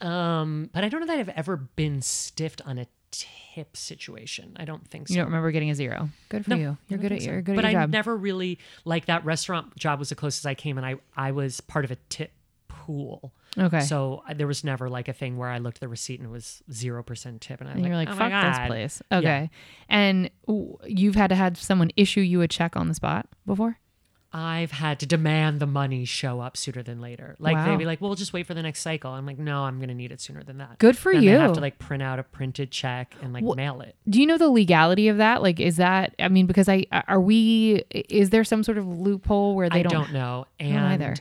Um, 0.00 0.70
but 0.72 0.84
I 0.84 0.88
don't 0.88 1.00
know 1.00 1.06
that 1.06 1.18
I've 1.18 1.28
ever 1.30 1.56
been 1.56 2.00
stiffed 2.02 2.62
on 2.64 2.78
a 2.78 2.86
tip 3.10 3.76
situation. 3.76 4.56
I 4.56 4.64
don't 4.64 4.86
think 4.88 5.08
so. 5.08 5.14
You 5.14 5.18
don't 5.18 5.26
remember 5.26 5.50
getting 5.50 5.70
a 5.70 5.74
zero. 5.74 6.10
Good 6.28 6.44
for 6.44 6.50
No, 6.50 6.56
you. 6.56 6.76
You're 6.88 6.98
good 6.98 7.12
at 7.12 7.22
so. 7.22 7.30
you're 7.30 7.42
good 7.42 7.56
but 7.56 7.64
at 7.64 7.72
your 7.72 7.80
I 7.80 7.84
job. 7.84 7.90
never 7.90 8.16
really 8.16 8.58
like 8.84 9.06
that 9.06 9.24
restaurant 9.24 9.74
job 9.76 9.98
was 9.98 10.08
the 10.10 10.14
closest 10.14 10.46
I 10.46 10.54
came, 10.54 10.76
and 10.78 10.86
I 10.86 10.96
I 11.16 11.32
was 11.32 11.60
part 11.60 11.84
of 11.84 11.90
a 11.90 11.96
tip 12.08 12.32
pool. 12.68 13.32
okay. 13.58 13.80
So 13.80 14.22
uh, 14.28 14.34
there 14.34 14.46
was 14.46 14.62
never 14.64 14.88
like 14.88 15.08
a 15.08 15.12
thing 15.12 15.36
where 15.36 15.48
I 15.48 15.58
looked 15.58 15.78
at 15.78 15.80
the 15.80 15.88
receipt 15.88 16.20
and 16.20 16.28
it 16.28 16.32
was 16.32 16.62
zero 16.72 17.02
percent 17.02 17.40
tip, 17.40 17.60
and 17.60 17.68
I 17.68 17.72
and 17.72 17.84
you're 17.86 17.96
like, 17.96 18.08
oh 18.08 18.14
my 18.14 18.30
fuck 18.30 18.44
this 18.50 18.58
God." 18.58 18.66
place. 18.66 19.02
Okay. 19.12 19.50
And 19.88 20.30
ooh, 20.48 20.78
you've 20.86 21.14
had 21.16 21.28
to 21.28 21.34
have 21.34 21.58
someone 21.58 21.90
issue 21.96 22.20
you 22.20 22.40
a 22.42 22.48
check 22.48 22.76
on 22.76 22.88
the 22.88 22.94
spot 22.94 23.26
before? 23.46 23.78
I've 24.30 24.72
had 24.72 25.00
to 25.00 25.06
demand 25.06 25.58
the 25.58 25.66
money 25.66 26.04
show 26.04 26.40
up 26.40 26.54
sooner 26.56 26.82
than 26.82 27.00
later. 27.00 27.34
Like 27.38 27.54
Wow. 27.56 27.64
they'd 27.66 27.78
be 27.78 27.86
like, 27.86 28.00
"Well, 28.02 28.14
just 28.14 28.34
wait 28.34 28.46
for 28.46 28.52
the 28.52 28.62
next 28.62 28.80
cycle." 28.82 29.10
I'm 29.12 29.24
like, 29.24 29.38
"No, 29.38 29.62
I'm 29.62 29.80
gonna 29.80 29.94
need 29.94 30.12
it 30.12 30.20
sooner 30.20 30.42
than 30.42 30.58
that." 30.58 30.78
Good 30.78 30.98
for 30.98 31.14
Then 31.14 31.22
you. 31.22 31.30
They 31.30 31.38
have 31.38 31.54
to 31.54 31.60
like 31.60 31.78
print 31.78 32.02
out 32.02 32.18
a 32.18 32.22
printed 32.22 32.70
check 32.70 33.14
and 33.22 33.32
like 33.32 33.42
Wha- 33.42 33.54
mail 33.54 33.80
it. 33.80 33.96
Do 34.08 34.20
you 34.20 34.26
know 34.26 34.36
the 34.36 34.50
legality 34.50 35.08
of 35.08 35.16
that? 35.16 35.42
Like, 35.42 35.60
is 35.60 35.76
that, 35.78 36.14
I 36.18 36.28
mean, 36.28 36.46
because 36.46 36.68
I, 36.68 36.84
are 37.08 37.20
we, 37.20 37.82
is 37.90 38.28
there 38.28 38.44
some 38.44 38.62
sort 38.62 38.76
of 38.76 38.86
loophole 38.86 39.56
where 39.56 39.70
they 39.70 39.80
I 39.80 39.82
don't, 39.82 39.92
I 39.94 39.96
don't, 40.04 40.12
know. 40.12 40.46
And 40.60 40.78
either. 41.02 41.14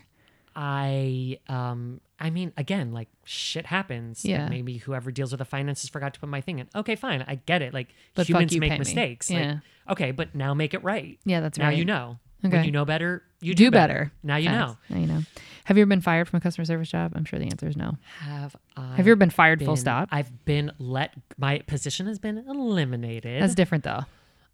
I 0.55 1.38
um 1.47 2.01
I 2.20 2.30
mean 2.32 2.51
again 2.58 2.91
like 2.91 3.08
shit 3.24 3.68
happens. 3.68 4.26
Like, 4.26 4.32
Yeah. 4.32 4.49
maybe 4.49 4.78
whoever 4.78 5.12
deals 5.12 5.32
with 5.32 5.39
the 5.39 5.45
finances 5.45 5.89
forgot 5.89 6.14
to 6.16 6.20
put 6.20 6.30
my 6.30 6.41
thing 6.41 6.60
in. 6.60 6.68
Okay, 6.76 6.95
fine. 6.95 7.24
I 7.28 7.36
get 7.45 7.62
it. 7.62 7.74
Like 7.74 7.89
But 8.16 8.28
humans 8.28 8.53
you, 8.53 8.60
make 8.60 8.72
me. 8.72 8.80
mistakes. 8.80 9.30
Yeah. 9.30 9.60
Like 9.88 9.91
okay, 9.91 10.12
but 10.12 10.34
now 10.36 10.53
make 10.53 10.74
it 10.74 10.84
right. 10.84 11.20
Yeah, 11.26 11.39
that's 11.41 11.58
now 11.58 11.68
right. 11.68 11.78
you 11.78 11.86
know. 11.86 12.18
Okay. 12.45 12.55
When 12.57 12.65
you 12.65 12.71
know 12.71 12.85
better, 12.85 13.23
you 13.41 13.53
do 13.55 13.65
do, 13.65 13.71
better. 13.71 14.11
Now 14.23 14.35
you 14.38 14.49
Facts. 14.49 14.57
know. 14.89 14.95
Now 14.95 15.01
you 15.01 15.07
know. 15.07 15.21
Have 15.65 15.75
you 15.77 15.81
ever 15.81 15.89
been 15.89 16.01
fired 16.01 16.29
from 16.29 16.38
a 16.38 16.41
customer 16.41 16.65
service 16.65 16.89
job? 16.89 17.11
I'm 17.15 17.25
sure 17.25 17.39
the 17.39 17.45
answer 17.45 17.67
is 17.67 17.75
no. 17.75 17.97
Have 18.19 18.55
I 18.77 18.95
Have 18.95 19.05
you 19.07 19.11
ever 19.13 19.17
been 19.19 19.29
fired 19.31 19.63
full 19.63 19.75
stop? 19.75 20.07
I've 20.11 20.45
been 20.45 20.71
let 20.79 21.13
my 21.38 21.59
position 21.59 22.05
has 22.07 22.19
been 22.19 22.38
eliminated. 22.47 23.41
That's 23.41 23.55
different 23.55 23.83
though. 23.83 24.01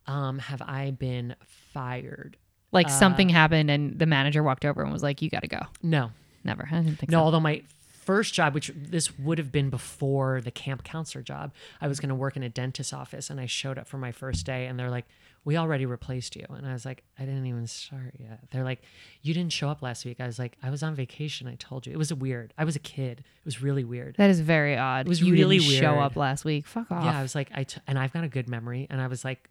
um 0.07 0.39
have 0.39 0.61
I 0.61 0.91
been 0.91 1.36
fired? 1.73 2.38
Like 2.71 2.88
Uh, 2.88 2.89
something 2.89 3.29
happened 3.29 3.69
and 3.69 3.99
the 3.99 4.05
manager 4.05 4.41
walked 4.43 4.65
over 4.65 4.81
and 4.81 4.91
was 4.91 5.03
like, 5.03 5.21
"You 5.21 5.29
got 5.29 5.41
to 5.43 5.47
go." 5.47 5.59
No. 5.84 6.11
Never. 6.43 6.67
I 6.71 6.77
didn't 6.81 6.97
think 6.99 7.11
No, 7.11 7.19
so. 7.19 7.23
although 7.25 7.39
my 7.39 7.61
first 8.06 8.34
job, 8.34 8.54
which 8.54 8.72
this 8.76 9.18
would 9.18 9.38
have 9.38 9.51
been 9.51 9.70
before 9.70 10.41
the 10.41 10.51
camp 10.51 10.84
counselor 10.84 11.24
job, 11.24 11.51
I 11.82 11.88
was 11.88 11.99
going 11.99 12.10
to 12.10 12.16
work 12.16 12.36
in 12.36 12.43
a 12.43 12.49
dentist's 12.49 12.93
office 12.93 13.30
and 13.30 13.39
I 13.39 13.45
showed 13.45 13.78
up 13.78 13.88
for 13.88 13.97
my 13.97 14.12
first 14.12 14.45
day 14.45 14.68
and 14.68 14.80
they're 14.80 14.91
like, 14.91 15.06
we 15.45 15.58
already 15.58 15.86
replaced 15.86 16.36
you. 16.36 16.45
And 16.49 16.66
I 16.66 16.72
was 16.72 16.86
like, 16.86 17.04
I 17.20 17.26
didn't 17.26 17.45
even 17.47 17.68
start 17.68 18.14
yet. 18.18 18.39
They're 18.51 18.64
like, 18.64 18.82
you 19.22 19.34
didn't 19.34 19.51
show 19.51 19.70
up 19.70 19.82
last 19.82 20.06
week. 20.06 20.22
I 20.22 20.26
was 20.26 20.39
like, 20.39 20.58
I 20.64 20.70
was 20.70 20.84
on 20.84 20.95
vacation. 20.95 21.47
I 21.47 21.56
told 21.56 21.86
you. 21.86 21.91
It 21.91 21.97
was 21.97 22.12
a 22.12 22.16
weird. 22.16 22.54
I 22.58 22.64
was 22.64 22.76
a 22.76 22.80
kid. 22.80 23.20
It 23.20 23.45
was 23.45 23.62
really 23.62 23.84
weird. 23.84 24.16
That 24.18 24.30
is 24.30 24.39
very 24.39 24.78
odd. 24.78 25.06
It 25.06 25.10
was 25.10 25.22
you 25.22 25.34
really 25.34 25.60
didn't 25.60 25.82
Show 25.82 25.99
up 25.99 26.16
last 26.16 26.45
week. 26.45 26.66
Fuck 26.66 26.91
off. 26.91 27.04
Yeah, 27.04 27.20
I 27.20 27.22
was 27.22 27.36
like, 27.36 27.49
I 27.54 27.64
t- 27.64 27.82
and 27.88 27.99
I've 27.99 28.14
got 28.14 28.24
a 28.24 28.30
good 28.30 28.47
memory. 28.47 28.88
And 28.89 29.01
I 29.01 29.08
was 29.08 29.26
like, 29.26 29.49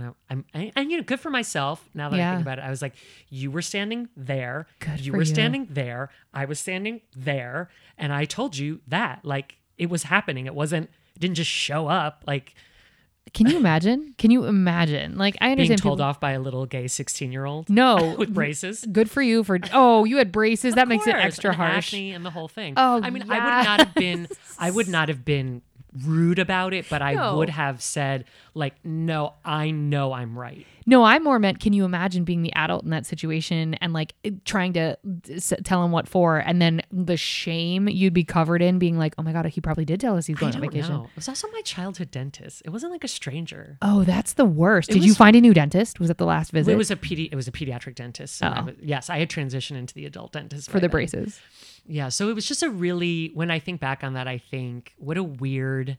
and 0.00 0.10
I, 0.10 0.12
I'm 0.30 0.44
and, 0.54 0.72
and 0.76 0.90
you 0.90 0.98
know, 0.98 1.02
good 1.02 1.20
for 1.20 1.30
myself. 1.30 1.88
Now 1.94 2.08
that 2.10 2.20
I 2.20 2.30
think 2.32 2.42
about 2.42 2.58
it, 2.58 2.62
I 2.64 2.70
was 2.70 2.82
like, 2.82 2.94
you 3.28 3.50
were 3.50 3.62
standing 3.62 4.08
there, 4.16 4.66
Good 4.80 5.00
you 5.00 5.12
were 5.12 5.18
you. 5.18 5.24
standing 5.24 5.66
there, 5.70 6.10
I 6.32 6.44
was 6.44 6.58
standing 6.60 7.00
there, 7.16 7.68
and 7.98 8.12
I 8.12 8.24
told 8.24 8.56
you 8.56 8.80
that 8.88 9.24
like 9.24 9.56
it 9.78 9.90
was 9.90 10.04
happening. 10.04 10.46
It 10.46 10.54
wasn't. 10.54 10.90
It 11.14 11.20
didn't 11.20 11.36
just 11.36 11.50
show 11.50 11.86
up 11.88 12.24
like 12.26 12.54
Can 13.34 13.48
you 13.48 13.56
imagine? 13.56 14.14
Can 14.18 14.30
you 14.30 14.44
imagine? 14.44 15.16
Like 15.18 15.36
I 15.40 15.46
being 15.46 15.52
understand 15.52 15.82
told 15.82 15.98
people- 15.98 16.06
off 16.08 16.20
by 16.20 16.32
a 16.32 16.40
little 16.40 16.66
gay 16.66 16.86
sixteen 16.88 17.32
year 17.32 17.44
old 17.44 17.68
No, 17.70 18.14
with 18.18 18.32
braces. 18.34 18.84
good 18.92 19.10
for 19.10 19.22
you 19.22 19.42
for. 19.44 19.58
Oh, 19.72 20.04
you 20.04 20.18
had 20.18 20.30
braces. 20.32 20.74
That 20.74 20.82
Of 20.84 20.88
makes 20.88 21.06
it 21.06 21.14
extra 21.14 21.50
and 21.50 21.56
harsh. 21.56 21.88
acne 21.94 22.12
and 22.12 22.24
the 22.24 22.30
whole 22.30 22.48
thing. 22.48 22.74
Oh, 22.76 23.00
I 23.02 23.10
mean, 23.10 23.24
I 23.30 23.38
would 23.58 23.64
not 23.66 23.78
have 23.80 23.94
been. 23.94 24.28
I 24.58 24.70
would 24.70 24.88
not 24.96 25.08
have 25.08 25.24
been 25.24 25.62
rude 26.04 26.38
about 26.38 26.74
it, 26.74 26.86
but 26.90 27.02
I 27.02 27.14
No. 27.14 27.36
would 27.36 27.50
have 27.50 27.80
said 27.82 28.24
like, 28.54 28.74
"No, 28.84 29.34
I 29.44 29.70
know 29.70 30.12
I'm 30.12 30.38
right." 30.38 30.66
No, 30.88 31.02
I 31.04 31.18
more 31.18 31.38
meant, 31.40 31.58
can 31.58 31.72
you 31.72 31.84
imagine 31.84 32.22
being 32.24 32.42
the 32.42 32.52
adult 32.54 32.84
in 32.84 32.90
that 32.90 33.06
situation 33.06 33.74
and 33.74 33.92
like 33.92 34.14
trying 34.44 34.72
to 34.74 34.96
s- 35.30 35.52
tell 35.64 35.84
him 35.84 35.90
what 35.90 36.08
for, 36.08 36.38
and 36.38 36.62
then 36.62 36.80
the 36.92 37.16
shame 37.16 37.88
you'd 37.88 38.14
be 38.14 38.22
covered 38.22 38.62
in, 38.62 38.78
being 38.78 38.96
like, 38.96 39.14
oh 39.18 39.22
my 39.22 39.32
god, 39.32 39.46
he 39.46 39.60
probably 39.60 39.84
did 39.84 40.00
tell 40.00 40.16
us 40.16 40.26
he's 40.26 40.36
going 40.36 40.54
on 40.54 40.60
vacation. 40.60 40.94
know. 40.94 41.04
It 41.04 41.16
was 41.16 41.28
also 41.28 41.48
my 41.52 41.60
childhood 41.62 42.10
dentist. 42.12 42.62
It 42.64 42.70
wasn't 42.70 42.92
like 42.92 43.02
a 43.02 43.08
stranger. 43.08 43.78
Oh, 43.82 44.04
that's 44.04 44.34
the 44.34 44.44
worst. 44.44 44.90
Did 44.90 45.04
you 45.04 45.14
find 45.14 45.34
a 45.34 45.40
new 45.40 45.52
dentist? 45.54 45.98
Was 45.98 46.08
it 46.08 46.18
the 46.18 46.26
last 46.26 46.52
visit 46.52 46.70
It 46.72 46.76
was 46.76 46.90
a 46.92 46.96
pedi- 46.96 47.28
it 47.32 47.34
was 47.36 47.48
a 47.48 47.52
pediatric 47.52 47.96
dentist. 47.96 48.36
So 48.36 48.46
I 48.46 48.60
Oh. 48.60 48.64
was- 48.66 48.74
yes, 48.80 49.10
I 49.10 49.18
had 49.18 49.28
transitioned 49.28 49.76
into 49.76 49.92
the 49.94 50.04
adult 50.06 50.32
dentist 50.32 50.70
for 50.70 50.78
the 50.78 50.82
then. 50.82 50.90
braces? 50.90 51.40
Yeah, 51.88 52.08
so 52.08 52.28
it 52.28 52.34
was 52.34 52.46
just 52.46 52.62
a 52.62 52.70
really 52.70 53.30
when 53.34 53.50
I 53.50 53.58
think 53.58 53.80
back 53.80 54.02
on 54.04 54.14
that, 54.14 54.26
I 54.28 54.38
think 54.38 54.94
what 54.98 55.16
a 55.16 55.22
weird, 55.22 55.98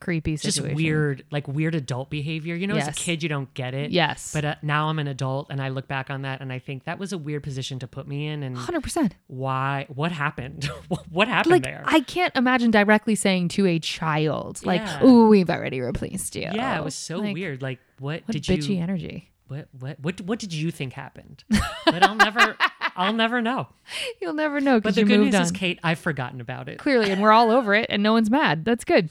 Creepy 0.00 0.38
situation. 0.38 0.70
just 0.70 0.76
weird, 0.82 1.24
like 1.30 1.46
weird 1.46 1.74
adult 1.74 2.08
behavior. 2.08 2.54
You 2.54 2.66
know, 2.66 2.76
as 2.76 2.88
a 2.88 2.92
kid, 2.92 3.22
you 3.22 3.28
don't 3.28 3.52
get 3.52 3.74
it. 3.74 3.90
Yes. 3.90 4.32
But 4.32 4.44
uh, 4.46 4.54
now 4.62 4.88
I'm 4.88 4.98
an 4.98 5.06
adult, 5.08 5.48
and 5.50 5.60
I 5.60 5.68
look 5.68 5.88
back 5.88 6.08
on 6.08 6.22
that, 6.22 6.40
and 6.40 6.50
I 6.50 6.58
think 6.58 6.84
that 6.84 6.98
was 6.98 7.12
a 7.12 7.18
weird 7.18 7.42
position 7.42 7.78
to 7.80 7.86
put 7.86 8.08
me 8.08 8.26
in, 8.26 8.42
and 8.42 8.56
hundred 8.56 8.82
percent. 8.82 9.14
why? 9.26 9.84
What 9.90 10.10
happened? 10.10 10.64
what 11.10 11.28
happened 11.28 11.52
Like 11.52 11.62
there? 11.64 11.82
I 11.84 12.00
can't 12.00 12.34
imagine 12.34 12.70
directly 12.70 13.14
saying 13.14 13.48
to 13.48 13.66
a 13.66 13.78
child, 13.78 14.64
like, 14.64 14.80
Yeah. 14.80 15.04
"Ooh, 15.04 15.28
we've 15.28 15.50
already 15.50 15.80
replaced 15.82 16.34
you." 16.34 16.48
yeah, 16.50 16.78
it 16.78 16.82
was 16.84 16.94
so 16.94 17.18
Like, 17.18 17.34
weird. 17.34 17.60
Like, 17.60 17.78
what, 17.98 18.22
What 18.24 18.32
did 18.32 18.44
bitchy 18.44 18.76
you? 18.76 18.80
energy. 18.82 19.26
What, 19.48 19.68
what, 19.78 20.00
what, 20.00 20.20
what 20.22 20.38
did 20.38 20.54
you 20.54 20.70
think 20.70 20.92
happened? 20.94 21.44
but 21.84 22.02
I'll 22.04 22.14
never, 22.14 22.56
I'll 22.96 23.12
never 23.12 23.40
know. 23.40 23.68
You'll 24.20 24.34
never 24.34 24.60
know 24.60 24.80
But 24.80 24.94
the 24.94 25.04
good 25.04 25.20
news 25.20 25.34
on. 25.34 25.42
is, 25.42 25.52
Kate, 25.52 25.78
I've 25.82 25.98
forgotten 25.98 26.40
about 26.40 26.68
it. 26.68 26.78
clearly 26.78 27.10
and 27.10 27.20
we're 27.20 27.32
all 27.32 27.50
over 27.50 27.74
it 27.74 27.86
and 27.88 28.02
no 28.02 28.12
one's 28.12 28.30
mad 28.30 28.64
that's 28.64 28.84
good 28.84 29.08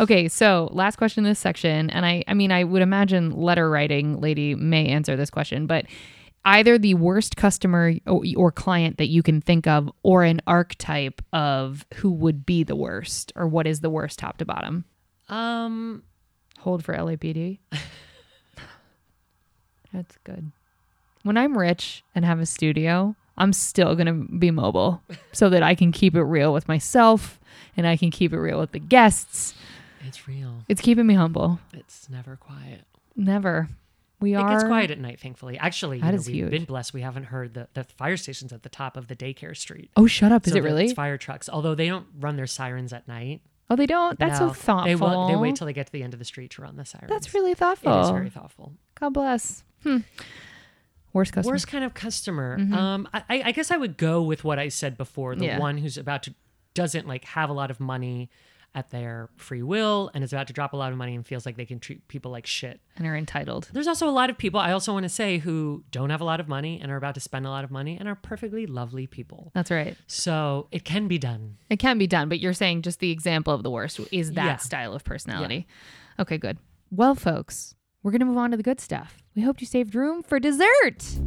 okay 0.00 0.28
so 0.28 0.68
last 0.72 0.96
question 0.96 1.24
in 1.24 1.30
this 1.30 1.38
section 1.38 1.90
and 1.90 2.06
i 2.06 2.24
i 2.26 2.34
mean 2.34 2.50
i 2.50 2.64
would 2.64 2.82
imagine 2.82 3.30
letter 3.30 3.68
writing 3.68 4.20
lady 4.20 4.54
may 4.54 4.86
answer 4.88 5.16
this 5.16 5.30
question 5.30 5.66
but 5.66 5.84
either 6.44 6.78
the 6.78 6.94
worst 6.94 7.36
customer 7.36 7.92
or, 8.06 8.22
or 8.36 8.50
client 8.50 8.96
that 8.98 9.08
you 9.08 9.22
can 9.22 9.40
think 9.40 9.66
of 9.66 9.90
or 10.02 10.24
an 10.24 10.40
archetype 10.46 11.20
of 11.32 11.84
who 11.96 12.10
would 12.10 12.44
be 12.46 12.64
the 12.64 12.76
worst 12.76 13.32
or 13.36 13.46
what 13.46 13.66
is 13.66 13.80
the 13.80 13.90
worst 13.90 14.18
top 14.18 14.38
to 14.38 14.44
bottom 14.44 14.84
Um, 15.28 16.02
hold 16.60 16.84
for 16.84 16.94
lapd 16.94 17.58
that's 19.92 20.16
good 20.24 20.50
when 21.22 21.36
i'm 21.36 21.56
rich 21.56 22.02
and 22.14 22.24
have 22.24 22.40
a 22.40 22.46
studio 22.46 23.14
i'm 23.42 23.52
still 23.52 23.94
going 23.94 24.06
to 24.06 24.36
be 24.38 24.50
mobile 24.50 25.02
so 25.32 25.48
that 25.50 25.62
i 25.62 25.74
can 25.74 25.92
keep 25.92 26.14
it 26.14 26.22
real 26.22 26.52
with 26.52 26.66
myself 26.68 27.38
and 27.76 27.86
i 27.86 27.96
can 27.96 28.10
keep 28.10 28.32
it 28.32 28.38
real 28.40 28.58
with 28.60 28.72
the 28.72 28.78
guests 28.78 29.54
it's 30.06 30.26
real. 30.26 30.64
it's 30.68 30.80
keeping 30.80 31.06
me 31.06 31.14
humble 31.14 31.58
It's 31.72 32.08
never 32.10 32.36
quiet. 32.36 32.84
never 33.16 33.68
we 34.20 34.34
It 34.34 34.36
are 34.36 34.48
It 34.48 34.54
gets 34.54 34.64
quiet 34.64 34.90
at 34.92 35.00
night, 35.00 35.18
thankfully. 35.18 35.58
Actually, 35.58 35.98
That 35.98 36.10
know, 36.12 36.14
is 36.14 36.26
we've 36.28 36.36
huge. 36.36 36.50
been 36.52 36.64
blessed. 36.64 36.94
We 36.94 37.00
haven't 37.02 37.24
heard 37.24 37.54
the, 37.54 37.66
the 37.74 37.82
fire 37.82 38.16
stations 38.16 38.52
at 38.52 38.62
the 38.62 38.68
top 38.68 38.96
of 38.96 39.08
the 39.08 39.16
daycare 39.16 39.56
street. 39.56 39.90
oh 39.96 40.06
shut 40.06 40.30
up 40.30 40.46
is 40.46 40.52
So 40.52 40.58
it 40.58 40.62
really 40.62 40.84
It's 40.84 40.92
fire 40.92 41.18
trucks, 41.18 41.48
although 41.48 41.74
they 41.74 41.88
don't 41.88 42.06
run 42.20 42.36
their 42.36 42.46
sirens 42.46 42.92
at 42.92 43.06
night. 43.08 43.40
oh 43.70 43.74
they 43.76 43.86
don't 43.86 44.18
that's 44.20 44.38
No, 44.40 44.48
so 44.48 44.54
thoughtful 44.54 44.84
They, 44.86 44.94
wa- 44.94 45.26
they 45.28 45.34
wait 45.36 45.56
till 45.56 45.66
they 45.66 45.72
get 45.72 45.86
to 45.86 45.92
the 45.92 46.02
end 46.04 46.12
of 46.14 46.18
the 46.20 46.24
street 46.24 46.50
to 46.52 46.62
run 46.62 46.76
the 46.76 46.84
sirens. 46.84 47.08
that's 47.10 47.34
really 47.34 47.54
thoughtful 47.54 48.00
is 48.04 48.10
very 48.10 48.30
thoughtful. 48.30 48.74
god 49.00 49.10
bless 49.12 49.64
hmm. 49.82 49.98
Worst 51.12 51.32
customer 51.32 51.52
Worst 51.54 51.68
kind 51.68 51.84
of 51.84 51.94
customer. 51.94 52.56
Um, 52.72 53.08
I, 53.12 53.22
I 53.46 53.52
guess 53.52 53.70
I 53.70 53.76
would 53.76 53.96
go 53.96 54.22
with 54.22 54.44
what 54.44 54.58
I 54.58 54.68
said 54.68 54.96
before. 54.96 55.34
The 55.36 55.46
Yeah. 55.46 55.58
one 55.58 55.78
who's 55.78 55.96
about 55.98 56.22
to 56.24 56.34
doesn't 56.74 57.06
like 57.06 57.24
have 57.24 57.50
a 57.50 57.52
lot 57.52 57.70
of 57.70 57.80
money 57.80 58.30
at 58.74 58.88
their 58.88 59.28
free 59.36 59.62
will 59.62 60.10
and 60.14 60.24
is 60.24 60.32
about 60.32 60.46
to 60.46 60.52
drop 60.54 60.72
a 60.72 60.76
lot 60.78 60.90
of 60.92 60.96
money 60.96 61.14
and 61.14 61.26
feels 61.26 61.44
like 61.44 61.58
they 61.58 61.66
can 61.66 61.78
treat 61.78 62.08
people 62.08 62.30
like 62.30 62.46
shit. 62.46 62.80
and 62.96 63.06
are 63.06 63.14
entitled 63.14 63.68
There's 63.70 63.86
also 63.86 64.08
a 64.08 64.10
lot 64.10 64.30
of 64.30 64.38
people 64.38 64.58
I 64.58 64.72
also 64.72 64.94
want 64.94 65.02
to 65.02 65.10
say 65.10 65.36
who 65.36 65.84
don't 65.90 66.08
have 66.08 66.22
a 66.22 66.24
lot 66.24 66.40
of 66.40 66.48
money 66.48 66.80
and 66.80 66.90
are 66.90 66.96
about 66.96 67.12
to 67.16 67.20
spend 67.20 67.44
a 67.44 67.50
lot 67.50 67.64
of 67.64 67.70
money 67.70 67.98
and 67.98 68.08
are 68.08 68.14
perfectly 68.14 68.64
lovely 68.64 69.06
people. 69.06 69.50
that's 69.54 69.70
right 69.70 69.94
So 70.06 70.68
it 70.72 70.86
can 70.86 71.06
be 71.06 71.18
done. 71.18 71.58
It 71.68 71.76
can 71.80 71.98
be 71.98 72.06
done, 72.06 72.30
but 72.30 72.40
you're 72.40 72.54
saying 72.54 72.80
just 72.80 73.00
the 73.00 73.10
example 73.10 73.52
of 73.52 73.62
the 73.62 73.70
worst 73.70 74.00
is 74.10 74.32
that 74.32 74.44
Yeah. 74.46 74.56
style 74.56 74.94
of 74.94 75.04
personality. 75.04 75.66
Okay, 76.18 76.38
good. 76.38 76.56
Well, 76.90 77.14
folks, 77.14 77.74
we're 78.02 78.10
going 78.12 78.20
to 78.20 78.26
move 78.26 78.38
on 78.38 78.52
to 78.52 78.56
the 78.56 78.62
good 78.62 78.80
stuff. 78.80 79.21
We 79.34 79.42
hoped 79.42 79.62
you 79.62 79.66
saved 79.66 79.94
room 79.94 80.22
for 80.22 80.38
dessert. 80.38 81.18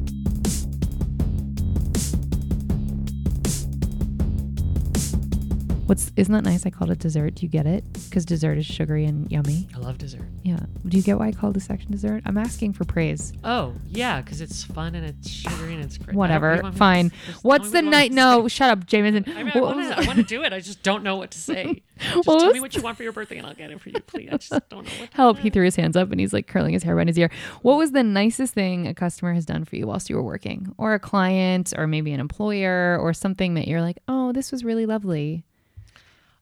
What's 5.86 6.11
isn't 6.15 6.33
that 6.33 6.43
nice? 6.43 6.65
I 6.65 6.71
called 6.71 6.89
it 6.89 6.97
dessert. 6.97 7.36
Do 7.36 7.45
you 7.45 7.49
get 7.49 7.67
it? 7.67 7.83
Because 7.93 8.25
dessert 8.25 8.57
is 8.57 8.65
sugary 8.65 9.05
and 9.05 9.31
yummy. 9.31 9.67
I 9.75 9.77
love 9.77 9.99
dessert. 9.99 10.25
Yeah. 10.41 10.57
Do 10.88 10.97
you 10.97 11.03
get 11.03 11.19
why 11.19 11.27
I 11.27 11.31
called 11.31 11.53
this 11.53 11.65
section 11.65 11.91
dessert? 11.91 12.23
I'm 12.25 12.39
asking 12.39 12.73
for 12.73 12.86
praise. 12.86 13.33
Oh, 13.43 13.73
yeah, 13.88 14.21
because 14.21 14.41
it's 14.41 14.63
fun 14.63 14.95
and 14.95 15.05
it's 15.05 15.29
sugary 15.29 15.75
and 15.75 15.83
it's 15.83 15.99
great. 15.99 16.15
Whatever. 16.15 16.71
Fine. 16.71 17.11
What's 17.43 17.69
the 17.69 17.83
me 17.83 17.89
what 17.89 17.93
you 17.93 18.09
night? 18.09 18.11
No, 18.13 18.47
shut 18.47 18.71
up, 18.71 18.88
Jameson. 18.88 19.25
I, 19.27 19.43
mean, 19.43 19.51
I, 19.53 19.59
want 19.59 19.83
to, 19.83 19.99
I 19.99 20.07
want 20.07 20.17
to 20.17 20.23
do 20.23 20.43
it. 20.43 20.53
I 20.53 20.59
just 20.59 20.81
don't 20.81 21.03
know 21.03 21.17
what 21.17 21.29
to 21.31 21.38
say. 21.38 21.83
Just 21.97 22.25
tell 22.25 22.51
me 22.51 22.59
what 22.59 22.75
you 22.75 22.81
want 22.81 22.97
for 22.97 23.03
your 23.03 23.13
birthday 23.13 23.38
and 23.38 23.47
I'll 23.47 23.53
get 23.53 23.71
it 23.71 23.79
for 23.79 23.88
you, 23.88 23.99
please. 24.01 24.27
I 24.29 24.36
just 24.36 24.51
don't 24.69 24.83
know 24.83 24.91
what 24.99 25.11
to 25.11 25.15
Help. 25.15 25.38
He 25.39 25.49
threw 25.49 25.63
his 25.63 25.77
hands 25.77 25.95
up 25.95 26.11
and 26.11 26.19
he's 26.19 26.33
like 26.33 26.45
curling 26.45 26.73
his 26.73 26.83
hair 26.83 26.93
around 26.93 27.07
his 27.07 27.17
ear. 27.17 27.31
What 27.61 27.77
was 27.77 27.93
the 27.93 28.03
nicest 28.03 28.53
thing 28.53 28.86
a 28.86 28.93
customer 28.93 29.33
has 29.33 29.45
done 29.45 29.63
for 29.63 29.77
you 29.77 29.88
whilst 29.88 30.09
you 30.09 30.17
were 30.17 30.23
working? 30.23 30.75
Or 30.77 30.93
a 30.93 30.99
client, 30.99 31.73
or 31.77 31.88
maybe 31.88 32.11
an 32.11 32.19
employer, 32.19 32.97
or 32.99 33.13
something 33.13 33.53
that 33.53 33.69
you're 33.69 33.79
like, 33.79 33.99
oh, 34.09 34.33
this 34.33 34.51
was 34.51 34.65
really 34.65 34.86
lovely. 34.86 35.45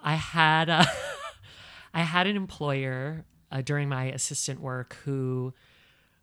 I 0.03 0.15
had 0.15 0.69
a, 0.69 0.85
I 1.93 2.01
had 2.01 2.27
an 2.27 2.35
employer 2.35 3.25
uh, 3.51 3.61
during 3.61 3.89
my 3.89 4.05
assistant 4.05 4.59
work 4.59 4.97
who 5.05 5.53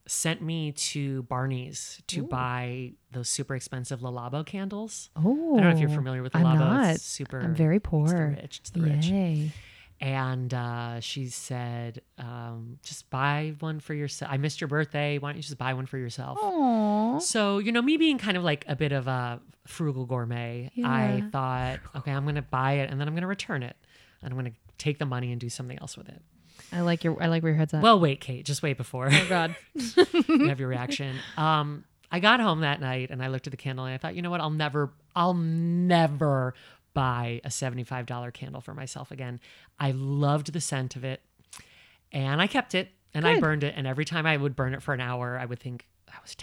sent 0.06 0.42
me 0.42 0.72
to 0.72 1.22
Barney's 1.24 2.02
to 2.08 2.24
buy 2.24 2.92
those 3.12 3.28
super 3.28 3.54
expensive 3.54 4.02
Le 4.02 4.10
Labo 4.10 4.44
candles. 4.44 5.10
Oh. 5.16 5.56
I 5.56 5.60
don't 5.60 5.70
know 5.70 5.76
if 5.76 5.80
you're 5.80 5.88
familiar 5.88 6.22
with 6.22 6.34
I'm 6.34 6.42
not. 6.42 6.94
It's 6.96 7.04
super. 7.04 7.40
I'm 7.40 7.54
very 7.54 7.78
poor. 7.78 8.06
It's 8.06 8.12
the 8.12 8.42
rich. 8.42 8.58
It's 8.60 8.70
the 8.70 8.80
rich. 8.80 9.52
And 10.02 10.52
uh, 10.54 11.00
she 11.00 11.26
said, 11.26 12.00
um, 12.16 12.78
just 12.82 13.10
buy 13.10 13.54
one 13.60 13.80
for 13.80 13.92
yourself. 13.92 14.32
I 14.32 14.38
missed 14.38 14.60
your 14.60 14.68
birthday. 14.68 15.18
Why 15.18 15.28
don't 15.28 15.36
you 15.36 15.42
just 15.42 15.58
buy 15.58 15.74
one 15.74 15.84
for 15.84 15.98
yourself? 15.98 16.38
Aww. 16.38 17.20
So, 17.20 17.58
you 17.58 17.70
know, 17.70 17.82
me 17.82 17.98
being 17.98 18.16
kind 18.16 18.38
of 18.38 18.42
like 18.42 18.64
a 18.66 18.74
bit 18.74 18.92
of 18.92 19.06
a 19.06 19.40
frugal 19.66 20.06
gourmet, 20.06 20.70
I 20.84 21.24
thought, 21.30 21.80
okay, 21.96 22.12
I'm 22.12 22.24
going 22.24 22.36
to 22.36 22.42
buy 22.42 22.74
it 22.74 22.90
and 22.90 23.00
then 23.00 23.08
I'm 23.08 23.14
going 23.14 23.22
to 23.22 23.28
return 23.28 23.62
it. 23.62 23.76
And 24.22 24.32
I'm 24.32 24.38
going 24.38 24.52
to 24.52 24.58
take 24.78 24.98
the 24.98 25.06
money 25.06 25.32
and 25.32 25.40
do 25.40 25.48
something 25.48 25.78
else 25.78 25.96
with 25.96 26.08
it. 26.08 26.22
I 26.72 26.82
like 26.82 27.04
your 27.04 27.20
I 27.22 27.26
like 27.26 27.42
where 27.42 27.52
your 27.52 27.58
head's 27.58 27.72
at. 27.74 27.82
Well, 27.82 27.98
wait, 27.98 28.20
Kate, 28.20 28.44
just 28.44 28.62
wait 28.62 28.76
before 28.76 29.08
oh 29.10 29.26
God. 29.28 29.56
you 29.74 30.48
have 30.48 30.60
your 30.60 30.68
reaction. 30.68 31.16
Um, 31.36 31.84
I 32.12 32.20
got 32.20 32.40
home 32.40 32.60
that 32.60 32.80
night 32.80 33.10
and 33.10 33.22
I 33.22 33.28
looked 33.28 33.46
at 33.46 33.50
the 33.50 33.56
candle 33.56 33.84
and 33.84 33.94
I 33.94 33.98
thought, 33.98 34.14
you 34.14 34.22
know 34.22 34.30
what? 34.30 34.40
I'll 34.40 34.50
never, 34.50 34.92
I'll 35.14 35.34
never 35.34 36.54
buy 36.92 37.40
a 37.44 37.48
$75 37.48 38.32
candle 38.32 38.60
for 38.60 38.74
myself 38.74 39.10
again. 39.10 39.40
I 39.78 39.92
loved 39.92 40.52
the 40.52 40.60
scent 40.60 40.96
of 40.96 41.04
it 41.04 41.22
and 42.12 42.42
I 42.42 42.46
kept 42.46 42.74
it 42.74 42.88
and 43.14 43.26
I 43.26 43.38
burned 43.40 43.64
it. 43.64 43.74
And 43.76 43.86
every 43.86 44.04
time 44.04 44.26
I 44.26 44.36
would 44.36 44.56
burn 44.56 44.74
it 44.74 44.82
for 44.82 44.92
an 44.92 45.00
hour, 45.00 45.38
I 45.38 45.46
would 45.46 45.60
think 45.60 45.86
that 46.06 46.20
was 46.22 46.34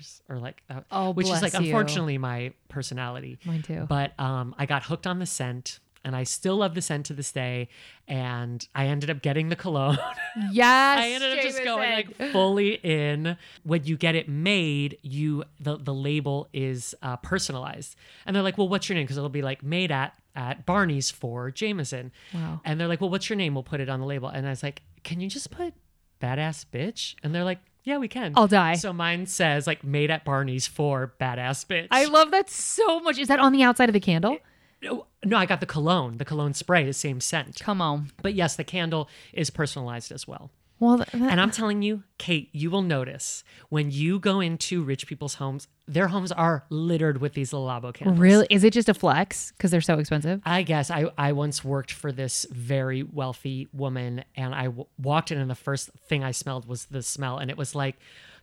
$10 0.00 0.20
or 0.28 0.38
like, 0.38 0.62
that, 0.68 0.84
Oh, 0.90 1.10
which 1.10 1.28
is 1.28 1.42
like, 1.42 1.52
you. 1.54 1.60
unfortunately, 1.60 2.18
my 2.18 2.52
personality. 2.68 3.38
Mine 3.44 3.62
too. 3.62 3.86
But 3.88 4.18
um, 4.18 4.54
I 4.58 4.66
got 4.66 4.84
hooked 4.84 5.06
on 5.06 5.18
the 5.18 5.26
scent. 5.26 5.80
And 6.04 6.14
I 6.14 6.22
still 6.22 6.58
love 6.58 6.76
the 6.76 6.82
scent 6.82 7.06
to 7.06 7.14
this 7.14 7.32
day. 7.32 7.68
And 8.06 8.64
I 8.76 8.86
ended 8.86 9.10
up 9.10 9.22
getting 9.22 9.48
the 9.48 9.56
cologne. 9.56 9.98
yes. 10.52 11.00
I 11.00 11.08
ended 11.08 11.36
up 11.36 11.42
just 11.44 11.64
going 11.64 11.90
like 11.92 12.30
fully 12.30 12.74
in. 12.74 13.36
When 13.64 13.82
you 13.82 13.96
get 13.96 14.14
it 14.14 14.28
made, 14.28 14.98
you 15.02 15.42
the 15.58 15.76
the 15.78 15.92
label 15.92 16.48
is 16.52 16.94
uh, 17.02 17.16
personalized, 17.16 17.96
and 18.24 18.36
they're 18.36 18.44
like, 18.44 18.56
"Well, 18.56 18.68
what's 18.68 18.88
your 18.88 18.94
name?" 18.94 19.02
Because 19.02 19.16
it'll 19.16 19.28
be 19.30 19.42
like 19.42 19.64
made 19.64 19.90
at 19.90 20.14
at 20.36 20.64
Barney's 20.64 21.10
for 21.10 21.50
Jameson, 21.50 22.12
Wow. 22.32 22.60
and 22.64 22.78
they're 22.78 22.86
like, 22.86 23.00
"Well, 23.00 23.10
what's 23.10 23.28
your 23.28 23.36
name?" 23.36 23.54
We'll 23.54 23.64
put 23.64 23.80
it 23.80 23.88
on 23.88 23.98
the 23.98 24.06
label, 24.06 24.28
and 24.28 24.46
I 24.46 24.50
was 24.50 24.62
like, 24.62 24.82
"Can 25.02 25.18
you 25.20 25.28
just 25.28 25.50
put 25.50 25.74
badass 26.22 26.66
bitch?" 26.72 27.16
And 27.24 27.34
they're 27.34 27.42
like, 27.42 27.58
"Yeah, 27.86 27.96
we 27.96 28.08
can." 28.08 28.32
I'll 28.36 28.46
die. 28.48 28.74
So 28.74 28.92
mine 28.92 29.24
says 29.26 29.66
like 29.66 29.82
made 29.82 30.10
at 30.10 30.24
Barney's 30.26 30.66
for 30.66 31.14
badass 31.18 31.64
bitch. 31.66 31.86
I 31.90 32.04
love 32.04 32.30
that 32.32 32.50
so 32.50 33.00
much. 33.00 33.18
Is 33.18 33.28
that 33.28 33.40
on 33.40 33.52
the 33.52 33.62
outside 33.62 33.88
of 33.88 33.94
the 33.94 34.00
candle? 34.00 34.36
no, 34.82 35.06
no, 35.24 35.36
I 35.38 35.46
got 35.46 35.60
the 35.60 35.66
cologne. 35.66 36.18
The 36.18 36.24
cologne 36.26 36.52
spray 36.52 36.82
is 36.82 36.88
the 36.96 37.00
same 37.00 37.20
scent, 37.20 37.58
Come 37.60 37.80
on. 37.80 38.10
but 38.22 38.34
yes, 38.34 38.56
the 38.56 38.64
candle 38.64 39.08
is 39.32 39.48
personalized 39.48 40.12
as 40.12 40.28
well. 40.28 40.50
Well, 40.78 40.98
that, 40.98 41.14
And 41.14 41.40
I'm 41.40 41.50
telling 41.50 41.80
you, 41.82 42.02
Kate, 42.18 42.50
you 42.52 42.70
will 42.70 42.82
notice 42.82 43.44
when 43.70 43.90
you 43.90 44.18
go 44.18 44.40
into 44.40 44.82
rich 44.82 45.06
people's 45.06 45.34
homes, 45.34 45.68
their 45.88 46.08
homes 46.08 46.32
are 46.32 46.64
littered 46.68 47.18
with 47.20 47.32
these 47.34 47.52
Le 47.52 47.60
Labo 47.60 47.94
candles. 47.94 48.18
really 48.18 48.46
is 48.50 48.62
it 48.64 48.72
just 48.72 48.88
a 48.88 48.94
flex 48.94 49.52
because 49.52 49.70
they're 49.70 49.80
so 49.80 49.98
expensive? 49.98 50.42
I 50.44 50.62
guess 50.62 50.90
I, 50.90 51.06
I 51.16 51.32
once 51.32 51.64
worked 51.64 51.92
for 51.92 52.12
this 52.12 52.44
very 52.50 53.02
wealthy 53.02 53.68
woman 53.72 54.24
and 54.36 54.54
I 54.54 54.64
w- 54.64 54.86
walked 54.98 55.30
in 55.30 55.38
and 55.38 55.48
the 55.50 55.54
first 55.54 55.90
thing 56.08 56.22
I 56.24 56.32
smelled 56.32 56.66
was 56.68 56.86
the 56.86 57.02
smell 57.02 57.38
and 57.38 57.50
it 57.50 57.56
was 57.56 57.74
like 57.74 57.96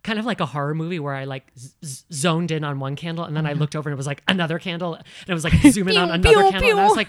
kind 0.03 0.19
of 0.19 0.25
like 0.25 0.39
a 0.39 0.45
horror 0.45 0.75
movie 0.75 0.99
where 0.99 1.13
I 1.13 1.23
like 1.23 1.45
z- 1.57 1.71
z- 1.83 2.03
zoned 2.11 2.51
in 2.51 2.63
on 2.63 2.79
one 2.79 2.95
candle 2.95 3.25
and 3.25 3.35
then 3.35 3.45
I 3.45 3.51
mm-hmm. 3.51 3.61
looked 3.61 3.75
over 3.75 3.89
and 3.89 3.93
it 3.93 3.97
was 3.97 4.07
like 4.07 4.21
another 4.27 4.59
candle 4.59 4.95
and 4.95 5.03
it 5.27 5.33
was 5.33 5.43
like 5.43 5.53
zooming 5.71 5.97
on 5.97 6.11
another 6.11 6.43
pew, 6.43 6.51
candle 6.51 6.69
and 6.71 6.79
I 6.79 6.85
was 6.85 6.95
like, 6.95 7.07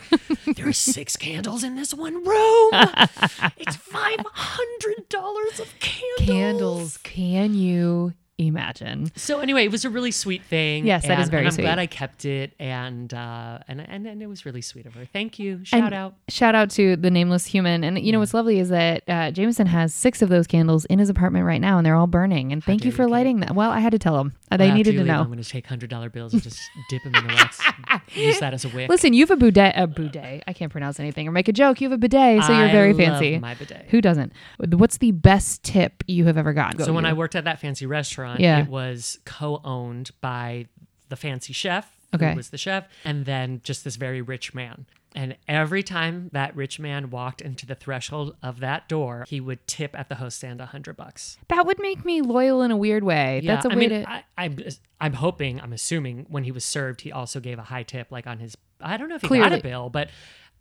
there 0.56 0.68
are 0.68 0.72
six 0.72 1.16
candles 1.16 1.64
in 1.64 1.76
this 1.76 1.92
one 1.92 2.14
room. 2.14 2.70
it's 3.56 3.76
five 3.80 4.20
hundred 4.32 5.08
dollars 5.08 5.60
of 5.60 5.78
candles. 5.80 6.26
Candles. 6.26 6.96
Can 6.98 7.54
you 7.54 8.14
imagine? 8.38 9.10
So 9.16 9.40
anyway, 9.40 9.64
it 9.64 9.70
was 9.70 9.84
a 9.84 9.90
really 9.90 10.10
sweet 10.10 10.42
thing. 10.44 10.86
Yes, 10.86 11.06
that 11.06 11.18
is 11.20 11.28
very 11.28 11.40
and 11.42 11.48
I'm 11.48 11.52
sweet. 11.54 11.62
glad 11.64 11.78
I 11.78 11.86
kept 11.86 12.24
it, 12.24 12.52
and 12.58 13.12
uh, 13.14 13.58
and 13.68 13.80
and 13.80 14.06
and 14.06 14.22
it 14.22 14.26
was 14.26 14.44
really 14.44 14.62
sweet 14.62 14.86
of 14.86 14.94
her. 14.94 15.04
Thank 15.04 15.38
you. 15.38 15.64
Shout 15.64 15.84
And 15.84 15.94
out. 15.94 16.14
Shout 16.28 16.54
out 16.54 16.70
to 16.70 16.96
the 16.96 17.10
nameless 17.10 17.46
human. 17.46 17.84
And 17.84 17.98
you 17.98 18.12
know 18.12 18.18
what's 18.18 18.34
lovely 18.34 18.58
is 18.58 18.68
that 18.70 19.02
uh, 19.08 19.30
Jameson 19.30 19.66
has 19.66 19.94
six 19.94 20.22
of 20.22 20.28
those 20.28 20.46
candles 20.46 20.84
in 20.86 20.98
his 20.98 21.08
apartment 21.08 21.44
right 21.46 21.60
now, 21.60 21.76
and 21.78 21.86
they're 21.86 21.96
all 21.96 22.06
burning. 22.06 22.52
And 22.52 22.62
thank 22.62 22.84
you 22.84 22.92
for 22.92 23.06
lighting 23.06 23.40
them. 23.40 23.54
Well, 23.54 23.70
I 23.70 23.80
had 23.80 23.92
to 23.92 23.98
tell 23.98 24.16
them. 24.16 24.34
Uh, 24.54 24.56
They 24.58 24.66
After 24.68 24.76
needed 24.76 24.92
to 24.92 24.98
leave, 24.98 25.06
know. 25.06 25.20
I'm 25.20 25.26
going 25.26 25.42
to 25.42 25.48
take 25.48 25.66
hundred 25.66 25.90
dollar 25.90 26.08
bills 26.10 26.32
and 26.32 26.42
just 26.42 26.58
dip 26.88 27.02
them 27.02 27.14
in 27.14 27.26
the 27.26 27.34
wax. 27.34 27.60
Use 28.14 28.38
that 28.40 28.54
as 28.54 28.64
a 28.64 28.68
wick. 28.68 28.88
Listen, 28.88 29.12
you 29.12 29.22
have 29.24 29.30
a 29.30 29.36
bidet. 29.36 29.74
A 29.76 29.86
bidet. 29.86 30.44
I 30.46 30.52
can't 30.52 30.70
pronounce 30.72 30.98
anything 31.00 31.26
or 31.28 31.32
make 31.32 31.48
a 31.48 31.52
joke. 31.52 31.80
You 31.80 31.88
have 31.90 31.96
a 31.96 31.98
bidet, 32.00 32.44
so 32.44 32.52
you're 32.52 32.68
I 32.68 32.72
very 32.72 32.92
love 32.92 32.98
fancy. 33.20 33.38
My 33.38 33.54
bidet. 33.54 33.86
Who 33.90 34.00
doesn't? 34.00 34.32
What's 34.58 34.98
the 34.98 35.10
best 35.12 35.62
tip 35.64 36.04
you 36.06 36.24
have 36.26 36.36
ever 36.38 36.52
gotten? 36.52 36.82
So 36.84 36.92
when 36.92 37.04
I 37.06 37.12
worked 37.12 37.34
at 37.34 37.44
that 37.44 37.60
fancy 37.60 37.86
restaurant, 37.86 38.40
Yeah. 38.40 38.60
it 38.60 38.68
was 38.68 39.18
co-owned 39.24 40.10
by 40.20 40.66
the 41.08 41.16
fancy 41.16 41.52
chef, 41.52 41.90
Okay. 42.14 42.30
who 42.30 42.36
was 42.36 42.50
the 42.50 42.58
chef, 42.58 42.86
and 43.04 43.24
then 43.26 43.60
just 43.64 43.84
this 43.84 43.96
very 43.96 44.22
rich 44.22 44.54
man. 44.54 44.86
And 45.14 45.36
every 45.46 45.82
time 45.84 46.28
that 46.32 46.56
rich 46.56 46.80
man 46.80 47.10
walked 47.10 47.40
into 47.40 47.66
the 47.66 47.74
threshold 47.76 48.36
of 48.42 48.60
that 48.60 48.88
door, 48.88 49.24
he 49.28 49.40
would 49.40 49.64
tip 49.66 49.96
at 49.98 50.08
the 50.08 50.16
host 50.16 50.38
stand 50.38 50.60
a 50.60 50.66
hundred 50.66 50.96
bucks. 50.96 51.38
that 51.48 51.64
would 51.66 51.78
make 51.78 52.04
me 52.04 52.20
loyal 52.20 52.62
in 52.62 52.70
a 52.70 52.76
weird 52.76 53.04
way. 53.04 53.40
Yeah, 53.42 53.54
That's 53.54 53.66
a 53.66 53.72
I 53.72 53.74
way 53.76 53.80
mean, 53.88 53.90
to. 53.90 54.10
I, 54.10 54.24
I'm 54.36 54.58
I'm 55.00 55.12
hoping, 55.12 55.60
I'm 55.60 55.72
assuming 55.72 56.26
when 56.28 56.44
he 56.44 56.50
was 56.52 56.64
served, 56.64 57.02
he 57.02 57.12
also 57.12 57.38
gave 57.38 57.58
a 57.58 57.62
high 57.62 57.82
tip, 57.84 58.10
like 58.10 58.26
on 58.26 58.38
his. 58.38 58.56
I 58.80 58.96
don't 58.96 59.08
know 59.08 59.14
if 59.16 59.22
he 59.22 59.28
got 59.38 59.52
a 59.52 59.60
bill, 59.60 59.88
but 59.88 60.10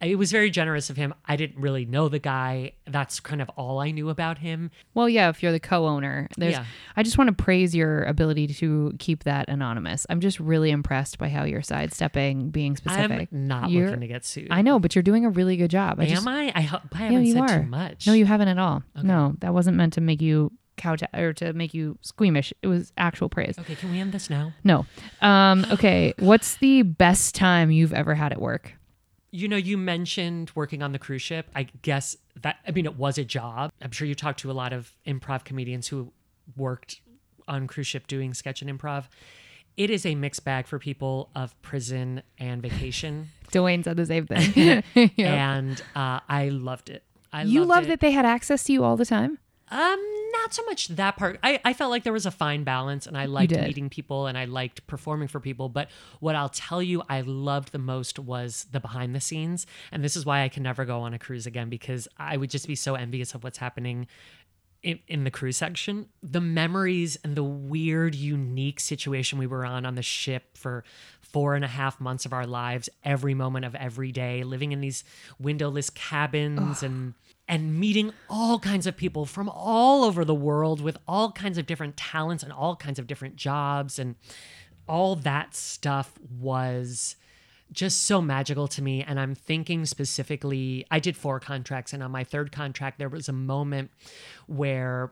it 0.04 0.16
was 0.16 0.32
very 0.32 0.50
generous 0.50 0.90
of 0.90 0.98
him. 0.98 1.14
I 1.26 1.36
didn't 1.36 1.60
really 1.62 1.86
know 1.86 2.10
the 2.10 2.20
guy. 2.20 2.74
That's 2.86 3.20
kind 3.20 3.42
of 3.42 3.50
all 3.58 3.80
I 3.80 3.92
knew 3.92 4.10
about 4.10 4.38
him. 4.40 4.72
Well, 4.94 5.08
yeah, 5.10 5.30
if 5.30 5.42
you're 5.44 5.52
the 5.52 5.60
co-owner, 5.60 6.28
there's. 6.38 6.54
Yeah. 6.54 6.66
I 6.96 7.04
just 7.04 7.18
want 7.18 7.30
to 7.36 7.44
praise 7.44 7.76
your 7.76 8.04
ability 8.04 8.48
to 8.48 8.94
keep 9.00 9.24
that 9.24 9.50
anonymous. 9.50 10.06
I'm 10.10 10.20
just 10.20 10.40
really 10.40 10.72
impressed 10.72 11.18
by 11.18 11.30
how 11.30 11.44
you're 11.44 11.62
sidestepping 11.62 12.50
being 12.50 12.76
specific. 12.76 13.30
I'm 13.32 13.48
not 13.48 13.70
You're- 13.70 13.88
looking 13.88 14.02
to 14.02 14.08
get 14.08 14.26
sued. 14.26 14.48
I 14.52 14.62
know, 14.62 14.80
but 14.80 14.96
you're 14.96 15.04
doing 15.04 15.26
a 15.26 15.30
really 15.30 15.58
good 15.58 15.72
job. 15.72 16.00
I 16.00 16.04
Am 16.04 16.10
just, 16.10 16.28
I? 16.28 16.52
I, 16.56 16.62
ho- 16.62 16.80
I 16.94 16.98
haven't 16.98 17.26
you 17.26 17.34
said 17.34 17.42
are. 17.42 17.60
too 17.64 17.68
much. 17.70 18.08
No, 18.08 18.14
you 18.14 18.26
haven't 18.26 18.48
at 18.48 18.60
all. 18.60 18.84
No, 19.02 19.36
that 19.40 19.54
wasn't 19.54 19.78
meant 19.78 19.94
to 19.94 20.02
make 20.02 20.22
you 20.22 20.52
couch 20.76 21.04
or 21.14 21.34
to 21.34 21.54
make 21.54 21.74
you 21.74 21.98
squeamish. 22.02 22.52
It 22.64 22.68
was 22.68 22.92
actual 22.98 23.30
praise. 23.30 23.58
Okay, 23.60 23.76
can 23.76 23.92
we 23.92 24.00
end 24.00 24.12
this 24.12 24.30
now? 24.30 24.54
No. 24.64 24.86
Um, 25.22 25.66
okay. 25.72 26.14
What's 26.20 26.56
the 26.58 26.82
best 26.82 27.36
time 27.36 27.70
you've 27.72 27.94
ever 27.94 28.16
had 28.16 28.32
at 28.32 28.42
work? 28.42 28.74
You 29.36 29.48
know, 29.48 29.56
you 29.58 29.80
mentioned 29.80 30.52
working 30.54 30.84
on 30.84 30.92
the 30.92 31.00
cruise 31.00 31.24
ship. 31.24 31.50
I 31.56 31.64
guess 31.82 32.16
that, 32.44 32.58
I 32.68 32.72
mean, 32.72 32.86
it 32.86 32.98
was 32.98 33.18
a 33.18 33.26
job. 33.26 33.72
I'm 33.82 33.90
sure 33.90 34.08
you 34.08 34.14
talked 34.14 34.40
to 34.42 34.52
a 34.52 34.54
lot 34.54 34.74
of 34.74 34.92
improv 35.08 35.44
comedians 35.44 35.88
who 35.88 36.14
worked 36.56 37.02
on 37.48 37.66
cruise 37.66 37.88
ship 37.88 38.06
doing 38.06 38.36
sketch 38.36 38.62
and 38.62 38.70
improv. 38.70 39.06
It 39.76 39.90
is 39.90 40.06
a 40.06 40.14
mixed 40.14 40.46
bag 40.46 40.68
for 40.68 40.78
people 40.78 41.32
of 41.36 41.60
prison 41.64 42.22
and 42.38 42.62
vacation. 42.62 43.30
Dwayne 43.52 43.84
said 43.84 43.98
the 43.98 44.06
same 44.06 44.28
thing. 44.28 44.84
Yeah. 45.18 45.56
And 45.56 45.82
uh, 45.96 46.20
I 46.30 46.50
loved 46.50 46.92
it. 46.92 47.04
I 47.34 47.42
You 47.42 47.62
loved 47.62 47.70
love 47.70 47.84
it. 47.86 47.88
that 47.88 48.00
they 48.02 48.12
had 48.12 48.26
access 48.28 48.64
to 48.66 48.74
you 48.74 48.84
all 48.84 48.96
the 48.98 49.06
time? 49.06 49.40
Um, 49.72 50.00
not 50.34 50.54
so 50.54 50.64
much 50.66 50.90
that 50.90 51.18
part. 51.18 51.40
I, 51.44 51.60
I 51.64 51.74
felt 51.74 51.92
like 51.92 52.04
there 52.04 52.14
was 52.14 52.26
a 52.26 52.32
fine 52.32 52.64
balance 52.64 53.08
and 53.08 53.18
I 53.18 53.26
liked 53.26 53.54
meeting 53.54 53.90
people 53.90 54.28
and 54.28 54.38
I 54.38 54.46
liked 54.46 54.86
performing 54.88 55.28
for 55.28 55.40
people. 55.40 55.70
But 55.70 55.90
what 56.20 56.36
I'll 56.36 56.50
tell 56.50 56.82
you 56.82 57.04
I 57.10 57.22
loved 57.22 57.72
the 57.72 57.80
most 57.80 58.20
was 58.20 58.68
the 58.72 58.80
behind 58.80 59.16
the 59.16 59.22
scenes. 59.22 59.66
And 59.92 60.04
this 60.04 60.16
is 60.16 60.26
why 60.26 60.44
I 60.44 60.50
can 60.50 60.64
never 60.64 60.86
go 60.86 61.02
on 61.02 61.14
a 61.14 61.20
cruise 61.20 61.46
again 61.46 61.70
because 61.70 62.08
I 62.18 62.38
would 62.38 62.50
just 62.50 62.68
be 62.68 62.76
so 62.76 62.96
envious 62.96 63.34
of 63.34 63.44
what's 63.44 63.58
happening 63.58 64.08
in, 64.84 65.00
in 65.08 65.24
the 65.24 65.32
cruise 65.32 65.58
section. 65.58 66.10
The 66.22 66.42
memories 66.42 67.18
and 67.24 67.36
the 67.36 67.44
weird, 67.44 68.16
unique 68.16 68.80
situation 68.80 69.40
we 69.40 69.48
were 69.48 69.66
on 69.66 69.86
on 69.86 69.96
the 69.96 70.04
ship 70.04 70.58
for 70.58 70.84
four 71.22 71.56
and 71.56 71.66
a 71.66 71.70
half 71.70 72.00
months 72.00 72.26
of 72.26 72.34
our 72.34 72.46
lives, 72.46 72.90
every 73.04 73.34
moment 73.34 73.66
of 73.66 73.74
every 73.76 74.12
day, 74.12 74.44
living 74.44 74.72
in 74.72 74.82
these 74.82 75.04
windowless 75.40 75.90
cabins 75.90 76.84
and 76.84 77.16
and 77.48 77.80
meeting 77.80 78.14
all 78.30 78.60
kinds 78.60 78.88
of 78.88 78.96
people 78.96 79.26
from 79.26 79.50
all 79.50 80.04
over 80.04 80.24
the 80.24 80.36
world 80.36 80.82
with 80.82 80.98
all 81.08 81.32
kinds 81.32 81.58
of 81.58 81.66
different 81.66 81.98
talents 81.98 82.44
and 82.44 82.54
all 82.54 82.76
kinds 82.76 83.00
of 83.00 83.08
different 83.08 83.36
jobs. 83.36 84.00
And 84.00 84.16
all 84.88 85.16
that 85.18 85.56
stuff 85.56 86.14
was 86.40 87.16
just 87.72 88.04
so 88.04 88.22
magical 88.22 88.68
to 88.68 88.82
me. 88.82 89.04
And 89.04 89.20
i'm 89.20 89.36
thinking 89.36 89.86
specifically 89.86 90.86
i 90.92 91.00
did 91.00 91.18
four 91.18 91.40
contracts. 91.40 91.92
And 91.92 92.02
on 92.04 92.12
my 92.12 92.24
third 92.24 92.52
contract 92.52 93.00
there 93.00 93.10
was 93.10 93.28
a 93.28 93.34
moment 93.34 93.92
where 94.48 95.12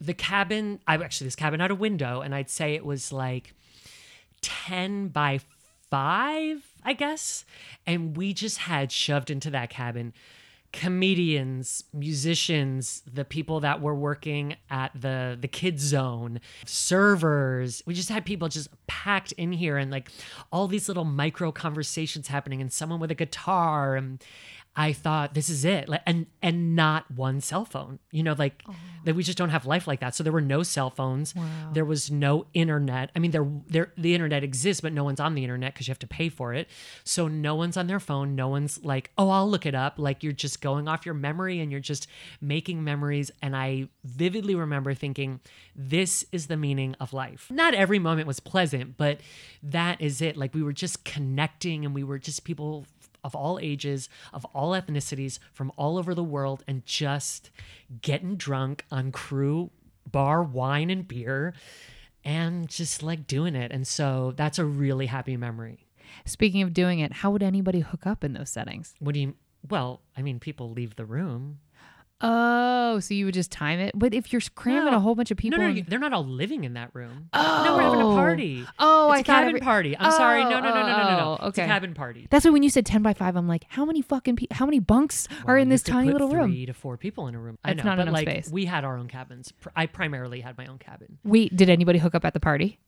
the 0.00 0.14
cabin 0.14 0.80
i 0.86 0.96
actually 0.96 1.26
this 1.26 1.36
cabin 1.36 1.60
had 1.60 1.70
a 1.70 1.74
window 1.74 2.20
and 2.20 2.34
i'd 2.34 2.50
say 2.50 2.74
it 2.74 2.84
was 2.84 3.12
like 3.12 3.54
10 4.42 5.08
by 5.08 5.40
5 5.90 6.62
i 6.84 6.92
guess. 6.92 7.44
And 7.86 8.16
we 8.16 8.32
just 8.32 8.58
had 8.58 8.92
shoved 8.92 9.30
into 9.30 9.50
that 9.50 9.70
cabin 9.70 10.12
comedians 10.74 11.84
musicians 11.92 13.04
the 13.06 13.24
people 13.24 13.60
that 13.60 13.80
were 13.80 13.94
working 13.94 14.56
at 14.68 14.90
the 15.00 15.38
the 15.40 15.46
kids 15.46 15.84
zone 15.84 16.40
servers. 16.66 17.80
We 17.86 17.94
just 17.94 18.08
had 18.08 18.24
people 18.24 18.48
just 18.48 18.68
packed 18.88 19.30
in 19.32 19.52
here 19.52 19.78
and 19.78 19.92
like 19.92 20.10
all 20.50 20.66
these 20.66 20.88
little 20.88 21.04
micro 21.04 21.52
conversations 21.52 22.26
happening 22.26 22.60
and 22.60 22.72
someone 22.72 22.98
with 22.98 23.12
a 23.12 23.14
guitar 23.14 23.94
and 23.94 24.20
I 24.76 24.92
thought 24.92 25.34
this 25.34 25.48
is 25.48 25.64
it, 25.64 25.88
like, 25.88 26.02
and 26.04 26.26
and 26.42 26.74
not 26.74 27.08
one 27.10 27.40
cell 27.40 27.64
phone. 27.64 28.00
You 28.10 28.24
know, 28.24 28.34
like 28.36 28.64
that 29.04 29.14
we 29.14 29.22
just 29.22 29.38
don't 29.38 29.50
have 29.50 29.66
life 29.66 29.86
like 29.86 30.00
that. 30.00 30.14
So 30.14 30.24
there 30.24 30.32
were 30.32 30.40
no 30.40 30.62
cell 30.62 30.90
phones. 30.90 31.32
There 31.72 31.84
was 31.84 32.10
no 32.10 32.46
internet. 32.54 33.10
I 33.14 33.20
mean, 33.20 33.30
there 33.30 33.46
there 33.68 33.92
the 33.96 34.14
internet 34.14 34.42
exists, 34.42 34.80
but 34.80 34.92
no 34.92 35.04
one's 35.04 35.20
on 35.20 35.34
the 35.34 35.44
internet 35.44 35.74
because 35.74 35.86
you 35.86 35.92
have 35.92 35.98
to 36.00 36.06
pay 36.08 36.28
for 36.28 36.54
it. 36.54 36.68
So 37.04 37.28
no 37.28 37.54
one's 37.54 37.76
on 37.76 37.86
their 37.86 38.00
phone. 38.00 38.34
No 38.34 38.48
one's 38.48 38.84
like, 38.84 39.10
oh, 39.16 39.30
I'll 39.30 39.48
look 39.48 39.64
it 39.64 39.76
up. 39.76 39.94
Like 39.96 40.22
you're 40.24 40.32
just 40.32 40.60
going 40.60 40.88
off 40.88 41.06
your 41.06 41.14
memory 41.14 41.60
and 41.60 41.70
you're 41.70 41.80
just 41.80 42.08
making 42.40 42.82
memories. 42.82 43.30
And 43.42 43.54
I 43.54 43.88
vividly 44.02 44.56
remember 44.56 44.92
thinking, 44.92 45.40
this 45.76 46.24
is 46.32 46.48
the 46.48 46.56
meaning 46.56 46.96
of 46.98 47.12
life. 47.12 47.46
Not 47.50 47.74
every 47.74 48.00
moment 48.00 48.26
was 48.26 48.40
pleasant, 48.40 48.96
but 48.96 49.20
that 49.62 50.00
is 50.00 50.20
it. 50.20 50.36
Like 50.36 50.52
we 50.52 50.62
were 50.64 50.72
just 50.72 51.04
connecting 51.04 51.84
and 51.84 51.94
we 51.94 52.02
were 52.02 52.18
just 52.18 52.44
people 52.44 52.86
of 53.24 53.34
all 53.34 53.58
ages, 53.60 54.08
of 54.32 54.44
all 54.46 54.72
ethnicities, 54.72 55.38
from 55.52 55.72
all 55.76 55.98
over 55.98 56.14
the 56.14 56.22
world, 56.22 56.62
and 56.68 56.84
just 56.86 57.50
getting 58.02 58.36
drunk 58.36 58.84
on 58.90 59.10
crew 59.10 59.70
bar 60.10 60.42
wine 60.42 60.90
and 60.90 61.08
beer 61.08 61.54
and 62.24 62.68
just 62.68 63.02
like 63.02 63.26
doing 63.26 63.54
it. 63.54 63.72
And 63.72 63.86
so 63.86 64.32
that's 64.36 64.58
a 64.58 64.64
really 64.64 65.06
happy 65.06 65.36
memory. 65.36 65.86
Speaking 66.24 66.62
of 66.62 66.72
doing 66.72 67.00
it, 67.00 67.12
how 67.12 67.30
would 67.30 67.42
anybody 67.42 67.80
hook 67.80 68.06
up 68.06 68.22
in 68.22 68.32
those 68.32 68.50
settings? 68.50 68.94
What 68.98 69.14
do 69.14 69.20
you, 69.20 69.34
well, 69.68 70.00
I 70.16 70.22
mean, 70.22 70.38
people 70.38 70.70
leave 70.70 70.96
the 70.96 71.04
room. 71.04 71.58
Oh, 72.26 73.00
so 73.00 73.12
you 73.12 73.26
would 73.26 73.34
just 73.34 73.52
time 73.52 73.78
it? 73.80 73.92
But 73.94 74.14
if 74.14 74.32
you're 74.32 74.40
cramming 74.54 74.92
No. 74.92 74.96
a 74.96 75.00
whole 75.00 75.14
bunch 75.14 75.30
of 75.30 75.36
people, 75.36 75.58
no, 75.58 75.64
no, 75.64 75.70
in- 75.70 75.76
you- 75.76 75.82
they're 75.86 75.98
not 75.98 76.12
all 76.14 76.24
living 76.24 76.64
in 76.64 76.72
that 76.74 76.90
room. 76.94 77.28
Oh, 77.34 77.62
No, 77.66 77.76
we're 77.76 77.82
having 77.82 78.00
a 78.00 78.08
Oh. 78.08 78.14
party. 78.14 78.64
Oh, 78.78 79.10
it's 79.12 79.16
I 79.18 79.20
a 79.20 79.24
thought 79.24 79.26
cabin 79.26 79.48
every- 79.48 79.60
party. 79.60 79.96
I'm 79.98 80.10
sorry. 80.12 80.42
No, 80.44 80.50
no, 80.50 80.60
no, 80.60 80.70
no, 80.74 80.74
no, 80.74 80.86
no, 80.86 81.16
no. 81.18 81.36
Oh, 81.40 81.48
It's 81.48 81.58
a 81.58 81.62
okay. 81.62 81.66
cabin 81.70 81.92
party. 81.92 82.26
That's 82.30 82.44
why 82.44 82.50
when 82.50 82.62
you 82.62 82.70
said 82.70 82.86
ten 82.86 83.02
by 83.02 83.12
five, 83.12 83.36
I'm 83.36 83.46
like, 83.46 83.66
how 83.68 83.84
many 83.84 84.00
fucking 84.00 84.36
pe- 84.36 84.46
how 84.52 84.64
many 84.64 84.78
bunks 84.78 85.28
are 85.46 85.54
Well, 85.54 85.62
in 85.62 85.68
you 85.68 85.74
this 85.74 85.82
could 85.82 85.92
tiny 85.92 86.06
put 86.12 86.20
little 86.20 86.30
room? 86.30 86.50
Three 86.50 86.66
to 86.66 86.72
four 86.72 86.96
people 86.96 87.26
in 87.28 87.34
a 87.34 87.38
room. 87.40 87.58
I 87.62 87.74
That's 87.74 87.84
know, 87.84 87.90
not 87.90 87.96
but 87.98 88.02
enough 88.02 88.14
like 88.14 88.28
space. 88.28 88.50
we 88.50 88.64
had 88.64 88.84
our 88.84 88.96
own 88.96 89.08
cabins. 89.08 89.52
Pr- 89.60 89.68
I 89.76 89.86
primarily 89.86 90.40
had 90.40 90.56
my 90.56 90.66
own 90.66 90.78
cabin. 90.78 91.18
Wait, 91.24 91.54
did 91.54 91.68
anybody 91.68 91.98
hook 91.98 92.14
up 92.14 92.24
at 92.24 92.32
the 92.32 92.40
party? 92.40 92.78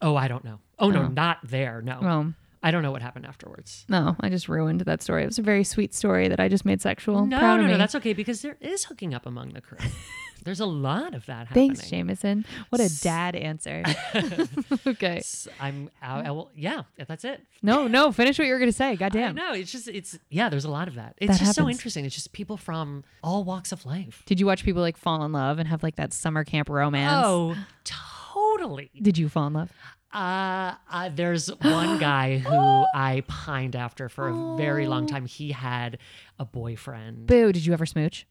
Oh, 0.00 0.14
I 0.16 0.28
don't 0.28 0.44
know. 0.44 0.58
Oh 0.78 0.90
no, 0.90 1.02
Oh. 1.04 1.08
not 1.08 1.38
there. 1.42 1.80
No, 1.82 1.98
Oh, 2.02 2.32
I 2.64 2.70
don't 2.70 2.82
know 2.82 2.92
what 2.92 3.02
happened 3.02 3.26
afterwards. 3.26 3.84
no, 3.90 4.16
I 4.20 4.30
just 4.30 4.48
ruined 4.48 4.80
that 4.80 5.02
story. 5.02 5.22
It 5.22 5.26
was 5.26 5.38
a 5.38 5.42
very 5.42 5.64
sweet 5.64 5.92
story 5.92 6.28
that 6.28 6.40
I 6.40 6.48
just 6.48 6.64
made 6.64 6.80
sexual. 6.80 7.26
no, 7.26 7.38
Proud 7.38 7.60
no, 7.60 7.66
no, 7.66 7.76
that's 7.76 7.94
okay 7.96 8.14
because 8.14 8.40
there 8.40 8.56
is 8.58 8.84
hooking 8.84 9.12
up 9.12 9.26
among 9.26 9.52
the 9.52 9.60
crew. 9.60 9.76
There's 10.44 10.60
a 10.60 10.66
lot 10.66 11.14
of 11.14 11.24
that 11.26 11.48
happening. 11.48 11.74
Thanks, 11.74 11.90
Jameson. 11.90 12.44
What 12.68 12.80
a 12.80 12.90
dad 13.02 13.34
answer. 13.34 13.82
okay. 14.86 15.22
I'm. 15.58 15.90
I, 16.02 16.22
I 16.22 16.30
will, 16.30 16.50
yeah, 16.54 16.82
that's 17.06 17.24
it. 17.24 17.42
No, 17.62 17.86
no, 17.86 18.12
finish 18.12 18.38
what 18.38 18.46
you 18.46 18.52
were 18.52 18.58
gonna 18.58 18.72
say. 18.72 18.90
I 18.90 18.94
Goddamn. 18.96 19.34
No, 19.34 19.52
It's 19.52 19.72
just. 19.72 19.88
It's 19.88 20.18
yeah. 20.30 20.50
There's 20.50 20.66
a 20.66 20.70
lot 20.70 20.86
of 20.88 20.96
that. 20.96 21.14
It's 21.18 21.38
That 21.38 21.44
just 21.44 21.54
so 21.54 21.68
interesting. 21.68 22.04
It's 22.04 22.14
just 22.14 22.32
people 22.32 22.58
from 22.58 23.04
all 23.22 23.44
walks 23.44 23.72
of 23.72 23.86
life. 23.86 24.22
Did 24.26 24.38
you 24.38 24.46
watch 24.46 24.64
people 24.64 24.82
like 24.82 24.98
fall 24.98 25.24
in 25.24 25.32
love 25.32 25.58
and 25.58 25.66
have 25.68 25.82
like 25.82 25.96
that 25.96 26.12
summer 26.12 26.44
camp 26.44 26.68
romance? 26.68 27.24
Oh, 27.24 27.56
totally. 27.84 28.90
Did 29.00 29.16
you 29.16 29.30
fall 29.30 29.46
in 29.46 29.54
love? 29.54 29.72
Uh, 30.14 30.74
uh, 30.90 31.10
there's 31.12 31.48
one 31.62 31.98
guy 31.98 32.38
who 32.38 32.54
I 32.94 33.24
pined 33.26 33.76
after 33.76 34.08
for 34.08 34.28
a 34.28 34.56
very 34.56 34.86
long 34.86 35.06
time. 35.06 35.26
He 35.26 35.52
had 35.52 35.98
a 36.38 36.44
boyfriend. 36.44 37.26
Boo. 37.26 37.52
Did 37.52 37.66
you 37.66 37.72
ever 37.72 37.84
smooch? 37.84 38.26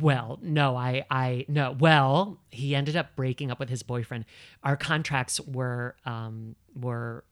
Well, 0.00 0.40
no, 0.42 0.76
I, 0.76 1.04
I, 1.08 1.44
no. 1.46 1.76
Well, 1.78 2.40
he 2.50 2.74
ended 2.74 2.96
up 2.96 3.14
breaking 3.14 3.52
up 3.52 3.60
with 3.60 3.68
his 3.68 3.84
boyfriend. 3.84 4.24
Our 4.64 4.76
contracts 4.76 5.38
were, 5.40 5.94
um, 6.04 6.56
were 6.74 7.22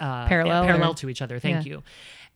uh, 0.00 0.26
Parallel 0.26 0.64
parallel 0.64 0.90
or- 0.90 0.94
to 0.94 1.08
each 1.08 1.22
other. 1.22 1.38
Thank 1.38 1.66
Yeah. 1.66 1.72
you. 1.76 1.82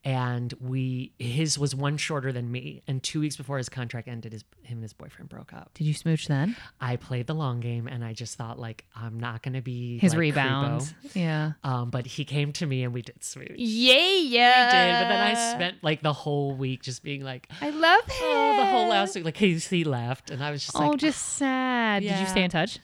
And 0.04 0.54
we, 0.60 1.12
his 1.18 1.58
was 1.58 1.74
one 1.74 1.96
shorter 1.96 2.30
than 2.30 2.50
me. 2.52 2.82
And 2.86 3.02
two 3.02 3.18
weeks 3.18 3.36
before 3.36 3.58
his 3.58 3.68
contract 3.68 4.06
ended, 4.06 4.32
his 4.32 4.44
him 4.62 4.76
and 4.78 4.82
his 4.84 4.92
boyfriend 4.92 5.28
broke 5.28 5.52
up. 5.52 5.70
Did 5.74 5.84
you 5.88 5.92
smooch 5.92 6.28
then? 6.28 6.54
I 6.80 6.94
played 6.96 7.26
the 7.26 7.34
long 7.34 7.58
game, 7.58 7.88
and 7.88 8.04
I 8.04 8.12
just 8.12 8.36
thought 8.36 8.60
like 8.60 8.84
I'm 8.94 9.18
not 9.18 9.42
gonna 9.42 9.60
be 9.60 9.98
His 9.98 10.12
like, 10.12 10.20
rebound. 10.20 10.82
creepo. 10.82 11.14
Yeah. 11.16 11.52
Um, 11.64 11.90
but 11.90 12.06
he 12.06 12.24
came 12.24 12.52
to 12.54 12.66
me 12.66 12.84
and 12.84 12.94
we 12.94 13.02
did 13.02 13.24
smooch. 13.24 13.50
Yeah, 13.56 13.94
yeah. 13.94 13.98
We 14.20 14.28
yeah. 14.36 14.70
did, 15.00 15.04
but 15.04 15.08
then 15.08 15.36
I 15.36 15.54
spent 15.54 15.76
like 15.82 16.00
the 16.02 16.12
whole 16.12 16.54
week 16.54 16.82
just 16.84 17.02
being 17.02 17.24
like, 17.24 17.48
I 17.60 17.70
love 17.70 18.04
him. 18.04 18.12
oh, 18.22 18.56
the 18.56 18.66
whole 18.66 18.88
last 18.88 19.16
week, 19.16 19.24
like 19.24 19.36
he, 19.36 19.54
he 19.56 19.82
left, 19.82 20.30
and 20.30 20.44
I 20.44 20.52
was 20.52 20.62
just 20.64 20.76
like 20.76 20.84
Oh, 20.86 20.90
like, 20.90 21.00
just 21.00 21.20
sad. 21.20 22.02
Did 22.04 22.18
you 22.20 22.26
stay 22.26 22.44
in 22.44 22.50
touch? 22.50 22.78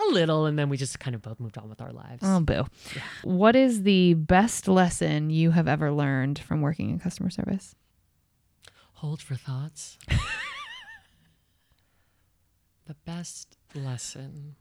A 0.00 0.12
little, 0.12 0.46
and 0.46 0.58
then 0.58 0.68
we 0.68 0.76
just 0.76 0.98
kind 1.00 1.14
of 1.14 1.22
both 1.22 1.40
moved 1.40 1.58
on 1.58 1.68
with 1.68 1.80
our 1.80 1.92
lives. 1.92 2.22
Oh, 2.22 2.40
boo. 2.40 2.66
What 3.22 3.56
is 3.56 3.82
the 3.82 4.14
best 4.14 4.68
lesson 4.68 5.30
you 5.30 5.52
have 5.52 5.68
ever 5.68 5.92
learned 5.92 6.38
from 6.38 6.60
working 6.60 6.90
in 6.90 6.98
customer 6.98 7.30
service? 7.30 7.74
Hold 8.94 9.22
for 9.22 9.34
thoughts. 9.34 9.98
the 12.86 12.96
best 13.06 13.56
lesson 13.74 14.56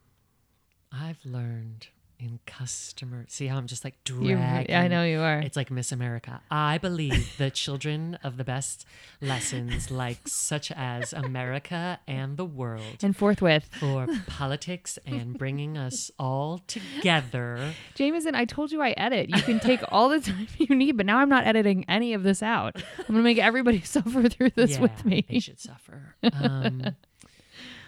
I've 0.91 1.23
learned 1.25 1.87
in 2.19 2.39
customer. 2.45 3.25
See 3.29 3.47
how 3.47 3.57
I'm 3.57 3.67
just 3.67 3.83
like 3.83 3.95
You, 4.07 4.35
dragging. 4.35 4.75
I 4.75 4.87
know 4.87 5.03
you 5.03 5.19
are. 5.21 5.39
It's 5.39 5.55
like 5.55 5.71
Miss 5.71 5.91
America. 5.91 6.41
I 6.51 6.77
believe 6.77 7.37
the 7.37 7.49
children 7.49 8.19
of 8.23 8.35
the 8.37 8.43
best 8.43 8.85
lessons, 9.21 9.89
like 9.89 10.27
such 10.27 10.71
as 10.71 11.13
America 11.13 11.99
and 12.07 12.35
the 12.35 12.45
world, 12.45 12.97
and 13.01 13.15
forthwith, 13.15 13.69
for 13.79 14.07
politics 14.27 14.99
and 15.05 15.37
bringing 15.37 15.77
us 15.77 16.11
all 16.19 16.59
together. 16.67 17.73
Jameson, 17.95 18.35
I 18.35 18.45
told 18.45 18.71
you 18.71 18.81
I 18.81 18.91
edit. 18.91 19.29
You 19.29 19.41
can 19.41 19.59
take 19.59 19.81
all 19.89 20.09
the 20.09 20.19
time 20.19 20.47
you 20.57 20.75
need, 20.75 20.97
but 20.97 21.05
now 21.05 21.19
I'm 21.19 21.29
not 21.29 21.47
editing 21.47 21.85
any 21.87 22.13
of 22.13 22.23
this 22.23 22.43
out. 22.43 22.75
I'm 22.75 23.05
going 23.07 23.19
to 23.19 23.23
make 23.23 23.37
everybody 23.37 23.81
suffer 23.83 24.27
through 24.27 24.51
this 24.51 24.71
yeah, 24.71 24.81
with 24.81 25.05
me. 25.05 25.25
They 25.29 25.39
should 25.39 25.59
suffer. 25.59 26.15
Um, 26.33 26.95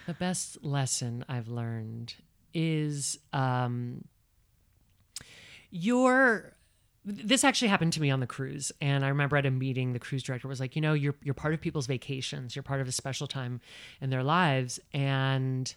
the 0.06 0.14
best 0.14 0.64
lesson 0.64 1.24
I've 1.28 1.48
learned 1.48 2.14
is 2.54 3.18
um, 3.32 4.04
your. 5.72 6.54
This 7.04 7.42
actually 7.42 7.66
happened 7.66 7.92
to 7.94 8.00
me 8.00 8.12
on 8.12 8.20
the 8.20 8.28
cruise, 8.28 8.70
and 8.80 9.04
I 9.04 9.08
remember 9.08 9.36
at 9.36 9.44
a 9.44 9.50
meeting, 9.50 9.92
the 9.92 9.98
cruise 9.98 10.22
director 10.22 10.46
was 10.46 10.60
like, 10.60 10.76
"You 10.76 10.82
know, 10.82 10.92
you're 10.92 11.16
you're 11.24 11.34
part 11.34 11.52
of 11.52 11.60
people's 11.60 11.88
vacations. 11.88 12.54
You're 12.54 12.62
part 12.62 12.80
of 12.80 12.86
a 12.86 12.92
special 12.92 13.26
time 13.26 13.60
in 14.00 14.10
their 14.10 14.22
lives," 14.22 14.78
and 14.92 15.74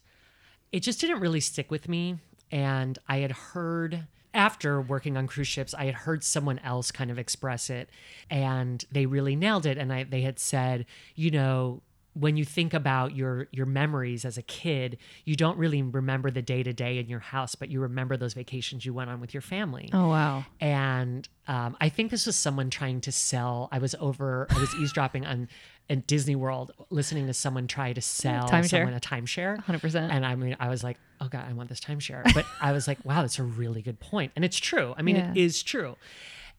it 0.71 0.81
just 0.81 1.01
didn't 1.01 1.19
really 1.19 1.39
stick 1.39 1.71
with 1.71 1.89
me. 1.89 2.19
And 2.51 2.99
I 3.07 3.17
had 3.17 3.31
heard 3.31 4.05
after 4.35 4.81
working 4.81 5.17
on 5.17 5.25
cruise 5.25 5.47
ships, 5.47 5.73
I 5.73 5.85
had 5.85 5.95
heard 5.95 6.23
someone 6.23 6.59
else 6.59 6.91
kind 6.91 7.09
of 7.09 7.17
express 7.17 7.69
it, 7.69 7.89
and 8.29 8.83
they 8.91 9.05
really 9.05 9.35
nailed 9.35 9.65
it. 9.65 9.77
And 9.77 9.91
I, 9.91 10.03
they 10.03 10.21
had 10.21 10.37
said, 10.37 10.85
you 11.15 11.31
know, 11.31 11.81
when 12.17 12.37
you 12.37 12.45
think 12.45 12.73
about 12.73 13.13
your 13.15 13.47
your 13.51 13.65
memories 13.65 14.23
as 14.25 14.37
a 14.37 14.41
kid, 14.41 14.97
you 15.25 15.35
don't 15.35 15.57
really 15.57 15.81
remember 15.81 16.31
the 16.31 16.41
day 16.41 16.63
to 16.63 16.71
day 16.73 16.97
in 16.97 17.07
your 17.09 17.19
house, 17.19 17.55
but 17.55 17.69
you 17.69 17.81
remember 17.81 18.15
those 18.17 18.33
vacations 18.33 18.85
you 18.85 18.93
went 18.93 19.09
on 19.09 19.19
with 19.19 19.33
your 19.33 19.41
family. 19.41 19.89
Oh, 19.93 20.07
wow. 20.09 20.45
And 20.61 21.27
um, 21.47 21.75
I 21.81 21.89
think 21.89 22.11
this 22.11 22.25
was 22.25 22.35
someone 22.35 22.69
trying 22.69 23.01
to 23.01 23.11
sell. 23.11 23.67
I 23.71 23.79
was 23.79 23.95
over, 23.99 24.47
I 24.49 24.57
was 24.59 24.73
eavesdropping 24.75 25.25
on 25.25 25.49
in 25.87 25.99
Disney 26.07 26.35
World, 26.35 26.71
listening 26.89 27.27
to 27.27 27.33
someone 27.33 27.67
try 27.67 27.93
to 27.93 28.01
sell 28.01 28.49
Timeshare. 28.49 28.69
someone 28.69 28.93
a 28.93 28.99
timeshare. 28.99 29.63
100%. 29.65 30.09
And 30.09 30.25
I 30.25 30.33
mean, 30.33 30.55
I 30.59 30.69
was 30.69 30.83
like, 30.83 30.97
oh 31.21 31.27
God, 31.27 31.45
I 31.47 31.53
want 31.53 31.69
this 31.69 31.79
timeshare. 31.79 32.23
But 32.33 32.43
I 32.59 32.71
was 32.71 32.87
like, 32.87 32.97
wow, 33.05 33.21
that's 33.21 33.37
a 33.37 33.43
really 33.43 33.83
good. 33.83 33.97
And 34.35 34.43
it's 34.43 34.57
true. 34.57 34.95
I 34.97 35.03
mean, 35.03 35.17
it 35.17 35.35
Yeah. 35.37 35.43
is 35.43 35.61
true. 35.61 35.95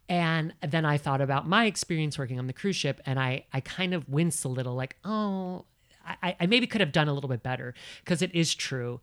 And 0.09 0.55
then 0.61 0.85
I 0.85 0.99
thought 0.99 1.21
about 1.21 1.49
my 1.49 1.67
experience 1.67 2.19
working 2.19 2.39
on 2.39 2.47
the 2.47 2.53
cruise 2.53 2.77
ship, 2.77 3.01
and 3.07 3.19
I, 3.19 3.45
I 3.53 3.61
kind 3.61 3.93
of 3.93 4.09
winced 4.09 4.45
a 4.45 4.49
little, 4.49 4.75
like, 4.75 4.97
oh, 5.05 5.65
I, 6.23 6.37
I 6.39 6.47
maybe 6.47 6.67
could 6.67 6.81
have 6.81 6.93
done 6.93 7.09
a 7.09 7.13
little 7.13 7.29
bit 7.29 7.43
better 7.43 7.75
because 8.05 8.23
it 8.23 8.35
is 8.35 8.55
true. 8.55 9.01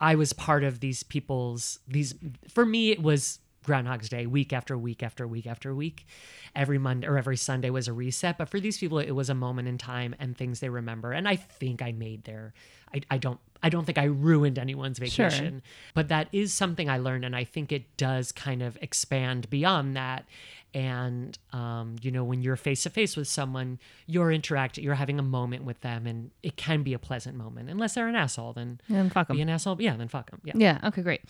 I 0.00 0.14
was 0.14 0.32
part 0.32 0.64
of 0.64 0.80
these 0.80 1.02
people's 1.02 1.78
these. 1.88 2.14
For 2.48 2.66
me, 2.66 2.90
it 2.90 3.02
was 3.02 3.38
Groundhog's 3.64 4.08
Day, 4.08 4.26
week 4.26 4.52
after 4.52 4.76
week 4.76 5.02
after 5.02 5.26
week 5.26 5.46
after 5.46 5.74
week. 5.74 6.06
Every 6.54 6.78
Monday 6.78 7.06
or 7.06 7.16
every 7.16 7.36
Sunday 7.36 7.70
was 7.70 7.88
a 7.88 7.92
reset, 7.92 8.38
but 8.38 8.48
for 8.48 8.60
these 8.60 8.78
people, 8.78 8.98
it 8.98 9.12
was 9.12 9.30
a 9.30 9.34
moment 9.34 9.68
in 9.68 9.78
time 9.78 10.14
and 10.18 10.36
things 10.36 10.60
they 10.60 10.68
remember. 10.68 11.12
And 11.12 11.26
I 11.26 11.36
think 11.36 11.80
I 11.82 11.92
made 11.92 12.24
their. 12.24 12.52
I, 12.94 13.00
I 13.10 13.18
don't. 13.18 13.40
I 13.64 13.68
don't 13.70 13.84
think 13.84 13.98
I 13.98 14.04
ruined 14.04 14.58
anyone's 14.58 14.98
Sure. 14.98 15.28
vacation, 15.30 15.62
but 15.94 16.08
that 16.08 16.28
is 16.32 16.52
something 16.52 16.88
I 16.88 16.98
learned, 16.98 17.24
and 17.24 17.34
I 17.34 17.44
think 17.44 17.72
it 17.72 17.96
does 17.96 18.30
kind 18.30 18.62
of 18.62 18.78
expand 18.80 19.48
beyond 19.50 19.96
that. 19.96 20.26
And 20.74 21.38
um, 21.52 21.96
you 22.02 22.10
know, 22.10 22.24
when 22.24 22.42
you're 22.42 22.56
face 22.56 22.82
to 22.82 22.90
face 22.90 23.16
with 23.16 23.28
someone, 23.28 23.78
you're 24.06 24.32
interacting, 24.32 24.82
you're 24.82 24.96
having 24.96 25.18
a 25.20 25.22
moment 25.22 25.64
with 25.64 25.80
them, 25.82 26.04
and 26.06 26.30
it 26.42 26.56
can 26.56 26.82
be 26.82 26.94
a 26.94 26.98
pleasant 26.98 27.36
moment. 27.36 27.70
Unless 27.70 27.94
they're 27.94 28.08
an 28.08 28.16
asshole, 28.16 28.52
then 28.54 28.80
And 28.88 29.12
fuck 29.12 29.28
them. 29.28 29.36
be 29.36 29.42
an 29.42 29.48
asshole. 29.48 29.80
Yeah, 29.80 29.96
then 29.96 30.08
fuck 30.08 30.30
them. 30.30 30.40
Yeah. 30.44 30.54
Yeah. 30.56 30.80
Okay, 30.88 31.02
great. 31.02 31.20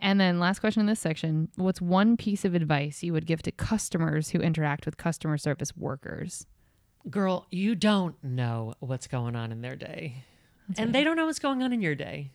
And 0.00 0.20
then 0.20 0.38
last 0.40 0.58
question 0.58 0.80
in 0.80 0.86
this 0.86 1.00
section 1.00 1.48
What's 1.56 1.80
one 1.80 2.16
piece 2.16 2.44
of 2.44 2.54
advice 2.54 3.02
you 3.04 3.12
would 3.12 3.24
give 3.26 3.40
to 3.42 3.52
customers 3.52 4.30
who 4.30 4.40
interact 4.40 4.84
with 4.84 4.96
customer 4.96 5.38
service 5.38 5.76
workers? 5.76 6.46
Girl, 7.08 7.46
you 7.50 7.74
don't 7.76 8.16
know 8.24 8.74
what's 8.80 9.06
going 9.06 9.36
on 9.36 9.52
in 9.52 9.62
their 9.62 9.76
day, 9.76 10.24
and 10.76 10.94
they 10.94 11.04
don't 11.04 11.16
know 11.16 11.26
what's 11.26 11.38
going 11.38 11.62
on 11.62 11.72
in 11.72 11.80
your 11.80 11.94
day. 11.94 12.30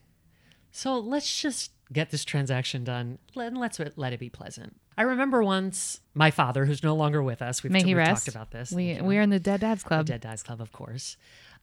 So 0.72 0.98
let's 0.98 1.42
just 1.42 1.72
get 1.92 2.10
this 2.10 2.26
transaction 2.26 2.84
done 2.84 3.20
and 3.36 3.58
let's 3.58 3.80
let 3.96 4.14
it 4.14 4.20
be 4.20 4.30
pleasant. 4.30 4.76
I 4.98 5.04
remember 5.04 5.44
once 5.44 6.02
my 6.14 6.32
father, 6.32 6.66
who's 6.66 6.84
no 6.84 6.96
longer 6.96 7.22
with 7.22 7.42
us, 7.42 7.64
we've, 7.64 7.72
May 7.72 7.80
he 7.80 7.88
we've 7.88 7.98
rest. 7.98 8.26
talked 8.26 8.36
about 8.36 8.52
this. 8.52 8.72
We, 8.72 9.00
we 9.02 9.18
are 9.18 9.22
in 9.22 9.30
the 9.30 9.40
Dead 9.40 9.62
Dads 9.62 9.84
Club. 9.84 10.06
Dead 10.06 10.22
Dads 10.22 10.44
Club, 10.44 10.62
of 10.62 10.72
course. 10.72 11.18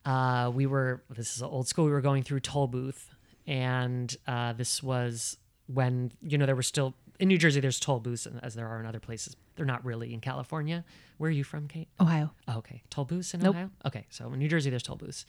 Uh, 0.05 0.51
we 0.55 0.67
were, 0.67 1.03
this 1.11 1.37
is 1.37 1.43
old 1.43 1.69
school, 1.69 1.85
we 1.85 1.91
were 1.91 2.01
going 2.01 2.23
through 2.23 2.41
toll 2.41 2.67
booth. 2.67 3.11
And 3.47 4.15
uh, 4.27 4.53
this 4.53 4.83
was 4.83 5.37
when, 5.67 6.13
you 6.23 6.39
know, 6.39 6.47
there 6.47 6.57
were 6.57 6.63
still, 6.63 6.95
in 7.19 7.29
New 7.29 7.39
Jersey, 7.39 7.61
there's 7.61 7.81
toll 7.81 7.99
booths 8.01 8.27
as 8.43 8.55
there 8.55 8.69
are 8.69 8.81
in 8.81 8.87
other 8.87 9.01
places. 9.01 9.37
They're 9.57 9.67
not 9.67 9.85
really 9.85 10.15
in 10.15 10.21
California. 10.21 10.85
Where 11.19 11.29
are 11.29 11.33
you 11.33 11.45
from, 11.45 11.69
Kate? 11.69 11.89
Ohio. 12.01 12.31
Oh, 12.49 12.59
okay. 12.59 12.83
Toll 12.91 13.05
booths 13.05 13.35
in 13.35 13.41
Nope. 13.41 13.57
Ohio? 13.57 13.71
Okay. 13.85 14.07
So 14.11 14.33
in 14.33 14.39
New 14.39 14.49
Jersey, 14.49 14.71
there's 14.71 14.83
toll 14.83 14.97
booths. 14.97 15.27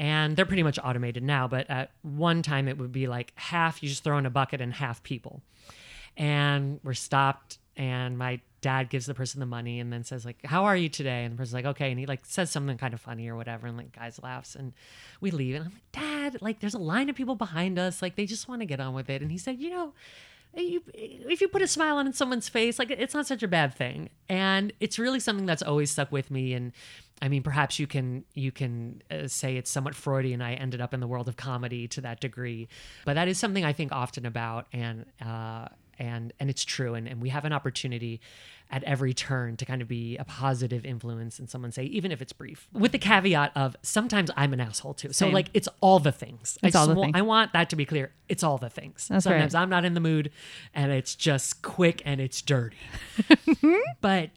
And 0.00 0.34
they're 0.34 0.46
pretty 0.46 0.62
much 0.62 0.78
automated 0.82 1.22
now, 1.22 1.46
but 1.46 1.68
at 1.68 1.90
one 2.00 2.42
time 2.42 2.68
it 2.68 2.78
would 2.78 2.90
be 2.90 3.06
like 3.06 3.34
half, 3.34 3.82
you 3.82 3.88
just 3.90 4.02
throw 4.02 4.16
in 4.16 4.24
a 4.24 4.30
bucket 4.30 4.62
and 4.62 4.72
half 4.72 5.02
people. 5.02 5.42
And 6.16 6.80
we're 6.82 6.94
stopped, 6.94 7.58
and 7.76 8.16
my 8.16 8.40
dad 8.62 8.88
gives 8.88 9.04
the 9.04 9.12
person 9.12 9.40
the 9.40 9.46
money 9.46 9.78
and 9.78 9.92
then 9.92 10.02
says, 10.02 10.24
like, 10.24 10.38
how 10.42 10.64
are 10.64 10.76
you 10.76 10.88
today? 10.88 11.24
And 11.24 11.34
the 11.34 11.36
person's 11.36 11.52
like, 11.52 11.66
okay. 11.66 11.90
And 11.90 12.00
he 12.00 12.06
like 12.06 12.24
says 12.24 12.50
something 12.50 12.78
kind 12.78 12.94
of 12.94 13.00
funny 13.02 13.28
or 13.28 13.36
whatever. 13.36 13.66
And 13.66 13.76
like, 13.76 13.92
guys 13.92 14.18
laughs 14.22 14.54
and 14.54 14.72
we 15.20 15.30
leave. 15.30 15.56
And 15.56 15.66
I'm 15.66 15.70
like, 15.70 15.92
dad, 15.92 16.42
like, 16.42 16.60
there's 16.60 16.74
a 16.74 16.78
line 16.78 17.10
of 17.10 17.16
people 17.16 17.34
behind 17.34 17.78
us. 17.78 18.00
Like, 18.00 18.16
they 18.16 18.24
just 18.24 18.48
want 18.48 18.62
to 18.62 18.66
get 18.66 18.80
on 18.80 18.94
with 18.94 19.10
it. 19.10 19.20
And 19.20 19.30
he 19.30 19.36
said, 19.36 19.60
you 19.60 19.68
know, 19.68 19.92
eh, 20.56 20.62
you, 20.62 20.82
eh, 20.94 21.28
if 21.28 21.42
you 21.42 21.48
put 21.48 21.60
a 21.62 21.66
smile 21.66 21.96
on 21.96 22.10
someone's 22.14 22.48
face, 22.48 22.78
like 22.78 22.90
it's 22.90 23.14
not 23.14 23.26
such 23.26 23.42
a 23.42 23.48
bad 23.48 23.74
thing. 23.74 24.08
And 24.30 24.72
it's 24.80 24.98
really 24.98 25.20
something 25.20 25.46
that's 25.46 25.62
always 25.62 25.90
stuck 25.90 26.10
with 26.10 26.30
me. 26.30 26.54
And 26.54 26.72
I 27.22 27.28
mean, 27.28 27.42
perhaps 27.42 27.78
you 27.78 27.86
can 27.86 28.24
you 28.34 28.50
can 28.50 29.02
uh, 29.10 29.28
say 29.28 29.56
it's 29.56 29.70
somewhat 29.70 29.94
Freudian. 29.94 30.40
I 30.40 30.54
ended 30.54 30.80
up 30.80 30.94
in 30.94 31.00
the 31.00 31.06
world 31.06 31.28
of 31.28 31.36
comedy 31.36 31.86
to 31.88 32.00
that 32.00 32.20
degree, 32.20 32.68
but 33.04 33.14
that 33.14 33.28
is 33.28 33.38
something 33.38 33.64
I 33.64 33.72
think 33.72 33.92
often 33.92 34.24
about, 34.24 34.66
and 34.72 35.04
uh, 35.20 35.68
and 35.98 36.32
and 36.40 36.48
it's 36.48 36.64
true. 36.64 36.94
And 36.94 37.06
and 37.06 37.20
we 37.20 37.28
have 37.28 37.44
an 37.44 37.52
opportunity 37.52 38.20
at 38.70 38.84
every 38.84 39.12
turn 39.12 39.56
to 39.56 39.64
kind 39.64 39.82
of 39.82 39.88
be 39.88 40.16
a 40.16 40.24
positive 40.24 40.84
influence 40.84 41.40
in 41.40 41.48
someone's 41.48 41.74
say 41.74 41.84
even 41.84 42.10
if 42.10 42.22
it's 42.22 42.32
brief. 42.32 42.68
With 42.72 42.92
the 42.92 42.98
caveat 42.98 43.52
of 43.54 43.76
sometimes 43.82 44.30
I'm 44.36 44.52
an 44.54 44.60
asshole 44.60 44.94
too. 44.94 45.08
So 45.08 45.26
Same. 45.26 45.34
like 45.34 45.50
it's 45.52 45.68
all 45.80 45.98
the 45.98 46.12
things. 46.12 46.56
It's 46.62 46.74
I 46.74 46.80
all 46.80 46.86
the 46.86 46.94
things. 46.94 47.12
I 47.14 47.22
want 47.22 47.52
that 47.52 47.68
to 47.70 47.76
be 47.76 47.84
clear. 47.84 48.12
It's 48.28 48.42
all 48.42 48.56
the 48.56 48.70
things. 48.70 49.08
That's 49.08 49.26
right. 49.26 49.32
sometimes 49.32 49.54
I'm 49.54 49.68
not 49.68 49.84
in 49.84 49.92
the 49.92 50.00
mood, 50.00 50.30
and 50.72 50.90
it's 50.90 51.14
just 51.14 51.60
quick 51.60 52.00
and 52.06 52.20
it's 52.20 52.40
dirty. 52.40 52.78
but 54.00 54.30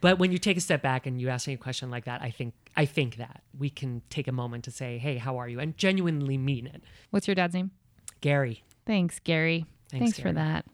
but 0.00 0.18
when 0.18 0.32
you 0.32 0.38
take 0.38 0.56
a 0.56 0.60
step 0.60 0.82
back 0.82 1.06
and 1.06 1.20
you 1.20 1.28
ask 1.28 1.46
me 1.46 1.54
a 1.54 1.58
question 1.58 1.90
like 1.90 2.04
that, 2.06 2.22
I 2.22 2.30
think 2.30 2.54
I 2.76 2.84
think 2.86 3.16
that 3.16 3.42
we 3.58 3.70
can 3.70 4.02
take 4.10 4.28
a 4.28 4.32
moment 4.32 4.64
to 4.64 4.70
say, 4.70 4.98
"Hey, 4.98 5.18
how 5.18 5.36
are 5.36 5.48
you?" 5.48 5.60
and 5.60 5.76
genuinely 5.76 6.38
mean 6.38 6.66
it. 6.66 6.82
What's 7.10 7.28
your 7.28 7.34
dad's 7.34 7.54
name? 7.54 7.70
Gary, 8.20 8.64
Thanks, 8.86 9.18
Gary. 9.18 9.66
Thanks, 9.90 10.04
Thanks, 10.04 10.18
for 10.18 10.32
that. 10.32 10.64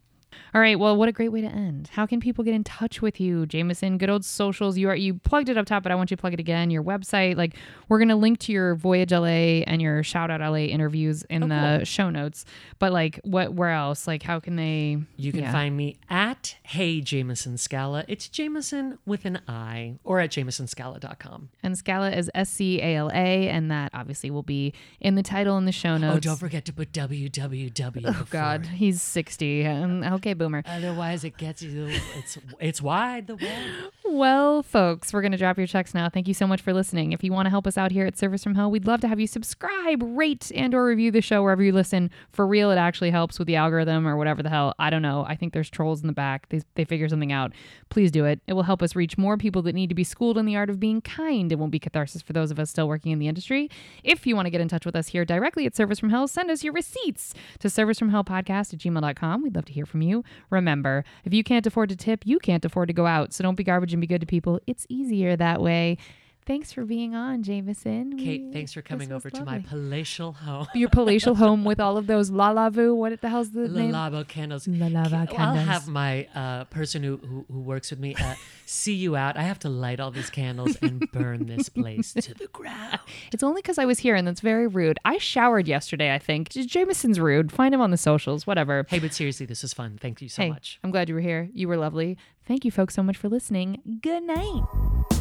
All 0.53 0.61
right. 0.61 0.77
Well, 0.79 0.95
what 0.97 1.07
a 1.09 1.11
great 1.11 1.29
way 1.31 1.41
to 1.41 1.47
end. 1.47 1.89
How 1.93 2.05
can 2.05 2.19
people 2.19 2.43
get 2.43 2.53
in 2.53 2.63
touch 2.63 3.01
with 3.01 3.19
you, 3.19 3.45
Jameson? 3.45 3.97
Good 3.97 4.09
old 4.09 4.25
socials. 4.25 4.77
You 4.77 4.89
are 4.89 4.95
you 4.95 5.15
plugged 5.15 5.49
it 5.49 5.57
up 5.57 5.65
top, 5.65 5.83
but 5.83 5.91
I 5.91 5.95
want 5.95 6.11
you 6.11 6.17
to 6.17 6.21
plug 6.21 6.33
it 6.33 6.39
again. 6.39 6.69
Your 6.69 6.83
website. 6.83 7.35
Like 7.37 7.55
we're 7.89 7.99
gonna 7.99 8.15
link 8.15 8.39
to 8.39 8.51
your 8.51 8.75
Voyage 8.75 9.11
LA 9.11 9.63
and 9.67 9.81
your 9.81 10.03
Shout 10.03 10.29
Out 10.31 10.41
LA 10.41 10.65
interviews 10.65 11.23
in 11.23 11.43
Oh, 11.43 11.47
the 11.47 11.77
cool. 11.77 11.85
show 11.85 12.09
notes. 12.09 12.45
But 12.79 12.91
like, 12.91 13.19
what? 13.23 13.53
Where 13.53 13.71
else? 13.71 14.07
Like, 14.07 14.23
how 14.23 14.39
can 14.39 14.55
they? 14.55 14.97
You 15.17 15.31
can 15.31 15.41
yeah. 15.41 15.51
find 15.51 15.75
me 15.77 15.97
at 16.09 16.55
Hey 16.63 17.01
Jameson 17.01 17.57
Scala. 17.57 18.03
It's 18.07 18.27
Jameson 18.27 18.97
with 19.05 19.25
an 19.25 19.41
I, 19.47 19.97
or 20.03 20.19
at 20.19 20.31
jamesonscala.com. 20.31 21.49
And 21.63 21.77
Scala 21.77 22.11
is 22.11 22.29
S 22.33 22.49
C 22.49 22.81
A 22.81 22.95
L 22.95 23.09
A, 23.13 23.47
and 23.49 23.71
that 23.71 23.91
obviously 23.93 24.31
will 24.31 24.43
be 24.43 24.73
in 24.99 25.15
the 25.15 25.23
title 25.23 25.57
in 25.57 25.65
the 25.65 25.71
show 25.71 25.97
notes. 25.97 26.17
Oh, 26.17 26.19
don't 26.19 26.37
forget 26.37 26.65
to 26.65 26.73
put 26.73 26.91
www. 26.91 28.01
Oh 28.05 28.27
God, 28.29 28.65
he's 28.65 29.01
sixty. 29.01 29.65
Um, 29.65 30.03
okay, 30.21 30.33
boomer. 30.33 30.63
Otherwise, 30.65 31.23
it 31.23 31.37
gets 31.37 31.61
you. 31.61 31.89
It's 32.15 32.37
it's 32.59 32.81
wide 32.81 33.27
the 33.27 33.35
web. 33.35 33.91
Well, 34.05 34.61
folks, 34.61 35.13
we're 35.13 35.21
going 35.21 35.31
to 35.31 35.37
drop 35.37 35.57
your 35.57 35.67
checks 35.67 35.93
now. 35.93 36.09
Thank 36.09 36.27
you 36.27 36.33
so 36.33 36.45
much 36.45 36.61
for 36.61 36.73
listening. 36.73 37.11
If 37.11 37.23
you 37.23 37.31
want 37.31 37.45
to 37.45 37.49
help 37.49 37.65
us 37.65 37.77
out 37.77 37.91
here 37.91 38.05
at 38.05 38.17
Service 38.17 38.43
from 38.43 38.55
Hell, 38.55 38.69
we'd 38.69 38.85
love 38.85 39.01
to 39.01 39.07
have 39.07 39.19
you 39.19 39.27
subscribe, 39.27 40.01
rate, 40.03 40.51
and 40.53 40.75
or 40.75 40.85
review 40.85 41.11
the 41.11 41.21
show 41.21 41.41
wherever 41.41 41.63
you 41.63 41.71
listen. 41.71 42.11
For 42.31 42.45
real, 42.45 42.71
it 42.71 42.75
actually 42.75 43.11
helps 43.11 43.39
with 43.39 43.47
the 43.47 43.55
algorithm 43.55 44.07
or 44.07 44.17
whatever 44.17 44.43
the 44.43 44.49
hell. 44.49 44.73
I 44.77 44.89
don't 44.89 45.01
know. 45.01 45.25
I 45.27 45.35
think 45.35 45.53
there's 45.53 45.69
trolls 45.69 46.01
in 46.01 46.07
the 46.07 46.13
back. 46.13 46.49
They, 46.49 46.61
they 46.75 46.85
figure 46.85 47.07
something 47.07 47.31
out. 47.31 47.53
Please 47.89 48.11
do 48.11 48.25
it. 48.25 48.41
It 48.47 48.53
will 48.53 48.63
help 48.63 48.81
us 48.81 48.95
reach 48.95 49.17
more 49.17 49.37
people 49.37 49.61
that 49.63 49.75
need 49.75 49.87
to 49.87 49.95
be 49.95 50.03
schooled 50.03 50.37
in 50.37 50.45
the 50.45 50.57
art 50.57 50.69
of 50.69 50.79
being 50.79 51.01
kind. 51.01 51.51
It 51.51 51.57
won't 51.57 51.71
be 51.71 51.79
catharsis 51.79 52.21
for 52.21 52.33
those 52.33 52.51
of 52.51 52.59
us 52.59 52.69
still 52.69 52.87
working 52.87 53.11
in 53.11 53.19
the 53.19 53.27
industry. 53.27 53.69
If 54.03 54.27
you 54.27 54.35
want 54.35 54.45
to 54.47 54.51
get 54.51 54.61
in 54.61 54.67
touch 54.67 54.85
with 54.85 54.95
us 54.95 55.07
here 55.07 55.25
directly 55.25 55.65
at 55.65 55.75
Service 55.75 55.99
from 55.99 56.09
Hell, 56.09 56.27
send 56.27 56.51
us 56.51 56.63
your 56.63 56.73
receipts 56.73 57.33
to 57.59 57.69
servicefromhellpodcast 57.69 58.73
at 58.73 58.79
gmail.com. 58.79 59.41
We'd 59.41 59.55
love 59.55 59.65
to 59.65 59.73
hear 59.73 59.85
from 59.85 60.01
you. 60.01 60.10
Remember, 60.49 61.03
if 61.23 61.33
you 61.33 61.43
can't 61.43 61.65
afford 61.65 61.89
to 61.89 61.95
tip, 61.95 62.25
you 62.25 62.39
can't 62.39 62.65
afford 62.65 62.87
to 62.87 62.93
go 62.93 63.05
out. 63.05 63.33
So 63.33 63.43
don't 63.43 63.55
be 63.55 63.63
garbage 63.63 63.93
and 63.93 64.01
be 64.01 64.07
good 64.07 64.21
to 64.21 64.27
people. 64.27 64.59
It's 64.67 64.85
easier 64.89 65.35
that 65.35 65.61
way. 65.61 65.97
Thanks 66.45 66.73
for 66.73 66.85
being 66.85 67.13
on, 67.13 67.43
Jameson. 67.43 68.17
Kate, 68.17 68.41
We- 68.41 68.51
thanks 68.53 68.73
for 68.73 68.81
coming 68.81 69.11
over 69.11 69.29
to 69.29 69.45
my 69.45 69.59
palatial 69.59 70.33
home. 70.33 70.67
your 70.73 70.89
palatial 70.89 71.35
home 71.35 71.63
with 71.71 71.79
all 71.79 71.97
of 71.97 72.07
those 72.07 72.31
la 72.31 72.49
la. 72.49 72.69
What 72.69 73.21
the 73.21 73.29
hell's 73.29 73.51
the 73.51 73.67
name? 73.67 73.91
Le 73.91 73.97
Labo 73.97 74.27
candles. 74.27 74.67
La 74.67 74.87
Lava 74.87 75.17
I'll 75.17 75.27
candles. 75.27 75.67
have 75.67 75.87
my 75.87 76.25
uh, 76.33 76.63
person 76.65 77.03
who, 77.03 77.17
who 77.17 77.45
who 77.51 77.59
works 77.59 77.91
with 77.91 77.99
me 77.99 78.15
uh, 78.15 78.35
see 78.65 78.93
you 78.95 79.15
out. 79.15 79.37
I 79.37 79.43
have 79.43 79.59
to 79.59 79.69
light 79.69 79.99
all 79.99 80.09
these 80.11 80.29
candles 80.29 80.77
and 80.81 81.09
burn 81.13 81.45
this 81.47 81.69
place 81.69 82.13
to 82.13 82.33
the 82.33 82.47
ground. 82.47 82.99
It's 83.33 83.43
only 83.43 83.61
because 83.61 83.77
I 83.77 83.85
was 83.85 83.99
here 83.99 84.15
and 84.15 84.27
that's 84.27 84.41
very 84.41 84.67
rude. 84.67 84.97
I 85.05 85.17
showered 85.17 85.67
yesterday, 85.67 86.13
I 86.13 86.19
think. 86.19 86.49
Jameson's 86.49 87.19
rude. 87.19 87.51
Find 87.51 87.73
him 87.73 87.81
on 87.81 87.91
the 87.91 87.97
socials, 87.97 88.45
whatever. 88.47 88.85
Hey, 88.89 88.99
but 88.99 89.13
seriously, 89.13 89.45
this 89.45 89.61
was 89.61 89.73
fun. 89.73 89.97
Thank 90.01 90.21
you 90.21 90.29
so 90.29 90.41
hey, 90.43 90.49
much. 90.49 90.79
I'm 90.83 90.91
glad 90.91 91.07
you 91.09 91.15
were 91.15 91.21
here. 91.21 91.49
You 91.53 91.67
were 91.67 91.77
lovely. 91.77 92.17
Thank 92.45 92.65
you, 92.65 92.71
folks, 92.71 92.95
so 92.95 93.03
much 93.03 93.17
for 93.17 93.29
listening. 93.29 93.99
Good 94.01 94.23
night. 94.23 95.20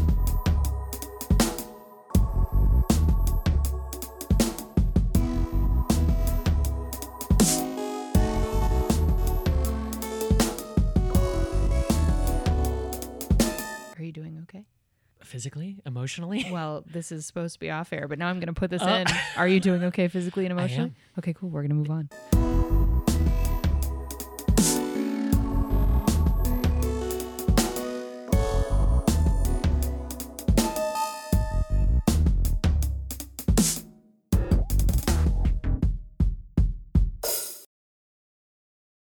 You 14.11 14.23
doing 14.23 14.39
okay? 14.43 14.65
Physically, 15.23 15.79
emotionally. 15.87 16.47
Well, 16.51 16.83
this 16.91 17.13
is 17.13 17.27
supposed 17.27 17.55
to 17.55 17.61
be 17.61 17.71
off 17.71 17.93
air, 17.93 18.09
but 18.09 18.19
now 18.19 18.29
I'm 18.29 18.37
going 18.41 18.49
to 18.49 18.53
put 18.55 18.71
this 18.71 18.83
Oh. 18.83 18.89
in. 18.93 19.07
Are 19.37 19.47
you 19.47 19.61
doing 19.61 19.85
okay 19.85 20.09
physically 20.09 20.47
and 20.47 20.53
emotionally? 20.59 20.93
Okay, 21.19 21.33
cool. 21.35 21.51
We're 21.51 21.63
going 21.63 21.71
to 21.71 21.75
move 21.77 21.91
on. 21.91 22.40